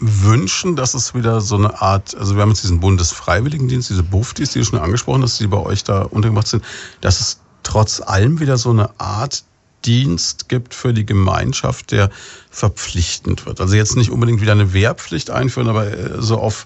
wünschen, 0.01 0.77
dass 0.77 0.95
es 0.95 1.15
wieder 1.15 1.41
so 1.41 1.57
eine 1.57 1.81
Art, 1.81 2.17
also 2.17 2.35
wir 2.35 2.43
haben 2.43 2.51
jetzt 2.51 2.63
diesen 2.63 2.81
Bundesfreiwilligendienst, 2.81 3.91
diese 3.91 4.03
Buftis, 4.03 4.53
die 4.53 4.61
du 4.61 4.65
schon 4.65 4.79
angesprochen 4.79 5.23
hast, 5.23 5.41
die 5.41 5.47
bei 5.47 5.59
euch 5.59 5.85
da 5.85 6.03
untergebracht 6.03 6.49
sind, 6.49 6.65
dass 7.01 7.21
es 7.21 7.41
trotz 7.63 8.01
allem 8.01 8.41
wieder 8.41 8.57
so 8.57 8.71
eine 8.71 8.91
Art 8.99 9.45
Dienst 9.85 10.49
gibt 10.49 10.75
für 10.75 10.93
die 10.93 11.07
Gemeinschaft, 11.07 11.93
der 11.93 12.11
verpflichtend 12.51 13.47
wird. 13.47 13.61
Also 13.61 13.77
jetzt 13.77 13.97
nicht 13.97 14.11
unbedingt 14.11 14.41
wieder 14.41 14.53
eine 14.53 14.73
Wehrpflicht 14.73 15.31
einführen, 15.31 15.69
aber 15.69 15.87
äh, 15.87 16.21
so 16.21 16.39
auf 16.39 16.65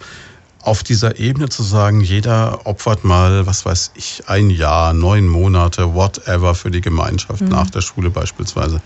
auf 0.63 0.85
dieser 0.85 1.19
Ebene 1.19 1.49
zu 1.49 1.63
sagen, 1.63 2.01
jeder 2.01 2.67
opfert 2.67 3.05
mal, 3.05 3.47
was 3.47 3.65
weiß 3.67 3.93
ich, 3.95 4.23
ein 4.29 4.49
Jahr, 4.49 4.95
neun 4.95 5.27
Monate, 5.27 5.95
whatever 5.95 6.55
für 6.55 6.71
die 6.71 6.81
Gemeinschaft 6.81 7.43
mhm. 7.43 7.49
nach 7.49 7.69
der 7.69 7.81
Schule 7.81 8.11
beispielsweise. 8.11 8.81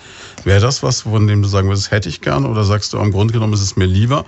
Wäre 0.45 0.61
das 0.61 0.83
was, 0.83 1.03
von 1.03 1.27
dem 1.27 1.43
du 1.43 1.49
sagen 1.49 1.68
würdest, 1.68 1.91
hätte 1.91 2.09
ich 2.09 2.22
gern? 2.22 2.47
Oder 2.47 2.64
sagst 2.64 2.93
du, 2.93 2.99
im 2.99 3.12
Grunde 3.12 3.35
genommen 3.35 3.53
ist 3.53 3.61
es 3.61 3.77
mir 3.77 3.87
lieber, 3.87 4.24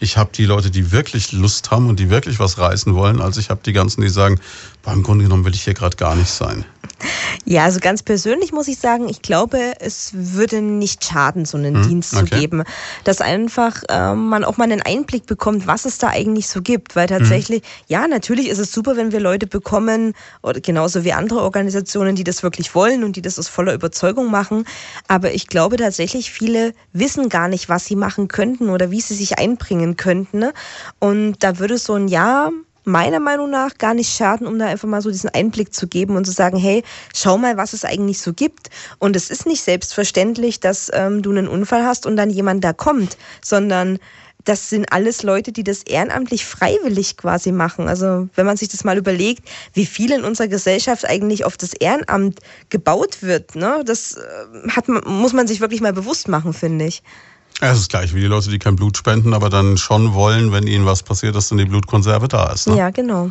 ich 0.00 0.16
habe 0.16 0.30
die 0.32 0.44
Leute, 0.44 0.70
die 0.70 0.92
wirklich 0.92 1.32
Lust 1.32 1.70
haben 1.70 1.88
und 1.88 1.98
die 1.98 2.10
wirklich 2.10 2.38
was 2.38 2.58
reißen 2.58 2.94
wollen, 2.94 3.20
als 3.20 3.36
ich 3.36 3.50
habe 3.50 3.60
die 3.64 3.72
ganzen, 3.72 4.00
die 4.00 4.08
sagen, 4.08 4.40
im 4.86 5.02
Grunde 5.02 5.24
genommen 5.24 5.44
will 5.44 5.54
ich 5.54 5.62
hier 5.62 5.74
gerade 5.74 5.96
gar 5.96 6.14
nicht 6.14 6.30
sein. 6.30 6.64
Ja, 7.44 7.64
also 7.64 7.80
ganz 7.80 8.02
persönlich 8.02 8.52
muss 8.52 8.68
ich 8.68 8.78
sagen, 8.78 9.08
ich 9.08 9.22
glaube, 9.22 9.74
es 9.80 10.10
würde 10.12 10.60
nicht 10.60 11.04
schaden, 11.04 11.44
so 11.44 11.56
einen 11.56 11.76
hm, 11.76 11.88
Dienst 11.88 12.14
okay. 12.14 12.26
zu 12.26 12.40
geben, 12.40 12.64
dass 13.04 13.20
einfach 13.20 13.82
äh, 13.88 14.14
man 14.14 14.44
auch 14.44 14.56
mal 14.56 14.64
einen 14.64 14.82
Einblick 14.82 15.26
bekommt, 15.26 15.66
was 15.66 15.84
es 15.84 15.98
da 15.98 16.08
eigentlich 16.08 16.48
so 16.48 16.60
gibt, 16.60 16.96
weil 16.96 17.06
tatsächlich, 17.06 17.62
hm. 17.62 17.68
ja, 17.86 18.08
natürlich 18.08 18.48
ist 18.48 18.58
es 18.58 18.72
super, 18.72 18.96
wenn 18.96 19.12
wir 19.12 19.20
Leute 19.20 19.46
bekommen, 19.46 20.14
oder 20.42 20.60
genauso 20.60 21.04
wie 21.04 21.12
andere 21.12 21.40
Organisationen, 21.40 22.16
die 22.16 22.24
das 22.24 22.42
wirklich 22.42 22.74
wollen 22.74 23.04
und 23.04 23.16
die 23.16 23.22
das 23.22 23.38
aus 23.38 23.48
voller 23.48 23.74
Überzeugung 23.74 24.30
machen, 24.30 24.64
aber 25.06 25.32
ich 25.32 25.46
glaube 25.46 25.76
tatsächlich, 25.76 26.30
viele 26.30 26.74
wissen 26.92 27.28
gar 27.28 27.48
nicht, 27.48 27.68
was 27.68 27.86
sie 27.86 27.96
machen 27.96 28.28
könnten 28.28 28.68
oder 28.68 28.90
wie 28.90 29.00
sie 29.00 29.14
sich 29.14 29.38
einbringen 29.38 29.96
könnten. 29.96 30.38
Ne? 30.38 30.52
Und 30.98 31.42
da 31.42 31.58
würde 31.58 31.78
so 31.78 31.94
ein 31.94 32.08
Jahr 32.08 32.50
meiner 32.88 33.20
Meinung 33.20 33.50
nach 33.50 33.78
gar 33.78 33.94
nicht 33.94 34.12
schaden, 34.12 34.46
um 34.46 34.58
da 34.58 34.66
einfach 34.66 34.88
mal 34.88 35.02
so 35.02 35.10
diesen 35.10 35.30
Einblick 35.30 35.72
zu 35.72 35.86
geben 35.86 36.16
und 36.16 36.24
zu 36.24 36.32
sagen, 36.32 36.56
hey, 36.56 36.82
schau 37.14 37.38
mal, 37.38 37.56
was 37.56 37.72
es 37.72 37.84
eigentlich 37.84 38.20
so 38.20 38.32
gibt. 38.32 38.70
Und 38.98 39.14
es 39.14 39.30
ist 39.30 39.46
nicht 39.46 39.62
selbstverständlich, 39.62 40.60
dass 40.60 40.90
ähm, 40.92 41.22
du 41.22 41.30
einen 41.30 41.48
Unfall 41.48 41.84
hast 41.84 42.06
und 42.06 42.16
dann 42.16 42.30
jemand 42.30 42.64
da 42.64 42.72
kommt, 42.72 43.16
sondern 43.42 43.98
das 44.44 44.70
sind 44.70 44.92
alles 44.92 45.22
Leute, 45.22 45.52
die 45.52 45.64
das 45.64 45.82
ehrenamtlich 45.82 46.46
freiwillig 46.46 47.16
quasi 47.16 47.52
machen. 47.52 47.88
Also 47.88 48.28
wenn 48.34 48.46
man 48.46 48.56
sich 48.56 48.68
das 48.68 48.82
mal 48.82 48.96
überlegt, 48.96 49.46
wie 49.74 49.84
viel 49.84 50.10
in 50.10 50.24
unserer 50.24 50.48
Gesellschaft 50.48 51.04
eigentlich 51.04 51.44
auf 51.44 51.56
das 51.56 51.74
Ehrenamt 51.74 52.40
gebaut 52.70 53.22
wird, 53.22 53.56
ne, 53.56 53.82
das 53.84 54.16
äh, 54.16 54.68
hat, 54.70 54.88
muss 54.88 55.34
man 55.34 55.46
sich 55.46 55.60
wirklich 55.60 55.80
mal 55.80 55.92
bewusst 55.92 56.28
machen, 56.28 56.54
finde 56.54 56.86
ich. 56.86 57.02
Ja, 57.60 57.72
es 57.72 57.80
ist 57.80 57.90
gleich 57.90 58.14
wie 58.14 58.20
die 58.20 58.26
Leute, 58.26 58.50
die 58.50 58.58
kein 58.58 58.76
Blut 58.76 58.96
spenden, 58.96 59.34
aber 59.34 59.50
dann 59.50 59.76
schon 59.76 60.14
wollen, 60.14 60.52
wenn 60.52 60.66
ihnen 60.66 60.86
was 60.86 61.02
passiert, 61.02 61.34
dass 61.34 61.48
dann 61.48 61.58
die 61.58 61.64
Blutkonserve 61.64 62.28
da 62.28 62.52
ist. 62.52 62.68
Ne? 62.68 62.76
Ja, 62.76 62.90
genau. 62.90 63.30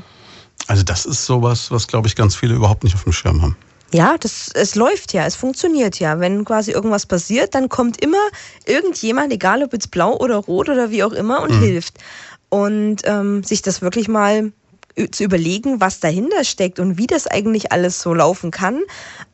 Also 0.67 0.83
das 0.83 1.05
ist 1.05 1.25
sowas, 1.25 1.71
was, 1.71 1.87
glaube 1.87 2.07
ich, 2.07 2.15
ganz 2.15 2.35
viele 2.35 2.55
überhaupt 2.55 2.83
nicht 2.83 2.95
auf 2.95 3.03
dem 3.03 3.13
Schirm 3.13 3.41
haben. 3.41 3.55
Ja, 3.93 4.17
das, 4.19 4.49
es 4.53 4.75
läuft 4.75 5.13
ja, 5.13 5.25
es 5.25 5.35
funktioniert 5.35 5.99
ja. 5.99 6.19
Wenn 6.19 6.43
quasi 6.43 6.71
irgendwas 6.71 7.05
passiert, 7.05 7.55
dann 7.55 7.69
kommt 7.69 8.01
immer 8.01 8.17
irgendjemand, 8.65 9.31
egal 9.31 9.63
ob 9.63 9.71
jetzt 9.71 9.91
blau 9.91 10.17
oder 10.17 10.35
rot 10.35 10.67
oder 10.67 10.91
wie 10.91 11.03
auch 11.03 11.13
immer, 11.13 11.41
und 11.41 11.51
mhm. 11.51 11.61
hilft. 11.61 11.97
Und 12.49 13.01
ähm, 13.05 13.43
sich 13.43 13.61
das 13.61 13.81
wirklich 13.81 14.09
mal 14.09 14.51
zu 15.11 15.23
überlegen, 15.23 15.79
was 15.79 15.99
dahinter 15.99 16.43
steckt 16.43 16.79
und 16.79 16.97
wie 16.97 17.07
das 17.07 17.27
eigentlich 17.27 17.71
alles 17.71 18.01
so 18.01 18.13
laufen 18.13 18.51
kann, 18.51 18.81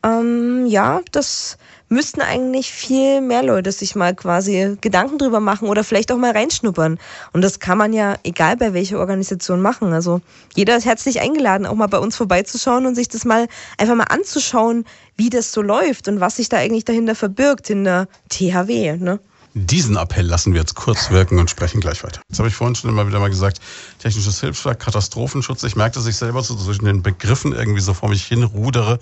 ähm, 0.04 0.66
ja, 0.66 1.00
das 1.10 1.56
müssten 1.88 2.20
eigentlich 2.20 2.72
viel 2.72 3.20
mehr 3.20 3.42
Leute 3.42 3.72
sich 3.72 3.94
mal 3.94 4.14
quasi 4.14 4.76
Gedanken 4.80 5.18
drüber 5.18 5.40
machen 5.40 5.68
oder 5.68 5.84
vielleicht 5.84 6.10
auch 6.12 6.16
mal 6.16 6.32
reinschnuppern. 6.32 6.98
Und 7.32 7.42
das 7.42 7.60
kann 7.60 7.78
man 7.78 7.92
ja, 7.92 8.16
egal 8.24 8.56
bei 8.56 8.74
welcher 8.74 8.98
Organisation, 8.98 9.60
machen. 9.60 9.92
Also 9.92 10.20
jeder 10.54 10.76
ist 10.76 10.86
herzlich 10.86 11.20
eingeladen, 11.20 11.66
auch 11.66 11.74
mal 11.74 11.86
bei 11.86 11.98
uns 11.98 12.16
vorbeizuschauen 12.16 12.86
und 12.86 12.94
sich 12.94 13.08
das 13.08 13.24
mal 13.24 13.46
einfach 13.78 13.94
mal 13.94 14.04
anzuschauen, 14.04 14.84
wie 15.16 15.30
das 15.30 15.52
so 15.52 15.62
läuft 15.62 16.08
und 16.08 16.20
was 16.20 16.36
sich 16.36 16.48
da 16.48 16.56
eigentlich 16.56 16.84
dahinter 16.84 17.14
verbirgt, 17.14 17.70
in 17.70 17.84
der 17.84 18.08
THW. 18.28 18.96
Ne? 18.96 19.20
Diesen 19.56 19.96
Appell 19.96 20.26
lassen 20.26 20.52
wir 20.52 20.60
jetzt 20.60 20.74
kurz 20.74 21.10
wirken 21.10 21.38
und 21.38 21.48
sprechen 21.48 21.80
gleich 21.80 22.02
weiter. 22.02 22.20
Jetzt 22.28 22.38
habe 22.38 22.48
ich 22.48 22.56
vorhin 22.56 22.74
schon 22.74 22.90
immer 22.90 23.06
wieder 23.06 23.20
mal 23.20 23.30
gesagt, 23.30 23.60
technisches 24.00 24.40
Hilfswerk, 24.40 24.80
Katastrophenschutz. 24.80 25.62
Ich 25.62 25.76
merke, 25.76 25.94
dass 25.94 26.06
ich 26.06 26.16
selber 26.16 26.42
so 26.42 26.56
zwischen 26.56 26.86
den 26.86 27.02
Begriffen 27.02 27.52
irgendwie 27.52 27.80
so 27.80 27.94
vor 27.94 28.08
mich 28.08 28.24
hin 28.24 28.42
rudere. 28.42 28.98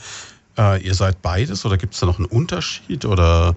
Äh, 0.59 0.83
ihr 0.83 0.95
seid 0.95 1.23
beides 1.23 1.65
oder 1.65 1.79
gibt 1.79 1.95
es 1.95 2.01
da 2.01 2.07
noch 2.07 2.19
einen 2.19 2.27
Unterschied 2.27 3.05
oder 3.05 3.57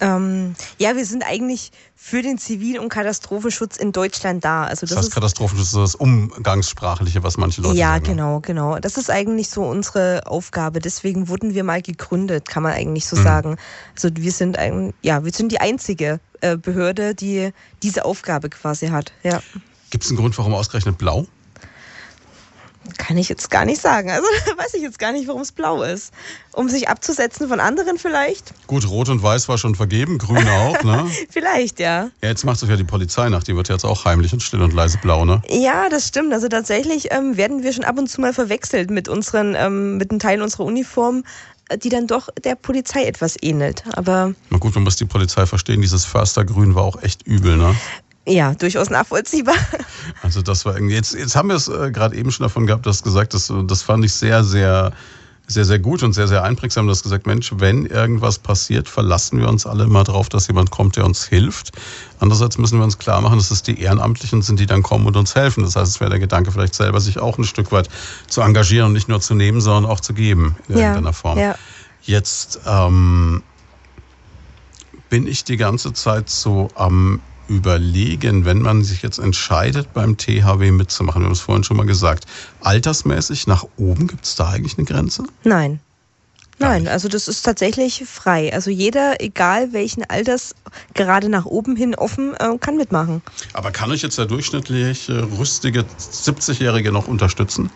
ähm, 0.00 0.54
ja, 0.78 0.94
wir 0.94 1.06
sind 1.06 1.24
eigentlich 1.26 1.72
für 1.94 2.22
den 2.22 2.38
Zivil- 2.38 2.78
und 2.78 2.88
Katastrophenschutz 2.88 3.76
in 3.76 3.92
Deutschland 3.92 4.44
da. 4.44 4.64
Also 4.64 4.82
das, 4.82 4.90
das 4.90 4.98
heißt, 4.98 5.08
ist, 5.08 5.14
Katastrophenschutz 5.14 5.68
ist 5.68 5.76
das 5.76 5.94
Umgangssprachliche, 5.94 7.22
was 7.22 7.36
manche 7.36 7.62
Leute 7.62 7.76
ja, 7.76 7.94
sagen. 7.94 8.04
Ja, 8.04 8.12
genau, 8.12 8.40
genau. 8.40 8.78
Das 8.78 8.96
ist 8.96 9.10
eigentlich 9.10 9.48
so 9.48 9.64
unsere 9.64 10.22
Aufgabe. 10.26 10.80
Deswegen 10.80 11.28
wurden 11.28 11.54
wir 11.54 11.64
mal 11.64 11.80
gegründet, 11.80 12.48
kann 12.48 12.62
man 12.62 12.72
eigentlich 12.72 13.06
so 13.06 13.16
mhm. 13.16 13.22
sagen. 13.22 13.56
Also 13.94 14.10
wir 14.14 14.32
sind 14.32 14.58
ein, 14.58 14.92
ja, 15.02 15.24
wir 15.24 15.32
sind 15.32 15.50
die 15.50 15.60
einzige 15.60 16.20
äh, 16.42 16.56
Behörde, 16.56 17.14
die 17.14 17.50
diese 17.82 18.04
Aufgabe 18.04 18.50
quasi 18.50 18.88
hat. 18.88 19.12
Ja. 19.22 19.40
Gibt 19.90 20.04
es 20.04 20.10
einen 20.10 20.18
Grund, 20.18 20.36
warum 20.36 20.54
ausgerechnet 20.54 20.98
blau? 20.98 21.26
Kann 22.98 23.16
ich 23.16 23.28
jetzt 23.28 23.50
gar 23.50 23.64
nicht 23.64 23.80
sagen. 23.80 24.10
Also 24.10 24.26
weiß 24.56 24.74
ich 24.74 24.82
jetzt 24.82 24.98
gar 24.98 25.12
nicht, 25.12 25.28
warum 25.28 25.42
es 25.42 25.52
blau 25.52 25.82
ist. 25.82 26.12
Um 26.52 26.68
sich 26.68 26.88
abzusetzen 26.88 27.48
von 27.48 27.60
anderen 27.60 27.98
vielleicht? 27.98 28.54
Gut, 28.66 28.88
rot 28.88 29.08
und 29.08 29.22
weiß 29.22 29.48
war 29.48 29.58
schon 29.58 29.74
vergeben, 29.74 30.18
grün 30.18 30.48
auch, 30.48 30.82
ne? 30.82 31.06
vielleicht, 31.30 31.80
ja. 31.80 32.10
Ja, 32.22 32.28
jetzt 32.28 32.44
macht 32.44 32.62
es 32.62 32.68
ja 32.68 32.76
die 32.76 32.84
Polizei 32.84 33.28
nach. 33.28 33.42
Die 33.42 33.54
wird 33.54 33.68
jetzt 33.68 33.84
auch 33.84 34.04
heimlich 34.04 34.32
und 34.32 34.42
still 34.42 34.62
und 34.62 34.72
leise 34.72 34.98
blau, 34.98 35.24
ne? 35.24 35.42
Ja, 35.48 35.88
das 35.88 36.08
stimmt. 36.08 36.32
Also 36.32 36.48
tatsächlich 36.48 37.12
ähm, 37.12 37.36
werden 37.36 37.62
wir 37.62 37.72
schon 37.72 37.84
ab 37.84 37.98
und 37.98 38.08
zu 38.08 38.20
mal 38.20 38.32
verwechselt 38.32 38.90
mit 38.90 39.08
unseren, 39.08 39.54
ähm, 39.54 39.96
mit 39.98 40.10
einem 40.10 40.20
Teil 40.20 40.42
unserer 40.42 40.64
Uniform 40.64 41.24
äh, 41.68 41.78
die 41.78 41.88
dann 41.88 42.06
doch 42.06 42.28
der 42.44 42.54
Polizei 42.54 43.04
etwas 43.04 43.36
ähnelt. 43.42 43.84
Aber 43.94 44.34
Na 44.50 44.58
gut, 44.58 44.74
man 44.74 44.84
muss 44.84 44.96
die 44.96 45.04
Polizei 45.04 45.46
verstehen, 45.46 45.80
dieses 45.80 46.04
Förstergrün 46.04 46.74
war 46.74 46.84
auch 46.84 47.02
echt 47.02 47.26
übel, 47.26 47.56
ne? 47.56 47.74
Ja, 48.26 48.54
durchaus 48.54 48.90
nachvollziehbar. 48.90 49.54
Also 50.22 50.40
das 50.40 50.64
war 50.64 50.74
irgendwie, 50.74 50.94
jetzt, 50.94 51.14
jetzt 51.14 51.34
haben 51.34 51.48
wir 51.48 51.56
es 51.56 51.68
äh, 51.68 51.90
gerade 51.90 52.16
eben 52.16 52.30
schon 52.30 52.44
davon 52.44 52.66
gehabt, 52.66 52.86
dass 52.86 53.02
gesagt, 53.02 53.34
das, 53.34 53.52
das 53.66 53.82
fand 53.82 54.04
ich 54.04 54.12
sehr, 54.12 54.44
sehr, 54.44 54.92
sehr, 55.48 55.64
sehr 55.64 55.78
gut 55.78 56.02
und 56.02 56.12
sehr, 56.12 56.28
sehr 56.28 56.42
einprägsam. 56.42 56.86
Du 56.86 56.92
hast 56.92 57.02
gesagt, 57.02 57.26
Mensch, 57.26 57.52
wenn 57.56 57.86
irgendwas 57.86 58.38
passiert, 58.38 58.88
verlassen 58.88 59.38
wir 59.38 59.48
uns 59.48 59.66
alle 59.66 59.86
mal 59.86 60.04
drauf, 60.04 60.28
dass 60.28 60.46
jemand 60.46 60.70
kommt, 60.70 60.96
der 60.96 61.04
uns 61.04 61.24
hilft. 61.24 61.72
Andererseits 62.18 62.58
müssen 62.58 62.78
wir 62.78 62.84
uns 62.84 62.98
klar 62.98 63.20
machen, 63.20 63.38
dass 63.38 63.50
es 63.50 63.62
die 63.62 63.80
Ehrenamtlichen 63.80 64.42
sind, 64.42 64.58
die 64.58 64.66
dann 64.66 64.82
kommen 64.82 65.06
und 65.06 65.16
uns 65.16 65.34
helfen. 65.34 65.62
Das 65.64 65.76
heißt, 65.76 65.88
es 65.88 66.00
wäre 66.00 66.10
der 66.10 66.20
Gedanke 66.20 66.50
vielleicht 66.50 66.74
selber, 66.74 67.00
sich 67.00 67.18
auch 67.18 67.38
ein 67.38 67.44
Stück 67.44 67.72
weit 67.72 67.88
zu 68.28 68.40
engagieren 68.40 68.86
und 68.86 68.92
nicht 68.92 69.08
nur 69.08 69.20
zu 69.20 69.34
nehmen, 69.34 69.60
sondern 69.60 69.90
auch 69.90 70.00
zu 70.00 70.14
geben 70.14 70.56
in 70.68 70.78
ja, 70.78 70.88
irgendeiner 70.88 71.12
Form. 71.12 71.38
Ja. 71.38 71.56
Jetzt 72.02 72.60
ähm, 72.66 73.42
bin 75.10 75.26
ich 75.26 75.44
die 75.44 75.56
ganze 75.56 75.92
Zeit 75.92 76.28
so 76.28 76.68
am 76.74 77.20
überlegen, 77.48 78.44
wenn 78.44 78.62
man 78.62 78.82
sich 78.82 79.02
jetzt 79.02 79.18
entscheidet, 79.18 79.92
beim 79.92 80.16
THW 80.16 80.70
mitzumachen? 80.70 81.22
Wir 81.22 81.26
haben 81.26 81.32
es 81.32 81.40
vorhin 81.40 81.64
schon 81.64 81.76
mal 81.76 81.86
gesagt. 81.86 82.26
Altersmäßig 82.60 83.46
nach 83.46 83.64
oben 83.76 84.06
gibt 84.06 84.24
es 84.24 84.34
da 84.34 84.50
eigentlich 84.50 84.78
eine 84.78 84.86
Grenze? 84.86 85.24
Nein. 85.44 85.80
Nein, 86.58 86.88
also 86.88 87.08
das 87.08 87.28
ist 87.28 87.42
tatsächlich 87.42 88.04
frei. 88.06 88.52
Also 88.52 88.70
jeder, 88.70 89.20
egal 89.20 89.74
welchen 89.74 90.04
Alters, 90.08 90.54
gerade 90.94 91.28
nach 91.28 91.44
oben 91.44 91.76
hin 91.76 91.94
offen, 91.94 92.34
äh, 92.34 92.56
kann 92.58 92.78
mitmachen. 92.78 93.22
Aber 93.52 93.70
kann 93.70 93.90
euch 93.90 94.00
jetzt 94.00 94.16
der 94.16 94.24
durchschnittlich 94.24 95.10
rüstige 95.10 95.84
70-Jährige 95.98 96.92
noch 96.92 97.08
unterstützen? 97.08 97.70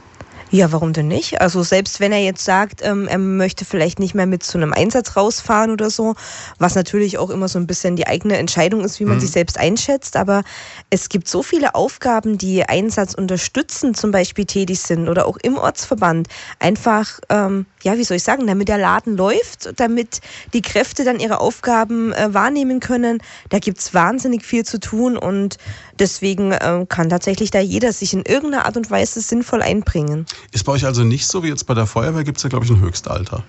Ja, 0.52 0.72
warum 0.72 0.92
denn 0.92 1.06
nicht? 1.06 1.40
Also 1.40 1.62
selbst 1.62 2.00
wenn 2.00 2.10
er 2.10 2.18
jetzt 2.18 2.44
sagt, 2.44 2.80
ähm, 2.82 3.06
er 3.06 3.18
möchte 3.18 3.64
vielleicht 3.64 4.00
nicht 4.00 4.16
mehr 4.16 4.26
mit 4.26 4.42
zu 4.42 4.58
einem 4.58 4.72
Einsatz 4.72 5.16
rausfahren 5.16 5.70
oder 5.70 5.90
so, 5.90 6.16
was 6.58 6.74
natürlich 6.74 7.18
auch 7.18 7.30
immer 7.30 7.46
so 7.46 7.60
ein 7.60 7.68
bisschen 7.68 7.94
die 7.94 8.08
eigene 8.08 8.36
Entscheidung 8.36 8.82
ist, 8.82 8.98
wie 8.98 9.04
man 9.04 9.16
mhm. 9.16 9.20
sich 9.20 9.30
selbst 9.30 9.58
einschätzt. 9.58 10.16
Aber 10.16 10.42
es 10.90 11.08
gibt 11.08 11.28
so 11.28 11.44
viele 11.44 11.76
Aufgaben, 11.76 12.36
die 12.36 12.64
Einsatz 12.64 13.14
unterstützen, 13.14 13.94
zum 13.94 14.10
Beispiel 14.10 14.44
tätig 14.44 14.80
sind 14.80 15.08
oder 15.08 15.26
auch 15.26 15.36
im 15.36 15.56
Ortsverband. 15.56 16.26
Einfach, 16.58 17.20
ähm, 17.28 17.66
ja, 17.82 17.96
wie 17.96 18.04
soll 18.04 18.16
ich 18.16 18.22
sagen, 18.22 18.46
damit 18.46 18.68
der 18.68 18.78
Laden 18.78 19.16
läuft, 19.16 19.72
damit 19.76 20.20
die 20.52 20.62
Kräfte 20.62 21.04
dann 21.04 21.20
ihre 21.20 21.40
Aufgaben 21.40 22.12
äh, 22.12 22.32
wahrnehmen 22.32 22.80
können. 22.80 23.18
Da 23.48 23.58
gibt's 23.58 23.94
wahnsinnig 23.94 24.44
viel 24.44 24.64
zu 24.64 24.80
tun 24.80 25.16
und 25.16 25.58
deswegen 25.98 26.52
äh, 26.52 26.86
kann 26.88 27.08
tatsächlich 27.08 27.50
da 27.50 27.60
jeder 27.60 27.92
sich 27.92 28.12
in 28.12 28.22
irgendeiner 28.22 28.66
Art 28.66 28.76
und 28.76 28.90
Weise 28.90 29.20
sinnvoll 29.20 29.62
einbringen. 29.62 30.26
Ist 30.52 30.64
bei 30.64 30.72
euch 30.72 30.84
also 30.84 31.04
nicht 31.04 31.26
so 31.26 31.42
wie 31.42 31.48
jetzt 31.48 31.64
bei 31.64 31.74
der 31.74 31.86
Feuerwehr, 31.86 32.24
gibt 32.24 32.38
es 32.38 32.42
ja, 32.42 32.48
glaube 32.48 32.64
ich, 32.64 32.70
ein 32.70 32.80
Höchstalter 32.80 33.44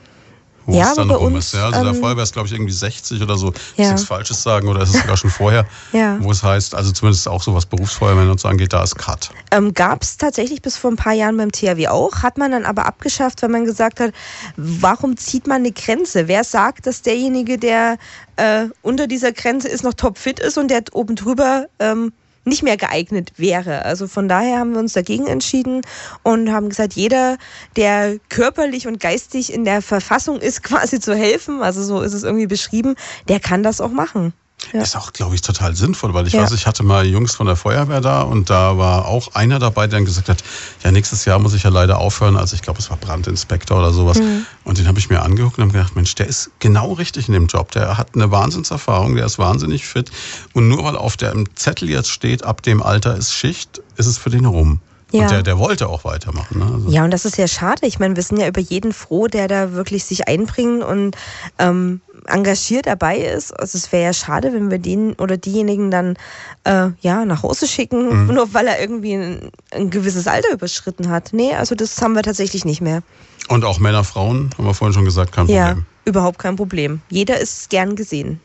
wo 0.72 0.78
ja, 0.78 0.90
es 0.90 0.96
dann 0.96 1.10
rum 1.10 1.34
uns, 1.34 1.48
ist. 1.48 1.54
Ja, 1.54 1.66
also 1.66 1.80
ähm, 1.80 1.86
der 1.86 1.96
Feuerwehr 1.96 2.24
ist, 2.24 2.34
glaube 2.34 2.48
ich, 2.48 2.54
irgendwie 2.54 2.74
60 2.74 3.22
oder 3.22 3.38
so. 3.38 3.54
Ja. 3.76 3.86
Ist 3.86 3.92
nichts 3.92 4.04
Falsches 4.04 4.42
sagen 4.42 4.68
oder 4.68 4.82
ist 4.82 4.96
es 4.96 5.02
sogar 5.02 5.18
schon 5.18 5.30
vorher? 5.30 5.66
ja. 5.92 6.18
Wo 6.22 6.32
es 6.32 6.44
heißt, 6.44 6.76
also 6.76 6.92
zumindest 6.92 7.28
auch 7.28 7.42
so 7.42 7.54
was 7.54 7.66
Berufsfeuerwehr 7.66 8.30
und 8.30 8.40
so 8.40 8.48
angeht, 8.48 8.74
da 8.74 8.84
ist 8.84 8.96
Cut. 8.96 9.32
Ähm, 9.52 9.74
Gab 9.74 10.04
es 10.04 10.18
tatsächlich 10.18 10.62
bis 10.62 10.78
vor 10.78 10.92
ein 10.92 10.96
paar 10.96 11.14
Jahren 11.14 11.38
beim 11.38 11.52
THW 11.52 11.88
auch, 11.88 12.24
hat 12.24 12.38
man 12.38 12.52
dann 12.52 12.66
aber 12.66 12.86
abgeschafft, 12.86 13.42
weil 13.42 13.50
man 13.50 13.66
gesagt 13.66 14.00
hat, 14.00 14.14
warum 14.56 15.18
zieht 15.18 15.48
man 15.48 15.58
eine 15.58 15.72
Grenze? 15.72 16.28
Wer 16.28 16.44
sagt, 16.44 16.88
dass 16.88 17.02
derjenige, 17.02 17.58
der 17.58 17.98
äh, 18.38 18.66
unter 18.82 19.08
dieser 19.08 19.32
Grenze 19.32 19.68
ist, 19.68 19.84
noch 19.84 19.94
topfit 19.94 20.40
ist 20.40 20.58
und 20.58 20.70
der 20.70 20.84
oben 20.94 21.16
drüber 21.16 21.68
ähm, 21.80 22.14
nicht 22.46 22.64
mehr 22.64 22.78
geeignet 22.78 23.34
wäre. 23.38 23.86
Also 23.86 24.08
von 24.08 24.28
daher 24.28 24.60
haben 24.60 24.74
wir 24.74 24.80
uns 24.80 24.94
dagegen 24.94 25.28
entschieden 25.28 25.82
und 26.24 26.52
haben 26.52 26.70
gesagt, 26.70 26.94
jeder, 26.94 27.38
der 27.76 28.18
körperlich 28.30 28.88
und 28.88 29.00
geistig 29.00 29.54
in 29.54 29.66
der 29.66 29.82
Verfassung 29.82 30.40
ist, 30.40 30.64
quasi 30.64 31.00
zu 31.00 31.16
helfen, 31.16 31.62
also 31.62 31.84
so 31.84 32.02
ist 32.02 32.14
es 32.14 32.24
irgendwie 32.24 32.48
beschrieben, 32.48 32.96
der 33.28 33.40
kann 33.40 33.64
das 33.64 33.82
auch 33.82 33.92
machen. 33.92 34.34
Ja. 34.74 34.82
Ist 34.82 34.96
auch, 34.96 35.12
glaube 35.12 35.36
ich, 35.36 35.42
total 35.42 35.76
sinnvoll, 35.76 36.14
weil 36.14 36.28
ich 36.28 36.34
ja. 36.34 36.44
weiß, 36.44 36.52
ich 36.52 36.66
hatte 36.66 36.84
mal 36.84 37.06
Jungs 37.06 37.36
von 37.36 37.48
der 37.48 37.56
Feuerwehr 37.56 38.00
da 38.00 38.22
und 38.22 38.50
da 38.50 38.78
war 38.78 39.06
auch 39.06 39.34
einer 39.34 39.60
dabei, 39.60 39.88
der 39.88 39.98
dann 40.00 40.06
gesagt 40.06 40.30
hat, 40.30 40.44
ja, 40.84 40.92
nächstes 40.92 41.26
Jahr 41.26 41.40
muss 41.40 41.54
ich 41.54 41.64
ja 41.64 41.70
leider 41.70 41.98
aufhören. 41.98 42.38
Also 42.38 42.56
ich 42.56 42.62
glaube, 42.62 42.80
es 42.80 42.90
war 42.90 42.98
Brandinspektor 42.98 43.80
oder 43.80 43.92
sowas. 43.92 44.20
Mhm. 44.20 44.46
Und 44.64 44.78
den 44.78 44.88
habe 44.88 45.00
ich 45.00 45.10
mir 45.10 45.22
angeguckt 45.22 45.58
und 45.58 45.64
habe 45.64 45.74
gedacht, 45.74 45.96
Mensch, 45.96 46.16
der 46.16 46.28
ist 46.28 46.52
genau 46.60 46.94
richtig 46.94 47.28
in 47.28 47.34
dem 47.34 47.48
Job. 47.48 47.72
Der 47.72 47.98
hat 47.98 48.10
eine 48.14 48.32
Wahnsinnserfahrung, 48.32 49.16
der 49.16 49.26
ist 49.26 49.40
wahnsinnig 49.40 49.86
fit. 49.86 50.12
Und 50.54 50.68
nur 50.70 50.84
weil 50.84 50.96
auf 50.96 51.18
dem 51.18 51.54
Zettel 51.56 51.90
jetzt 51.90 52.10
steht, 52.10 52.44
ab 52.44 52.62
dem 52.62 52.82
Alter 52.82 53.16
ist 53.16 53.34
Schicht, 53.34 53.82
ist 53.98 54.06
es 54.06 54.18
für 54.18 54.30
den 54.30 54.46
rum. 54.46 54.80
Ja. 55.12 55.24
Und 55.24 55.32
der, 55.32 55.44
der 55.44 55.60
wollte 55.60 55.90
auch 55.90 56.04
weitermachen. 56.04 56.60
Ne? 56.60 56.66
Also 56.74 56.90
ja, 56.90 57.04
und 57.04 57.12
das 57.12 57.26
ist 57.26 57.38
ja 57.38 57.48
schade. 57.48 57.86
Ich 57.86 58.00
meine, 58.00 58.16
wir 58.16 58.24
sind 58.24 58.38
ja 58.38 58.48
über 58.48 58.62
jeden 58.62 58.94
froh, 58.94 59.28
der 59.28 59.48
da 59.48 59.74
wirklich 59.74 60.06
sich 60.06 60.28
einbringt 60.28 60.84
und 60.84 61.18
ähm, 61.60 62.02
engagiert 62.28 62.88
dabei 62.88 63.18
ist. 63.18 63.52
Also 63.52 63.78
es 63.78 63.92
wäre 63.92 64.04
ja 64.04 64.14
schade, 64.14 64.54
wenn 64.54 64.72
wir 64.72 64.80
den 64.80 65.14
oder 65.14 65.38
diejenigen 65.38 65.92
dann 65.92 66.16
äh, 66.64 66.90
ja 67.02 67.26
nach 67.26 67.44
Hause 67.44 67.68
schicken, 67.68 68.28
mhm. 68.28 68.34
nur 68.34 68.54
weil 68.54 68.68
er 68.68 68.80
irgendwie 68.80 69.14
ein, 69.14 69.52
ein, 69.72 69.90
gewisses 69.90 70.28
Alter 70.28 70.54
überschritten 70.54 71.10
hat. 71.10 71.30
Nee, 71.34 71.54
also 71.56 71.76
das 71.76 72.02
haben 72.02 72.14
wir 72.14 72.24
tatsächlich 72.24 72.64
nicht 72.64 72.82
mehr. 72.82 73.02
Und 73.50 73.66
auch 73.66 73.80
Männer, 73.80 74.04
Frauen, 74.04 74.52
haben 74.58 74.66
wir 74.66 74.74
vorhin 74.74 74.94
schon 74.94 75.06
gesagt, 75.06 75.32
kein 75.32 75.46
Problem. 75.46 75.58
Ja, 75.58 75.76
überhaupt 76.06 76.40
kein 76.40 76.56
Problem. 76.56 77.02
Jeder 77.10 77.40
ist 77.40 77.70
gern 77.70 77.96
gesehen. 77.96 78.40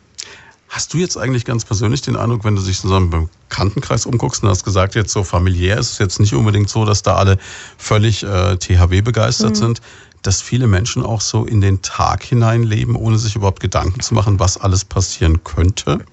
Hast 0.69 0.93
du 0.93 0.99
jetzt 0.99 1.17
eigentlich 1.17 1.45
ganz 1.45 1.65
persönlich 1.65 2.03
den 2.03 2.17
Eindruck, 2.17 2.45
wenn 2.45 2.57
du 2.57 2.63
dich 2.63 2.81
zusammen 2.81 3.11
beim 3.11 3.29
Bekanntenkreis 3.49 4.05
umguckst 4.05 4.43
und 4.43 4.49
hast 4.49 4.65
gesagt, 4.65 4.95
jetzt 4.95 5.13
so 5.13 5.23
familiär 5.23 5.79
ist 5.79 5.93
es 5.93 5.99
jetzt 5.99 6.21
nicht 6.21 6.35
unbedingt 6.35 6.69
so, 6.69 6.85
dass 6.85 7.03
da 7.03 7.17
alle 7.17 7.39
völlig 7.79 8.25
äh, 8.25 8.57
THW 8.57 9.01
begeistert 9.03 9.51
mhm. 9.51 9.55
sind, 9.55 9.81
dass 10.23 10.43
viele 10.43 10.67
Menschen 10.67 11.05
auch 11.05 11.21
so 11.21 11.45
in 11.45 11.61
den 11.61 11.83
Tag 11.83 12.25
hineinleben, 12.25 12.97
ohne 12.97 13.19
sich 13.19 13.37
überhaupt 13.37 13.61
Gedanken 13.61 14.01
zu 14.01 14.15
machen, 14.15 14.41
was 14.41 14.59
alles 14.59 14.85
passieren 14.85 15.45
könnte? 15.45 16.05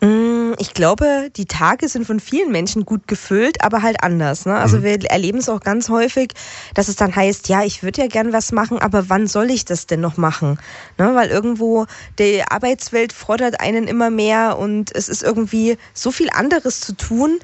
Mm, 0.00 0.31
ich 0.58 0.74
glaube, 0.74 1.30
die 1.36 1.46
Tage 1.46 1.88
sind 1.88 2.06
von 2.06 2.20
vielen 2.20 2.52
Menschen 2.52 2.84
gut 2.84 3.08
gefüllt, 3.08 3.62
aber 3.62 3.82
halt 3.82 4.02
anders. 4.02 4.46
Ne? 4.46 4.54
Also 4.54 4.78
mhm. 4.78 4.82
wir 4.82 5.10
erleben 5.10 5.38
es 5.38 5.48
auch 5.48 5.60
ganz 5.60 5.88
häufig, 5.88 6.32
dass 6.74 6.88
es 6.88 6.96
dann 6.96 7.14
heißt, 7.14 7.48
ja, 7.48 7.64
ich 7.64 7.82
würde 7.82 8.02
ja 8.02 8.06
gern 8.08 8.32
was 8.32 8.52
machen, 8.52 8.78
aber 8.78 9.08
wann 9.08 9.26
soll 9.26 9.50
ich 9.50 9.64
das 9.64 9.86
denn 9.86 10.00
noch 10.00 10.16
machen? 10.16 10.58
Ne? 10.98 11.14
Weil 11.14 11.30
irgendwo 11.30 11.86
die 12.18 12.42
Arbeitswelt 12.48 13.12
fordert 13.12 13.60
einen 13.60 13.86
immer 13.86 14.10
mehr 14.10 14.58
und 14.58 14.94
es 14.94 15.08
ist 15.08 15.22
irgendwie 15.22 15.76
so 15.94 16.10
viel 16.10 16.30
anderes 16.30 16.80
zu 16.80 16.94
tun, 16.96 17.38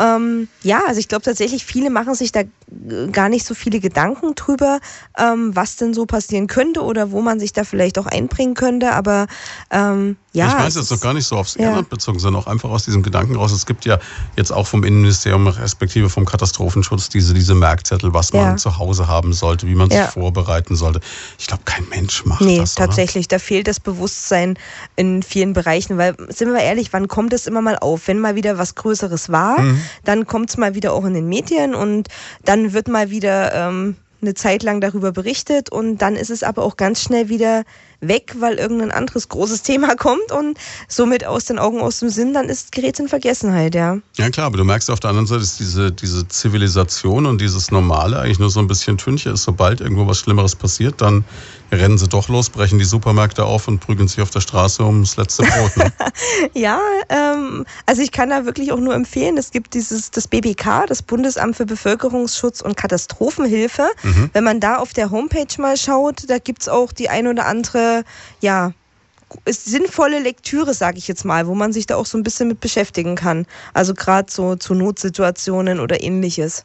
ähm, 0.00 0.48
ja, 0.62 0.82
also 0.86 0.98
ich 0.98 1.08
glaube 1.08 1.24
tatsächlich, 1.24 1.64
viele 1.64 1.90
machen 1.90 2.14
sich 2.14 2.32
da 2.32 2.42
gar 3.12 3.28
nicht 3.28 3.46
so 3.46 3.54
viele 3.54 3.80
Gedanken 3.80 4.34
drüber, 4.34 4.80
ähm, 5.18 5.54
was 5.54 5.76
denn 5.76 5.94
so 5.94 6.06
passieren 6.06 6.46
könnte 6.46 6.82
oder 6.82 7.10
wo 7.10 7.20
man 7.20 7.38
sich 7.40 7.52
da 7.52 7.64
vielleicht 7.64 7.98
auch 7.98 8.06
einbringen 8.06 8.54
könnte. 8.54 8.92
Aber 8.92 9.26
ähm, 9.70 10.16
ja. 10.34 10.48
Ich 10.48 10.54
weiß 10.54 10.74
jetzt 10.74 10.90
doch 10.90 11.00
gar 11.00 11.14
nicht 11.14 11.26
so 11.26 11.36
aufs 11.36 11.54
Ehrenamt 11.54 11.86
ja. 11.86 11.88
bezogen, 11.90 12.18
sondern 12.18 12.42
auch 12.42 12.48
einfach 12.48 12.68
aus 12.68 12.84
diesem 12.84 13.04
Gedanken 13.04 13.36
raus. 13.36 13.52
Es 13.52 13.66
gibt 13.66 13.84
ja 13.84 14.00
jetzt 14.36 14.50
auch 14.50 14.66
vom 14.66 14.82
Innenministerium 14.82 15.46
respektive 15.46 16.10
vom 16.10 16.24
Katastrophenschutz 16.24 17.08
diese, 17.08 17.34
diese 17.34 17.54
Merkzettel, 17.54 18.12
was 18.12 18.32
man 18.32 18.42
ja. 18.42 18.56
zu 18.56 18.76
Hause 18.78 19.06
haben 19.06 19.32
sollte, 19.32 19.68
wie 19.68 19.76
man 19.76 19.90
sich 19.90 20.00
vorbereiten 20.00 20.74
sollte. 20.74 21.00
Ich 21.38 21.46
glaube, 21.46 21.62
kein 21.64 21.88
Mensch 21.88 22.24
macht 22.24 22.40
nee, 22.40 22.58
das. 22.58 22.74
Nee, 22.74 22.84
tatsächlich. 22.84 23.28
Da 23.28 23.38
fehlt 23.38 23.68
das 23.68 23.78
Bewusstsein 23.78 24.58
in 24.96 25.22
vielen 25.22 25.52
Bereichen, 25.52 25.98
weil, 25.98 26.16
sind 26.28 26.52
wir 26.52 26.60
ehrlich, 26.60 26.92
wann 26.92 27.06
kommt 27.06 27.32
es 27.32 27.46
immer 27.46 27.62
mal 27.62 27.78
auf? 27.78 28.08
Wenn 28.08 28.18
mal 28.18 28.34
wieder 28.34 28.58
was 28.58 28.74
Größeres 28.74 29.30
war, 29.30 29.60
mhm. 29.60 29.80
dann 30.02 30.26
kommt 30.26 30.50
es 30.50 30.56
mal 30.56 30.74
wieder 30.74 30.94
auch 30.94 31.04
in 31.04 31.14
den 31.14 31.28
Medien 31.28 31.76
und 31.76 32.08
dann 32.44 32.63
wird 32.72 32.88
mal 32.88 33.10
wieder 33.10 33.52
ähm, 33.54 33.96
eine 34.22 34.34
Zeit 34.34 34.62
lang 34.62 34.80
darüber 34.80 35.12
berichtet 35.12 35.70
und 35.70 35.98
dann 35.98 36.16
ist 36.16 36.30
es 36.30 36.42
aber 36.42 36.62
auch 36.62 36.76
ganz 36.76 37.02
schnell 37.02 37.28
wieder 37.28 37.64
weg, 38.00 38.34
weil 38.38 38.54
irgendein 38.54 38.90
anderes 38.90 39.28
großes 39.28 39.62
Thema 39.62 39.94
kommt 39.96 40.32
und 40.32 40.58
somit 40.88 41.24
aus 41.24 41.46
den 41.46 41.58
Augen, 41.58 41.80
aus 41.80 42.00
dem 42.00 42.08
Sinn, 42.08 42.34
dann 42.34 42.48
ist 42.48 42.72
Gerät 42.72 42.98
in 42.98 43.08
Vergessenheit, 43.08 43.74
ja. 43.74 43.98
Ja 44.16 44.30
klar, 44.30 44.46
aber 44.46 44.58
du 44.58 44.64
merkst 44.64 44.90
auf 44.90 45.00
der 45.00 45.10
anderen 45.10 45.26
Seite, 45.26 45.40
dass 45.40 45.56
diese, 45.56 45.92
diese 45.92 46.26
Zivilisation 46.28 47.26
und 47.26 47.40
dieses 47.40 47.70
Normale 47.70 48.18
eigentlich 48.18 48.38
nur 48.38 48.50
so 48.50 48.60
ein 48.60 48.66
bisschen 48.66 48.98
Tünche 48.98 49.30
ist. 49.30 49.44
Sobald 49.44 49.80
irgendwo 49.80 50.06
was 50.06 50.18
Schlimmeres 50.18 50.56
passiert, 50.56 51.00
dann 51.00 51.24
rennen 51.72 51.98
sie 51.98 52.08
doch 52.08 52.28
los, 52.28 52.50
brechen 52.50 52.78
die 52.78 52.84
Supermärkte 52.84 53.44
auf 53.44 53.68
und 53.68 53.80
prügeln 53.80 54.08
sich 54.08 54.20
auf 54.20 54.30
der 54.30 54.40
Straße 54.40 54.82
ums 54.84 55.16
letzte 55.16 55.42
Brot. 55.42 55.76
Ne? 55.76 55.92
ja, 56.54 56.80
ähm, 57.08 57.64
also 57.86 58.02
ich 58.02 58.12
kann 58.12 58.30
da 58.30 58.44
wirklich 58.44 58.72
auch 58.72 58.78
nur 58.78 58.94
empfehlen, 58.94 59.36
es 59.36 59.50
gibt 59.50 59.74
dieses 59.74 60.10
das 60.10 60.28
BBK, 60.28 60.86
das 60.86 61.02
Bundesamt 61.02 61.56
für 61.56 61.66
Bevölkerungsschutz 61.66 62.60
und 62.60 62.76
Katastrophenhilfe. 62.76 63.88
Mhm. 64.02 64.30
Wenn 64.32 64.44
man 64.44 64.60
da 64.60 64.76
auf 64.76 64.92
der 64.92 65.10
Homepage 65.10 65.60
mal 65.60 65.76
schaut, 65.76 66.28
da 66.28 66.38
gibt 66.38 66.62
es 66.62 66.68
auch 66.68 66.92
die 66.92 67.08
ein 67.08 67.26
oder 67.26 67.46
andere, 67.46 67.78
ja, 68.40 68.72
sinnvolle 69.46 70.20
Lektüre, 70.20 70.74
sage 70.74 70.98
ich 70.98 71.08
jetzt 71.08 71.24
mal, 71.24 71.46
wo 71.46 71.54
man 71.54 71.72
sich 71.72 71.86
da 71.86 71.96
auch 71.96 72.06
so 72.06 72.18
ein 72.18 72.22
bisschen 72.22 72.48
mit 72.48 72.60
beschäftigen 72.60 73.14
kann. 73.16 73.46
Also 73.72 73.94
gerade 73.94 74.30
so 74.30 74.56
zu 74.56 74.74
Notsituationen 74.74 75.80
oder 75.80 76.02
ähnliches. 76.02 76.64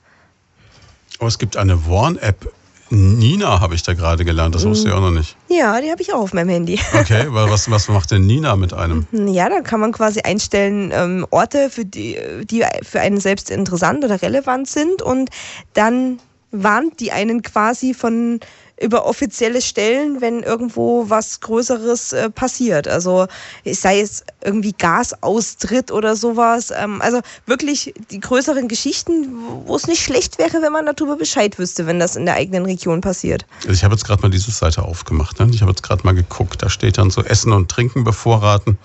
Oh, 1.19 1.27
es 1.27 1.37
gibt 1.37 1.57
eine 1.57 1.87
Warn-App. 1.87 2.51
Nina 2.91 3.59
habe 3.59 3.75
ich 3.75 3.83
da 3.83 3.93
gerade 3.93 4.25
gelernt, 4.25 4.55
das 4.55 4.65
wusste 4.65 4.89
ich 4.89 4.93
auch 4.95 5.01
noch 5.01 5.11
nicht. 5.11 5.35
Ja, 5.47 5.79
die 5.79 5.91
habe 5.91 6.01
ich 6.01 6.11
auch 6.11 6.21
auf 6.21 6.33
meinem 6.33 6.49
Handy. 6.49 6.79
Okay, 6.99 7.27
was, 7.29 7.69
was 7.69 7.87
macht 7.87 8.09
denn 8.09 8.25
Nina 8.25 8.55
mit 8.55 8.73
einem? 8.73 9.05
Ja, 9.11 9.47
da 9.47 9.61
kann 9.61 9.79
man 9.79 9.91
quasi 9.91 10.21
einstellen, 10.21 10.91
ähm, 10.91 11.27
Orte, 11.29 11.69
für 11.69 11.85
die, 11.85 12.17
die 12.45 12.65
für 12.81 12.99
einen 12.99 13.19
selbst 13.19 13.51
interessant 13.51 14.03
oder 14.03 14.21
relevant 14.21 14.67
sind 14.67 15.03
und 15.03 15.29
dann 15.73 16.19
warnt 16.51 16.99
die 16.99 17.11
einen 17.11 17.43
quasi 17.43 17.93
von 17.93 18.39
über 18.81 19.05
offizielle 19.05 19.61
Stellen, 19.61 20.21
wenn 20.21 20.41
irgendwo 20.43 21.09
was 21.09 21.41
Größeres 21.41 22.13
äh, 22.13 22.29
passiert. 22.29 22.87
Also 22.87 23.27
sei 23.65 23.99
es 23.99 24.23
irgendwie 24.43 24.73
Gasaustritt 24.77 25.91
oder 25.91 26.15
sowas. 26.15 26.71
Ähm, 26.71 27.01
also 27.01 27.19
wirklich 27.45 27.93
die 28.09 28.19
größeren 28.19 28.67
Geschichten, 28.67 29.27
wo 29.65 29.75
es 29.75 29.87
nicht 29.87 30.01
schlecht 30.01 30.37
wäre, 30.37 30.61
wenn 30.61 30.71
man 30.71 30.85
darüber 30.85 31.17
Bescheid 31.17 31.59
wüsste, 31.59 31.87
wenn 31.87 31.99
das 31.99 32.15
in 32.15 32.25
der 32.25 32.35
eigenen 32.35 32.65
Region 32.65 33.01
passiert. 33.01 33.45
Also 33.59 33.71
ich 33.71 33.83
habe 33.83 33.93
jetzt 33.95 34.05
gerade 34.05 34.21
mal 34.21 34.29
diese 34.29 34.51
Seite 34.51 34.83
aufgemacht. 34.83 35.39
Ne? 35.39 35.49
Ich 35.51 35.61
habe 35.61 35.71
jetzt 35.71 35.83
gerade 35.83 36.03
mal 36.05 36.15
geguckt. 36.15 36.61
Da 36.61 36.69
steht 36.69 36.97
dann 36.97 37.09
so 37.09 37.21
Essen 37.21 37.51
und 37.51 37.69
Trinken 37.69 38.03
bevorraten. 38.03 38.77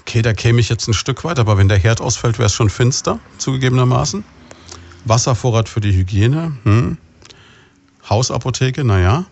Okay, 0.00 0.20
da 0.20 0.34
käme 0.34 0.60
ich 0.60 0.68
jetzt 0.68 0.86
ein 0.88 0.94
Stück 0.94 1.24
weit, 1.24 1.38
aber 1.38 1.56
wenn 1.56 1.68
der 1.68 1.78
Herd 1.78 2.00
ausfällt, 2.00 2.38
wäre 2.38 2.46
es 2.46 2.52
schon 2.52 2.68
finster, 2.68 3.20
zugegebenermaßen. 3.38 4.24
Wasservorrat 5.06 5.68
für 5.68 5.80
die 5.80 5.92
Hygiene. 5.92 6.56
Hm. 6.64 6.98
Hausapotheke, 8.08 8.84
naja. 8.84 9.24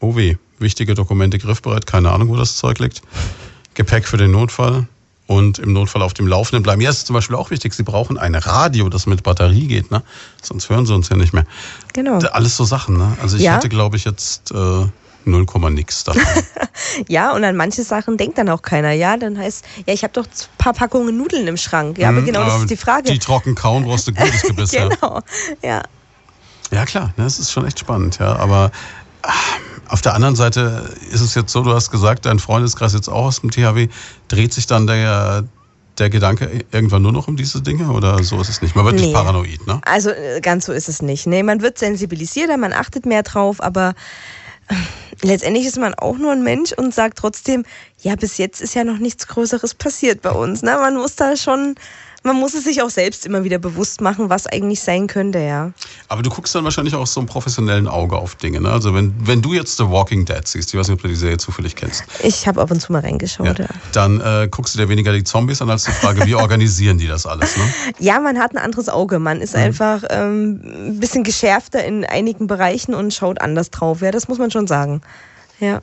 Oh 0.00 0.16
weh, 0.16 0.36
wichtige 0.58 0.94
Dokumente 0.94 1.38
griffbereit, 1.38 1.86
keine 1.86 2.10
Ahnung, 2.10 2.28
wo 2.28 2.36
das 2.36 2.56
Zeug 2.56 2.78
liegt. 2.78 3.02
Gepäck 3.74 4.06
für 4.06 4.16
den 4.16 4.32
Notfall 4.32 4.86
und 5.26 5.58
im 5.58 5.72
Notfall 5.72 6.02
auf 6.02 6.14
dem 6.14 6.26
Laufenden 6.26 6.62
bleiben. 6.62 6.80
Ja, 6.80 6.90
ist 6.90 7.06
zum 7.06 7.14
Beispiel 7.14 7.36
auch 7.36 7.50
wichtig, 7.50 7.74
Sie 7.74 7.82
brauchen 7.82 8.18
ein 8.18 8.34
Radio, 8.34 8.88
das 8.88 9.06
mit 9.06 9.22
Batterie 9.22 9.66
geht, 9.66 9.90
ne? 9.90 10.02
Sonst 10.42 10.68
hören 10.68 10.86
Sie 10.86 10.94
uns 10.94 11.08
ja 11.08 11.16
nicht 11.16 11.32
mehr. 11.32 11.44
Genau. 11.92 12.18
Alles 12.18 12.56
so 12.56 12.64
Sachen, 12.64 12.98
ne? 12.98 13.16
Also 13.22 13.36
ich 13.36 13.44
ja. 13.44 13.54
hätte, 13.54 13.68
glaube 13.68 13.96
ich, 13.96 14.04
jetzt 14.04 14.50
äh, 14.50 14.86
0, 15.24 15.46
nix 15.70 16.04
davon. 16.04 16.22
ja, 17.08 17.32
und 17.32 17.44
an 17.44 17.56
manche 17.56 17.82
Sachen 17.84 18.16
denkt 18.16 18.38
dann 18.38 18.48
auch 18.48 18.62
keiner. 18.62 18.92
Ja, 18.92 19.16
dann 19.16 19.38
heißt, 19.38 19.64
ja, 19.86 19.94
ich 19.94 20.02
habe 20.02 20.12
doch 20.12 20.24
ein 20.24 20.58
paar 20.58 20.72
Packungen 20.72 21.16
Nudeln 21.16 21.46
im 21.46 21.56
Schrank. 21.56 21.98
Ja, 21.98 22.08
aber 22.08 22.20
mhm, 22.20 22.26
genau, 22.26 22.44
das 22.44 22.62
ist 22.62 22.70
die 22.70 22.76
Frage. 22.76 23.10
Die 23.10 23.18
trocken 23.18 23.54
kauen 23.54 23.84
brauchst 23.84 24.08
du 24.08 24.12
gutes 24.12 24.42
Gebiss. 24.48 24.70
genau, 24.72 25.20
ja. 25.62 25.68
Ja, 25.70 25.82
klar, 26.84 27.12
ne, 27.16 27.24
das 27.24 27.38
ist 27.38 27.52
schon 27.52 27.66
echt 27.66 27.78
spannend, 27.78 28.18
ja. 28.18 28.36
Aber 28.36 28.70
ah, 29.22 29.32
auf 29.88 30.00
der 30.00 30.14
anderen 30.14 30.36
Seite 30.36 30.90
ist 31.10 31.20
es 31.20 31.34
jetzt 31.34 31.52
so, 31.52 31.62
du 31.62 31.74
hast 31.74 31.90
gesagt, 31.90 32.24
dein 32.24 32.38
Freundeskreis 32.38 32.94
jetzt 32.94 33.08
auch 33.08 33.26
aus 33.26 33.40
dem 33.40 33.50
THW, 33.50 33.88
dreht 34.28 34.54
sich 34.54 34.66
dann 34.66 34.86
der, 34.86 35.44
der 35.98 36.08
Gedanke 36.08 36.64
irgendwann 36.72 37.02
nur 37.02 37.12
noch 37.12 37.28
um 37.28 37.36
diese 37.36 37.60
Dinge 37.60 37.90
oder 37.90 38.22
so 38.22 38.40
ist 38.40 38.48
es 38.48 38.62
nicht? 38.62 38.74
Man 38.74 38.86
wird 38.86 38.96
nee. 38.96 39.02
nicht 39.02 39.14
paranoid, 39.14 39.66
ne? 39.66 39.80
Also 39.84 40.10
äh, 40.10 40.40
ganz 40.40 40.64
so 40.64 40.72
ist 40.72 40.88
es 40.88 41.02
nicht. 41.02 41.26
Nee, 41.26 41.42
man 41.42 41.60
wird 41.60 41.78
sensibilisierter, 41.78 42.56
man 42.56 42.72
achtet 42.72 43.04
mehr 43.04 43.22
drauf, 43.22 43.62
aber 43.62 43.94
äh, 44.68 44.74
letztendlich 45.20 45.66
ist 45.66 45.78
man 45.78 45.92
auch 45.94 46.16
nur 46.16 46.32
ein 46.32 46.42
Mensch 46.42 46.72
und 46.72 46.94
sagt 46.94 47.18
trotzdem, 47.18 47.64
ja, 48.00 48.16
bis 48.16 48.38
jetzt 48.38 48.62
ist 48.62 48.74
ja 48.74 48.84
noch 48.84 48.98
nichts 48.98 49.26
Größeres 49.26 49.74
passiert 49.74 50.22
bei 50.22 50.30
uns. 50.30 50.62
Ne? 50.62 50.76
Man 50.80 50.96
muss 50.96 51.16
da 51.16 51.36
schon 51.36 51.74
man 52.22 52.36
muss 52.36 52.54
es 52.54 52.64
sich 52.64 52.82
auch 52.82 52.90
selbst 52.90 53.26
immer 53.26 53.44
wieder 53.44 53.58
bewusst 53.58 54.00
machen, 54.00 54.30
was 54.30 54.46
eigentlich 54.46 54.80
sein 54.80 55.06
könnte, 55.06 55.40
ja. 55.40 55.72
Aber 56.08 56.22
du 56.22 56.30
guckst 56.30 56.54
dann 56.54 56.64
wahrscheinlich 56.64 56.94
auch 56.94 57.06
so 57.06 57.20
einem 57.20 57.28
professionellen 57.28 57.88
Auge 57.88 58.16
auf 58.16 58.36
Dinge. 58.36 58.60
Ne? 58.60 58.70
Also 58.70 58.94
wenn, 58.94 59.14
wenn 59.26 59.42
du 59.42 59.54
jetzt 59.54 59.76
The 59.76 59.88
Walking 59.88 60.24
Dead 60.24 60.46
siehst, 60.46 60.72
ich 60.72 60.78
weiß 60.78 60.88
nicht, 60.88 60.96
ob 60.96 61.02
du 61.02 61.08
die 61.08 61.16
Serie 61.16 61.38
zufällig 61.38 61.74
kennst. 61.74 62.04
Ich 62.22 62.46
habe 62.46 62.60
ab 62.60 62.70
und 62.70 62.80
zu 62.80 62.92
mal 62.92 63.00
reingeschaut, 63.00 63.58
ja. 63.58 63.64
ja. 63.64 63.70
Dann 63.92 64.20
äh, 64.20 64.48
guckst 64.50 64.74
du 64.74 64.78
dir 64.78 64.88
weniger 64.88 65.12
die 65.12 65.24
Zombies 65.24 65.60
an, 65.62 65.70
als 65.70 65.84
die 65.84 65.90
Frage, 65.90 66.24
wie 66.26 66.34
organisieren 66.42 66.98
die 66.98 67.08
das 67.08 67.26
alles? 67.26 67.56
Ne? 67.56 67.64
Ja, 67.98 68.20
man 68.20 68.38
hat 68.38 68.52
ein 68.52 68.58
anderes 68.58 68.88
Auge. 68.88 69.18
Man 69.18 69.40
ist 69.40 69.54
mhm. 69.54 69.62
einfach 69.62 70.02
ähm, 70.10 70.60
ein 70.64 71.00
bisschen 71.00 71.24
geschärfter 71.24 71.84
in 71.84 72.04
einigen 72.04 72.46
Bereichen 72.46 72.94
und 72.94 73.12
schaut 73.12 73.40
anders 73.40 73.70
drauf. 73.70 74.00
Ja, 74.00 74.10
das 74.10 74.28
muss 74.28 74.38
man 74.38 74.50
schon 74.50 74.66
sagen. 74.66 75.02
Ja. 75.58 75.80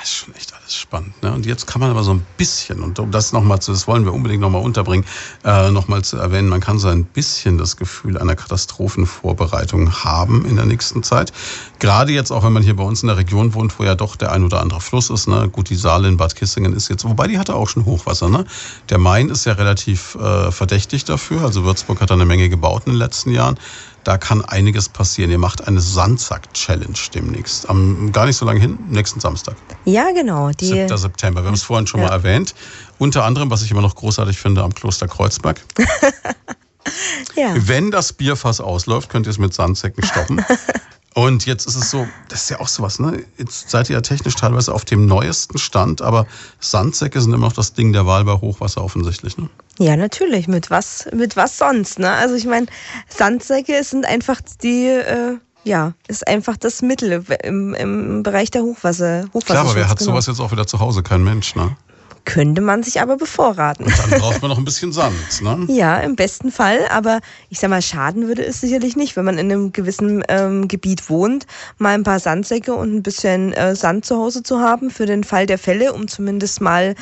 Das 0.00 0.08
ist 0.08 0.14
schon 0.14 0.34
echt 0.34 0.52
alles 0.66 0.74
spannend. 0.74 1.22
Ne? 1.22 1.32
Und 1.32 1.46
jetzt 1.46 1.66
kann 1.66 1.80
man 1.80 1.90
aber 1.90 2.02
so 2.02 2.12
ein 2.12 2.26
bisschen, 2.36 2.80
und 2.80 2.98
um 2.98 3.10
das 3.10 3.32
nochmal 3.32 3.60
zu, 3.60 3.72
das 3.72 3.86
wollen 3.86 4.04
wir 4.04 4.12
unbedingt 4.12 4.40
nochmal 4.40 4.62
unterbringen, 4.62 5.04
äh, 5.44 5.70
nochmal 5.70 6.02
zu 6.02 6.16
erwähnen, 6.16 6.48
man 6.48 6.60
kann 6.60 6.78
so 6.78 6.88
ein 6.88 7.04
bisschen 7.04 7.56
das 7.56 7.76
Gefühl 7.76 8.18
einer 8.18 8.34
Katastrophenvorbereitung 8.34 10.04
haben 10.04 10.44
in 10.44 10.56
der 10.56 10.66
nächsten 10.66 11.02
Zeit. 11.02 11.32
Gerade 11.78 12.12
jetzt 12.12 12.32
auch, 12.32 12.44
wenn 12.44 12.52
man 12.52 12.62
hier 12.62 12.74
bei 12.74 12.82
uns 12.82 13.02
in 13.02 13.08
der 13.08 13.16
Region 13.16 13.54
wohnt, 13.54 13.78
wo 13.78 13.84
ja 13.84 13.94
doch 13.94 14.16
der 14.16 14.32
ein 14.32 14.44
oder 14.44 14.60
andere 14.60 14.80
Fluss 14.80 15.10
ist. 15.10 15.28
Ne? 15.28 15.48
Gut, 15.50 15.70
die 15.70 15.76
Saale 15.76 16.08
in 16.08 16.16
Bad 16.16 16.34
Kissingen 16.34 16.72
ist 16.72 16.88
jetzt, 16.88 17.04
wobei 17.04 17.28
die 17.28 17.38
hatte 17.38 17.54
auch 17.54 17.68
schon 17.68 17.84
Hochwasser. 17.84 18.28
Ne? 18.28 18.44
Der 18.90 18.98
Main 18.98 19.28
ist 19.28 19.44
ja 19.44 19.52
relativ 19.52 20.16
äh, 20.16 20.50
verdächtig 20.50 21.04
dafür. 21.04 21.42
Also 21.42 21.64
Würzburg 21.64 22.00
hat 22.00 22.10
da 22.10 22.14
eine 22.14 22.24
Menge 22.26 22.48
gebaut 22.48 22.82
in 22.86 22.92
den 22.92 22.98
letzten 22.98 23.30
Jahren. 23.30 23.58
Da 24.06 24.18
kann 24.18 24.44
einiges 24.44 24.88
passieren. 24.88 25.32
Ihr 25.32 25.38
macht 25.38 25.66
eine 25.66 25.80
Sandsack-Challenge 25.80 26.96
demnächst. 27.12 27.68
Am, 27.68 28.12
gar 28.12 28.26
nicht 28.26 28.36
so 28.36 28.46
lange 28.46 28.60
hin, 28.60 28.78
nächsten 28.88 29.18
Samstag. 29.18 29.56
Ja, 29.84 30.12
genau. 30.12 30.50
Die 30.50 30.66
7. 30.66 30.96
September. 30.96 31.42
Wir 31.42 31.48
haben 31.48 31.54
es 31.54 31.64
vorhin 31.64 31.88
schon 31.88 31.98
ja. 31.98 32.06
mal 32.06 32.12
erwähnt. 32.12 32.54
Unter 32.98 33.24
anderem, 33.24 33.50
was 33.50 33.62
ich 33.62 33.72
immer 33.72 33.82
noch 33.82 33.96
großartig 33.96 34.38
finde, 34.38 34.62
am 34.62 34.72
Kloster 34.72 35.08
Kreuzberg. 35.08 35.60
ja. 37.34 37.52
Wenn 37.56 37.90
das 37.90 38.12
Bierfass 38.12 38.60
ausläuft, 38.60 39.08
könnt 39.08 39.26
ihr 39.26 39.30
es 39.30 39.38
mit 39.38 39.52
Sandsäcken 39.54 40.04
stoppen. 40.04 40.44
Und 41.16 41.46
jetzt 41.46 41.66
ist 41.66 41.76
es 41.76 41.90
so, 41.90 42.06
das 42.28 42.42
ist 42.42 42.50
ja 42.50 42.60
auch 42.60 42.68
sowas, 42.68 42.98
ne? 42.98 43.24
Jetzt 43.38 43.70
seid 43.70 43.88
ihr 43.88 43.94
ja 43.94 44.02
technisch 44.02 44.34
teilweise 44.34 44.74
auf 44.74 44.84
dem 44.84 45.06
neuesten 45.06 45.56
Stand, 45.56 46.02
aber 46.02 46.26
Sandsäcke 46.60 47.18
sind 47.22 47.32
immer 47.32 47.46
noch 47.46 47.54
das 47.54 47.72
Ding 47.72 47.94
der 47.94 48.04
Wahl 48.04 48.26
bei 48.26 48.34
Hochwasser 48.34 48.84
offensichtlich, 48.84 49.38
ne? 49.38 49.48
Ja, 49.78 49.96
natürlich. 49.96 50.46
Mit 50.46 50.70
was, 50.70 51.08
mit 51.14 51.34
was 51.34 51.56
sonst, 51.56 51.98
ne? 51.98 52.10
Also 52.10 52.34
ich 52.34 52.44
meine, 52.44 52.66
Sandsäcke 53.08 53.82
sind 53.82 54.04
einfach 54.04 54.42
die, 54.62 54.88
äh, 54.88 55.38
ja, 55.64 55.94
ist 56.06 56.28
einfach 56.28 56.58
das 56.58 56.82
Mittel 56.82 57.24
im, 57.44 57.72
im 57.72 58.22
Bereich 58.22 58.50
der 58.50 58.60
Hochwasser. 58.60 59.24
Hochwasser 59.32 59.46
Klar, 59.46 59.64
aber 59.64 59.74
wer 59.74 59.88
hat 59.88 60.00
genau. 60.00 60.10
sowas 60.10 60.26
jetzt 60.26 60.40
auch 60.40 60.52
wieder 60.52 60.66
zu 60.66 60.80
Hause? 60.80 61.02
Kein 61.02 61.24
Mensch, 61.24 61.56
ne? 61.56 61.78
Könnte 62.26 62.60
man 62.60 62.82
sich 62.82 63.00
aber 63.00 63.16
bevorraten. 63.16 63.86
Und 63.86 63.98
dann 63.98 64.20
braucht 64.20 64.42
man 64.42 64.50
noch 64.50 64.58
ein 64.58 64.64
bisschen 64.64 64.92
Sand, 64.92 65.14
ne? 65.40 65.64
ja, 65.68 65.98
im 66.00 66.16
besten 66.16 66.52
Fall. 66.52 66.80
Aber 66.90 67.20
ich 67.48 67.58
sag 67.58 67.70
mal, 67.70 67.80
schaden 67.80 68.28
würde 68.28 68.44
es 68.44 68.60
sicherlich 68.60 68.96
nicht, 68.96 69.16
wenn 69.16 69.24
man 69.24 69.38
in 69.38 69.50
einem 69.50 69.72
gewissen 69.72 70.22
ähm, 70.28 70.68
Gebiet 70.68 71.08
wohnt, 71.08 71.46
mal 71.78 71.94
ein 71.94 72.02
paar 72.02 72.20
Sandsäcke 72.20 72.74
und 72.74 72.94
ein 72.94 73.02
bisschen 73.02 73.54
äh, 73.54 73.74
Sand 73.74 74.04
zu 74.04 74.16
Hause 74.16 74.42
zu 74.42 74.60
haben 74.60 74.90
für 74.90 75.06
den 75.06 75.24
Fall 75.24 75.46
der 75.46 75.58
Fälle, 75.58 75.94
um 75.94 76.08
zumindest 76.08 76.60
mal 76.60 76.94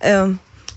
äh, 0.00 0.26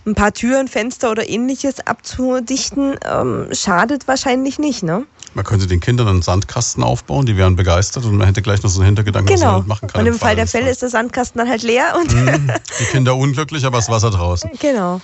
ein 0.06 0.15
paar 0.15 0.34
Türen, 0.34 0.68
Fenster 0.68 1.11
oder 1.11 1.27
ähnliches 1.27 1.86
abzudichten, 1.86 2.95
ähm, 3.03 3.48
schadet 3.52 4.07
wahrscheinlich 4.07 4.60
nicht, 4.60 4.84
ne? 4.84 5.06
Man 5.35 5.43
könnte 5.43 5.67
den 5.67 5.81
Kindern 5.81 6.07
einen 6.07 6.21
Sandkasten 6.21 6.81
aufbauen, 6.81 7.25
die 7.25 7.35
wären 7.35 7.57
begeistert 7.57 8.05
und 8.05 8.15
man 8.15 8.25
hätte 8.25 8.41
gleich 8.41 8.63
noch 8.63 8.69
so 8.69 8.79
einen 8.79 8.85
Hintergedanken, 8.87 9.35
genau. 9.35 9.41
was 9.41 9.43
man 9.43 9.53
damit 9.53 9.67
machen 9.67 9.87
kann. 9.89 10.01
Und 10.01 10.07
im, 10.07 10.13
im 10.13 10.19
Fall, 10.19 10.29
Fall 10.29 10.35
der 10.37 10.47
Fälle 10.47 10.69
ist 10.69 10.81
der 10.81 10.89
Sandkasten 10.89 11.39
dann 11.39 11.49
halt 11.49 11.61
leer 11.61 11.93
und 11.99 12.13
mhm. 12.13 12.51
die 12.79 12.85
Kinder 12.85 13.15
unglücklich, 13.15 13.65
aber 13.65 13.77
das 13.77 13.89
Wasser 13.89 14.11
draußen. 14.11 14.49
Genau. 14.59 15.01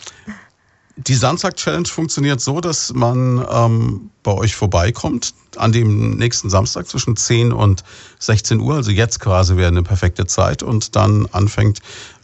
Die 0.96 1.16
Sandsack-Challenge 1.16 1.88
funktioniert 1.88 2.40
so, 2.40 2.62
dass 2.62 2.94
man 2.94 3.46
ähm, 3.52 4.10
bei 4.24 4.32
euch 4.32 4.56
vorbeikommt 4.56 5.34
an 5.58 5.74
dem 5.74 6.12
nächsten 6.12 6.50
Samstag 6.50 6.88
zwischen 6.88 7.18
10 7.18 7.52
und 7.52 7.84
16 8.20 8.62
Uhr, 8.62 8.76
also 8.76 8.92
jetzt 8.92 9.20
quasi 9.20 9.58
wäre 9.58 9.68
eine 9.68 9.84
perfekte 9.84 10.26
Zeit 10.28 10.64
und 10.64 10.96
dann 10.96 11.28
anfängt 11.32 11.80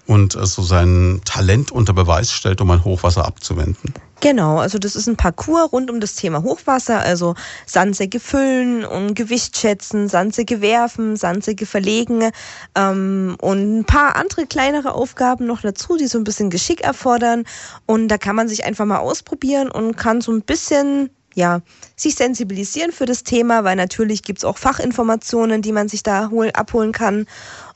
und 0.05 0.34
so 0.34 0.61
sein 0.63 1.21
Talent 1.25 1.71
unter 1.71 1.93
Beweis 1.93 2.31
stellt, 2.31 2.61
um 2.61 2.71
ein 2.71 2.84
Hochwasser 2.84 3.25
abzuwenden. 3.25 3.93
Genau, 4.19 4.57
also 4.57 4.80
das 4.80 4.95
ist 4.95 5.07
ein 5.07 5.15
Parcours 5.15 5.72
rund 5.72 5.91
um 5.91 5.99
das 5.99 6.15
Thema 6.15 6.41
Hochwasser, 6.41 6.99
also 6.99 7.35
Sandsäcke 7.68 8.19
füllen 8.19 8.84
und 8.84 9.14
Gewicht 9.14 9.57
schätzen, 9.57 10.07
Sandsäcke 10.07 10.60
werfen, 10.60 11.15
Sandsäcke 11.15 11.68
verlegen 11.68 12.31
ähm, 12.73 13.38
und 13.39 13.80
ein 13.80 13.85
paar 13.85 14.15
andere 14.15 14.48
kleinere 14.48 14.95
Aufgaben 14.95 15.45
noch 15.45 15.61
dazu, 15.61 15.98
die 15.98 16.07
so 16.07 16.18
ein 16.18 16.23
bisschen 16.23 16.49
Geschick 16.49 16.81
erfordern. 16.81 17.44
Und 17.85 18.07
da 18.07 18.18
kann 18.18 18.35
man 18.35 18.48
sich 18.48 18.65
einfach 18.65 18.85
mal 18.85 18.98
ausprobieren 18.98 19.69
und 19.69 19.98
kann 19.98 20.22
so 20.22 20.31
ein 20.31 20.41
bisschen 20.41 21.11
ja, 21.35 21.61
sich 21.95 22.15
sensibilisieren 22.15 22.91
für 22.91 23.06
das 23.06 23.23
Thema, 23.23 23.64
weil 23.64 23.76
natürlich 23.76 24.23
gibt's 24.23 24.44
auch 24.44 24.57
Fachinformationen, 24.57 25.61
die 25.61 25.72
man 25.72 25.88
sich 25.88 26.02
da 26.02 26.31
hol, 26.31 26.49
abholen 26.49 26.91
kann. 26.91 27.27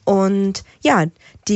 Und 0.04 0.64
ja, 0.82 1.06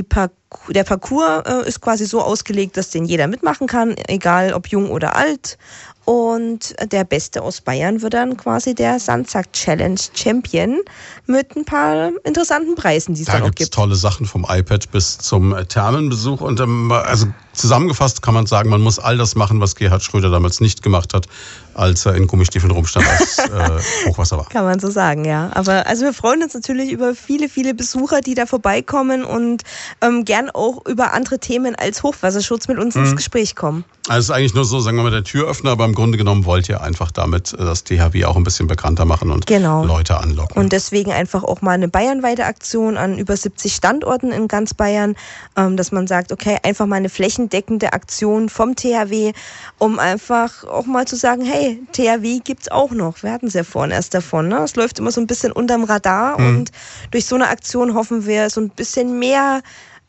Parcours 0.04 0.46
der 0.70 0.84
Parcours 0.84 1.44
äh, 1.46 1.68
ist 1.68 1.82
quasi 1.82 2.06
so 2.06 2.22
ausgelegt, 2.22 2.78
dass 2.78 2.90
den 2.90 3.06
jeder 3.06 3.28
mitmachen 3.28 3.68
kann, 3.68 3.96
egal 4.08 4.54
ob 4.54 4.68
jung 4.68 4.90
oder 4.90 5.16
alt. 5.16 5.58
Und 6.06 6.76
der 6.92 7.04
Beste 7.04 7.42
aus 7.42 7.62
Bayern 7.62 8.04
wird 8.04 8.14
dann 8.14 8.38
quasi 8.38 8.76
der 8.76 9.00
Sandsack 9.00 9.52
Challenge 9.54 10.00
Champion 10.14 10.82
mit 11.26 11.56
ein 11.56 11.66
paar 11.66 12.12
interessanten 12.24 12.76
Preisen, 12.76 13.16
die 13.16 13.22
es 13.22 13.26
da 13.28 13.40
dann 13.40 13.50
auch 13.50 13.56
gibt. 13.56 13.74
tolle 13.74 13.96
Sachen 13.96 14.28
vom 14.28 14.46
iPad 14.48 14.92
bis 14.92 15.18
zum 15.18 15.56
Thermenbesuch. 15.68 16.42
Und 16.42 16.60
ähm, 16.60 16.92
also 16.92 17.26
zusammengefasst 17.54 18.22
kann 18.22 18.36
man 18.36 18.46
sagen, 18.46 18.70
man 18.70 18.82
muss 18.82 19.00
all 19.00 19.18
das 19.18 19.34
machen, 19.34 19.60
was 19.62 19.76
Gerhard 19.76 20.04
Schröder 20.04 20.30
damals 20.30 20.62
nicht 20.62 20.84
gemacht 20.84 21.16
hat, 21.16 21.26
als 21.76 22.06
er 22.06 22.16
in 22.16 22.28
Gummistiefeln 22.28 22.72
rumstand, 22.72 23.08
als 23.08 23.38
äh, 23.40 24.10
Hochwasser 24.10 24.38
war. 24.38 24.50
Kann 24.50 24.66
man 24.66 24.80
so 24.80 24.90
sagen, 24.90 25.26
ja. 25.26 25.52
Aber 25.54 25.86
also 25.88 26.06
wir 26.06 26.14
freuen 26.14 26.44
uns 26.44 26.54
natürlich 26.54 26.92
über 26.92 27.16
viele, 27.16 27.50
viele 27.50 27.74
Besucher, 27.74 28.22
die 28.22 28.34
da 28.34 28.46
vorbeikommen 28.46 29.24
und 29.24 29.64
ähm, 30.02 30.26
gern 30.26 30.50
auch 30.50 30.86
über 30.86 31.14
andere 31.14 31.40
Themen 31.40 31.76
als 31.76 32.04
Hochwasserschutz 32.04 32.68
mit 32.68 32.80
uns 32.80 32.96
mhm. 32.96 33.04
ins 33.04 33.16
Gespräch 33.16 33.56
kommen. 33.56 33.84
Also 34.08 34.20
es 34.20 34.26
ist 34.26 34.32
eigentlich 34.32 34.54
nur 34.54 34.66
so, 34.66 34.80
sagen 34.80 34.98
wir 34.98 35.04
mal, 35.04 35.12
der 35.12 35.24
Türöffner, 35.24 35.72
aber 35.72 35.86
im 35.86 35.96
Grunde 35.96 36.18
genommen 36.18 36.46
wollt 36.46 36.70
ihr 36.70 36.82
einfach 36.82 37.12
damit 37.12 37.54
äh, 37.54 37.58
das 37.58 37.84
THW 37.84 38.26
auch 38.26 38.36
ein 38.36 38.44
bisschen 38.44 38.68
bekannter 38.68 39.06
machen 39.06 39.32
und 39.32 39.48
genau. 39.48 39.84
Leute 39.84 40.18
anlocken. 40.18 40.62
Und 40.62 40.72
deswegen 40.72 41.12
einfach 41.12 41.44
auch 41.44 41.62
mal 41.62 41.72
eine 41.72 41.88
bayernweite 41.88 42.46
Aktion 42.46 42.98
an 42.98 43.18
über 43.18 43.36
70 43.36 43.74
Standorten 43.74 44.32
in 44.32 44.48
ganz 44.48 44.74
Bayern, 44.76 45.16
ähm, 45.58 45.76
dass 45.76 45.92
man 45.92 46.06
sagt, 46.06 46.32
okay, 46.32 46.58
einfach 46.62 46.86
mal 46.86 46.98
eine 46.98 47.10
flächendeckende 47.10 47.94
Aktion 47.94 48.50
vom 48.50 48.76
THW, 48.76 49.34
um 49.80 49.98
einfach 49.98 50.64
auch 50.66 50.86
mal 50.86 51.08
zu 51.08 51.16
sagen, 51.16 51.44
hey, 51.44 51.65
THW 51.92 52.40
gibt's 52.44 52.70
auch 52.70 52.92
noch. 52.92 53.24
Wir 53.24 53.32
hatten 53.32 53.48
es 53.48 53.54
ja 53.54 53.64
vorhin 53.64 53.92
erst 53.92 54.14
davon. 54.14 54.48
Ne? 54.48 54.58
Es 54.60 54.76
läuft 54.76 55.00
immer 55.00 55.12
so 55.12 55.22
ein 55.22 55.28
bisschen 55.28 55.52
unterm 55.52 55.84
Radar 55.84 56.40
mhm. 56.40 56.48
und 56.48 56.72
durch 57.12 57.26
so 57.26 57.36
eine 57.36 57.48
Aktion 57.48 57.94
hoffen 57.94 58.26
wir, 58.26 58.50
so 58.50 58.62
ein 58.62 58.70
bisschen 58.70 59.20
mehr 59.20 59.62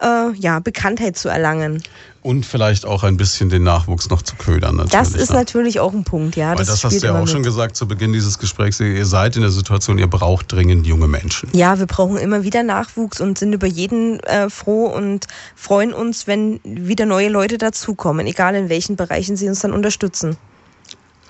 äh, 0.03 0.33
ja, 0.35 0.61
Bekanntheit 0.61 1.16
zu 1.16 1.28
erlangen. 1.28 1.83
Und 2.23 2.45
vielleicht 2.45 2.85
auch 2.85 3.05
ein 3.05 3.16
bisschen 3.16 3.51
den 3.51 3.62
Nachwuchs 3.62 4.11
noch 4.11 4.20
zu 4.20 4.35
ködern. 4.35 4.85
Das 4.91 5.15
ist 5.15 5.31
ne? 5.31 5.37
natürlich 5.37 5.78
auch 5.78 5.93
ein 5.93 6.03
Punkt, 6.03 6.35
ja. 6.35 6.51
Weil 6.51 6.57
das, 6.57 6.66
das 6.66 6.85
hast 6.85 7.01
du 7.01 7.07
ja 7.07 7.15
auch 7.15 7.20
mit. 7.20 7.31
schon 7.31 7.45
gesagt 7.45 7.77
zu 7.77 7.87
Beginn 7.87 8.12
dieses 8.12 8.39
Gesprächs. 8.41 8.81
Ihr 8.81 9.07
seid 9.07 9.37
in 9.37 9.43
der 9.43 9.53
Situation, 9.53 9.97
ihr 9.99 10.09
braucht 10.09 10.51
dringend 10.51 10.89
junge 10.89 11.07
Menschen. 11.07 11.49
Ja, 11.53 11.78
wir 11.78 11.87
brauchen 11.87 12.16
immer 12.16 12.43
wieder 12.43 12.65
Nachwuchs 12.65 13.20
und 13.20 13.39
sind 13.39 13.53
über 13.53 13.69
jeden 13.69 14.19
äh, 14.20 14.51
froh 14.51 14.87
und 14.87 15.28
freuen 15.55 15.95
uns, 15.95 16.27
wenn 16.27 16.59
wieder 16.65 17.07
neue 17.07 17.28
Leute 17.28 17.59
dazukommen, 17.59 18.27
egal 18.27 18.57
in 18.57 18.69
welchen 18.69 18.97
Bereichen 18.97 19.37
sie 19.37 19.49
uns 19.49 19.61
dann 19.61 19.73
unterstützen. 19.73 20.37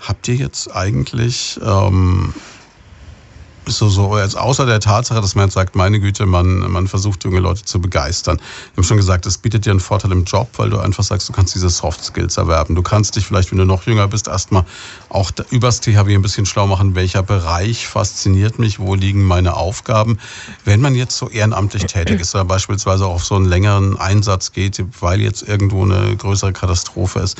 Habt 0.07 0.29
ihr 0.29 0.37
jetzt 0.37 0.73
eigentlich 0.73 1.59
ähm, 1.61 2.33
so, 3.67 3.89
so 3.89 4.19
jetzt 4.19 4.37
außer 4.37 4.67
der 4.67 4.81
Tatsache, 4.81 5.21
dass 5.21 5.35
man 5.35 5.47
jetzt 5.47 5.55
sagt, 5.55 5.75
meine 5.75 6.01
Güte, 6.01 6.27
man, 6.27 6.71
man 6.71 6.87
versucht 6.87 7.25
junge 7.25 7.41
Leute 7.41 7.65
zu 7.65 7.81
begeistern. 7.81 8.37
Wir 8.37 8.77
haben 8.77 8.85
schon 8.85 8.97
gesagt, 8.97 9.27
es 9.27 9.39
bietet 9.39 9.67
dir 9.67 9.71
einen 9.71 9.81
Vorteil 9.81 10.13
im 10.13 10.25
Job, 10.25 10.49
weil 10.57 10.71
du 10.71 10.79
einfach 10.79 11.03
sagst, 11.03 11.29
du 11.29 11.33
kannst 11.33 11.55
diese 11.55 11.69
Soft 11.69 12.05
Skills 12.05 12.37
erwerben. 12.37 12.75
Du 12.75 12.83
kannst 12.83 13.17
dich 13.17 13.27
vielleicht, 13.27 13.51
wenn 13.51 13.59
du 13.59 13.65
noch 13.65 13.87
jünger 13.87 14.09
bist, 14.09 14.29
erstmal 14.29 14.65
auch 15.09 15.31
übers 15.51 15.81
THW 15.81 16.15
ein 16.15 16.23
bisschen 16.23 16.47
schlau 16.47 16.67
machen, 16.67 16.95
welcher 16.95 17.23
Bereich 17.23 17.87
fasziniert 17.87 18.59
mich, 18.59 18.79
wo 18.79 18.95
liegen 18.95 19.25
meine 19.25 19.55
Aufgaben. 19.55 20.19
Wenn 20.65 20.81
man 20.81 20.95
jetzt 20.95 21.17
so 21.17 21.29
ehrenamtlich 21.29 21.85
tätig 21.87 22.21
ist 22.21 22.35
oder 22.35 22.45
beispielsweise 22.45 23.07
auch 23.07 23.15
auf 23.15 23.25
so 23.25 23.35
einen 23.35 23.47
längeren 23.47 23.99
Einsatz 23.99 24.53
geht, 24.53 24.83
weil 25.01 25.21
jetzt 25.21 25.43
irgendwo 25.43 25.83
eine 25.83 26.17
größere 26.17 26.53
Katastrophe 26.53 27.21
ist, 27.21 27.37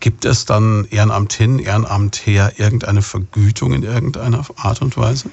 Gibt 0.00 0.24
es 0.24 0.44
dann 0.44 0.86
Ehrenamt 0.90 1.32
hin, 1.32 1.58
Ehrenamt 1.58 2.24
her 2.24 2.52
irgendeine 2.56 3.02
Vergütung 3.02 3.72
in 3.72 3.82
irgendeiner 3.82 4.44
Art 4.56 4.80
und 4.80 4.96
Weise? 4.96 5.28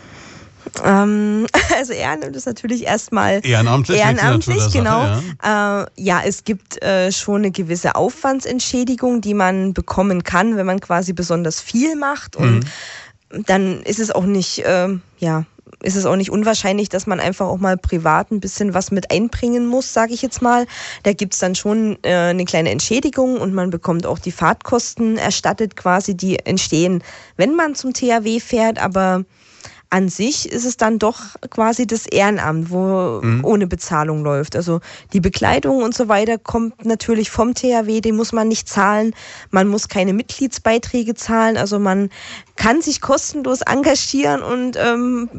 Ähm, 0.84 1.47
also 1.77 1.93
Ehrenamt 1.93 2.35
ist 2.35 2.45
natürlich 2.45 2.85
erstmal 2.85 3.45
ehrenamtlich, 3.45 3.99
ehrenamtlich 3.99 4.72
genau. 4.72 5.02
Sache, 5.02 5.23
ja. 5.43 5.84
Äh, 5.84 5.85
ja. 5.97 6.22
es 6.26 6.43
gibt 6.43 6.81
äh, 6.84 7.11
schon 7.11 7.38
eine 7.38 7.52
gewisse 7.52 7.95
Aufwandsentschädigung, 7.95 9.22
die 9.22 9.34
man 9.34 9.73
bekommen 9.73 10.23
kann, 10.23 10.57
wenn 10.57 10.65
man 10.65 10.80
quasi 10.80 11.14
besonders 11.14 11.61
viel 11.61 11.95
macht 11.95 12.35
und 12.35 12.65
mhm. 13.31 13.43
dann 13.45 13.84
ist 13.84 13.99
es 13.99 14.11
auch 14.11 14.26
nicht, 14.26 14.60
äh, 14.60 14.89
ja, 15.19 15.45
ist 15.81 15.95
es 15.95 16.06
auch 16.06 16.15
nicht 16.15 16.31
unwahrscheinlich, 16.31 16.89
dass 16.89 17.06
man 17.06 17.19
einfach 17.19 17.47
auch 17.47 17.57
mal 17.57 17.77
privat 17.77 18.31
ein 18.31 18.39
bisschen 18.39 18.73
was 18.73 18.91
mit 18.91 19.11
einbringen 19.11 19.68
muss, 19.68 19.93
sage 19.93 20.14
ich 20.14 20.22
jetzt 20.22 20.41
mal. 20.41 20.65
Da 21.03 21.14
gibt's 21.14 21.39
dann 21.39 21.56
schon 21.56 21.97
äh, 22.03 22.14
eine 22.14 22.45
kleine 22.45 22.72
Entschädigung 22.72 23.38
und 23.38 23.53
man 23.53 23.69
bekommt 23.69 24.06
auch 24.06 24.19
die 24.19 24.31
Fahrtkosten 24.31 25.18
erstattet 25.18 25.76
quasi, 25.76 26.15
die 26.15 26.39
entstehen, 26.39 27.03
wenn 27.38 27.56
man 27.56 27.76
zum 27.76 27.93
THW 27.93 28.39
fährt, 28.39 28.81
aber 28.81 29.26
an 29.95 30.09
sich 30.09 30.51
ist 30.51 30.65
es 30.65 30.76
dann 30.76 30.99
doch 30.99 31.22
quasi 31.49 31.88
das 31.88 32.05
Ehrenamt, 32.05 32.69
wo 32.69 33.22
mhm. 33.23 33.45
ohne 33.45 33.65
Bezahlung 33.65 34.26
läuft. 34.26 34.57
Also 34.57 34.81
die 35.13 35.22
Bekleidung 35.22 35.84
und 35.84 35.95
so 35.95 36.09
weiter 36.09 36.38
kommt 36.38 36.84
natürlich 36.84 37.31
vom 37.31 37.53
THW, 37.53 38.01
den 38.01 38.17
muss 38.17 38.34
man 38.34 38.49
nicht 38.49 38.67
zahlen. 38.67 39.15
Man 39.51 39.69
muss 39.69 39.88
keine 39.88 40.11
Mitgliedsbeiträge 40.11 41.15
zahlen. 41.15 41.55
Also 41.55 41.80
man 41.80 42.09
kann 42.57 42.81
sich 42.81 42.99
kostenlos 42.99 43.61
engagieren 43.61 44.43
und 44.43 44.76
ähm, 44.77 45.30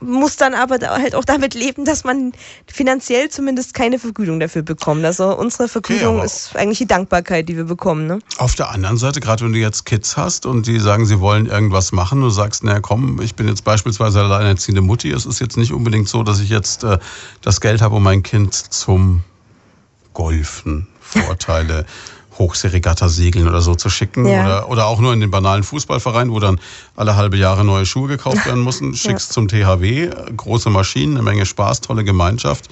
muss 0.00 0.36
dann 0.36 0.52
aber 0.52 0.78
halt 0.86 1.14
auch 1.14 1.24
damit 1.24 1.54
leben, 1.54 1.86
dass 1.86 2.04
man 2.04 2.32
finanziell 2.66 3.30
zumindest 3.30 3.72
keine 3.72 3.98
Vergütung 3.98 4.40
dafür 4.40 4.60
bekommt. 4.60 5.06
Also 5.06 5.34
unsere 5.34 5.68
Vergütung 5.68 6.18
okay, 6.18 6.26
ist 6.26 6.54
eigentlich 6.54 6.78
die 6.78 6.86
Dankbarkeit, 6.86 7.48
die 7.48 7.56
wir 7.56 7.64
bekommen. 7.64 8.06
Ne? 8.06 8.18
Auf 8.36 8.56
der 8.56 8.68
anderen 8.68 8.98
Seite, 8.98 9.20
gerade 9.20 9.42
wenn 9.42 9.54
du 9.54 9.58
jetzt 9.58 9.86
Kids 9.86 10.18
hast 10.18 10.44
und 10.44 10.66
die 10.66 10.78
sagen, 10.80 11.06
sie 11.06 11.20
wollen 11.20 11.46
irgendwas 11.46 11.92
machen, 11.92 12.20
du 12.20 12.28
sagst, 12.28 12.62
naja 12.62 12.80
komm, 12.80 13.22
ich 13.22 13.34
bin 13.36 13.48
jetzt 13.48 13.64
beispielsweise 13.64 14.01
alleinerziehende 14.04 14.80
Mutti, 14.80 15.10
es 15.10 15.26
ist 15.26 15.40
jetzt 15.40 15.56
nicht 15.56 15.72
unbedingt 15.72 16.08
so, 16.08 16.22
dass 16.22 16.40
ich 16.40 16.48
jetzt 16.48 16.84
äh, 16.84 16.98
das 17.40 17.60
Geld 17.60 17.82
habe, 17.82 17.96
um 17.96 18.02
mein 18.02 18.22
Kind 18.22 18.54
zum 18.54 19.22
Golfen 20.12 20.88
Vorteile 21.00 21.86
Hochseeregatta 22.38 23.08
segeln 23.08 23.48
oder 23.48 23.60
so 23.60 23.74
zu 23.74 23.90
schicken. 23.90 24.26
Ja. 24.26 24.44
Oder, 24.44 24.68
oder 24.68 24.86
auch 24.86 25.00
nur 25.00 25.12
in 25.12 25.20
den 25.20 25.30
banalen 25.30 25.62
Fußballverein, 25.62 26.30
wo 26.30 26.40
dann 26.40 26.58
alle 26.96 27.16
halbe 27.16 27.36
Jahre 27.36 27.64
neue 27.64 27.86
Schuhe 27.86 28.08
gekauft 28.08 28.46
werden 28.46 28.64
müssen. 28.64 28.94
Schickst 28.94 29.30
ja. 29.30 29.34
zum 29.34 29.48
THW, 29.48 30.10
große 30.36 30.70
Maschinen, 30.70 31.16
eine 31.16 31.22
Menge 31.22 31.46
Spaß, 31.46 31.82
tolle 31.82 32.04
Gemeinschaft. 32.04 32.68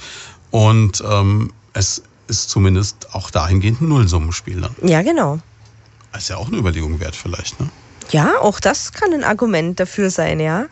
Und 0.51 1.03
ähm, 1.09 1.53
es 1.75 2.03
ist 2.27 2.51
zumindest 2.51 3.15
auch 3.15 3.31
dahingehend 3.31 3.81
ein 3.81 3.89
Nullsummenspiel 3.89 4.61
dann. 4.61 4.75
Ja, 4.83 5.03
genau. 5.03 5.39
ist 6.17 6.29
ja 6.29 6.37
auch 6.37 6.49
eine 6.49 6.57
Überlegung 6.57 7.01
wert 7.01 7.17
vielleicht, 7.17 7.61
ne? 7.61 7.69
Ja, 8.11 8.41
auch 8.41 8.59
das 8.59 8.93
kann 8.93 9.13
ein 9.13 9.23
Argument 9.23 9.79
dafür 9.79 10.11
sein, 10.11 10.41
ja. 10.41 10.67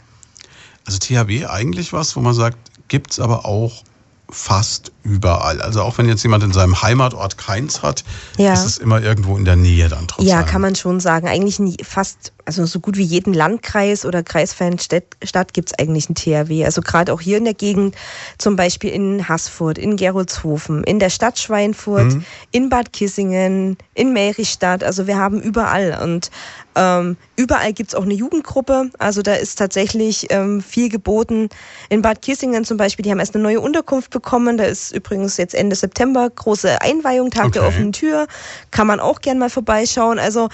Also 0.88 1.00
THW 1.00 1.44
eigentlich 1.44 1.92
was, 1.92 2.16
wo 2.16 2.20
man 2.20 2.32
sagt, 2.32 2.56
gibt 2.88 3.10
es 3.10 3.20
aber 3.20 3.44
auch 3.44 3.82
fast 4.30 4.90
überall. 5.02 5.60
Also 5.60 5.82
auch 5.82 5.98
wenn 5.98 6.06
jetzt 6.06 6.22
jemand 6.22 6.44
in 6.44 6.52
seinem 6.52 6.80
Heimatort 6.80 7.36
keins 7.36 7.82
hat, 7.82 8.04
ja. 8.38 8.54
ist 8.54 8.64
es 8.64 8.78
immer 8.78 9.02
irgendwo 9.02 9.36
in 9.36 9.44
der 9.44 9.56
Nähe 9.56 9.90
dann 9.90 10.08
trotzdem. 10.08 10.28
Ja, 10.28 10.42
kann 10.42 10.62
man 10.62 10.74
schon 10.76 10.98
sagen. 10.98 11.28
Eigentlich 11.28 11.86
fast, 11.86 12.32
also 12.46 12.64
so 12.64 12.80
gut 12.80 12.96
wie 12.96 13.04
jeden 13.04 13.34
Landkreis 13.34 14.06
oder 14.06 14.22
kreisfreien 14.22 14.78
Stadt, 14.78 15.04
Stadt 15.22 15.52
gibt 15.52 15.70
es 15.70 15.78
eigentlich 15.78 16.08
ein 16.08 16.14
THW. 16.14 16.64
Also 16.64 16.80
gerade 16.80 17.12
auch 17.12 17.20
hier 17.20 17.36
in 17.36 17.44
der 17.44 17.54
Gegend, 17.54 17.96
zum 18.38 18.56
Beispiel 18.56 18.90
in 18.90 19.28
Haßfurt, 19.28 19.76
in 19.76 19.96
Geroldshofen, 19.96 20.84
in 20.84 20.98
der 20.98 21.10
Stadt 21.10 21.38
Schweinfurt, 21.38 22.14
mhm. 22.14 22.24
in 22.50 22.70
Bad 22.70 22.94
Kissingen, 22.94 23.76
in 23.92 24.14
Meristadt. 24.14 24.84
Also 24.84 25.06
wir 25.06 25.18
haben 25.18 25.40
überall. 25.40 26.00
Und 26.02 26.30
ähm, 26.78 27.16
überall 27.34 27.72
gibt 27.72 27.90
es 27.90 27.94
auch 27.96 28.04
eine 28.04 28.14
Jugendgruppe. 28.14 28.90
Also 28.98 29.22
da 29.22 29.34
ist 29.34 29.58
tatsächlich 29.58 30.28
ähm, 30.30 30.62
viel 30.62 30.88
geboten. 30.88 31.48
In 31.88 32.02
Bad 32.02 32.22
Kissingen 32.22 32.64
zum 32.64 32.76
Beispiel, 32.76 33.02
die 33.02 33.10
haben 33.10 33.18
erst 33.18 33.34
eine 33.34 33.42
neue 33.42 33.60
Unterkunft 33.60 34.10
bekommen. 34.10 34.56
Da 34.56 34.64
ist 34.64 34.94
übrigens 34.94 35.36
jetzt 35.38 35.56
Ende 35.56 35.74
September 35.74 36.30
große 36.30 36.80
Einweihung, 36.80 37.30
Tag 37.30 37.46
okay. 37.46 37.58
der 37.58 37.66
offenen 37.66 37.92
Tür. 37.92 38.28
Kann 38.70 38.86
man 38.86 39.00
auch 39.00 39.20
gern 39.20 39.38
mal 39.38 39.50
vorbeischauen. 39.50 40.20
Also 40.20 40.50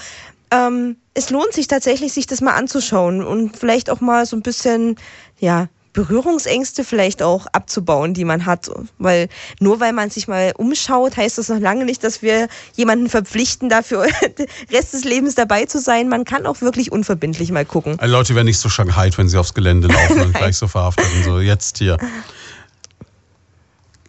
ähm, 0.49 0.97
es 1.13 1.29
lohnt 1.29 1.53
sich 1.53 1.67
tatsächlich, 1.67 2.11
sich 2.11 2.25
das 2.25 2.41
mal 2.41 2.55
anzuschauen 2.55 3.23
und 3.23 3.55
vielleicht 3.55 3.91
auch 3.91 4.01
mal 4.01 4.25
so 4.25 4.35
ein 4.35 4.41
bisschen, 4.41 4.95
ja, 5.39 5.67
Berührungsängste 5.95 6.83
vielleicht 6.83 7.23
auch 7.23 7.47
abzubauen, 7.47 8.13
die 8.13 8.25
man 8.25 8.45
hat. 8.45 8.69
Weil 8.99 9.29
nur 9.59 9.79
weil 9.79 9.93
man 9.93 10.09
sich 10.09 10.27
mal 10.27 10.53
umschaut, 10.57 11.17
heißt 11.17 11.37
das 11.37 11.49
noch 11.49 11.59
lange 11.59 11.85
nicht, 11.85 12.03
dass 12.03 12.21
wir 12.21 12.47
jemanden 12.75 13.09
verpflichten, 13.09 13.69
dafür 13.69 14.05
Rest 14.71 14.93
des 14.93 15.03
Lebens 15.03 15.35
dabei 15.35 15.65
zu 15.65 15.79
sein. 15.79 16.09
Man 16.09 16.25
kann 16.25 16.45
auch 16.45 16.61
wirklich 16.61 16.91
unverbindlich 16.91 17.51
mal 17.51 17.65
gucken. 17.65 17.97
Also 17.97 18.13
Leute 18.13 18.35
werden 18.35 18.45
nicht 18.45 18.59
so 18.59 18.69
Shanghai, 18.69 19.09
wenn 19.15 19.29
sie 19.29 19.37
aufs 19.37 19.53
Gelände 19.53 19.87
laufen 19.87 20.21
und 20.21 20.33
gleich 20.35 20.57
so 20.57 20.67
verhaftet 20.67 21.05
und 21.15 21.23
so 21.23 21.39
jetzt 21.39 21.77
hier. 21.77 21.97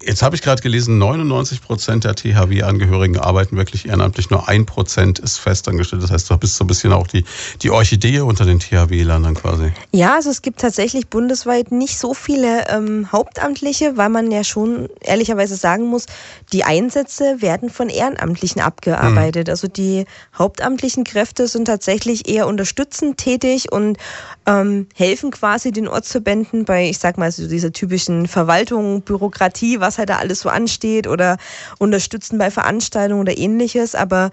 Jetzt 0.07 0.23
habe 0.23 0.37
ich 0.37 0.43
gerade 0.43 0.63
gelesen, 0.63 0.99
99 0.99 1.61
Prozent 1.63 2.05
der 2.05 2.15
THW-Angehörigen 2.15 3.19
arbeiten 3.19 3.57
wirklich 3.57 3.89
ehrenamtlich, 3.89 4.31
nur 4.31 4.49
ein 4.49 4.65
Prozent 4.65 5.19
ist 5.19 5.39
festangestellt. 5.39 6.01
Das 6.01 6.13
heißt, 6.13 6.31
du 6.31 6.37
bist 6.39 6.55
so 6.55 6.63
ein 6.63 6.69
bisschen 6.69 6.93
auch 6.93 7.09
die, 7.09 7.25
die 7.63 7.71
Orchidee 7.71 8.21
unter 8.21 8.45
den 8.45 8.61
THW-Ländern 8.61 9.35
quasi. 9.35 9.73
Ja, 9.91 10.15
also 10.15 10.31
es 10.31 10.43
gibt 10.43 10.61
tatsächlich 10.61 11.09
bundesweit 11.09 11.73
nicht 11.73 11.99
so 11.99 12.15
viele 12.15 12.69
ähm, 12.69 13.11
Hauptamtliche, 13.11 13.97
weil 13.97 14.09
man 14.09 14.31
ja 14.31 14.45
schon 14.45 14.89
ehrlicherweise 15.01 15.57
sagen 15.57 15.87
muss, 15.87 16.07
die 16.53 16.63
Einsätze 16.63 17.43
werden 17.43 17.69
von 17.69 17.89
Ehrenamtlichen 17.89 18.61
abgearbeitet. 18.63 19.49
Hm. 19.49 19.53
Also 19.53 19.67
die 19.67 20.05
hauptamtlichen 20.39 21.03
Kräfte 21.03 21.49
sind 21.49 21.65
tatsächlich 21.65 22.29
eher 22.29 22.47
unterstützend 22.47 23.19
tätig 23.19 23.73
und 23.73 23.99
ähm, 24.47 24.87
helfen 24.95 25.31
quasi 25.31 25.73
den 25.73 25.89
Ortsverbänden 25.89 26.65
bei, 26.65 26.89
ich 26.89 26.99
sag 26.99 27.19
mal, 27.19 27.33
so 27.33 27.49
dieser 27.49 27.73
typischen 27.73 28.29
Verwaltung, 28.29 29.03
Bürokratie, 29.03 29.81
was 29.81 29.99
halt 29.99 30.09
da 30.09 30.19
alles 30.19 30.41
so 30.41 30.49
ansteht 30.49 31.07
oder 31.07 31.37
unterstützen 31.79 32.39
bei 32.39 32.51
Veranstaltungen 32.51 33.21
oder 33.21 33.37
ähnliches. 33.37 33.95
Aber 33.95 34.31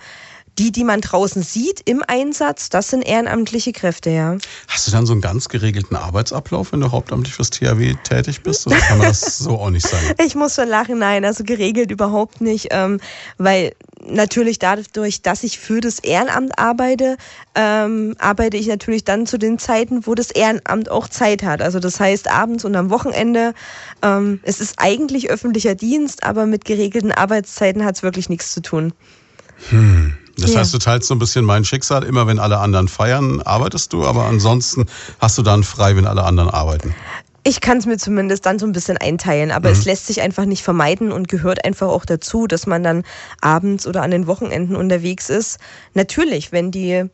die, 0.60 0.72
die 0.72 0.84
man 0.84 1.02
draußen 1.02 1.42
sieht 1.42 1.82
im 1.86 2.04
Einsatz, 2.06 2.70
das 2.70 2.90
sind 2.90 3.02
ehrenamtliche 3.02 3.72
Kräfte, 3.72 4.12
ja. 4.12 4.38
Hast 4.68 4.88
du 4.88 4.92
dann 4.92 5.06
so 5.06 5.14
einen 5.14 5.22
ganz 5.22 5.50
geregelten 5.50 5.96
Arbeitsablauf, 5.96 6.72
wenn 6.72 6.80
du 6.80 6.92
hauptamtlich 6.92 7.34
fürs 7.34 7.50
THW 7.50 7.96
tätig 8.04 8.44
bist? 8.44 8.68
Oder 8.68 8.78
kann 8.78 9.00
man 9.00 9.08
das 9.08 9.38
so 9.38 9.60
auch 9.60 9.70
nicht 9.70 9.88
sagen? 9.88 10.04
Ich 10.26 10.36
muss 10.36 10.56
schon 10.56 10.70
lachen, 10.70 11.00
nein, 11.00 11.26
also 11.26 11.44
geregelt 11.44 11.92
überhaupt 11.92 12.40
nicht, 12.40 12.68
ähm, 12.72 13.00
weil 13.38 13.74
natürlich 14.06 14.60
dadurch, 14.60 15.22
dass 15.22 15.44
ich 15.44 15.60
für 15.60 15.82
das 15.82 16.00
Ehrenamt 16.00 16.58
arbeite, 16.58 17.18
ähm, 17.56 18.16
arbeite 18.20 18.58
ich 18.58 18.68
natürlich 18.68 19.04
dann 19.04 19.26
zu 19.26 19.38
den 19.38 19.58
Zeiten, 19.58 20.06
wo 20.06 20.16
das 20.16 20.32
Ehrenamt 20.32 20.90
auch 20.90 21.08
Zeit 21.08 21.44
hat. 21.44 21.62
Also 21.62 21.80
das 21.80 22.00
heißt 22.00 22.30
abends 22.30 22.66
und 22.66 22.76
am 22.76 22.90
Wochenende. 22.90 23.54
Ähm, 24.02 24.40
es 24.44 24.60
ist 24.60 24.76
eigentlich 24.78 25.30
öffentlicher 25.30 25.76
Dienst, 25.76 26.24
aber 26.24 26.46
mit 26.46 26.66
geregelten 26.66 27.12
Arbeitszeiten 27.12 27.84
hat 27.86 27.96
es 27.96 28.04
wirklich 28.04 28.30
nichts 28.30 28.54
zu 28.54 28.62
tun. 28.62 28.94
Hm. 29.70 30.18
Das 30.38 30.54
ja. 30.54 30.60
heißt, 30.60 30.74
du 30.74 30.80
teilst 30.80 31.08
so 31.08 31.16
ein 31.16 31.20
bisschen 31.20 31.46
mein 31.46 31.66
Schicksal. 31.66 32.04
Immer 32.04 32.28
wenn 32.28 32.40
alle 32.40 32.58
anderen 32.60 32.88
feiern, 32.88 33.42
arbeitest 33.42 33.94
du, 33.94 34.06
aber 34.06 34.26
ansonsten 34.26 34.88
hast 35.20 35.38
du 35.38 35.44
dann 35.44 35.64
frei, 35.64 35.96
wenn 35.96 36.08
alle 36.08 36.24
anderen 36.24 36.50
arbeiten. 36.50 36.96
Ich 37.46 37.60
kann 37.60 37.78
es 37.78 37.86
mir 37.86 37.98
zumindest 37.98 38.46
dann 38.46 38.58
so 38.58 38.66
ein 38.66 38.72
bisschen 38.72 38.98
einteilen, 38.98 39.52
aber 39.52 39.70
mhm. 39.70 39.76
es 39.76 39.86
lässt 39.86 40.08
sich 40.08 40.22
einfach 40.22 40.46
nicht 40.46 40.64
vermeiden 40.64 41.12
und 41.12 41.28
gehört 41.28 41.66
einfach 41.66 41.88
auch 41.88 42.06
dazu, 42.06 42.48
dass 42.48 42.68
man 42.68 42.84
dann 42.84 43.04
abends 43.42 43.86
oder 43.86 44.02
an 44.02 44.12
den 44.12 44.28
Wochenenden 44.28 44.76
unterwegs 44.76 45.30
ist. 45.30 45.60
Natürlich, 45.94 46.52
wenn 46.52 46.72
die 46.72 47.10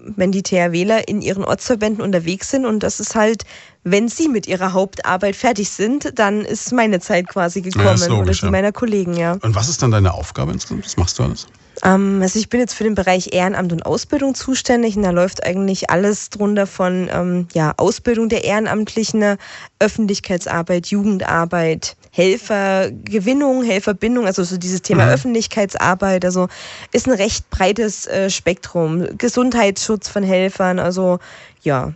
wenn 0.00 0.32
die 0.32 0.42
THWler 0.42 1.06
in 1.06 1.20
ihren 1.20 1.44
Ortsverbänden 1.44 2.02
unterwegs 2.02 2.50
sind 2.50 2.64
und 2.64 2.82
das 2.82 2.98
ist 2.98 3.14
halt, 3.14 3.44
wenn 3.84 4.08
sie 4.08 4.28
mit 4.28 4.46
ihrer 4.46 4.72
Hauptarbeit 4.72 5.36
fertig 5.36 5.68
sind, 5.68 6.18
dann 6.18 6.42
ist 6.42 6.72
meine 6.72 7.00
Zeit 7.00 7.28
quasi 7.28 7.60
gekommen 7.60 7.98
ja, 7.98 8.06
logisch, 8.06 8.20
oder 8.20 8.32
die 8.32 8.44
ja. 8.46 8.50
meiner 8.50 8.72
Kollegen, 8.72 9.14
ja. 9.14 9.32
Und 9.32 9.54
was 9.54 9.68
ist 9.68 9.82
dann 9.82 9.90
deine 9.90 10.14
Aufgabe 10.14 10.52
insgesamt? 10.52 10.86
Was 10.86 10.96
machst 10.96 11.18
du 11.18 11.24
alles? 11.24 11.46
Ähm, 11.82 12.20
also 12.22 12.38
ich 12.38 12.48
bin 12.48 12.60
jetzt 12.60 12.74
für 12.74 12.84
den 12.84 12.94
Bereich 12.94 13.32
Ehrenamt 13.32 13.72
und 13.72 13.84
Ausbildung 13.86 14.34
zuständig 14.34 14.96
und 14.96 15.02
da 15.02 15.10
läuft 15.10 15.44
eigentlich 15.44 15.90
alles 15.90 16.30
drunter 16.30 16.66
von 16.66 17.08
ähm, 17.12 17.48
ja, 17.54 17.74
Ausbildung 17.76 18.28
der 18.28 18.44
Ehrenamtlichen, 18.44 19.36
Öffentlichkeitsarbeit, 19.78 20.86
Jugendarbeit, 20.88 21.96
Helfergewinnung, 22.10 23.62
Helferbindung, 23.64 24.26
also 24.26 24.44
so 24.44 24.58
dieses 24.58 24.82
Thema 24.82 25.06
mhm. 25.06 25.12
Öffentlichkeitsarbeit, 25.12 26.24
also 26.24 26.48
ist 26.92 27.06
ein 27.06 27.14
recht 27.14 27.48
breites 27.50 28.06
äh, 28.06 28.28
Spektrum. 28.28 29.16
Gesundheitsschutz 29.16 30.08
von 30.08 30.22
Helfern, 30.22 30.78
also 30.78 31.18
ja, 31.62 31.92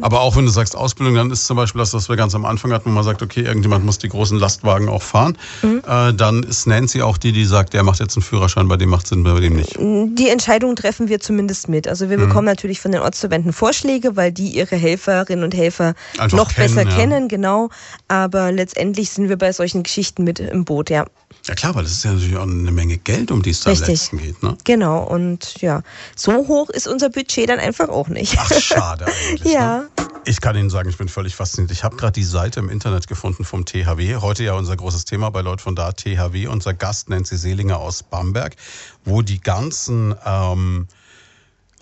aber 0.00 0.20
auch 0.20 0.36
wenn 0.36 0.44
du 0.44 0.50
sagst 0.50 0.76
Ausbildung, 0.76 1.14
dann 1.14 1.30
ist 1.30 1.46
zum 1.46 1.56
Beispiel 1.56 1.78
das, 1.78 1.94
was 1.94 2.08
wir 2.08 2.16
ganz 2.16 2.34
am 2.34 2.44
Anfang 2.44 2.72
hatten, 2.72 2.90
wo 2.90 2.94
man 2.94 3.04
sagt, 3.04 3.22
okay, 3.22 3.42
irgendjemand 3.42 3.84
muss 3.84 3.98
die 3.98 4.08
großen 4.08 4.38
Lastwagen 4.38 4.88
auch 4.88 5.02
fahren. 5.02 5.36
Mhm. 5.62 5.82
Äh, 5.86 6.14
dann 6.14 6.42
ist 6.42 6.66
Nancy 6.66 7.02
auch 7.02 7.18
die, 7.18 7.32
die 7.32 7.44
sagt, 7.44 7.74
der 7.74 7.82
macht 7.82 8.00
jetzt 8.00 8.16
einen 8.16 8.22
Führerschein, 8.22 8.68
bei 8.68 8.76
dem 8.76 8.90
macht 8.90 9.06
Sinn, 9.06 9.24
bei 9.24 9.38
dem 9.40 9.56
nicht. 9.56 9.76
Die 9.78 10.28
Entscheidung 10.28 10.76
treffen 10.76 11.08
wir 11.08 11.20
zumindest 11.20 11.68
mit. 11.68 11.88
Also 11.88 12.10
wir 12.10 12.18
mhm. 12.18 12.28
bekommen 12.28 12.46
natürlich 12.46 12.80
von 12.80 12.92
den 12.92 13.00
Ortsverbänden 13.00 13.52
Vorschläge, 13.52 14.16
weil 14.16 14.32
die 14.32 14.48
ihre 14.48 14.76
Helferinnen 14.76 15.44
und 15.44 15.54
Helfer 15.54 15.94
Einfach 16.18 16.36
noch 16.36 16.52
kennen, 16.52 16.74
besser 16.74 16.88
ja. 16.88 16.96
kennen, 16.96 17.28
genau. 17.28 17.70
Aber 18.08 18.52
letztendlich 18.52 19.10
sind 19.10 19.28
wir 19.28 19.36
bei 19.36 19.52
solchen 19.52 19.82
Geschichten 19.82 20.24
mit 20.24 20.40
im 20.40 20.64
Boot, 20.64 20.90
ja. 20.90 21.06
Ja 21.46 21.54
klar, 21.54 21.74
weil 21.74 21.82
das 21.82 21.92
ist 21.92 22.04
ja 22.04 22.12
natürlich 22.12 22.36
auch 22.36 22.42
eine 22.42 22.70
Menge 22.70 22.98
Geld, 22.98 23.32
um 23.32 23.42
die 23.42 23.50
es 23.50 23.60
da 23.60 23.72
am 23.72 23.78
letzten 23.78 24.18
geht. 24.18 24.42
Ne? 24.42 24.56
Genau, 24.62 25.02
und 25.02 25.60
ja, 25.60 25.82
so 26.14 26.32
hoch 26.46 26.70
ist 26.70 26.86
unser 26.86 27.08
Budget 27.08 27.48
dann 27.48 27.58
einfach 27.58 27.88
auch 27.88 28.08
nicht. 28.08 28.36
Ach, 28.38 28.52
schade 28.52 29.06
eigentlich. 29.28 29.44
Ne? 29.44 29.52
Ja. 29.62 29.84
Ich 30.24 30.40
kann 30.40 30.56
Ihnen 30.56 30.70
sagen, 30.70 30.88
ich 30.88 30.98
bin 30.98 31.08
völlig 31.08 31.34
fasziniert. 31.34 31.72
Ich 31.72 31.82
habe 31.82 31.96
gerade 31.96 32.12
die 32.12 32.24
Seite 32.24 32.60
im 32.60 32.68
Internet 32.68 33.08
gefunden 33.08 33.44
vom 33.44 33.64
THW. 33.64 34.16
Heute 34.16 34.44
ja 34.44 34.54
unser 34.54 34.76
großes 34.76 35.04
Thema 35.04 35.30
bei 35.30 35.40
Leut 35.40 35.60
von 35.60 35.74
da, 35.74 35.92
THW. 35.92 36.46
Unser 36.46 36.74
Gast 36.74 37.08
Nancy 37.08 37.36
Seelinger 37.36 37.78
aus 37.78 38.02
Bamberg, 38.02 38.56
wo 39.04 39.22
die 39.22 39.40
ganzen... 39.40 40.14
Ähm, 40.24 40.86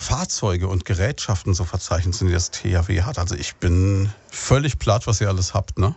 Fahrzeuge 0.01 0.67
und 0.67 0.87
Gerätschaften 0.87 1.53
so 1.53 1.65
verzeichnet 1.65 2.15
sind, 2.15 2.29
die 2.29 2.33
das 2.33 2.51
THW 2.51 3.03
hat. 3.03 3.19
Also 3.19 3.35
ich 3.35 3.57
bin 3.57 4.11
völlig 4.31 4.79
platt, 4.79 5.07
was 5.07 5.21
ihr 5.21 5.29
alles 5.29 5.53
habt, 5.53 5.79
ne? 5.79 5.95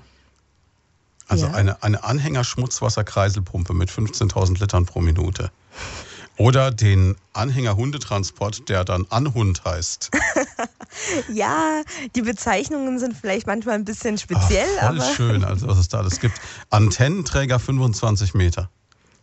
Also 1.30 1.46
ja. 1.46 1.54
eine, 1.54 1.82
eine 1.82 2.04
Anhänger-Schmutzwasserkreiselpumpe 2.04 3.74
mit 3.74 3.90
15.000 3.90 4.60
Litern 4.60 4.86
pro 4.86 5.00
Minute. 5.00 5.52
Oder 6.38 6.72
den 6.72 7.16
Anhänger-Hundetransport, 7.34 8.68
der 8.70 8.84
dann 8.84 9.06
Anhund 9.10 9.64
heißt. 9.66 10.10
ja, 11.34 11.84
die 12.16 12.22
Bezeichnungen 12.22 12.98
sind 13.00 13.16
vielleicht 13.16 13.46
manchmal 13.46 13.76
ein 13.76 13.86
bisschen 13.86 14.18
speziell. 14.18 14.66
Ach, 14.80 14.88
voll 14.88 15.02
aber 15.02 15.14
schön, 15.14 15.44
also 15.44 15.68
was 15.68 15.78
es 15.78 15.90
da 15.90 16.00
alles 16.00 16.20
gibt. 16.20 16.40
Antennenträger 16.70 17.60
25 17.60 18.34
Meter. 18.34 18.70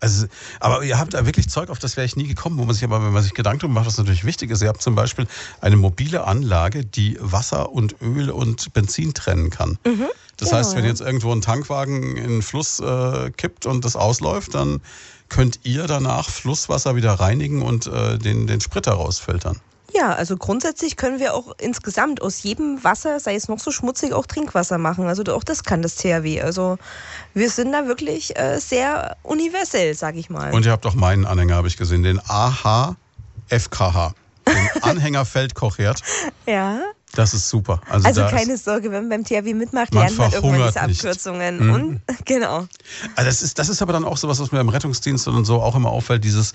Also, 0.00 0.26
aber 0.60 0.82
ihr 0.82 0.98
habt 0.98 1.12
da 1.12 1.26
wirklich 1.26 1.50
Zeug, 1.50 1.68
auf 1.68 1.78
das 1.78 1.96
wäre 1.96 2.06
ich 2.06 2.16
nie 2.16 2.26
gekommen, 2.26 2.58
wo 2.58 2.64
man 2.64 2.74
sich 2.74 2.84
aber, 2.84 3.04
wenn 3.04 3.12
man 3.12 3.22
sich 3.22 3.34
Gedanken 3.34 3.70
macht, 3.70 3.86
was 3.86 3.98
natürlich 3.98 4.24
wichtig 4.24 4.50
ist. 4.50 4.62
Ihr 4.62 4.68
habt 4.68 4.80
zum 4.80 4.94
Beispiel 4.94 5.26
eine 5.60 5.76
mobile 5.76 6.24
Anlage, 6.24 6.86
die 6.86 7.18
Wasser 7.20 7.70
und 7.70 7.96
Öl 8.00 8.30
und 8.30 8.72
Benzin 8.72 9.12
trennen 9.12 9.50
kann. 9.50 9.78
Mhm, 9.84 10.06
das 10.38 10.48
genau, 10.48 10.58
heißt, 10.58 10.74
wenn 10.74 10.86
jetzt 10.86 11.02
irgendwo 11.02 11.32
ein 11.32 11.42
Tankwagen 11.42 12.16
in 12.16 12.28
den 12.28 12.42
Fluss 12.42 12.80
äh, 12.80 13.30
kippt 13.36 13.66
und 13.66 13.84
das 13.84 13.94
ausläuft, 13.94 14.54
dann 14.54 14.80
könnt 15.30 15.60
ihr 15.62 15.86
danach 15.86 16.28
Flusswasser 16.28 16.96
wieder 16.96 17.14
reinigen 17.14 17.62
und 17.62 17.86
äh, 17.86 18.18
den, 18.18 18.46
den 18.46 18.60
Sprit 18.60 18.86
herausfiltern. 18.86 19.60
Ja, 19.92 20.12
also 20.12 20.36
grundsätzlich 20.36 20.96
können 20.96 21.18
wir 21.18 21.34
auch 21.34 21.54
insgesamt 21.58 22.22
aus 22.22 22.42
jedem 22.42 22.82
Wasser, 22.84 23.18
sei 23.18 23.34
es 23.34 23.48
noch 23.48 23.58
so 23.58 23.70
schmutzig, 23.70 24.12
auch 24.12 24.26
Trinkwasser 24.26 24.78
machen. 24.78 25.06
Also 25.06 25.24
auch 25.34 25.42
das 25.42 25.64
kann 25.64 25.82
das 25.82 25.96
THW. 25.96 26.42
Also 26.42 26.78
wir 27.34 27.50
sind 27.50 27.72
da 27.72 27.86
wirklich 27.86 28.38
äh, 28.38 28.58
sehr 28.58 29.16
universell, 29.22 29.94
sag 29.94 30.16
ich 30.16 30.30
mal. 30.30 30.52
Und 30.52 30.64
ihr 30.64 30.72
habt 30.72 30.86
auch 30.86 30.94
meinen 30.94 31.26
Anhänger, 31.26 31.56
habe 31.56 31.68
ich 31.68 31.76
gesehen, 31.76 32.02
den 32.02 32.20
AHFKH. 32.28 34.14
Den 34.46 34.68
Anhängerfeldkochherd. 34.82 36.02
ja. 36.46 36.80
Das 37.14 37.34
ist 37.34 37.48
super. 37.48 37.80
Also, 37.88 38.06
also 38.06 38.26
keine 38.26 38.56
Sorge, 38.56 38.92
wenn 38.92 39.08
man 39.08 39.24
beim 39.24 39.24
THW 39.24 39.54
mitmacht, 39.54 39.92
lernt 39.92 40.16
man 40.16 40.32
irgendwann 40.32 40.68
diese 40.68 40.80
Abkürzungen. 40.80 41.66
Mhm. 41.66 41.74
Und 41.74 42.00
genau. 42.24 42.66
Also 43.16 43.28
das, 43.28 43.42
ist, 43.42 43.58
das 43.58 43.68
ist 43.68 43.82
aber 43.82 43.92
dann 43.92 44.04
auch 44.04 44.16
so 44.16 44.28
was, 44.28 44.38
was 44.38 44.52
mir 44.52 44.60
im 44.60 44.68
Rettungsdienst 44.68 45.26
und 45.28 45.44
so 45.44 45.60
auch 45.60 45.74
immer 45.74 45.90
auffällt, 45.90 46.24
dieses 46.24 46.54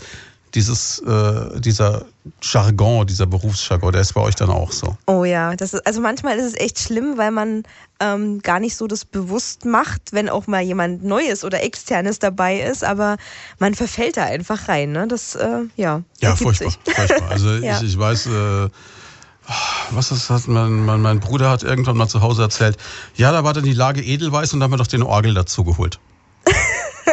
dieses, 0.55 0.99
äh, 0.99 1.59
dieser 1.59 2.05
Jargon, 2.41 3.05
dieser 3.05 3.25
Berufsjargon, 3.25 3.91
der 3.91 4.01
ist 4.01 4.13
bei 4.13 4.21
euch 4.21 4.35
dann 4.35 4.49
auch 4.49 4.71
so. 4.71 4.95
Oh 5.05 5.25
ja, 5.25 5.55
das 5.55 5.73
ist, 5.73 5.85
also 5.85 5.99
manchmal 5.99 6.37
ist 6.37 6.45
es 6.45 6.53
echt 6.53 6.79
schlimm, 6.79 7.17
weil 7.17 7.31
man 7.31 7.63
ähm, 7.99 8.41
gar 8.41 8.59
nicht 8.59 8.77
so 8.77 8.87
das 8.87 9.03
bewusst 9.03 9.65
macht, 9.65 10.13
wenn 10.13 10.29
auch 10.29 10.47
mal 10.47 10.61
jemand 10.61 11.03
Neues 11.03 11.43
oder 11.43 11.61
Externes 11.61 12.19
dabei 12.19 12.61
ist, 12.61 12.83
aber 12.83 13.17
man 13.59 13.75
verfällt 13.75 14.17
da 14.17 14.23
einfach 14.23 14.69
rein. 14.69 14.93
Ne? 14.93 15.07
Das, 15.07 15.35
äh, 15.35 15.63
ja. 15.75 16.01
Ja, 16.21 16.35
furchtbar, 16.35 16.71
furchtbar. 16.85 17.29
Also 17.29 17.49
ja. 17.55 17.77
ich, 17.77 17.89
ich 17.89 17.99
weiß, 17.99 18.27
äh, 18.27 18.69
was 19.91 20.11
ist 20.11 20.29
das? 20.29 20.47
Mein, 20.47 20.85
mein, 20.85 21.01
mein 21.01 21.19
Bruder 21.19 21.49
hat 21.49 21.63
irgendwann 21.63 21.97
mal 21.97 22.07
zu 22.07 22.21
Hause 22.21 22.41
erzählt, 22.41 22.77
ja, 23.15 23.31
da 23.31 23.43
war 23.43 23.53
dann 23.53 23.63
die 23.63 23.73
Lage 23.73 24.01
Edelweiß 24.01 24.53
und 24.53 24.59
da 24.59 24.65
haben 24.65 24.71
wir 24.71 24.77
doch 24.77 24.87
den 24.87 25.03
Orgel 25.03 25.33
dazu 25.33 25.63
geholt. 25.63 25.99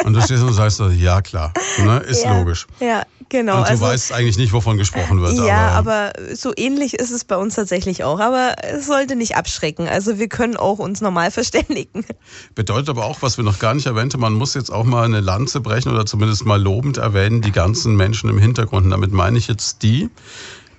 Und 0.04 0.14
du 0.14 0.22
stehst 0.22 0.42
und 0.42 0.52
sagst, 0.52 0.80
ja 0.98 1.20
klar, 1.20 1.52
ne? 1.78 1.98
ist 1.98 2.24
ja, 2.24 2.36
logisch. 2.36 2.66
Ja, 2.80 3.02
genau. 3.28 3.58
Und 3.58 3.66
du 3.66 3.70
also, 3.70 3.84
weißt 3.84 4.12
eigentlich 4.12 4.38
nicht, 4.38 4.52
wovon 4.52 4.78
gesprochen 4.78 5.20
wird. 5.20 5.34
Ja, 5.34 5.68
aber, 5.68 6.12
aber, 6.16 6.34
so 6.34 6.52
ähnlich 6.56 6.94
ist 6.94 7.10
es 7.10 7.24
bei 7.24 7.36
uns 7.36 7.54
tatsächlich 7.54 8.02
auch. 8.02 8.18
Aber 8.18 8.54
es 8.62 8.86
sollte 8.86 9.16
nicht 9.16 9.36
abschrecken. 9.36 9.88
Also 9.88 10.18
wir 10.18 10.28
können 10.28 10.56
auch 10.56 10.78
uns 10.78 11.02
normal 11.02 11.30
verständigen. 11.30 12.04
Bedeutet 12.54 12.88
aber 12.88 13.04
auch, 13.04 13.22
was 13.22 13.36
wir 13.36 13.44
noch 13.44 13.58
gar 13.58 13.74
nicht 13.74 13.86
erwähnte, 13.86 14.18
man 14.18 14.32
muss 14.32 14.54
jetzt 14.54 14.70
auch 14.70 14.84
mal 14.84 15.04
eine 15.04 15.20
Lanze 15.20 15.60
brechen 15.60 15.92
oder 15.92 16.06
zumindest 16.06 16.46
mal 16.46 16.60
lobend 16.60 16.96
erwähnen, 16.96 17.42
die 17.42 17.52
ganzen 17.52 17.94
Menschen 17.94 18.30
im 18.30 18.38
Hintergrund. 18.38 18.86
Und 18.86 18.90
damit 18.90 19.12
meine 19.12 19.38
ich 19.38 19.46
jetzt 19.46 19.82
die, 19.82 20.10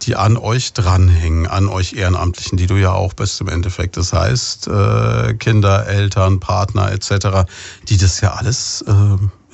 die 0.05 0.15
an 0.15 0.37
euch 0.37 0.73
dranhängen, 0.73 1.47
an 1.47 1.67
euch 1.67 1.93
Ehrenamtlichen, 1.93 2.57
die 2.57 2.67
du 2.67 2.75
ja 2.75 2.93
auch 2.93 3.13
bist 3.13 3.39
im 3.41 3.47
Endeffekt. 3.47 3.97
Das 3.97 4.13
heißt, 4.13 4.67
äh, 4.67 5.33
Kinder, 5.35 5.87
Eltern, 5.87 6.39
Partner 6.39 6.91
etc., 6.91 7.49
die 7.89 7.97
das 7.97 8.21
ja 8.21 8.33
alles 8.33 8.83
äh, 8.87 8.91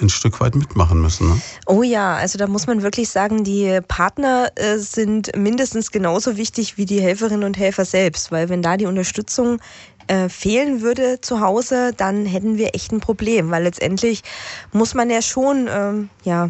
ein 0.02 0.10
Stück 0.10 0.40
weit 0.40 0.56
mitmachen 0.56 1.02
müssen. 1.02 1.30
Ne? 1.30 1.42
Oh 1.66 1.84
ja, 1.84 2.16
also 2.16 2.38
da 2.38 2.48
muss 2.48 2.68
man 2.68 2.82
wirklich 2.82 3.10
sagen, 3.10 3.44
die 3.44 3.80
Partner 3.88 4.50
äh, 4.56 4.78
sind 4.78 5.36
mindestens 5.36 5.92
genauso 5.92 6.38
wichtig 6.38 6.78
wie 6.78 6.86
die 6.86 7.02
Helferinnen 7.02 7.44
und 7.44 7.58
Helfer 7.58 7.86
selbst, 7.86 8.32
weil 8.32 8.50
wenn 8.50 8.62
da 8.62 8.78
die 8.78 8.86
Unterstützung 8.86 9.60
äh, 10.08 10.30
fehlen 10.30 10.82
würde 10.82 11.22
zu 11.22 11.42
Hause, 11.42 11.94
dann 11.96 12.26
hätten 12.26 12.58
wir 12.58 12.74
echt 12.74 12.92
ein 12.92 13.00
Problem, 13.00 13.52
weil 13.52 13.64
letztendlich 13.64 14.24
muss 14.72 14.94
man 14.94 15.10
ja 15.10 15.22
schon, 15.22 15.70
ähm, 15.72 16.10
ja, 16.24 16.50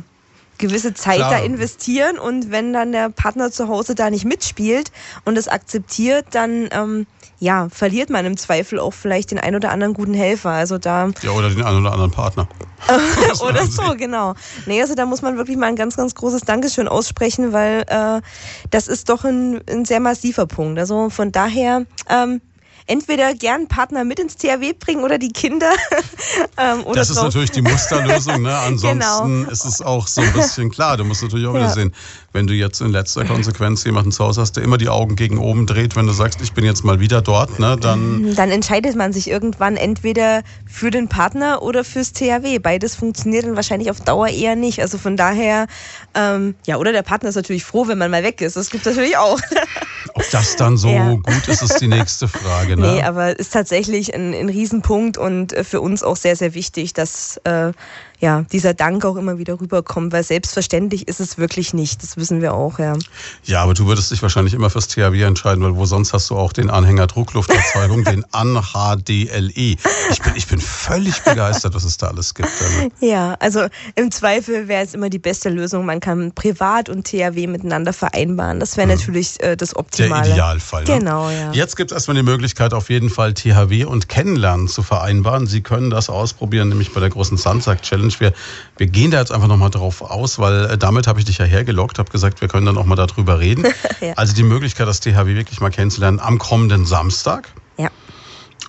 gewisse 0.60 0.94
Zeit 0.94 1.18
Klar. 1.18 1.32
da 1.32 1.38
investieren 1.40 2.20
und 2.20 2.52
wenn 2.52 2.74
dann 2.74 2.92
der 2.92 3.10
Partner 3.10 3.52
zu 3.52 3.68
Hause 3.68 3.96
da 3.96 4.10
nicht 4.10 4.26
mitspielt 4.26 4.92
und 5.26 5.38
es 5.38 5.48
akzeptiert, 5.48 6.28
dann 6.32 6.70
ähm, 6.72 7.08
ja, 7.40 7.70
verliert 7.70 8.10
man 8.10 8.26
im 8.26 8.38
Zweifel 8.38 8.80
auch 8.80 8.94
vielleicht 8.94 9.32
den 9.32 9.40
ein 9.40 9.56
oder 9.56 9.72
anderen 9.72 9.94
guten 9.94 10.14
Helfer. 10.14 10.52
Also 10.52 10.78
da. 10.78 11.10
Ja, 11.22 11.32
oder 11.32 11.50
den 11.50 11.64
einen 11.64 11.80
oder 11.80 11.94
anderen 11.94 12.12
Partner. 12.12 12.48
oder 13.42 13.66
so, 13.66 13.96
genau. 13.98 14.36
Nee, 14.66 14.82
also 14.82 14.96
da 14.96 15.06
muss 15.06 15.22
man 15.22 15.38
wirklich 15.38 15.58
mal 15.58 15.68
ein 15.68 15.76
ganz, 15.76 15.96
ganz 15.96 16.16
großes 16.16 16.42
Dankeschön 16.42 16.88
aussprechen, 16.88 17.54
weil 17.54 17.84
äh, 17.88 18.22
das 18.70 18.88
ist 18.88 19.10
doch 19.10 19.24
ein, 19.24 19.62
ein 19.70 19.86
sehr 19.86 20.00
massiver 20.00 20.46
Punkt. 20.48 20.80
Also 20.80 21.10
von 21.10 21.32
daher, 21.32 21.86
ähm, 22.10 22.42
entweder 22.90 23.36
gern 23.36 23.68
Partner 23.68 24.04
mit 24.04 24.20
ins 24.20 24.36
THW 24.36 24.74
bringen 24.74 25.04
oder 25.04 25.18
die 25.18 25.32
Kinder. 25.32 25.72
ähm, 26.58 26.84
oder 26.84 26.96
das 26.96 27.10
ist 27.12 27.22
natürlich 27.22 27.52
die 27.52 27.62
Musterlösung. 27.62 28.42
Ne? 28.42 28.58
Ansonsten 28.58 29.42
genau. 29.42 29.52
ist 29.52 29.66
es 29.66 29.82
auch 29.82 30.08
so 30.08 30.22
ein 30.22 30.34
bisschen 30.34 30.72
klar. 30.72 30.98
Du 30.98 31.06
musst 31.06 31.22
natürlich 31.22 31.48
auch 31.48 31.54
ja. 31.54 31.62
wieder 31.62 31.70
sehen, 31.70 31.94
wenn 32.34 32.48
du 32.48 32.54
jetzt 32.54 32.82
in 32.82 32.92
letzter 32.92 33.26
Konsequenz 33.26 33.84
jemanden 33.84 34.12
zu 34.12 34.24
Hause 34.24 34.42
hast, 34.42 34.54
der 34.54 34.64
immer 34.64 34.78
die 34.78 34.90
Augen 34.90 35.16
gegen 35.16 35.38
oben 35.40 35.66
dreht, 35.66 35.96
wenn 35.96 36.06
du 36.06 36.14
sagst, 36.14 36.42
ich 36.42 36.54
bin 36.54 36.64
jetzt 36.64 36.84
mal 36.84 37.00
wieder 37.00 37.22
dort, 37.22 37.60
ne, 37.60 37.78
dann. 37.80 38.36
Dann 38.36 38.52
entscheidet 38.52 38.96
man 38.96 39.14
sich 39.14 39.30
irgendwann 39.30 39.78
entweder 39.78 40.44
für 40.66 40.92
den 40.92 41.08
Partner 41.08 41.62
oder 41.62 41.84
fürs 41.84 42.14
THW. 42.14 42.60
Beides 42.60 42.96
funktioniert 42.96 43.46
dann 43.46 43.56
wahrscheinlich 43.56 43.90
auf 43.90 44.02
Dauer 44.02 44.28
eher 44.28 44.56
nicht. 44.56 44.82
Also 44.82 44.98
von 44.98 45.18
daher, 45.18 45.68
ähm, 46.14 46.56
ja, 46.66 46.78
oder 46.78 46.92
der 46.92 47.02
Partner 47.02 47.30
ist 47.30 47.36
natürlich 47.36 47.66
froh, 47.66 47.88
wenn 47.88 47.98
man 47.98 48.12
mal 48.12 48.24
weg 48.24 48.42
ist. 48.42 48.56
Das 48.56 48.70
gibt 48.70 48.86
es 48.86 48.96
natürlich 48.96 49.18
auch. 49.18 49.40
Ob 50.14 50.30
das 50.32 50.56
dann 50.56 50.78
so 50.78 50.90
ja. 50.90 51.14
gut 51.14 51.48
ist, 51.48 51.62
ist 51.62 51.82
die 51.82 51.88
nächste 51.88 52.28
Frage. 52.28 52.78
Ne? 52.78 52.94
Nee, 52.94 53.04
aber 53.04 53.38
ist 53.38 53.54
tatsächlich 53.54 54.14
ein, 54.14 54.34
ein 54.34 54.50
Riesenpunkt 54.50 55.18
und 55.18 55.54
äh, 55.54 55.64
für 55.64 55.82
uns 55.82 56.04
auch 56.04 56.16
sehr, 56.16 56.36
sehr 56.36 56.54
wichtig, 56.54 56.94
dass 56.94 57.38
äh, 57.44 57.72
ja, 58.20 58.46
dieser 58.52 58.74
Dank 58.74 59.06
auch 59.06 59.16
immer 59.16 59.38
wieder 59.38 59.60
rüberkommt, 59.60 60.12
weil 60.12 60.24
selbstverständlich 60.24 61.08
ist 61.08 61.20
es 61.20 61.38
wirklich 61.38 61.74
nicht. 61.74 62.04
Das 62.04 62.18
wissen 62.18 62.42
wir 62.42 62.54
auch, 62.54 62.78
ja. 62.78 62.98
Ja, 63.46 63.64
aber 63.64 63.74
du 63.74 63.88
würdest 63.88 64.12
dich 64.12 64.22
wahrscheinlich 64.22 64.54
immer 64.54 64.70
fürs 64.70 64.88
THW 64.90 65.22
entscheiden, 65.24 65.64
weil 65.64 65.76
wo 65.76 65.86
sonst 65.86 66.12
hast 66.12 66.30
du 66.30 66.36
auch 66.36 66.52
den 66.52 66.70
Anhänger 66.70 67.08
Drucklufterzeugung, 67.08 68.04
den 68.04 68.26
ANHDLE. 68.32 69.78
Ich 70.12 70.22
bin, 70.22 70.34
ich 70.36 70.48
bin 70.48 70.60
völlig 70.60 71.22
begeistert, 71.22 71.74
was 71.74 71.86
es 71.86 71.98
da 71.98 72.08
alles 72.08 72.34
gibt. 72.34 72.50
Also. 72.50 72.90
Ja, 73.00 73.36
also 73.40 73.68
im 73.96 74.12
Zweifel 74.12 74.68
wäre 74.68 74.84
es 74.84 74.94
immer 74.94 75.10
die 75.10 75.20
beste 75.20 75.50
Lösung. 75.50 75.86
Man 75.86 76.02
kann 76.02 76.34
Privat 76.34 76.90
und 76.90 77.06
THW 77.06 77.48
miteinander 77.48 77.94
vereinbaren. 77.94 78.60
Das 78.60 78.76
wäre 78.76 78.88
mhm. 78.88 78.96
natürlich 78.96 79.42
äh, 79.42 79.56
das 79.56 79.76
Optimale. 79.76 80.24
Der 80.24 80.34
Idealfall. 80.34 80.84
Ne? 80.84 81.00
Genau, 81.00 81.30
ja. 81.30 81.52
Jetzt 81.54 81.78
gibt 81.78 81.92
es 81.92 81.96
erstmal 81.96 82.18
die 82.18 82.24
Möglichkeit, 82.24 82.74
auf 82.74 82.90
jeden 82.90 83.10
Fall 83.10 83.34
THW 83.34 83.86
und 83.86 84.10
Kennenlernen 84.10 84.68
zu 84.68 84.84
vereinbaren. 84.84 85.48
Sie 85.48 85.62
können 85.62 85.90
das 85.90 86.10
ausprobieren, 86.10 86.70
nämlich 86.70 86.94
bei 86.94 87.00
der 87.00 87.10
großen 87.10 87.38
Sunsack 87.38 87.82
Challenge 87.82 88.09
Challenge. 88.10 88.34
Wir, 88.34 88.34
wir 88.78 88.88
gehen 88.88 89.12
da 89.12 89.20
jetzt 89.20 89.32
einfach 89.32 89.48
nochmal 89.48 89.70
drauf 89.70 90.02
aus, 90.02 90.40
weil 90.40 90.66
äh, 90.66 90.78
damit 90.78 91.08
habe 91.08 91.20
ich 91.20 91.26
dich 91.26 91.38
ja 91.38 91.46
hergelockt, 91.46 92.00
habe 92.00 92.12
gesagt, 92.12 92.42
wir 92.42 92.48
können 92.48 92.66
dann 92.66 92.78
auch 92.78 92.86
mal 92.86 92.96
darüber 92.96 93.40
reden. 93.40 93.66
ja. 94.02 94.14
Also 94.16 94.34
die 94.34 94.44
Möglichkeit, 94.44 94.88
das 94.88 95.00
THW 95.00 95.36
wirklich 95.36 95.62
mal 95.62 95.70
kennenzulernen 95.70 96.20
am 96.20 96.38
kommenden 96.38 96.86
Samstag. 96.86 97.50
Ja. 97.78 97.90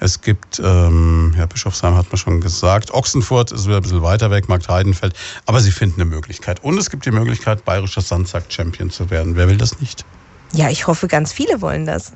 es 0.00 0.22
gibt, 0.22 0.58
ähm, 0.64 1.34
ja, 1.36 1.44
Bischofsheim 1.46 1.94
hat 1.94 2.10
man 2.10 2.16
schon 2.16 2.40
gesagt, 2.40 2.90
Ochsenfurt 2.92 3.52
ist 3.52 3.66
wieder 3.66 3.76
ein 3.76 3.82
bisschen 3.82 4.02
weiter 4.02 4.30
weg, 4.30 4.48
Markt 4.48 4.68
Heidenfeld, 4.68 5.14
aber 5.44 5.60
sie 5.60 5.70
finden 5.70 6.00
eine 6.00 6.10
Möglichkeit. 6.10 6.64
Und 6.64 6.78
es 6.78 6.88
gibt 6.88 7.04
die 7.04 7.10
Möglichkeit, 7.10 7.64
bayerischer 7.66 8.00
Sandsack-Champion 8.00 8.90
zu 8.90 9.10
werden. 9.10 9.36
Wer 9.36 9.48
will 9.48 9.58
das 9.58 9.78
nicht? 9.78 10.06
Ja, 10.52 10.70
ich 10.70 10.86
hoffe, 10.86 11.06
ganz 11.06 11.32
viele 11.32 11.60
wollen 11.60 11.84
das. 11.86 12.12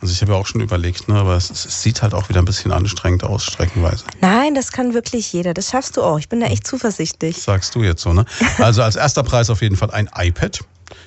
Also 0.00 0.12
ich 0.12 0.20
habe 0.22 0.32
ja 0.32 0.38
auch 0.38 0.46
schon 0.46 0.60
überlegt, 0.60 1.08
ne, 1.08 1.14
aber 1.14 1.36
es, 1.36 1.50
es, 1.50 1.82
sieht 1.82 2.02
halt 2.02 2.14
auch 2.14 2.28
wieder 2.28 2.42
ein 2.42 2.44
bisschen 2.44 2.72
anstrengend 2.72 3.22
aus, 3.22 3.44
streckenweise. 3.44 4.04
Nein, 4.20 4.54
das 4.54 4.72
kann 4.72 4.92
wirklich 4.92 5.32
jeder. 5.32 5.54
Das 5.54 5.70
schaffst 5.70 5.96
du 5.96 6.02
auch. 6.02 6.18
Ich 6.18 6.28
bin 6.28 6.40
da 6.40 6.46
echt 6.46 6.66
zuversichtlich. 6.66 7.36
Das 7.36 7.44
sagst 7.44 7.74
du 7.74 7.82
jetzt 7.82 8.02
so, 8.02 8.12
ne? 8.12 8.24
Also 8.58 8.82
als 8.82 8.96
erster 8.96 9.22
Preis 9.22 9.50
auf 9.50 9.62
jeden 9.62 9.76
Fall 9.76 9.90
ein 9.92 10.10
iPad. 10.14 10.60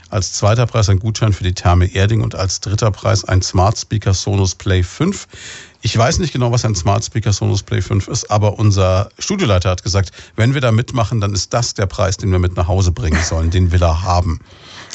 Als 0.09 0.33
zweiter 0.33 0.65
Preis 0.67 0.89
ein 0.89 0.99
Gutschein 0.99 1.33
für 1.33 1.43
die 1.43 1.53
Therme 1.53 1.93
Erding 1.93 2.21
und 2.21 2.35
als 2.35 2.59
dritter 2.59 2.91
Preis 2.91 3.25
ein 3.25 3.41
Smart 3.41 3.77
Speaker 3.77 4.13
Sonos 4.13 4.55
Play 4.55 4.83
5. 4.83 5.27
Ich 5.85 5.97
weiß 5.97 6.19
nicht 6.19 6.31
genau, 6.31 6.49
was 6.53 6.63
ein 6.63 6.75
Smart 6.75 7.03
Speaker 7.03 7.33
Sonos 7.33 7.61
Play 7.61 7.81
5 7.81 8.07
ist, 8.07 8.31
aber 8.31 8.57
unser 8.57 9.09
Studioleiter 9.19 9.69
hat 9.69 9.83
gesagt, 9.83 10.11
wenn 10.37 10.53
wir 10.53 10.61
da 10.61 10.71
mitmachen, 10.71 11.19
dann 11.19 11.33
ist 11.33 11.53
das 11.53 11.73
der 11.73 11.87
Preis, 11.87 12.15
den 12.15 12.31
wir 12.31 12.39
mit 12.39 12.55
nach 12.55 12.69
Hause 12.69 12.93
bringen 12.93 13.21
sollen. 13.21 13.51
Den 13.51 13.73
will 13.73 13.83
er 13.83 14.01
haben. 14.01 14.39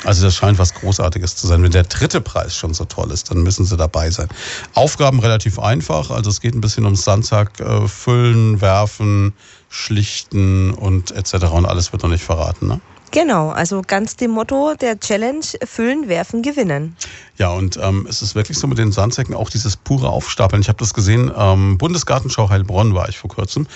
Also 0.05 0.25
das 0.25 0.35
scheint 0.35 0.59
was 0.59 0.73
Großartiges 0.73 1.37
zu 1.37 1.47
sein. 1.47 1.63
Wenn 1.63 1.73
der 1.73 1.83
dritte 1.83 2.23
Preis 2.23 2.57
schon 2.57 2.73
so 2.73 2.87
toll 2.87 3.11
ist, 3.11 3.31
dann 3.31 3.43
müssen 3.43 3.67
sie 3.67 3.77
dabei 3.77 4.11
sein. 4.11 4.29
Aufgaben 4.73 5.21
relativ 5.21 5.59
einfach. 5.59 6.11
Also 6.11 6.31
es 6.31 6.41
geht 6.41 6.55
ein 6.55 6.63
bisschen 6.63 6.87
ums 6.87 7.05
Sandsack 7.05 7.61
äh, 7.61 7.87
füllen, 7.87 8.63
werfen, 8.63 9.35
schlichten 9.69 10.73
und 10.73 11.11
etc. 11.11 11.35
Und 11.53 11.67
alles 11.67 11.93
wird 11.93 12.03
noch 12.03 12.11
nicht 12.11 12.25
verraten. 12.25 12.67
Ne? 12.67 12.81
Genau, 13.11 13.51
also 13.51 13.83
ganz 13.87 14.17
dem 14.17 14.33
Motto 14.33 14.75
der 14.75 15.01
Challenge 15.01 15.45
füllen, 15.65 16.09
werfen, 16.09 16.43
gewinnen. 16.43 16.97
Ja, 17.39 17.51
und 17.51 17.79
ähm, 17.83 18.07
es 18.09 18.21
ist 18.21 18.35
wirklich 18.35 18.59
so 18.59 18.67
mit 18.67 18.79
den 18.79 18.93
Sandsäcken 18.93 19.35
auch 19.35 19.49
dieses 19.49 19.77
pure 19.77 20.09
Aufstapeln. 20.11 20.61
Ich 20.61 20.69
habe 20.69 20.79
das 20.79 20.93
gesehen, 20.93 21.31
ähm, 21.37 21.79
Bundesgartenschau 21.79 22.51
Heilbronn 22.51 22.95
war 22.95 23.09
ich 23.09 23.19
vor 23.19 23.31
kurzem. 23.31 23.67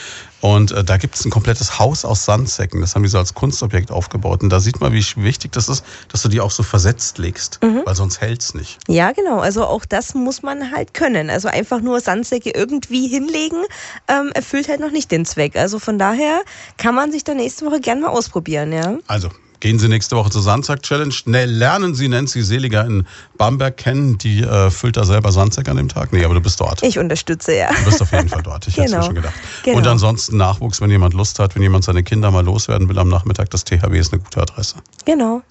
Und 0.42 0.72
äh, 0.72 0.82
da 0.82 0.96
gibt 0.96 1.14
es 1.14 1.24
ein 1.24 1.30
komplettes 1.30 1.78
Haus 1.78 2.04
aus 2.04 2.24
Sandsäcken. 2.24 2.80
Das 2.80 2.96
haben 2.96 3.04
die 3.04 3.08
so 3.08 3.16
als 3.16 3.32
Kunstobjekt 3.32 3.92
aufgebaut. 3.92 4.42
Und 4.42 4.50
da 4.50 4.58
sieht 4.58 4.80
man, 4.80 4.92
wie 4.92 5.04
wichtig 5.16 5.52
das 5.52 5.68
ist, 5.68 5.84
dass 6.08 6.22
du 6.22 6.28
die 6.28 6.40
auch 6.40 6.50
so 6.50 6.64
versetzt 6.64 7.18
legst, 7.18 7.60
mhm. 7.62 7.82
weil 7.84 7.94
sonst 7.94 8.20
hält's 8.20 8.52
nicht. 8.52 8.78
Ja, 8.88 9.12
genau. 9.12 9.38
Also 9.38 9.64
auch 9.64 9.84
das 9.84 10.14
muss 10.14 10.42
man 10.42 10.72
halt 10.72 10.94
können. 10.94 11.30
Also 11.30 11.46
einfach 11.46 11.80
nur 11.80 12.00
Sandsäcke 12.00 12.50
irgendwie 12.50 13.06
hinlegen, 13.06 13.62
ähm, 14.08 14.32
erfüllt 14.34 14.68
halt 14.68 14.80
noch 14.80 14.90
nicht 14.90 15.12
den 15.12 15.24
Zweck. 15.24 15.54
Also 15.54 15.78
von 15.78 15.96
daher 15.96 16.42
kann 16.76 16.96
man 16.96 17.12
sich 17.12 17.22
da 17.22 17.34
nächste 17.34 17.64
Woche 17.64 17.80
gerne 17.80 18.00
mal 18.00 18.08
ausprobieren, 18.08 18.72
ja. 18.72 18.98
Also 19.06 19.28
Gehen 19.62 19.78
Sie 19.78 19.86
nächste 19.86 20.16
Woche 20.16 20.28
zur 20.28 20.42
Sandsack 20.42 20.82
Challenge. 20.82 21.14
Ne, 21.26 21.44
lernen 21.44 21.94
Sie 21.94 22.08
Nancy 22.08 22.42
Seliger 22.42 22.84
in 22.84 23.06
Bamberg 23.38 23.76
kennen. 23.76 24.18
Die 24.18 24.40
äh, 24.40 24.72
füllt 24.72 24.96
da 24.96 25.04
selber 25.04 25.30
Sandsack 25.30 25.68
an 25.68 25.76
dem 25.76 25.88
Tag. 25.88 26.12
Nee, 26.12 26.24
aber 26.24 26.34
du 26.34 26.40
bist 26.40 26.60
dort. 26.60 26.82
Ich 26.82 26.98
unterstütze, 26.98 27.54
ja. 27.54 27.70
Du 27.72 27.84
bist 27.84 28.02
auf 28.02 28.10
jeden 28.10 28.28
Fall 28.28 28.42
dort. 28.42 28.66
Ich 28.66 28.74
genau. 28.74 28.86
hätte 28.86 28.96
mir 28.96 29.04
schon 29.04 29.14
gedacht. 29.14 29.34
Genau. 29.62 29.78
Und 29.78 29.86
ansonsten 29.86 30.36
Nachwuchs, 30.36 30.80
wenn 30.80 30.90
jemand 30.90 31.14
Lust 31.14 31.38
hat, 31.38 31.54
wenn 31.54 31.62
jemand 31.62 31.84
seine 31.84 32.02
Kinder 32.02 32.32
mal 32.32 32.44
loswerden 32.44 32.88
will 32.88 32.98
am 32.98 33.08
Nachmittag, 33.08 33.50
das 33.50 33.62
THW 33.62 33.96
ist 33.96 34.12
eine 34.12 34.20
gute 34.20 34.42
Adresse. 34.42 34.78
Genau. 35.04 35.42